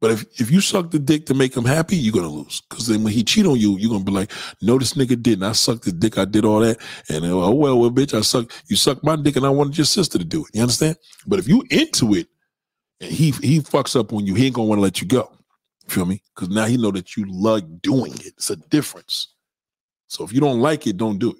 But 0.07 0.12
if, 0.12 0.41
if 0.41 0.51
you 0.53 0.61
suck 0.61 0.93
the 0.93 1.01
dick 1.01 1.27
to 1.27 1.35
make 1.35 1.57
him 1.57 1.65
happy, 1.65 1.97
you're 1.97 2.12
gonna 2.15 2.28
lose. 2.28 2.62
Cause 2.70 2.87
then 2.87 3.03
when 3.03 3.12
he 3.12 3.24
cheat 3.24 3.45
on 3.45 3.59
you, 3.59 3.77
you're 3.77 3.91
gonna 3.91 4.05
be 4.05 4.12
like, 4.12 4.31
no, 4.62 4.78
this 4.78 4.95
nigga 4.95 5.20
didn't. 5.20 5.43
I 5.43 5.51
sucked 5.51 5.83
the 5.83 5.91
dick, 5.91 6.16
I 6.16 6.24
did 6.24 6.45
all 6.45 6.61
that. 6.61 6.78
And 7.09 7.24
uh, 7.24 7.45
oh 7.45 7.53
well, 7.53 7.77
well, 7.77 7.91
bitch, 7.91 8.16
I 8.16 8.20
suck 8.20 8.53
you 8.69 8.77
sucked 8.77 9.03
my 9.03 9.16
dick 9.16 9.35
and 9.35 9.45
I 9.45 9.49
wanted 9.49 9.77
your 9.77 9.85
sister 9.85 10.16
to 10.16 10.24
do 10.24 10.45
it. 10.45 10.51
You 10.55 10.62
understand? 10.62 10.97
But 11.27 11.41
if 11.41 11.49
you 11.49 11.65
into 11.70 12.15
it 12.15 12.28
and 13.01 13.11
he 13.11 13.33
he 13.33 13.59
fucks 13.62 13.99
up 13.99 14.12
on 14.12 14.24
you, 14.24 14.37
he 14.37 14.47
ain't 14.47 14.55
gonna 14.55 14.69
want 14.69 14.78
to 14.78 14.83
let 14.85 15.01
you 15.01 15.09
go. 15.09 15.28
Feel 15.89 16.07
me? 16.07 16.23
Because 16.33 16.51
now 16.51 16.66
he 16.66 16.77
know 16.77 16.93
that 16.93 17.16
you 17.16 17.24
love 17.28 17.83
doing 17.83 18.12
it. 18.12 18.35
It's 18.37 18.51
a 18.51 18.55
difference. 18.55 19.35
So 20.07 20.23
if 20.23 20.33
you 20.33 20.39
don't 20.39 20.61
like 20.61 20.87
it, 20.87 20.99
don't 20.99 21.19
do 21.19 21.33
it. 21.33 21.37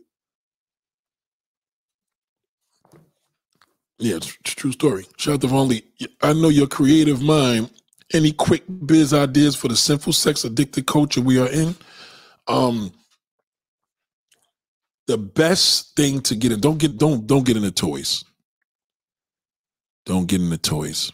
Yeah, 3.99 4.17
it's 4.17 4.27
true 4.43 4.73
story. 4.73 5.07
Shout 5.19 5.35
out 5.35 5.41
to 5.43 5.47
Vonley. 5.47 5.85
I 6.21 6.33
know 6.33 6.49
your 6.49 6.67
creative 6.67 7.23
mind 7.23 7.71
any 8.13 8.33
quick 8.33 8.65
biz 8.87 9.13
ideas 9.13 9.57
for 9.57 9.69
the 9.69 9.77
sinful 9.77 10.13
sex 10.13 10.45
addicted 10.45 10.87
culture 10.87 11.21
we 11.21 11.39
are 11.39 11.49
in? 11.51 11.75
Um, 12.49 12.93
the 15.07 15.19
best 15.19 15.97
thing 15.97 16.21
to 16.23 16.37
get 16.37 16.53
in 16.53 16.61
don't 16.61 16.79
get 16.79 16.99
don't 16.99 17.27
don't 17.27 17.47
get 17.47 17.57
into 17.57 17.71
toys. 17.71 18.25
Don't 20.05 20.27
get 20.27 20.41
into 20.41 20.59
toys. 20.59 21.13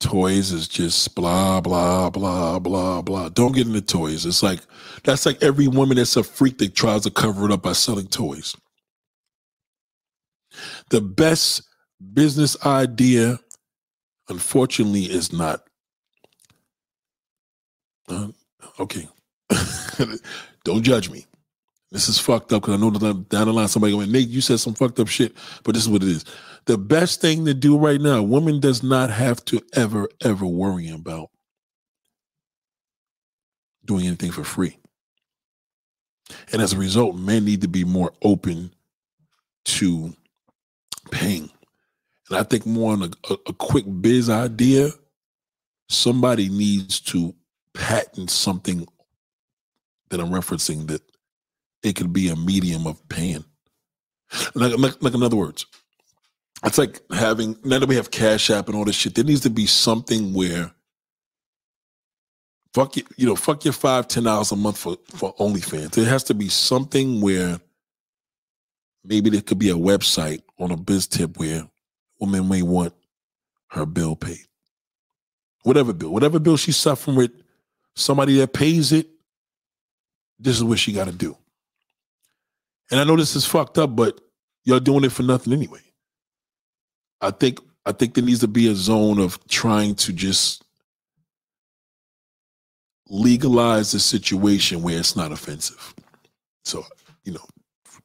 Toys 0.00 0.52
is 0.52 0.68
just 0.68 1.14
blah 1.14 1.60
blah 1.60 2.10
blah 2.10 2.58
blah 2.58 3.02
blah. 3.02 3.28
Don't 3.30 3.54
get 3.54 3.66
into 3.66 3.80
toys. 3.80 4.26
It's 4.26 4.42
like 4.42 4.60
that's 5.04 5.26
like 5.26 5.42
every 5.42 5.68
woman 5.68 5.96
that's 5.96 6.16
a 6.16 6.24
freak 6.24 6.58
that 6.58 6.74
tries 6.74 7.02
to 7.02 7.10
cover 7.10 7.46
it 7.46 7.52
up 7.52 7.62
by 7.62 7.72
selling 7.72 8.08
toys. 8.08 8.56
The 10.90 11.00
best 11.00 11.62
business 12.14 12.56
idea, 12.66 13.38
unfortunately, 14.32 15.04
is 15.04 15.32
not. 15.32 15.62
Uh, 18.08 18.28
okay. 18.80 19.08
Don't 20.64 20.82
judge 20.82 21.10
me. 21.10 21.26
This 21.92 22.08
is 22.08 22.18
fucked 22.18 22.52
up 22.52 22.62
because 22.62 22.74
I 22.74 22.78
know 22.78 22.90
down 22.90 23.46
the 23.46 23.52
line 23.52 23.68
somebody 23.68 23.92
going, 23.92 24.10
Nate, 24.10 24.28
you 24.28 24.40
said 24.40 24.58
some 24.60 24.74
fucked 24.74 24.98
up 24.98 25.08
shit, 25.08 25.36
but 25.62 25.74
this 25.74 25.82
is 25.84 25.90
what 25.90 26.02
it 26.02 26.08
is. 26.08 26.24
The 26.64 26.78
best 26.78 27.20
thing 27.20 27.44
to 27.44 27.52
do 27.52 27.76
right 27.76 28.00
now, 28.00 28.22
woman 28.22 28.60
does 28.60 28.82
not 28.82 29.10
have 29.10 29.44
to 29.46 29.60
ever, 29.74 30.08
ever 30.24 30.46
worry 30.46 30.88
about 30.88 31.28
doing 33.84 34.06
anything 34.06 34.30
for 34.30 34.44
free. 34.44 34.78
And 36.50 36.62
as 36.62 36.72
a 36.72 36.78
result, 36.78 37.14
men 37.14 37.44
need 37.44 37.60
to 37.60 37.68
be 37.68 37.84
more 37.84 38.12
open 38.22 38.72
to 39.64 40.14
paying. 41.10 41.50
And 42.32 42.40
I 42.40 42.44
think 42.44 42.64
more 42.64 42.94
on 42.94 43.02
a, 43.02 43.34
a, 43.46 43.52
quick 43.52 43.84
biz 44.00 44.30
idea, 44.30 44.88
somebody 45.90 46.48
needs 46.48 46.98
to 47.00 47.34
patent 47.74 48.30
something 48.30 48.88
that 50.08 50.18
I'm 50.18 50.30
referencing 50.30 50.86
that 50.86 51.02
it 51.82 51.94
could 51.94 52.14
be 52.14 52.30
a 52.30 52.36
medium 52.36 52.86
of 52.86 53.06
paying. 53.10 53.44
Like, 54.54 54.78
like, 54.78 55.02
like 55.02 55.12
in 55.12 55.22
other 55.22 55.36
words, 55.36 55.66
it's 56.64 56.78
like 56.78 57.02
having 57.12 57.54
now 57.64 57.80
that 57.80 57.88
we 57.88 57.96
have 57.96 58.10
Cash 58.10 58.48
App 58.48 58.68
and 58.68 58.76
all 58.78 58.86
this 58.86 58.96
shit, 58.96 59.14
there 59.14 59.24
needs 59.24 59.42
to 59.42 59.50
be 59.50 59.66
something 59.66 60.32
where 60.32 60.72
fuck 62.72 62.96
you, 62.96 63.02
you 63.18 63.26
know, 63.26 63.36
fuck 63.36 63.62
your 63.62 63.74
five, 63.74 64.08
ten 64.08 64.22
dollars 64.22 64.52
a 64.52 64.56
month 64.56 64.78
for, 64.78 64.96
for 65.08 65.34
OnlyFans. 65.34 65.90
There 65.90 66.06
has 66.06 66.24
to 66.24 66.34
be 66.34 66.48
something 66.48 67.20
where 67.20 67.60
maybe 69.04 69.28
there 69.28 69.42
could 69.42 69.58
be 69.58 69.68
a 69.68 69.74
website 69.74 70.40
on 70.58 70.70
a 70.70 70.78
biz 70.78 71.06
tip 71.06 71.36
where 71.36 71.68
woman 72.22 72.48
may 72.48 72.62
want 72.62 72.94
her 73.70 73.84
bill 73.84 74.14
paid. 74.14 74.46
Whatever 75.64 75.92
bill, 75.92 76.10
whatever 76.10 76.38
bill 76.38 76.56
she's 76.56 76.76
suffering 76.76 77.16
with, 77.16 77.32
somebody 77.96 78.38
that 78.38 78.52
pays 78.52 78.92
it, 78.92 79.08
this 80.38 80.56
is 80.56 80.64
what 80.64 80.78
she 80.78 80.92
got 80.92 81.06
to 81.06 81.12
do. 81.12 81.36
And 82.90 83.00
I 83.00 83.04
know 83.04 83.16
this 83.16 83.34
is 83.34 83.44
fucked 83.44 83.76
up, 83.78 83.96
but 83.96 84.20
y'all 84.64 84.80
doing 84.80 85.04
it 85.04 85.12
for 85.12 85.24
nothing 85.24 85.52
anyway. 85.52 85.80
I 87.20 87.32
think 87.32 87.58
I 87.84 87.92
think 87.92 88.14
there 88.14 88.24
needs 88.24 88.40
to 88.40 88.48
be 88.48 88.68
a 88.68 88.74
zone 88.74 89.18
of 89.18 89.44
trying 89.48 89.96
to 89.96 90.12
just 90.12 90.64
legalize 93.08 93.90
the 93.90 93.98
situation 93.98 94.82
where 94.82 94.98
it's 94.98 95.16
not 95.16 95.32
offensive. 95.32 95.94
So, 96.64 96.84
you 97.24 97.32
know, 97.32 97.44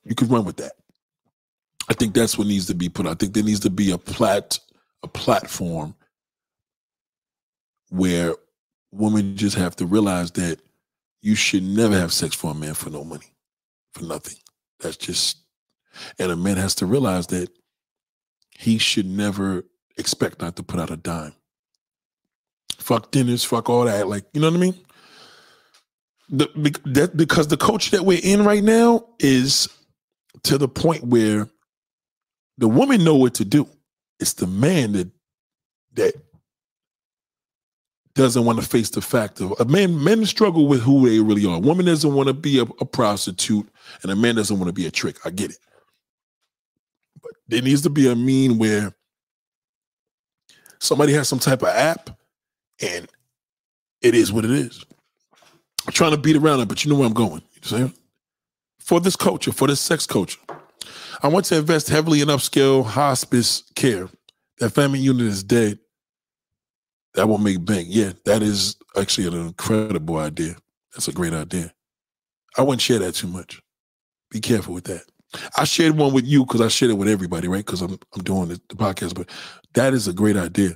you 0.03 0.15
could 0.15 0.31
run 0.31 0.45
with 0.45 0.57
that. 0.57 0.73
I 1.89 1.93
think 1.93 2.13
that's 2.13 2.37
what 2.37 2.47
needs 2.47 2.65
to 2.67 2.75
be 2.75 2.89
put. 2.89 3.07
I 3.07 3.13
think 3.13 3.33
there 3.33 3.43
needs 3.43 3.61
to 3.61 3.69
be 3.69 3.91
a 3.91 3.97
plat 3.97 4.59
a 5.03 5.07
platform 5.07 5.95
where 7.89 8.33
women 8.91 9.37
just 9.37 9.55
have 9.55 9.75
to 9.75 9.85
realize 9.85 10.31
that 10.31 10.59
you 11.21 11.35
should 11.35 11.63
never 11.63 11.95
have 11.97 12.11
sex 12.11 12.35
for 12.35 12.51
a 12.51 12.55
man 12.55 12.73
for 12.73 12.89
no 12.89 13.03
money, 13.03 13.31
for 13.93 14.03
nothing. 14.03 14.37
That's 14.79 14.97
just 14.97 15.37
and 16.19 16.31
a 16.31 16.35
man 16.35 16.57
has 16.57 16.75
to 16.75 16.85
realize 16.85 17.27
that 17.27 17.49
he 18.57 18.77
should 18.77 19.05
never 19.05 19.65
expect 19.97 20.41
not 20.41 20.55
to 20.55 20.63
put 20.63 20.79
out 20.79 20.91
a 20.91 20.97
dime. 20.97 21.33
Fuck 22.77 23.11
dinners, 23.11 23.43
fuck 23.43 23.69
all 23.69 23.85
that. 23.85 24.07
Like, 24.07 24.25
you 24.33 24.41
know 24.41 24.49
what 24.49 24.57
I 24.57 24.59
mean? 24.59 24.75
The, 26.29 26.79
that, 26.85 27.17
because 27.17 27.47
the 27.47 27.57
culture 27.57 27.91
that 27.91 28.03
we're 28.03 28.19
in 28.21 28.43
right 28.43 28.63
now 28.63 29.05
is 29.19 29.67
to 30.43 30.57
the 30.57 30.67
point 30.67 31.03
where 31.03 31.49
the 32.57 32.67
woman 32.67 33.03
know 33.03 33.15
what 33.15 33.35
to 33.35 33.45
do. 33.45 33.67
It's 34.19 34.33
the 34.33 34.47
man 34.47 34.93
that 34.93 35.09
that 35.93 36.13
doesn't 38.15 38.45
want 38.45 38.59
to 38.59 38.67
face 38.67 38.89
the 38.89 39.01
fact 39.01 39.39
of 39.39 39.53
a 39.59 39.65
man. 39.65 40.03
Men 40.03 40.25
struggle 40.25 40.67
with 40.67 40.81
who 40.81 41.07
they 41.07 41.19
really 41.19 41.45
are. 41.45 41.57
A 41.57 41.59
woman 41.59 41.85
doesn't 41.85 42.13
want 42.13 42.27
to 42.27 42.33
be 42.33 42.59
a, 42.59 42.63
a 42.63 42.85
prostitute, 42.85 43.67
and 44.01 44.11
a 44.11 44.15
man 44.15 44.35
doesn't 44.35 44.57
want 44.57 44.67
to 44.67 44.73
be 44.73 44.87
a 44.87 44.91
trick. 44.91 45.17
I 45.25 45.29
get 45.29 45.51
it, 45.51 45.59
but 47.21 47.31
there 47.47 47.61
needs 47.61 47.81
to 47.83 47.89
be 47.89 48.09
a 48.09 48.15
mean 48.15 48.57
where 48.57 48.93
somebody 50.79 51.13
has 51.13 51.27
some 51.27 51.39
type 51.39 51.61
of 51.61 51.69
app, 51.69 52.09
and 52.81 53.07
it 54.01 54.15
is 54.15 54.33
what 54.33 54.45
it 54.45 54.51
is. 54.51 54.83
I'm 55.85 55.93
trying 55.93 56.11
to 56.11 56.17
beat 56.17 56.35
around 56.35 56.59
it, 56.59 56.67
but 56.67 56.83
you 56.83 56.91
know 56.91 56.97
where 56.97 57.07
I'm 57.07 57.13
going. 57.13 57.41
You 57.69 57.77
know 57.77 57.91
For 58.79 58.99
this 58.99 59.15
culture, 59.15 59.51
for 59.51 59.67
this 59.67 59.79
sex 59.79 60.05
culture, 60.05 60.39
I 61.21 61.27
want 61.27 61.45
to 61.45 61.57
invest 61.57 61.89
heavily 61.89 62.21
in 62.21 62.27
upscale 62.27 62.85
hospice 62.85 63.63
care. 63.75 64.09
That 64.59 64.71
family 64.71 64.99
unit 64.99 65.25
is 65.25 65.43
dead. 65.43 65.79
That 67.15 67.27
will 67.27 67.37
make 67.37 67.63
bank. 67.65 67.87
Yeah, 67.89 68.13
that 68.25 68.41
is 68.41 68.75
actually 68.95 69.27
an 69.27 69.47
incredible 69.47 70.17
idea. 70.17 70.55
That's 70.93 71.07
a 71.07 71.11
great 71.13 71.33
idea. 71.33 71.73
I 72.57 72.61
wouldn't 72.61 72.81
share 72.81 72.99
that 72.99 73.13
too 73.13 73.27
much. 73.27 73.61
Be 74.29 74.39
careful 74.39 74.73
with 74.73 74.85
that. 74.85 75.03
I 75.57 75.63
shared 75.65 75.97
one 75.97 76.13
with 76.13 76.25
you 76.25 76.45
because 76.45 76.61
I 76.61 76.67
shared 76.67 76.91
it 76.91 76.97
with 76.97 77.07
everybody, 77.07 77.47
right? 77.47 77.65
Because 77.65 77.81
I'm 77.81 77.99
I'm 78.15 78.23
doing 78.23 78.49
the, 78.49 78.61
the 78.69 78.75
podcast, 78.75 79.15
but 79.15 79.29
that 79.73 79.93
is 79.93 80.07
a 80.07 80.13
great 80.13 80.37
idea 80.37 80.75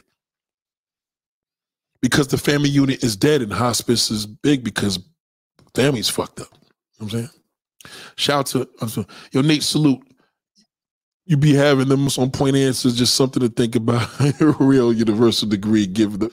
because 2.02 2.28
the 2.28 2.38
family 2.38 2.70
unit 2.70 3.04
is 3.04 3.16
dead 3.16 3.42
and 3.42 3.54
hospice 3.54 4.12
is 4.12 4.26
big 4.26 4.64
because 4.64 5.00
family's 5.76 6.10
fucked 6.10 6.42
up. 6.42 6.48
You 6.52 6.60
know 6.60 7.06
what 7.06 7.14
I'm 7.14 7.20
saying? 7.20 7.30
Shout 8.16 8.56
out 8.56 8.88
to 8.90 9.08
yo 9.32 9.42
Nate 9.42 9.64
salute. 9.64 10.02
You 11.26 11.38
be 11.38 11.54
having 11.54 11.88
them 11.88 12.08
on 12.18 12.32
point 12.32 12.56
answers, 12.56 12.98
just 12.98 13.16
something 13.16 13.42
to 13.42 13.50
think 13.50 13.76
about. 13.76 14.10
Real 14.60 14.92
universal 14.92 15.48
degree 15.48 15.86
give 15.86 16.20
the 16.20 16.32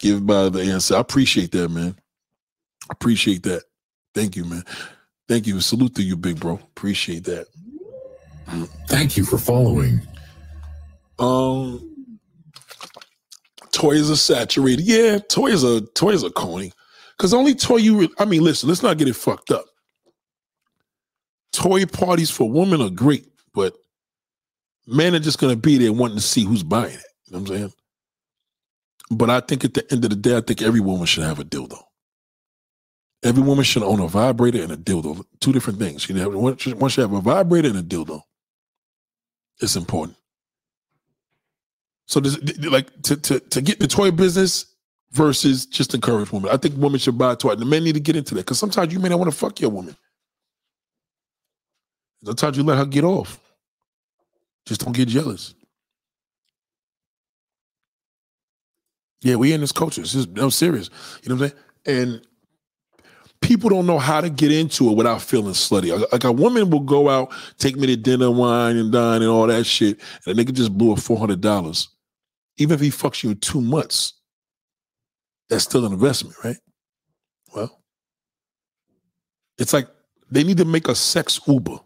give 0.00 0.26
by 0.26 0.48
the 0.48 0.60
answer. 0.62 0.96
I 0.96 1.00
appreciate 1.00 1.52
that, 1.52 1.68
man. 1.70 1.96
Appreciate 2.90 3.44
that. 3.44 3.62
Thank 4.14 4.36
you, 4.36 4.44
man. 4.44 4.64
Thank 5.28 5.46
you. 5.46 5.60
Salute 5.60 5.94
to 5.96 6.02
you, 6.02 6.16
big 6.16 6.40
bro. 6.40 6.54
Appreciate 6.54 7.24
that. 7.24 7.46
Thank 8.88 9.16
you 9.16 9.24
for 9.24 9.38
following. 9.38 10.00
Um 11.18 11.90
toys 13.72 14.10
are 14.10 14.16
saturated. 14.16 14.84
Yeah, 14.84 15.18
toys 15.28 15.64
are 15.64 15.80
toys 15.94 16.24
are 16.24 16.30
corny. 16.30 16.72
Cause 17.18 17.32
only 17.32 17.54
toy 17.54 17.76
you. 17.76 18.00
Re- 18.00 18.14
I 18.18 18.24
mean, 18.24 18.42
listen. 18.42 18.68
Let's 18.68 18.82
not 18.82 18.98
get 18.98 19.08
it 19.08 19.16
fucked 19.16 19.50
up. 19.50 19.64
Toy 21.52 21.86
parties 21.86 22.30
for 22.30 22.50
women 22.50 22.80
are 22.82 22.90
great, 22.90 23.26
but 23.54 23.74
men 24.86 25.14
are 25.14 25.20
just 25.20 25.38
gonna 25.38 25.56
be 25.56 25.78
there 25.78 25.92
wanting 25.92 26.16
to 26.16 26.22
see 26.22 26.44
who's 26.44 26.62
buying 26.62 26.94
it. 26.94 27.04
You 27.26 27.32
know 27.32 27.40
what 27.40 27.50
I'm 27.50 27.56
saying? 27.56 27.72
But 29.10 29.30
I 29.30 29.40
think 29.40 29.64
at 29.64 29.74
the 29.74 29.90
end 29.92 30.04
of 30.04 30.10
the 30.10 30.16
day, 30.16 30.36
I 30.36 30.40
think 30.40 30.62
every 30.62 30.80
woman 30.80 31.06
should 31.06 31.24
have 31.24 31.38
a 31.38 31.44
dildo. 31.44 31.80
Every 33.22 33.42
woman 33.42 33.64
should 33.64 33.82
own 33.82 34.00
a 34.00 34.06
vibrator 34.08 34.62
and 34.62 34.72
a 34.72 34.76
dildo. 34.76 35.24
Two 35.40 35.52
different 35.52 35.78
things. 35.78 36.08
You 36.08 36.14
know, 36.14 36.28
once 36.28 36.66
you 36.66 37.02
have 37.02 37.12
a 37.12 37.20
vibrator 37.20 37.68
and 37.68 37.78
a 37.78 37.82
dildo. 37.82 38.20
It's 39.60 39.76
important. 39.76 40.18
So 42.06 42.20
does 42.20 42.38
like 42.64 42.90
to 43.02 43.16
to 43.16 43.40
to 43.40 43.60
get 43.62 43.80
the 43.80 43.86
toy 43.86 44.10
business 44.10 44.66
versus 45.12 45.64
just 45.64 45.94
encourage 45.94 46.32
women. 46.32 46.50
I 46.50 46.56
think 46.56 46.76
women 46.76 46.98
should 46.98 47.16
buy 47.16 47.32
a 47.32 47.36
toy. 47.36 47.54
The 47.54 47.64
men 47.64 47.84
need 47.84 47.94
to 47.94 48.00
get 48.00 48.16
into 48.16 48.34
that 48.34 48.42
because 48.42 48.58
sometimes 48.58 48.92
you 48.92 48.98
may 48.98 49.08
not 49.08 49.18
want 49.18 49.30
to 49.30 49.36
fuck 49.36 49.60
your 49.60 49.70
woman. 49.70 49.96
Sometimes 52.24 52.56
you 52.56 52.62
let 52.62 52.78
her 52.78 52.86
get 52.86 53.04
off. 53.04 53.38
Just 54.66 54.84
don't 54.84 54.94
get 54.94 55.08
jealous. 55.08 55.54
Yeah, 59.22 59.36
we 59.36 59.52
in 59.52 59.60
this 59.60 59.72
culture. 59.72 60.02
This 60.02 60.14
is 60.14 60.26
I'm 60.36 60.50
serious. 60.50 60.90
You 61.22 61.30
know 61.30 61.36
what 61.36 61.52
I'm 61.86 61.86
saying? 61.86 62.10
And 62.12 62.26
people 63.40 63.70
don't 63.70 63.86
know 63.86 63.98
how 63.98 64.20
to 64.20 64.30
get 64.30 64.52
into 64.52 64.90
it 64.90 64.96
without 64.96 65.22
feeling 65.22 65.54
slutty. 65.54 66.10
Like 66.12 66.24
a 66.24 66.32
woman 66.32 66.70
will 66.70 66.80
go 66.80 67.08
out, 67.08 67.32
take 67.58 67.76
me 67.76 67.86
to 67.88 67.96
dinner, 67.96 68.30
wine 68.30 68.76
and 68.76 68.92
dine 68.92 69.22
and 69.22 69.30
all 69.30 69.46
that 69.46 69.64
shit, 69.64 69.98
and 70.26 70.38
a 70.38 70.42
nigga 70.44 70.52
just 70.52 70.76
blew 70.76 70.92
a 70.92 70.96
four 70.96 71.18
hundred 71.18 71.40
dollars 71.40 71.88
even 72.56 72.74
if 72.74 72.80
he 72.80 72.90
fucks 72.90 73.22
you 73.22 73.30
in 73.30 73.38
two 73.38 73.60
months, 73.60 74.14
that's 75.48 75.64
still 75.64 75.84
an 75.84 75.92
investment, 75.92 76.36
right? 76.44 76.56
Well, 77.54 77.82
it's 79.58 79.72
like 79.72 79.88
they 80.30 80.44
need 80.44 80.58
to 80.58 80.64
make 80.64 80.88
a 80.88 80.94
sex 80.94 81.40
Uber, 81.46 81.78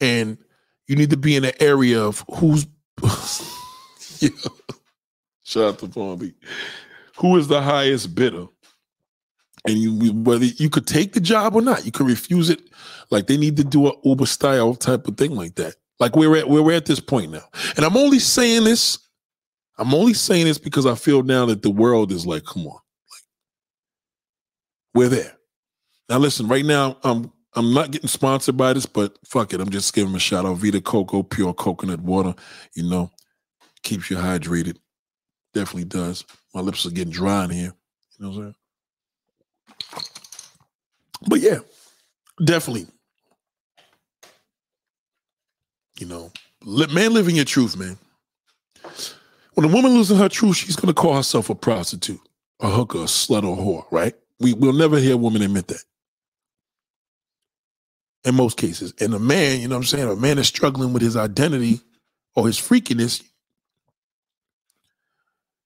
and 0.00 0.38
you 0.86 0.96
need 0.96 1.10
to 1.10 1.16
be 1.16 1.36
in 1.36 1.44
an 1.44 1.52
area 1.60 2.02
of 2.02 2.24
who's. 2.34 2.66
yeah. 4.20 4.30
Shout 5.42 5.64
out 5.64 5.78
to 5.80 5.88
Palm 5.88 6.34
Who 7.18 7.36
is 7.36 7.48
the 7.48 7.60
highest 7.60 8.14
bidder? 8.14 8.46
And 9.66 9.78
you 9.78 10.12
whether 10.12 10.44
you 10.44 10.68
could 10.68 10.86
take 10.86 11.14
the 11.14 11.20
job 11.20 11.54
or 11.54 11.62
not, 11.62 11.86
you 11.86 11.92
could 11.92 12.06
refuse 12.06 12.50
it. 12.50 12.60
Like 13.10 13.26
they 13.26 13.36
need 13.36 13.56
to 13.56 13.64
do 13.64 13.88
a 13.88 13.92
Uber 14.04 14.26
style 14.26 14.74
type 14.74 15.08
of 15.08 15.16
thing 15.16 15.34
like 15.34 15.54
that. 15.54 15.76
Like 16.00 16.16
we're 16.16 16.36
at 16.36 16.48
we're 16.48 16.72
at 16.72 16.86
this 16.86 17.00
point 17.00 17.32
now, 17.32 17.44
and 17.76 17.84
I'm 17.84 17.96
only 17.96 18.18
saying 18.18 18.64
this 18.64 18.98
I'm 19.76 19.94
only 19.94 20.14
saying 20.14 20.46
this 20.46 20.58
because 20.58 20.86
I 20.86 20.94
feel 20.94 21.22
now 21.22 21.46
that 21.46 21.62
the 21.62 21.70
world 21.70 22.12
is 22.12 22.26
like, 22.26 22.44
come 22.44 22.66
on, 22.66 22.72
like 22.72 23.22
we're 24.94 25.08
there. 25.08 25.36
Now 26.08 26.18
listen, 26.18 26.46
right 26.48 26.64
now, 26.64 26.98
um, 27.02 27.32
I'm 27.56 27.72
not 27.72 27.90
getting 27.90 28.08
sponsored 28.08 28.56
by 28.56 28.72
this, 28.72 28.86
but 28.86 29.16
fuck 29.24 29.52
it. 29.52 29.60
I'm 29.60 29.70
just 29.70 29.94
giving 29.94 30.14
a 30.14 30.18
shout 30.18 30.44
out. 30.44 30.56
Vita 30.56 30.80
Coco, 30.80 31.22
pure 31.22 31.54
coconut 31.54 32.00
water. 32.00 32.34
You 32.74 32.88
know, 32.88 33.10
keeps 33.82 34.10
you 34.10 34.16
hydrated. 34.16 34.76
Definitely 35.52 35.84
does. 35.84 36.24
My 36.52 36.60
lips 36.60 36.84
are 36.84 36.90
getting 36.90 37.12
dry 37.12 37.44
in 37.44 37.50
here. 37.50 37.74
You 38.18 38.24
know 38.24 38.28
what 38.30 38.36
I'm 38.36 38.42
saying? 38.42 38.54
But 41.28 41.40
yeah, 41.40 41.58
definitely. 42.44 42.86
You 45.98 46.06
know, 46.06 46.32
man 46.64 47.14
living 47.14 47.36
your 47.36 47.44
truth, 47.44 47.76
man. 47.76 47.96
When 49.54 49.64
a 49.64 49.72
woman 49.72 49.94
losing 49.94 50.18
her 50.18 50.28
truth, 50.28 50.56
she's 50.56 50.76
gonna 50.76 50.92
call 50.92 51.14
herself 51.14 51.48
a 51.50 51.54
prostitute, 51.54 52.20
a 52.60 52.68
hooker, 52.68 52.98
a 52.98 53.02
slut, 53.02 53.44
or 53.44 53.56
whore, 53.56 53.86
right? 53.92 54.14
We 54.40 54.52
will 54.54 54.72
never 54.72 54.98
hear 54.98 55.14
a 55.14 55.16
woman 55.16 55.42
admit 55.42 55.68
that. 55.68 55.84
In 58.24 58.34
most 58.34 58.56
cases. 58.56 58.94
And 59.00 59.12
a 59.14 59.18
man, 59.18 59.60
you 59.60 59.68
know 59.68 59.74
what 59.74 59.80
I'm 59.80 59.84
saying? 59.84 60.08
A 60.08 60.16
man 60.16 60.38
is 60.38 60.48
struggling 60.48 60.92
with 60.92 61.02
his 61.02 61.16
identity 61.16 61.80
or 62.34 62.46
his 62.46 62.58
freakiness. 62.58 63.22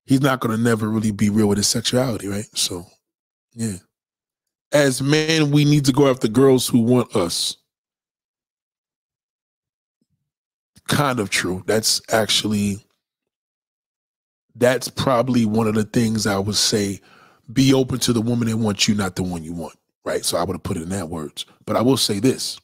He's 0.07 0.21
not 0.21 0.41
gonna 0.41 0.57
never 0.57 0.89
really 0.89 1.13
be 1.13 1.31
real 1.31 1.49
with 1.49 1.59
his 1.59 1.69
sexuality, 1.69 2.29
right? 2.29 2.47
So 2.55 2.87
yeah. 3.55 3.77
As 4.73 5.01
men, 5.01 5.51
we 5.51 5.65
need 5.65 5.85
to 5.87 5.93
go 5.93 6.11
after 6.11 6.29
girls 6.29 6.67
who 6.67 6.81
want 6.81 7.15
us. 7.17 7.57
Kind 10.89 11.21
of 11.21 11.31
true. 11.31 11.63
That's 11.67 12.01
actually 12.11 12.79
that's 14.55 14.89
probably 14.89 15.47
one 15.47 15.69
of 15.69 15.75
the 15.75 15.85
things 15.85 16.27
I 16.27 16.39
would 16.39 16.57
say 16.57 17.01
be 17.53 17.73
open 17.73 17.99
to 18.01 18.13
the 18.13 18.21
woman 18.21 18.49
that 18.49 18.57
wants 18.57 18.89
you, 18.89 18.95
not 18.95 19.17
the 19.17 19.23
one 19.23 19.45
you 19.45 19.53
want. 19.53 19.79
Right. 20.05 20.25
So 20.25 20.39
I 20.39 20.43
would 20.43 20.55
have 20.55 20.63
put 20.63 20.77
it 20.77 20.83
in 20.83 20.89
that 20.91 21.09
words. 21.09 21.45
But 21.69 21.77
I 21.77 21.83
will 21.83 21.99
say 21.99 22.19
this. 22.19 22.59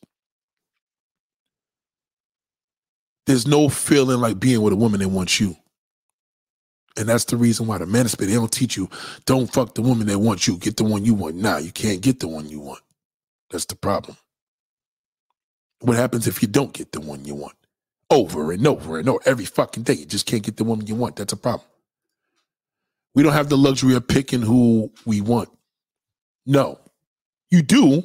There's 3.27 3.47
no 3.47 3.69
feeling 3.69 4.19
like 4.19 4.41
being 4.41 4.63
with 4.63 4.73
a 4.73 4.77
woman 4.77 5.01
that 5.01 5.11
wants 5.11 5.39
you. 5.39 5.59
And 6.97 7.07
that's 7.07 7.27
the 7.27 7.37
reason 7.37 7.67
why 7.67 7.77
the 7.77 7.85
manosphere, 7.85 8.27
they 8.27 8.33
don't 8.33 8.51
teach 8.51 8.79
you, 8.79 8.89
don't 9.27 9.53
fuck 9.53 9.75
the 9.75 9.83
woman 9.83 10.07
that 10.07 10.19
wants 10.19 10.49
you, 10.49 10.57
get 10.57 10.79
the 10.79 10.85
one 10.85 11.05
you 11.05 11.13
want. 11.13 11.37
Nah, 11.37 11.59
you 11.59 11.71
can't 11.71 12.01
get 12.01 12.21
the 12.21 12.29
one 12.29 12.49
you 12.49 12.61
want. 12.61 12.81
That's 13.51 13.67
the 13.67 13.77
problem. 13.77 14.17
What 15.81 15.99
happens 15.99 16.27
if 16.27 16.41
you 16.41 16.49
don't 16.49 16.73
get 16.73 16.93
the 16.93 17.03
one 17.03 17.27
you 17.27 17.35
want? 17.35 17.57
Over 18.09 18.53
and 18.53 18.67
over 18.67 18.99
and 18.99 19.07
over, 19.11 19.21
every 19.27 19.45
fucking 19.45 19.83
day. 19.83 19.95
You 19.95 20.07
just 20.07 20.25
can't 20.25 20.43
get 20.43 20.57
the 20.57 20.65
woman 20.65 20.87
you 20.87 20.95
want. 20.95 21.17
That's 21.17 21.35
a 21.35 21.37
problem. 21.37 21.69
We 23.15 23.23
don't 23.23 23.35
have 23.35 23.51
the 23.51 23.59
luxury 23.59 23.97
of 23.97 24.09
picking 24.09 24.41
who 24.41 24.95
we 25.05 25.21
want. 25.21 25.51
No. 26.47 26.81
You 27.51 27.61
do, 27.61 28.05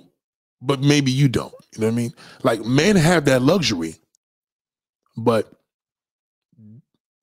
but 0.61 0.81
maybe 0.81 1.11
you 1.11 1.27
don't. 1.27 1.53
You 1.73 1.81
know 1.81 1.88
what 1.88 1.94
I 1.94 1.95
mean? 1.95 2.14
Like 2.44 2.65
men 2.65 2.95
have 2.95 3.26
that 3.26 3.41
luxury, 3.41 3.95
but 5.18 5.52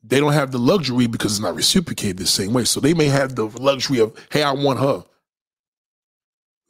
they 0.02 0.20
don't 0.20 0.32
have 0.32 0.52
the 0.52 0.58
luxury 0.58 1.06
because 1.06 1.32
it's 1.32 1.42
not 1.42 1.56
reciprocated 1.56 2.18
the 2.18 2.26
same 2.26 2.52
way. 2.52 2.64
So 2.64 2.80
they 2.80 2.94
may 2.94 3.06
have 3.06 3.34
the 3.34 3.46
luxury 3.46 3.98
of, 3.98 4.16
hey, 4.30 4.42
I 4.42 4.52
want 4.52 4.78
her 4.78 5.04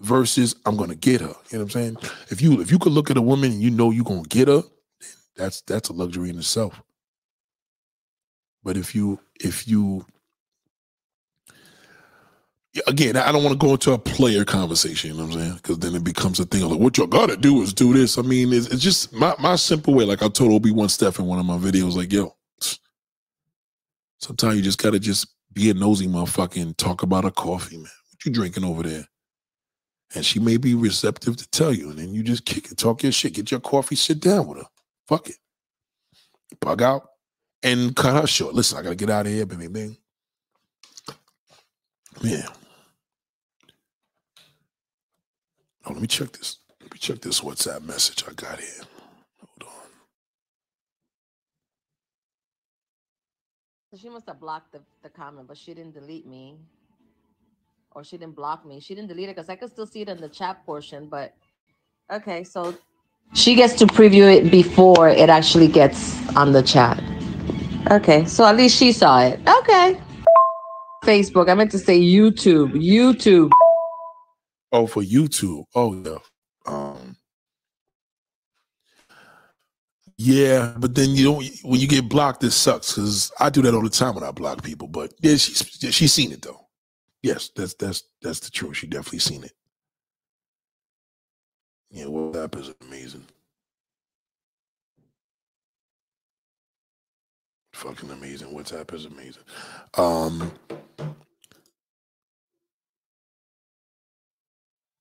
versus 0.01 0.55
I'm 0.64 0.76
gonna 0.76 0.94
get 0.94 1.20
her. 1.20 1.34
You 1.51 1.59
know 1.59 1.64
what 1.64 1.76
I'm 1.76 1.97
saying? 1.97 1.97
If 2.30 2.40
you 2.40 2.60
if 2.60 2.70
you 2.70 2.78
could 2.78 2.93
look 2.93 3.10
at 3.10 3.16
a 3.16 3.22
woman 3.22 3.52
and 3.52 3.62
you 3.62 3.70
know 3.70 3.90
you're 3.90 4.05
gonna 4.05 4.22
get 4.22 4.48
her, 4.48 4.62
that's 5.36 5.60
that's 5.62 5.88
a 5.88 5.93
luxury 5.93 6.30
in 6.30 6.38
itself. 6.38 6.82
But 8.62 8.76
if 8.76 8.94
you 8.94 9.20
if 9.38 9.68
you 9.68 10.06
again, 12.86 13.16
I 13.16 13.32
don't 13.32 13.44
want 13.44 13.59
to 13.59 13.66
go 13.66 13.73
into 13.73 13.93
a 13.93 13.98
player 13.98 14.44
conversation, 14.44 15.11
you 15.11 15.16
know 15.16 15.24
what 15.24 15.35
I'm 15.35 15.40
saying? 15.40 15.55
Because 15.57 15.78
then 15.78 15.94
it 15.94 16.05
becomes 16.05 16.40
a 16.40 16.44
thing 16.44 16.62
of 16.62 16.73
like, 16.73 16.81
what 16.81 16.98
you 16.98 17.07
gotta 17.07 17.36
do 17.36 17.62
is 17.62 17.73
do 17.73 17.93
this. 17.93 18.19
I 18.19 18.23
mean, 18.23 18.53
it's, 18.53 18.66
it's 18.69 18.82
just 18.82 19.12
my, 19.12 19.35
my 19.39 19.57
simple 19.57 19.94
way. 19.94 20.05
Like 20.05 20.23
I 20.23 20.28
told 20.28 20.53
Obi 20.53 20.70
One 20.70 20.89
Steph 20.89 21.19
in 21.19 21.27
one 21.27 21.39
of 21.39 21.47
my 21.47 21.59
videos, 21.59 21.97
like, 21.97 22.12
yo, 22.12 22.35
sometimes 24.19 24.57
you 24.57 24.62
just 24.62 24.82
gotta 24.82 24.98
just 24.98 25.28
be 25.53 25.70
a 25.70 25.74
nosy 25.74 26.07
motherfucker 26.07 26.61
and 26.61 26.77
talk 26.77 27.03
about 27.03 27.24
a 27.24 27.31
coffee, 27.31 27.77
man. 27.77 27.85
What 27.85 28.24
you 28.24 28.32
drinking 28.32 28.64
over 28.64 28.82
there? 28.82 29.06
And 30.14 30.24
she 30.24 30.38
may 30.38 30.56
be 30.56 30.74
receptive 30.74 31.37
to 31.37 31.48
tell 31.51 31.72
you, 31.72 31.90
and 31.90 31.98
then 31.98 32.14
you 32.14 32.22
just 32.22 32.45
kick 32.45 32.71
it, 32.71 32.79
talk 32.79 33.03
your 33.03 33.13
shit, 33.13 33.35
get 33.35 33.51
your 33.51 33.61
coffee, 33.61 33.96
sit 33.96 34.21
down 34.21 34.46
with 34.46 34.59
her. 34.59 34.66
Fuck 35.09 35.30
it. 35.30 35.37
Bug 36.61 36.82
out 36.82 37.09
and 37.63 37.95
cut 37.95 38.21
her 38.21 38.27
short. 38.27 38.55
Listen, 38.55 38.79
I 38.79 38.82
gotta 38.82 38.95
get 38.95 39.11
out 39.11 39.27
of 39.27 39.32
here, 39.32 39.46
baby, 39.46 39.69
bing. 39.69 39.96
Man. 42.22 42.45
Oh, 45.87 45.93
let 45.93 46.03
me 46.03 46.09
check 46.09 46.32
this. 46.32 46.59
Let 46.81 46.93
me 46.93 46.98
check 46.98 47.21
this 47.21 47.40
WhatsApp 47.40 47.82
message 47.82 48.24
I 48.29 48.32
got 48.32 48.59
here. 48.59 48.82
Hold 49.39 49.71
on. 49.73 49.89
So 53.90 53.97
she 53.97 54.09
must 54.09 54.27
have 54.27 54.40
blocked 54.40 54.73
the, 54.73 54.81
the 55.03 55.09
comment, 55.09 55.47
but 55.47 55.56
she 55.56 55.74
didn't 55.74 55.95
delete 55.95 56.27
me. 56.27 56.56
Or 57.93 58.03
she 58.03 58.19
didn't 58.19 58.35
block 58.35 58.66
me. 58.66 58.81
She 58.81 58.95
didn't 58.95 59.09
delete 59.09 59.29
it 59.29 59.37
because 59.37 59.48
I 59.48 59.55
could 59.55 59.71
still 59.71 59.87
see 59.87 60.03
it 60.03 60.09
in 60.09 60.21
the 60.21 60.29
chat 60.29 60.66
portion. 60.66 61.06
But 61.06 61.35
okay, 62.13 62.43
so 62.43 62.77
she 63.32 63.55
gets 63.55 63.74
to 63.74 63.87
preview 63.87 64.35
it 64.35 64.51
before 64.51 65.09
it 65.09 65.31
actually 65.31 65.69
gets 65.69 66.15
on 66.37 66.53
the 66.53 66.63
chat. 66.63 67.03
Okay, 67.90 68.24
so 68.24 68.45
at 68.45 68.56
least 68.56 68.77
she 68.77 68.90
saw 68.93 69.21
it. 69.21 69.40
Okay. 69.48 70.01
Facebook. 71.05 71.48
I 71.48 71.55
meant 71.55 71.71
to 71.71 71.79
say 71.79 71.98
YouTube. 71.98 72.73
YouTube. 72.73 73.51
Oh, 74.72 74.86
for 74.86 75.03
YouTube. 75.03 75.64
Oh 75.74 75.95
yeah. 75.95 76.19
Um 76.66 77.16
Yeah, 80.19 80.74
but 80.78 80.95
then 80.95 81.11
you 81.11 81.24
don't 81.24 81.46
when 81.62 81.80
you 81.80 81.88
get 81.88 82.09
blocked, 82.09 82.43
it 82.45 82.53
sucks 82.53 82.95
because 82.95 83.32
I 83.38 83.51
do 83.51 83.62
that 83.62 83.74
all 83.74 83.82
the 83.82 83.90
time 83.90 84.14
when 84.14 84.24
I 84.24 84.30
block 84.30 84.62
people. 84.62 84.88
But 84.88 85.12
yeah, 85.20 85.36
she's 85.36 85.59
she's 85.95 86.12
seen 86.12 86.32
it 86.32 86.43
though. 86.43 86.69
Yes, 87.22 87.51
that's 87.54 87.74
that's 87.74 88.04
that's 88.22 88.40
the 88.40 88.51
truth. 88.51 88.78
She 88.78 88.86
definitely 88.86 89.19
seen 89.20 89.45
it. 89.45 89.53
Yeah, 91.90 92.06
WhatsApp 92.06 92.59
is 92.61 92.72
amazing. 92.82 93.27
Fucking 97.74 98.11
amazing. 98.11 98.48
WhatsApp 98.48 98.95
is 98.95 99.04
amazing. 99.06 99.43
Um 99.95 100.53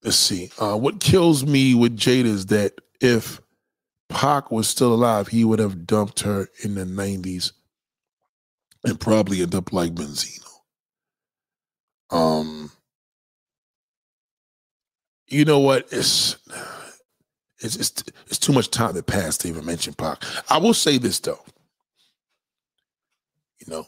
let's 0.06 0.18
see. 0.18 0.52
Uh, 0.60 0.78
what 0.78 1.00
kills 1.00 1.46
me 1.46 1.74
with 1.74 1.98
Jada 1.98 2.26
is 2.26 2.46
that 2.48 2.80
if 3.02 3.42
Pac 4.08 4.52
was 4.52 4.70
still 4.70 4.94
alive, 4.94 5.28
he 5.28 5.44
would 5.44 5.60
have 5.60 5.88
dumped 5.88 6.22
her 6.22 6.48
in 6.64 6.76
the 6.76 6.86
90s 6.86 7.52
and 8.86 9.00
probably 9.00 9.42
end 9.42 9.56
up 9.56 9.74
like 9.74 9.94
Benzino. 9.96 10.46
Um, 12.12 12.72
you 15.28 15.44
know 15.44 15.60
what? 15.60 15.88
It's 15.92 16.38
it's 17.60 17.76
it's, 17.78 18.04
it's 18.28 18.38
too 18.38 18.54
much 18.54 18.70
time 18.70 18.94
that 18.94 19.08
passed 19.08 19.42
to 19.42 19.48
even 19.48 19.66
mention 19.66 19.96
Pac. 19.96 20.24
I 20.52 20.60
will 20.60 20.76
say 20.76 21.00
this 21.00 21.20
though. 21.20 21.44
You 23.60 23.74
know, 23.74 23.88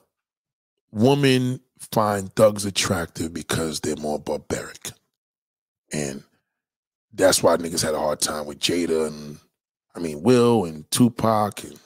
women 0.91 1.59
find 1.91 2.35
thugs 2.35 2.65
attractive 2.65 3.35
because 3.35 3.81
they're 3.81 3.95
more 3.95 4.17
barbaric. 4.17 4.91
And 5.91 6.23
that's 7.13 7.41
why 7.41 7.57
niggas 7.57 7.83
had 7.83 7.95
a 7.95 7.99
hard 7.99 8.19
time 8.19 8.45
with 8.45 8.59
Jada 8.59 9.07
and 9.07 9.37
I 9.95 9.99
mean 9.99 10.21
Will 10.21 10.65
and 10.65 10.89
Tupac 10.91 11.63
and 11.63 11.79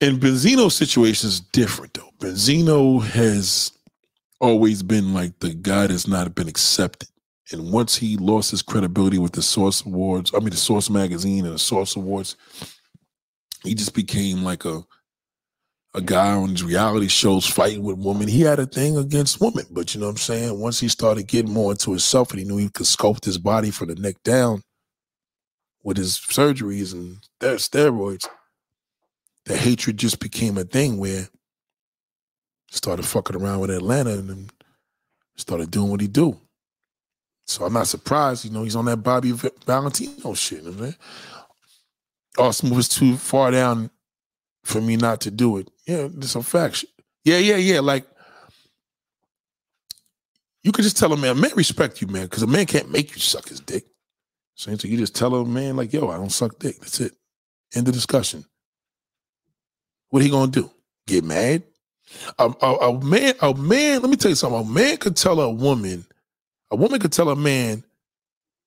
and 0.00 0.20
Benzino's 0.20 0.74
situation 0.74 1.28
is 1.28 1.40
different 1.40 1.94
though. 1.94 2.10
Benzino 2.18 3.02
has 3.02 3.72
always 4.40 4.82
been 4.82 5.14
like 5.14 5.38
the 5.38 5.54
guy 5.54 5.86
that's 5.86 6.06
not 6.06 6.34
been 6.34 6.48
accepted. 6.48 7.08
And 7.52 7.72
once 7.72 7.96
he 7.96 8.16
lost 8.16 8.50
his 8.50 8.62
credibility 8.62 9.18
with 9.18 9.32
the 9.32 9.42
Source 9.42 9.84
Awards, 9.84 10.32
I 10.34 10.40
mean 10.40 10.50
the 10.50 10.56
Source 10.56 10.90
magazine 10.90 11.44
and 11.44 11.54
the 11.54 11.58
Source 11.58 11.94
Awards, 11.96 12.36
he 13.62 13.74
just 13.74 13.94
became 13.94 14.42
like 14.42 14.64
a 14.64 14.82
a 15.94 16.00
guy 16.00 16.32
on 16.32 16.50
his 16.50 16.64
reality 16.64 17.06
shows 17.06 17.46
fighting 17.46 17.82
with 17.82 17.98
women. 17.98 18.26
He 18.26 18.40
had 18.40 18.58
a 18.58 18.66
thing 18.66 18.96
against 18.96 19.40
women, 19.40 19.64
but 19.70 19.94
you 19.94 20.00
know 20.00 20.06
what 20.06 20.12
I'm 20.12 20.18
saying? 20.18 20.60
Once 20.60 20.80
he 20.80 20.88
started 20.88 21.28
getting 21.28 21.52
more 21.52 21.70
into 21.70 21.90
himself 21.90 22.30
and 22.30 22.40
he 22.40 22.44
knew 22.44 22.56
he 22.56 22.68
could 22.68 22.86
sculpt 22.86 23.24
his 23.24 23.38
body 23.38 23.70
from 23.70 23.88
the 23.88 23.94
neck 23.94 24.16
down 24.24 24.62
with 25.84 25.96
his 25.96 26.18
surgeries 26.18 26.92
and 26.92 27.18
steroids, 27.40 28.26
the 29.44 29.56
hatred 29.56 29.96
just 29.96 30.18
became 30.18 30.58
a 30.58 30.64
thing 30.64 30.98
where 30.98 31.28
he 32.66 32.76
started 32.76 33.04
fucking 33.04 33.36
around 33.36 33.60
with 33.60 33.70
Atlanta 33.70 34.14
and 34.14 34.28
then 34.28 34.50
started 35.36 35.70
doing 35.70 35.90
what 35.90 36.00
he 36.00 36.08
do. 36.08 36.40
So 37.46 37.64
I'm 37.64 37.74
not 37.74 37.86
surprised, 37.86 38.44
you 38.44 38.50
know, 38.50 38.64
he's 38.64 38.74
on 38.74 38.86
that 38.86 38.96
Bobby 38.96 39.32
Valentino 39.32 40.34
shit. 40.34 40.64
Know 40.64 40.92
Austin 42.36 42.74
was 42.74 42.88
too 42.88 43.16
far 43.16 43.52
down 43.52 43.90
for 44.64 44.80
me 44.80 44.96
not 44.96 45.20
to 45.22 45.30
do 45.30 45.58
it. 45.58 45.70
Yeah, 45.86 46.08
it's 46.16 46.34
a 46.34 46.42
fact. 46.42 46.84
Yeah, 47.24 47.38
yeah, 47.38 47.56
yeah. 47.56 47.80
Like 47.80 48.06
you 50.62 50.72
could 50.72 50.82
just 50.82 50.96
tell 50.96 51.12
a 51.12 51.16
man, 51.16 51.40
man 51.40 51.52
respect 51.54 52.00
you, 52.00 52.08
man, 52.08 52.24
because 52.24 52.42
a 52.42 52.46
man 52.46 52.66
can't 52.66 52.90
make 52.90 53.14
you 53.14 53.20
suck 53.20 53.48
his 53.48 53.60
dick. 53.60 53.84
Saying 54.56 54.78
so 54.78 54.88
you 54.88 54.96
just 54.96 55.14
tell 55.14 55.34
a 55.34 55.44
man 55.44 55.76
like, 55.76 55.92
yo, 55.92 56.08
I 56.08 56.16
don't 56.16 56.32
suck 56.32 56.58
dick. 56.58 56.78
That's 56.80 57.00
it. 57.00 57.12
End 57.74 57.86
the 57.86 57.92
discussion. 57.92 58.44
What 60.10 60.22
he 60.22 60.30
gonna 60.30 60.50
do? 60.50 60.70
Get 61.06 61.24
mad? 61.24 61.64
A, 62.38 62.52
a, 62.62 62.74
a 62.90 63.04
man, 63.04 63.34
a 63.42 63.54
man. 63.54 64.00
Let 64.00 64.10
me 64.10 64.16
tell 64.16 64.30
you 64.30 64.36
something. 64.36 64.60
A 64.60 64.64
man 64.64 64.96
could 64.96 65.16
tell 65.16 65.40
a 65.40 65.50
woman, 65.50 66.06
a 66.70 66.76
woman 66.76 67.00
could 67.00 67.12
tell 67.12 67.28
a 67.30 67.36
man, 67.36 67.82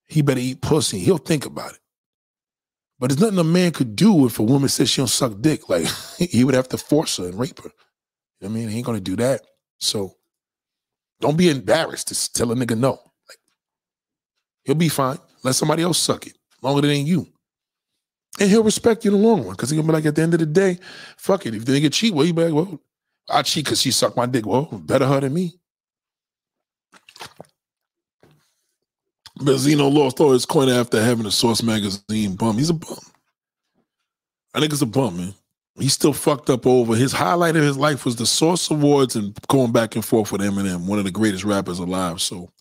he 0.08 0.22
better 0.22 0.40
eat 0.40 0.61
pussy. 0.61 1.00
He'll 1.00 1.17
think 1.17 1.45
about 1.45 1.74
it. 1.74 1.80
But 3.00 3.09
there's 3.09 3.22
nothing 3.22 3.40
a 3.40 3.43
man 3.43 3.72
could 3.72 3.95
do 3.95 4.26
if 4.26 4.40
a 4.40 4.43
woman 4.43 4.69
says 4.69 4.90
she 4.90 5.01
don't 5.01 5.08
suck 5.08 5.34
dick. 5.40 5.69
Like 5.69 5.85
he 6.17 6.43
would 6.43 6.56
have 6.56 6.69
to 6.69 6.77
force 6.77 7.17
her 7.17 7.26
and 7.26 7.40
rape 7.40 7.59
her. 7.61 7.72
You 8.40 8.48
know 8.48 8.56
I 8.56 8.58
mean, 8.58 8.69
he 8.69 8.77
ain't 8.77 8.85
gonna 8.85 9.00
do 9.00 9.16
that. 9.17 9.42
So 9.80 10.16
don't 11.19 11.38
be 11.38 11.50
embarrassed 11.50 12.08
to 12.09 12.34
tell 12.34 12.51
a 12.51 12.56
nigga 12.56 12.77
no. 12.77 12.92
Like 12.92 13.40
he'll 14.64 14.76
be 14.76 14.90
fine. 14.90 15.19
Let 15.43 15.56
somebody 15.56 15.84
else 15.84 16.00
suck 16.00 16.27
it. 16.27 16.38
Longer 16.61 16.88
than 16.88 17.06
you. 17.06 17.27
And 18.40 18.50
he'll 18.50 18.64
respect 18.64 19.06
you 19.06 19.14
in 19.14 19.22
the 19.22 19.27
long 19.27 19.45
run. 19.45 19.56
Cause 19.56 19.69
he'll 19.69 19.84
be 19.84 19.92
like, 19.92 20.06
at 20.06 20.16
the 20.16 20.22
end 20.22 20.34
of 20.34 20.40
the 20.40 20.45
day, 20.45 20.80
fuck 21.17 21.45
it. 21.45 21.56
If 21.56 21.66
they 21.66 21.80
get 21.80 21.93
cheat, 21.93 22.14
well, 22.14 22.26
you 22.26 22.34
be 22.34 22.43
like, 22.45 22.53
well, 22.53 22.80
I 23.30 23.42
cheat 23.42 23.66
because 23.66 23.82
she 23.82 23.92
sucked 23.92 24.17
my 24.17 24.26
dick. 24.26 24.45
Well, 24.45 24.66
better 24.66 25.06
her 25.06 25.19
than 25.22 25.34
me. 25.34 25.59
Benzino 29.40 29.91
lost 29.91 30.19
all 30.19 30.32
his 30.32 30.45
coin 30.45 30.69
after 30.69 31.01
having 31.01 31.25
a 31.25 31.32
Source 31.32 31.64
magazine 31.64 32.35
bum. 32.35 32.57
He's 32.57 32.69
a 32.69 32.74
bum. 32.74 32.99
I 34.53 34.59
think 34.59 34.74
it's 34.74 34.82
a 34.82 34.88
bum, 34.88 35.17
man. 35.17 35.33
He's 35.80 35.93
still 35.93 36.14
fucked 36.14 36.49
up 36.49 36.66
over 36.66 36.95
his 36.95 37.11
highlight 37.11 37.56
of 37.56 37.64
his 37.64 37.77
life 37.77 38.03
was 38.03 38.16
the 38.16 38.25
Source 38.25 38.69
Awards 38.72 39.16
and 39.16 39.38
going 39.48 39.72
back 39.72 39.95
and 39.95 40.03
forth 40.03 40.32
with 40.32 40.41
Eminem, 40.41 40.88
one 40.88 40.98
of 40.98 41.06
the 41.06 41.11
greatest 41.11 41.43
rappers 41.43 41.77
alive. 41.77 42.19
So, 42.19 42.51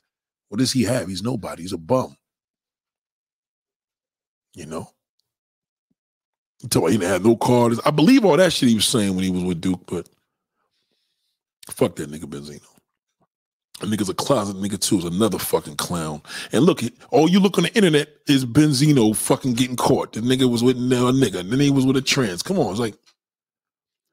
what 0.49 0.59
does 0.59 0.73
he 0.73 0.83
have? 0.83 1.09
He's 1.09 1.23
nobody. 1.23 1.63
He's 1.63 1.73
a 1.73 1.79
bum. 1.79 2.17
You 4.55 4.67
know. 4.67 4.91
He 6.59 6.65
Until 6.65 6.87
he 6.87 6.99
didn't 6.99 7.11
have 7.11 7.25
no 7.25 7.37
card. 7.37 7.75
I 7.87 7.91
believe 7.91 8.25
all 8.25 8.37
that 8.37 8.53
shit 8.53 8.69
he 8.69 8.75
was 8.75 8.87
saying 8.87 9.15
when 9.15 9.25
he 9.25 9.31
was 9.31 9.45
with 9.45 9.63
Duke, 9.63 9.83
but 9.87 10.09
fuck 11.71 11.97
that 11.97 12.11
nigga 12.11 12.25
Benzino. 12.25 12.76
That 13.81 13.91
nigga's 13.91 14.09
a 14.09 14.15
closet 14.15 14.57
nigga 14.57 14.81
too. 14.81 14.99
Is 14.99 15.05
another 15.05 15.39
fucking 15.39 15.77
clown. 15.77 16.23
And 16.53 16.65
look, 16.65 16.81
all 17.11 17.29
you 17.29 17.41
look 17.41 17.59
on 17.59 17.65
the 17.65 17.75
internet 17.75 18.09
is 18.27 18.47
Benzino 18.47 19.15
fucking 19.15 19.53
getting 19.53 19.77
caught. 19.77 20.15
The 20.15 20.21
nigga 20.21 20.51
was 20.51 20.63
with 20.63 20.77
a 20.77 20.81
nigga. 20.81 21.41
And 21.41 21.53
then 21.53 21.61
he 21.61 21.71
was 21.71 21.85
with 21.85 21.97
a 21.97 22.03
trans. 22.03 22.43
Come 22.43 22.59
on, 22.59 22.71
it's 22.71 22.81
like, 22.81 22.95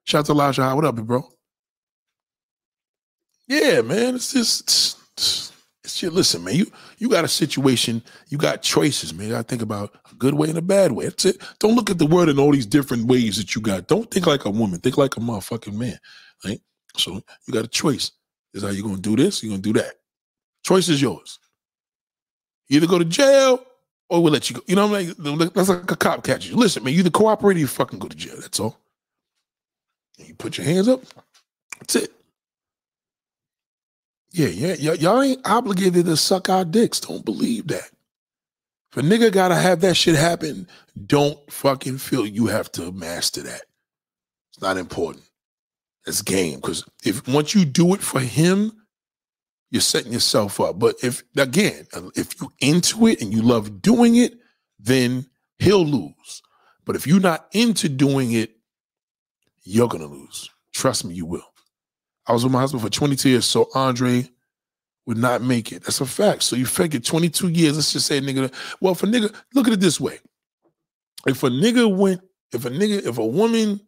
shout 0.04 0.20
out 0.20 0.26
to 0.26 0.32
Elijah 0.34 0.76
What 0.76 0.84
up, 0.84 0.96
bro? 0.96 1.30
Yeah, 3.48 3.82
man. 3.82 4.16
It's 4.16 4.34
just, 4.34 4.62
it's, 5.14 5.54
it's 5.84 6.00
just 6.00 6.14
listen, 6.14 6.44
man. 6.44 6.56
You 6.56 6.66
you 6.98 7.10
got 7.10 7.26
a 7.26 7.30
situation. 7.30 8.04
You 8.28 8.38
got 8.38 8.64
choices, 8.64 9.14
man. 9.14 9.28
You 9.28 9.34
got 9.34 9.48
to 9.48 9.48
think 9.48 9.62
about 9.62 9.96
a 10.12 10.16
good 10.16 10.34
way 10.34 10.50
and 10.50 10.58
a 10.58 10.62
bad 10.62 10.92
way. 10.92 11.06
That's 11.06 11.26
it. 11.26 11.42
Don't 11.60 11.76
look 11.76 11.90
at 11.90 12.00
the 12.00 12.06
world 12.06 12.30
in 12.30 12.40
all 12.40 12.52
these 12.52 12.66
different 12.66 13.06
ways 13.06 13.38
that 13.38 13.56
you 13.56 13.62
got. 13.62 13.88
Don't 13.88 14.10
think 14.10 14.28
like 14.28 14.46
a 14.46 14.50
woman. 14.50 14.80
Think 14.80 14.98
like 14.98 15.18
a 15.18 15.20
motherfucking 15.20 15.74
man. 15.74 16.00
Right. 16.46 16.60
So 16.98 17.22
you 17.46 17.54
got 17.54 17.66
a 17.66 17.70
choice. 17.70 18.12
Is 18.54 18.64
how 18.64 18.70
you 18.70 18.84
gonna 18.84 18.98
do 18.98 19.16
this, 19.16 19.44
you're 19.44 19.52
gonna 19.52 19.62
do 19.62 19.74
that. 19.74 19.96
Choice 20.64 20.90
is 20.90 21.02
yours. 21.02 21.40
either 22.70 22.88
go 22.88 23.00
to 23.00 23.06
jail 23.06 23.66
or 24.10 24.24
we'll 24.24 24.34
let 24.34 24.50
you 24.50 24.58
go. 24.58 24.62
You 24.68 24.76
know 24.76 24.88
what 24.88 25.02
I 25.02 25.06
mean? 25.38 25.52
That's 25.54 25.70
like 25.70 25.92
a 25.92 25.96
cop 25.96 26.24
catch 26.24 26.48
you. 26.48 26.56
Listen, 26.56 26.84
man, 26.84 26.94
you 26.94 27.00
either 27.02 27.10
cooperate 27.12 27.58
or 27.58 27.60
you 27.62 27.68
fucking 27.68 28.00
go 28.00 28.08
to 28.08 28.18
jail. 28.18 28.38
That's 28.40 28.60
all. 28.60 28.80
And 30.20 30.28
you 30.30 30.36
put 30.36 30.58
your 30.58 30.66
hands 30.66 30.88
up. 30.90 31.02
That's 31.80 31.98
it. 31.98 32.14
Yeah, 34.32 34.48
yeah, 34.48 34.92
y- 34.92 34.98
y'all 35.00 35.22
ain't 35.22 35.42
obligated 35.48 36.06
to 36.06 36.18
suck 36.18 36.50
our 36.50 36.66
dicks. 36.66 37.00
Don't 37.00 37.26
believe 37.26 37.68
that. 37.68 37.92
If 38.92 38.98
a 39.00 39.02
nigga 39.02 39.32
gotta 39.32 39.56
have 39.56 39.82
that 39.82 39.96
shit 39.96 40.16
happen, 40.16 40.68
don't 41.08 41.40
fucking 41.52 42.00
feel 42.00 42.26
you 42.28 42.48
have 42.48 42.72
to 42.74 42.92
master 42.92 43.42
that. 43.44 43.64
It's 44.54 44.62
not 44.62 44.78
important. 44.78 45.26
It's 46.06 46.22
game 46.22 46.56
because 46.56 46.84
if 47.06 47.28
once 47.28 47.56
you 47.56 47.66
do 47.66 47.94
it 47.94 48.02
for 48.02 48.20
him, 48.20 48.72
you're 49.72 49.82
setting 49.82 50.14
yourself 50.14 50.60
up. 50.60 50.78
But 50.78 50.96
if 51.02 51.24
again, 51.38 51.88
if 52.16 52.40
you 52.42 52.52
into 52.60 53.08
it 53.08 53.22
and 53.22 53.34
you 53.34 53.42
love 53.42 53.82
doing 53.82 54.16
it, 54.18 54.34
then 54.80 55.26
he'll 55.60 55.86
lose. 55.86 56.42
But 56.86 56.96
if 56.96 57.08
you're 57.08 57.22
not 57.22 57.48
into 57.54 57.88
doing 57.88 58.34
it, 58.34 58.52
you're 59.64 59.88
gonna 59.88 60.08
lose. 60.08 60.50
Trust 60.74 61.06
me, 61.06 61.16
you 61.16 61.26
will. 61.26 61.48
I 62.28 62.34
was 62.34 62.44
with 62.44 62.54
my 62.54 62.60
husband 62.60 62.84
for 62.84 62.90
22 62.90 63.30
years, 63.30 63.46
so 63.46 63.70
Andre 63.74 64.30
would 65.06 65.18
not 65.18 65.42
make 65.42 65.72
it. 65.72 65.84
That's 65.84 66.02
a 66.02 66.06
fact. 66.06 66.44
So 66.44 66.56
you 66.56 66.66
figure 66.66 67.00
22 67.00 67.50
years. 67.50 67.76
Let's 67.76 67.94
just 67.94 68.08
say, 68.08 68.20
nigga. 68.20 68.54
Well, 68.80 68.94
a 68.94 68.96
nigga, 68.96 69.34
look 69.54 69.68
at 69.68 69.74
it 69.74 69.80
this 69.80 70.00
way: 70.00 70.20
if 71.26 71.44
a 71.44 71.50
nigga 71.50 71.94
went, 71.96 72.22
if 72.52 72.66
a 72.66 72.70
nigga, 72.70 73.06
if 73.06 73.18
a 73.18 73.26
woman 73.26 73.82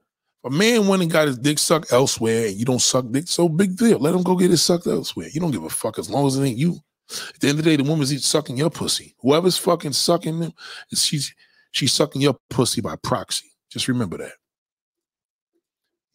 a 0.46 0.50
man 0.50 0.88
went 0.88 1.02
and 1.02 1.12
got 1.12 1.28
his 1.28 1.40
dick 1.40 1.58
sucked 1.58 1.92
elsewhere 1.92 2.48
and 2.48 2.56
you 2.56 2.66
don't 2.66 2.82
suck 2.82 3.06
dick, 3.10 3.28
so 3.28 3.50
big 3.50 3.76
deal. 3.76 3.98
Let 3.98 4.14
him 4.14 4.22
go 4.22 4.36
get 4.36 4.52
it 4.52 4.58
sucked 4.58 4.86
elsewhere. 4.86 5.28
You 5.32 5.42
don't 5.42 5.52
give 5.52 5.64
a 5.64 5.70
fuck 5.70 5.98
as 5.98 6.10
long 6.10 6.28
as 6.28 6.38
it 6.38 6.46
ain't 6.46 6.58
you. 6.58 6.78
At 7.10 7.40
the 7.40 7.50
end 7.50 7.60
of 7.60 7.66
the 7.66 7.72
day, 7.72 7.76
the 7.76 7.90
woman's 7.90 8.26
sucking 8.26 8.58
your 8.58 8.70
pussy. 8.70 9.16
Whoever's 9.20 9.58
fucking 9.58 9.94
sucking 9.94 10.40
them, 10.40 10.54
she's 10.94 11.34
she's 11.72 11.94
sucking 11.94 12.22
your 12.22 12.38
pussy 12.50 12.82
by 12.82 12.96
proxy. 12.96 13.52
Just 13.70 13.88
remember 13.88 14.18
that. 14.18 14.34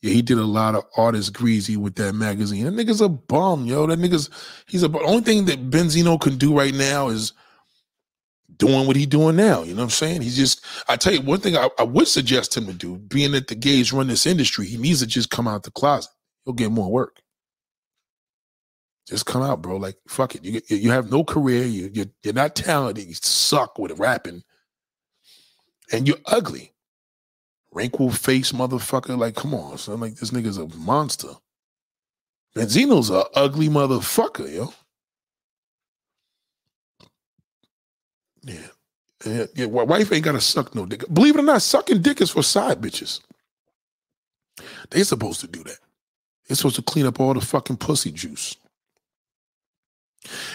Yeah, 0.02 0.12
he 0.15 0.23
did 0.23 0.39
a 0.39 0.44
lot 0.44 0.75
of 0.75 0.84
artist 0.97 1.34
greasy 1.34 1.76
with 1.76 1.94
that 1.97 2.15
magazine. 2.15 2.65
That 2.65 2.75
nigga's 2.75 3.00
a 3.00 3.09
bum, 3.09 3.67
yo. 3.67 3.86
That 3.86 3.99
nigga's 3.99 4.31
he's 4.67 4.83
a 4.83 4.89
the 4.89 4.99
only 5.00 5.23
thing 5.23 5.44
that 5.44 5.70
Benzino 5.70 6.20
can 6.20 6.39
do 6.39 6.57
right 6.57 6.75
now 6.75 7.09
is 7.09 7.33
doing 8.60 8.86
what 8.86 8.94
he's 8.94 9.06
doing 9.06 9.34
now. 9.34 9.62
You 9.62 9.72
know 9.72 9.78
what 9.78 9.84
I'm 9.84 9.90
saying? 9.90 10.20
He's 10.20 10.36
just, 10.36 10.64
I 10.86 10.97
tell 10.97 11.12
you, 11.12 11.22
one 11.22 11.40
thing 11.40 11.56
I, 11.56 11.68
I, 11.78 11.82
would 11.82 12.06
suggest 12.06 12.56
him 12.56 12.66
to 12.66 12.72
do, 12.72 12.98
being 12.98 13.32
that 13.32 13.48
the 13.48 13.55
gays 13.55 13.92
run 13.92 14.06
this 14.06 14.26
industry, 14.26 14.66
he 14.66 14.76
needs 14.76 15.00
to 15.00 15.06
just 15.06 15.30
come 15.30 15.48
out 15.48 15.64
the 15.64 15.70
closet. 15.70 16.10
He'll 16.44 16.55
get 16.55 16.70
more 16.70 16.90
work. 16.90 17.20
Just 19.08 19.26
come 19.26 19.42
out, 19.42 19.62
bro. 19.62 19.76
Like, 19.76 19.97
fuck 20.06 20.34
it. 20.34 20.44
You, 20.44 20.60
you 20.68 20.90
have 20.90 21.10
no 21.10 21.24
career. 21.24 21.64
You, 21.64 21.90
you're, 21.92 22.06
you're 22.22 22.34
not 22.34 22.55
talented. 22.55 23.08
You 23.08 23.14
suck 23.14 23.78
with 23.78 23.98
rapping. 23.98 24.42
And 25.90 26.06
you're 26.06 26.18
ugly. 26.26 26.72
Wrinkled 27.72 28.16
face 28.16 28.52
motherfucker. 28.52 29.18
Like, 29.18 29.34
come 29.34 29.55
on, 29.55 29.78
son. 29.78 30.00
Like, 30.00 30.16
this 30.16 30.30
nigga's 30.30 30.58
a 30.58 30.68
monster. 30.76 31.32
Benzino's 32.55 33.10
a 33.10 33.24
ugly 33.34 33.68
motherfucker, 33.68 34.55
yo. 34.55 34.72
Yeah. 38.43 38.67
Yeah, 39.25 39.47
yeah, 39.55 39.67
wife 39.67 40.12
ain't 40.12 40.25
gotta 40.25 40.41
suck 40.41 40.75
no 40.75 40.86
dick. 40.86 41.05
Believe 41.12 41.36
it 41.36 41.41
or 41.41 41.44
not, 41.44 41.60
sucking 41.62 42.01
dick 42.01 42.23
is 42.23 42.31
for 42.31 42.43
side 42.43 42.81
bitches. 42.81 43.20
They 44.91 45.02
supposed 45.02 45.41
to 45.41 45.47
do 45.47 45.62
that. 45.65 45.78
They're 46.49 46.57
supposed 46.57 46.77
to 46.77 46.83
clean 46.83 47.07
up 47.07 47.20
all 47.20 47.35
the 47.35 47.41
fucking 47.41 47.77
pussy 47.77 48.12
juice. 48.12 48.57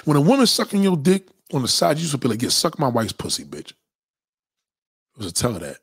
When 0.04 0.18
a 0.18 0.22
woman's 0.22 0.52
sucking 0.52 0.84
your 0.84 0.98
dick 0.98 1.28
on 1.54 1.62
the 1.62 1.68
side, 1.68 2.00
you 2.00 2.08
should 2.08 2.20
be 2.20 2.28
like, 2.28 2.42
"Yeah, 2.42 2.50
suck 2.50 2.80
my 2.80 2.88
wife's 2.88 3.14
pussy, 3.14 3.46
bitch." 3.46 3.72
It 3.72 5.18
was 5.18 5.28
a 5.28 5.32
tell 5.32 5.54
her 5.54 5.60
that. 5.60 5.78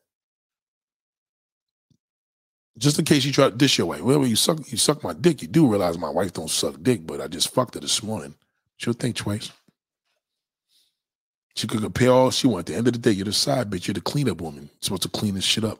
Just 2.79 2.99
in 2.99 3.05
case 3.05 3.25
you 3.25 3.33
try 3.33 3.51
to 3.51 3.57
dish 3.57 3.79
your 3.79 3.87
wife. 3.87 4.01
Well, 4.01 4.27
you 4.27 4.37
suck, 4.37 4.59
you 4.71 4.79
suck 4.79 5.05
my 5.05 5.13
dick. 5.13 5.43
You 5.43 5.49
do 5.49 5.69
realize 5.69 5.99
my 5.99 6.11
wife 6.11 6.33
don't 6.33 6.51
suck 6.51 6.83
dick, 6.83 7.07
but 7.07 7.21
I 7.21 7.29
just 7.29 7.53
fucked 7.55 7.75
her 7.75 7.81
this 7.81 8.03
morning. 8.03 8.35
She'll 8.79 8.95
think 8.95 9.17
twice. 9.17 9.53
She 11.55 11.67
could 11.67 11.83
compare 11.83 12.11
all 12.11 12.31
she 12.31 12.47
want. 12.47 12.61
At 12.61 12.67
the 12.67 12.75
end 12.77 12.87
of 12.87 12.95
the 12.95 12.99
day, 12.99 13.11
you're 13.11 13.25
the 13.25 13.33
side 13.33 13.71
bitch. 13.71 13.87
You're 13.87 13.95
the 13.95 14.01
cleanup 14.01 14.41
woman. 14.41 14.65
You're 14.65 14.79
supposed 14.81 15.03
to 15.03 15.09
clean 15.09 15.35
this 15.35 15.45
shit 15.45 15.65
up. 15.65 15.79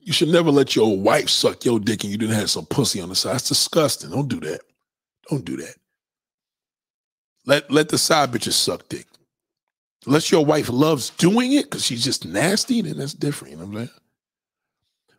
You 0.00 0.12
should 0.12 0.28
never 0.28 0.50
let 0.50 0.76
your 0.76 0.96
wife 0.96 1.28
suck 1.28 1.64
your 1.64 1.80
dick 1.80 2.04
and 2.04 2.12
you 2.12 2.16
didn't 2.18 2.36
have 2.36 2.50
some 2.50 2.64
pussy 2.66 3.00
on 3.00 3.08
the 3.08 3.16
side. 3.16 3.34
That's 3.34 3.48
disgusting. 3.48 4.10
Don't 4.10 4.28
do 4.28 4.40
that. 4.40 4.60
Don't 5.28 5.44
do 5.44 5.56
that. 5.56 5.74
Let 7.44 7.70
let 7.70 7.88
the 7.88 7.98
side 7.98 8.30
bitches 8.30 8.52
suck 8.52 8.88
dick. 8.88 9.06
Unless 10.06 10.30
your 10.30 10.44
wife 10.44 10.68
loves 10.68 11.10
doing 11.10 11.52
it 11.52 11.64
because 11.64 11.84
she's 11.84 12.04
just 12.04 12.24
nasty, 12.24 12.80
then 12.82 12.98
that's 12.98 13.14
different. 13.14 13.52
You 13.52 13.58
know 13.58 13.66
what 13.66 13.80
I'm 13.80 13.86
saying? 13.86 14.00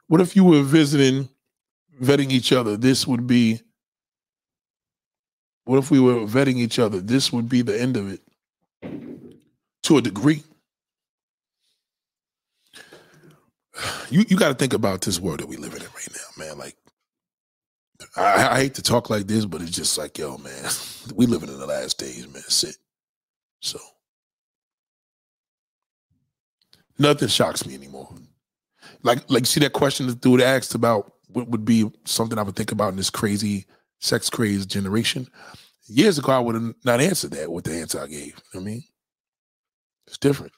What 0.07 0.21
if 0.21 0.35
you 0.35 0.45
were 0.45 0.63
visiting, 0.63 1.27
vetting 2.01 2.31
each 2.31 2.53
other? 2.53 2.77
This 2.77 3.05
would 3.05 3.27
be 3.27 3.59
what 5.67 5.79
if 5.79 5.91
we 5.91 5.99
were 5.99 6.25
vetting 6.25 6.57
each 6.57 6.79
other? 6.79 7.01
This 7.01 7.33
would 7.33 7.49
be 7.49 7.61
the 7.61 7.79
end 7.79 7.97
of 7.97 8.09
it 8.09 8.21
to 9.83 9.97
a 9.97 10.01
degree. 10.01 10.43
You 14.09 14.25
you 14.29 14.37
got 14.37 14.47
to 14.47 14.55
think 14.55 14.73
about 14.73 15.01
this 15.01 15.19
world 15.19 15.41
that 15.41 15.47
we 15.47 15.57
live 15.57 15.73
in 15.73 15.81
right 15.81 16.09
now, 16.15 16.45
man. 16.45 16.57
Like, 16.57 16.75
I, 18.15 18.47
I, 18.55 18.59
hate 18.59 18.73
to 18.75 18.81
talk 18.81 19.09
like 19.09 19.27
this, 19.27 19.45
but 19.45 19.61
it's 19.61 19.71
just 19.71 19.97
like, 19.97 20.17
yo, 20.17 20.37
man, 20.37 20.71
we 21.15 21.25
living 21.25 21.49
in 21.49 21.59
the 21.59 21.67
last 21.67 21.99
days, 21.99 22.27
man. 22.33 22.41
Sit. 22.43 22.77
So 23.59 23.77
nothing 26.97 27.27
shocks 27.27 27.67
me 27.67 27.75
anymore. 27.75 28.09
Like, 29.03 29.29
like, 29.29 29.45
see 29.45 29.59
that 29.59 29.73
question 29.73 30.07
the 30.07 30.15
dude 30.15 30.41
asked 30.41 30.73
about 30.73 31.13
what 31.27 31.49
would 31.49 31.65
be 31.65 31.91
something 32.05 32.39
I 32.39 32.43
would 32.43 32.55
think 32.55 32.71
about 32.71 32.89
in 32.89 32.95
this 32.95 33.09
crazy 33.09 33.65
sex 33.99 34.29
crazed 34.29 34.69
generation 34.69 35.27
Years 35.87 36.17
ago, 36.17 36.33
I 36.33 36.39
would 36.39 36.55
have 36.55 36.75
not 36.83 36.99
answered 36.99 37.31
that 37.31 37.51
with 37.51 37.63
the 37.63 37.73
answer 37.73 38.01
I 38.01 38.07
gave. 38.07 38.41
You 38.53 38.59
know 38.59 38.61
I 38.61 38.63
mean, 38.63 38.83
it's 40.05 40.17
different. 40.17 40.51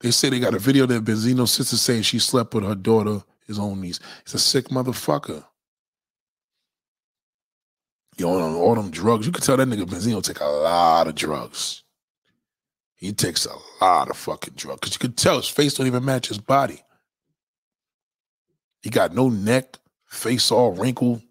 They 0.00 0.10
say 0.10 0.28
they 0.28 0.40
got 0.40 0.54
a 0.54 0.58
video 0.58 0.84
that 0.86 1.04
Benzino's 1.04 1.52
sister 1.52 1.76
saying 1.76 2.02
she 2.02 2.18
slept 2.18 2.52
with 2.52 2.64
her 2.64 2.74
daughter, 2.74 3.22
his 3.46 3.58
own 3.58 3.80
niece. 3.80 3.98
It's 4.22 4.34
a 4.34 4.38
sick 4.38 4.66
motherfucker. 4.66 5.42
Yo, 8.18 8.30
on 8.38 8.54
all 8.54 8.74
them 8.74 8.90
drugs, 8.90 9.26
you 9.26 9.32
can 9.32 9.42
tell 9.42 9.56
that 9.56 9.68
nigga 9.68 9.84
Benzino 9.84 10.22
take 10.22 10.40
a 10.40 10.44
lot 10.44 11.08
of 11.08 11.14
drugs. 11.14 11.82
He 12.94 13.12
takes 13.12 13.46
a 13.46 13.84
lot 13.84 14.10
of 14.10 14.16
fucking 14.16 14.54
drugs. 14.54 14.80
Cause 14.80 14.94
you 14.94 14.98
can 14.98 15.12
tell 15.12 15.36
his 15.36 15.48
face 15.48 15.74
don't 15.74 15.86
even 15.86 16.04
match 16.04 16.28
his 16.28 16.38
body. 16.38 16.82
He 18.82 18.90
got 18.90 19.14
no 19.14 19.30
neck, 19.30 19.78
face 20.06 20.50
all 20.50 20.72
wrinkled. 20.72 21.22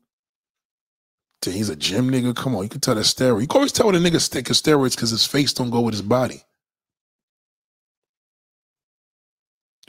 He's 1.43 1.69
a 1.69 1.75
gym 1.75 2.09
nigga. 2.09 2.35
Come 2.35 2.55
on, 2.55 2.63
you 2.63 2.69
can 2.69 2.81
tell 2.81 2.95
that 2.95 3.01
steroid. 3.01 3.41
You 3.41 3.47
can 3.47 3.57
always 3.57 3.71
tell 3.71 3.85
when 3.87 3.95
a 3.95 3.99
nigga 3.99 4.19
stick 4.19 4.47
his 4.47 4.61
steroids 4.61 4.95
because 4.95 5.11
his 5.11 5.25
face 5.25 5.53
don't 5.53 5.69
go 5.69 5.81
with 5.81 5.93
his 5.93 6.01
body. 6.01 6.41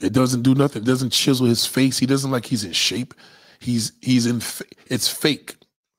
It 0.02 0.12
doesn't 0.12 0.42
do 0.42 0.54
nothing. 0.54 0.82
It 0.82 0.86
doesn't 0.86 1.12
chisel 1.12 1.46
his 1.46 1.64
face. 1.64 1.98
He 1.98 2.06
doesn't 2.06 2.30
like 2.30 2.44
he's 2.44 2.64
in 2.64 2.72
shape. 2.72 3.14
He's 3.58 3.92
he's 4.02 4.26
in. 4.26 4.42
It's 4.88 5.08
fake. 5.08 5.56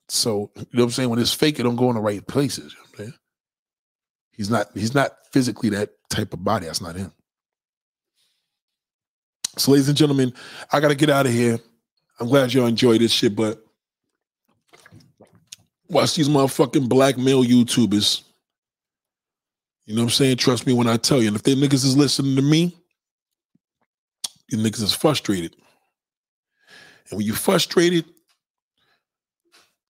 So 0.10 0.52
you 0.56 0.62
know 0.74 0.84
what 0.84 0.84
I'm 0.84 0.92
saying. 0.92 1.10
When 1.10 1.20
it's 1.20 1.34
fake, 1.34 1.60
it 1.60 1.64
don't 1.64 1.76
go 1.76 1.90
in 1.90 1.96
the 1.96 2.02
right 2.02 2.26
places. 2.28 2.74
You 2.74 2.80
know 3.06 3.12
he's 4.32 4.50
not. 4.50 4.68
He's 4.76 4.94
not 4.94 5.14
physically 5.32 5.70
that 5.70 5.90
type 6.10 6.34
of 6.34 6.44
body. 6.44 6.68
That's 6.68 6.82
not 6.82 6.96
him. 6.96 7.12
So, 9.58 9.72
ladies 9.72 9.90
and 9.90 9.98
gentlemen, 9.98 10.34
I 10.72 10.80
got 10.80 10.90
to 10.90 10.96
get 10.96 11.10
out 11.10 11.26
of 11.26 11.32
here. 11.32 11.60
I'm 12.20 12.28
glad 12.28 12.54
y'all 12.54 12.68
enjoyed 12.68 13.02
this 13.02 13.12
shit, 13.12 13.36
but 13.36 13.67
watch 15.90 16.16
these 16.16 16.30
motherfucking 16.30 16.90
black 16.90 17.18
male 17.18 17.44
YouTubers. 17.44 18.24
You 19.86 19.96
know 19.96 20.02
what 20.02 20.08
I'm 20.08 20.12
saying? 20.12 20.38
Trust 20.38 20.68
me 20.68 20.74
when 20.74 20.88
I 20.88 20.98
tell 20.98 21.22
you. 21.22 21.28
And 21.28 21.36
if 21.36 21.44
they 21.44 21.56
niggas 21.56 21.86
is 21.86 21.96
listening 21.96 22.36
to 22.36 22.42
me, 22.42 22.78
you 24.50 24.58
niggas 24.58 24.82
is 24.82 24.94
frustrated. 24.94 25.56
And 27.10 27.18
when 27.18 27.26
you're 27.26 27.36
frustrated, 27.36 28.06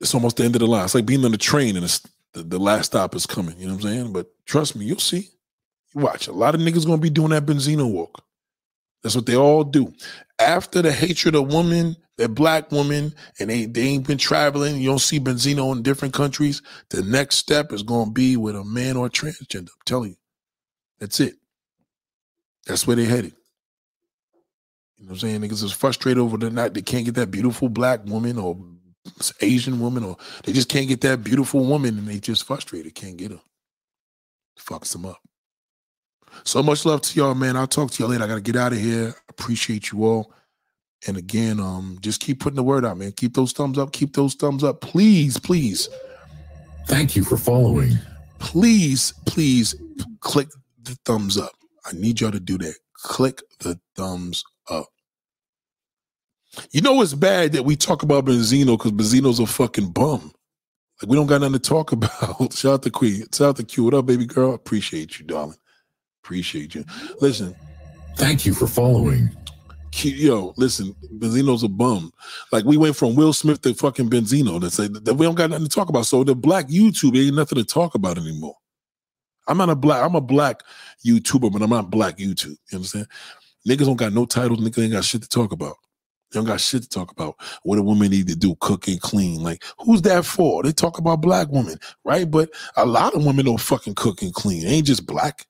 it's 0.00 0.15
almost 0.15 0.36
the 0.36 0.44
end 0.44 0.55
of 0.55 0.60
the 0.60 0.66
line. 0.66 0.84
It's 0.84 0.94
like 0.94 1.07
being 1.07 1.25
on 1.25 1.31
the 1.31 1.39
train 1.39 1.76
and 1.76 1.84
it's 1.84 2.07
the, 2.34 2.42
the 2.42 2.58
last 2.58 2.86
stop 2.86 3.15
is 3.15 3.26
coming. 3.26 3.58
You 3.58 3.66
know 3.66 3.75
what 3.75 3.84
I'm 3.84 3.91
saying? 3.91 4.12
But 4.12 4.26
trust 4.44 4.76
me, 4.76 4.84
you'll 4.84 4.99
see. 4.99 5.31
You 5.94 6.02
watch. 6.02 6.28
A 6.28 6.33
lot 6.33 6.55
of 6.55 6.60
niggas 6.60 6.84
gonna 6.86 6.99
be 6.99 7.10
doing 7.10 7.31
that 7.31 7.47
Benzino 7.47 7.91
walk. 7.91 8.23
That's 9.02 9.15
what 9.15 9.25
they 9.25 9.36
all 9.36 9.65
do. 9.65 9.92
After 10.39 10.83
the 10.83 10.93
hatred 10.93 11.35
of 11.35 11.53
women, 11.53 11.97
that 12.19 12.31
black 12.31 12.71
woman, 12.71 13.15
and 13.41 13.51
they, 13.51 13.67
they 13.67 13.83
ain't 13.83 14.07
been 14.07 14.19
traveling, 14.19 14.79
you 14.81 14.89
don't 14.89 14.99
see 14.99 15.21
Benzino 15.21 15.75
in 15.75 15.83
different 15.83 16.15
countries. 16.15 16.63
The 16.91 17.03
next 17.03 17.37
step 17.37 17.73
is 17.73 17.83
gonna 17.83 18.11
be 18.11 18.37
with 18.37 18.57
a 18.57 18.65
man 18.65 18.97
or 18.97 19.07
a 19.07 19.11
transgender. 19.11 19.71
I'm 19.71 19.85
telling 19.85 20.11
you. 20.11 20.17
That's 20.99 21.21
it. 21.21 21.35
That's 22.67 22.87
where 22.87 22.97
they're 22.97 23.07
headed. 23.07 23.35
You 24.97 25.05
know 25.05 25.11
what 25.11 25.23
I'm 25.23 25.29
saying? 25.29 25.41
Niggas 25.43 25.63
is 25.63 25.73
frustrated 25.73 26.19
over 26.19 26.39
the 26.39 26.51
night 26.51 26.75
they 26.75 26.83
can't 26.83 27.05
get 27.05 27.15
that 27.17 27.31
beautiful 27.31 27.69
black 27.69 28.05
woman 28.07 28.39
or 28.39 28.59
Asian 29.41 29.79
woman, 29.79 30.05
or 30.05 30.17
they 30.45 30.53
just 30.53 30.69
can't 30.69 30.89
get 30.89 31.03
that 31.03 31.23
beautiful 31.23 31.65
woman 31.65 31.99
and 31.99 32.09
they 32.09 32.19
just 32.19 32.45
frustrated, 32.45 32.95
can't 32.95 33.17
get 33.17 33.31
her. 33.31 33.41
Fucks 34.59 34.93
them 34.93 35.07
up. 35.07 35.21
So 36.45 36.63
much 36.63 36.85
love 36.85 37.03
to 37.03 37.19
y'all, 37.19 37.35
man. 37.35 37.57
I'll 37.57 37.67
talk 37.67 37.91
to 37.93 38.03
y'all 38.03 38.11
later. 38.11 38.25
I 38.25 38.27
gotta 38.27 38.41
get 38.41 38.57
out 38.57 38.73
of 38.73 38.79
here. 38.79 39.15
Appreciate 39.39 39.93
you 39.93 40.05
all. 40.05 40.33
And 41.07 41.17
again, 41.17 41.61
um, 41.61 41.99
just 42.01 42.21
keep 42.21 42.41
putting 42.41 42.57
the 42.57 42.63
word 42.63 42.85
out, 42.85 42.97
man. 42.97 43.13
Keep 43.13 43.35
those 43.35 43.53
thumbs 43.53 43.79
up. 43.79 43.93
Keep 43.93 44.15
those 44.15 44.35
thumbs 44.35 44.65
up. 44.65 44.81
Please, 44.81 45.39
please. 45.39 45.89
Thank 46.87 47.17
you 47.17 47.25
for 47.25 47.37
following. 47.37 47.99
Please, 48.39 49.13
please 49.27 49.75
click 50.21 50.49
the 50.83 50.97
thumbs 51.05 51.37
up. 51.37 51.53
I 51.85 51.93
need 51.93 52.21
y'all 52.21 52.31
to 52.33 52.41
do 52.41 52.59
that. 52.59 52.75
Click 52.95 53.43
the 53.61 53.79
thumbs 53.95 54.45
up. 54.71 54.87
You 56.71 56.81
know 56.81 57.03
it's 57.03 57.15
bad 57.15 57.53
that 57.53 57.65
we 57.65 57.77
talk 57.77 58.03
about 58.03 58.25
Benzino 58.25 58.79
because 58.79 58.93
Benzino's 58.93 59.41
a 59.41 59.47
fucking 59.47 59.91
bum. 59.91 60.33
Like 61.03 61.11
we 61.11 61.17
don't 61.17 61.27
got 61.27 61.43
nothing 61.43 61.55
to 61.55 61.59
talk 61.59 61.93
about. 61.93 62.53
Shout 62.55 62.75
out 62.75 62.83
to 62.85 62.91
Queen. 62.91 63.25
Shout 63.33 63.49
out 63.49 63.57
to 63.57 63.65
Q. 63.65 63.85
What 63.85 63.95
up, 63.95 64.07
baby 64.07 64.27
girl? 64.27 64.55
Appreciate 64.55 65.19
you, 65.19 65.27
darling. 65.27 65.59
Appreciate 66.25 66.75
you. 66.75 66.85
Listen. 67.21 67.55
Thank 68.17 68.47
you 68.47 68.55
for 68.55 68.67
following. 68.67 69.31
Yo, 70.03 70.53
listen, 70.57 70.95
Benzino's 71.19 71.62
a 71.62 71.69
bum. 71.69 72.12
Like 72.53 72.65
we 72.65 72.77
went 72.77 72.97
from 72.97 73.15
Will 73.15 73.33
Smith 73.33 73.62
to 73.62 73.73
fucking 73.73 74.11
Benzino. 74.11 74.61
That's 74.61 74.78
like 74.78 74.93
that 75.05 75.15
we 75.15 75.25
don't 75.25 75.35
got 75.35 75.51
nothing 75.51 75.67
to 75.67 75.75
talk 75.75 75.89
about. 75.89 76.07
So 76.07 76.23
the 76.23 76.35
black 76.35 76.67
YouTube 76.69 77.17
ain't 77.19 77.36
nothing 77.36 77.57
to 77.57 77.65
talk 77.65 77.95
about 77.95 78.19
anymore. 78.19 78.57
I'm 79.49 79.59
not 79.59 79.70
a 79.70 79.77
black, 79.77 80.03
I'm 80.03 80.15
a 80.15 80.20
black 80.20 80.62
YouTuber, 81.07 81.53
but 81.53 81.62
I'm 81.62 81.70
not 81.70 81.91
black 81.91 82.19
YouTube. 82.19 82.57
You 82.70 82.77
understand? 82.77 83.07
Niggas 83.67 83.86
don't 83.86 83.97
got 83.97 84.12
no 84.12 84.27
titles, 84.27 84.61
niggas 84.61 84.83
ain't 84.83 84.93
got 84.93 85.05
shit 85.05 85.23
to 85.23 85.28
talk 85.28 85.53
about. 85.53 85.77
They 86.31 86.39
don't 86.39 86.47
got 86.47 86.61
shit 86.61 86.83
to 86.83 86.89
talk 86.89 87.12
about. 87.12 87.36
What 87.62 87.78
a 87.78 87.83
woman 87.83 88.11
need 88.11 88.28
to 88.28 88.36
do, 88.36 88.57
cook 88.61 88.89
and 88.89 89.01
clean. 89.01 89.43
Like, 89.43 89.62
who's 89.78 90.03
that 90.03 90.25
for? 90.25 90.62
They 90.62 90.73
talk 90.73 90.99
about 90.99 91.23
black 91.23 91.49
women, 91.51 91.78
right? 92.05 92.31
But 92.31 92.51
a 92.77 92.85
lot 92.85 93.15
of 93.15 93.25
women 93.25 93.47
don't 93.47 93.61
fucking 93.61 93.95
cook 93.95 94.23
and 94.23 94.35
clean. 94.35 94.67
Ain't 94.67 94.86
just 94.86 95.07
black. 95.07 95.47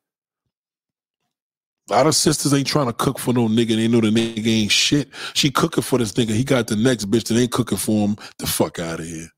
A 1.88 1.92
lot 1.92 2.06
of 2.06 2.16
sisters 2.16 2.52
ain't 2.52 2.66
trying 2.66 2.86
to 2.86 2.92
cook 2.92 3.18
for 3.18 3.32
no 3.32 3.46
nigga. 3.46 3.76
They 3.76 3.86
know 3.86 4.00
the 4.00 4.10
nigga 4.10 4.46
ain't 4.46 4.72
shit. 4.72 5.08
She 5.34 5.50
cooking 5.50 5.84
for 5.84 5.98
this 5.98 6.12
nigga. 6.12 6.30
He 6.30 6.42
got 6.42 6.66
the 6.66 6.76
next 6.76 7.10
bitch 7.10 7.28
that 7.28 7.38
ain't 7.38 7.52
cooking 7.52 7.78
for 7.78 8.08
him. 8.08 8.16
The 8.38 8.46
fuck 8.46 8.80
out 8.80 8.98
of 9.00 9.06
here. 9.06 9.28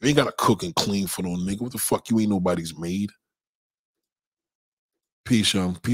You 0.00 0.08
ain't 0.08 0.16
got 0.16 0.24
to 0.24 0.32
cook 0.38 0.62
and 0.62 0.74
clean 0.74 1.06
for 1.06 1.22
no 1.22 1.30
nigga. 1.36 1.60
What 1.60 1.72
the 1.72 1.78
fuck? 1.78 2.08
You 2.08 2.20
ain't 2.20 2.30
nobody's 2.30 2.78
maid. 2.78 3.10
Peace, 5.26 5.52
y'all. 5.52 5.72
Peace. 5.72 5.80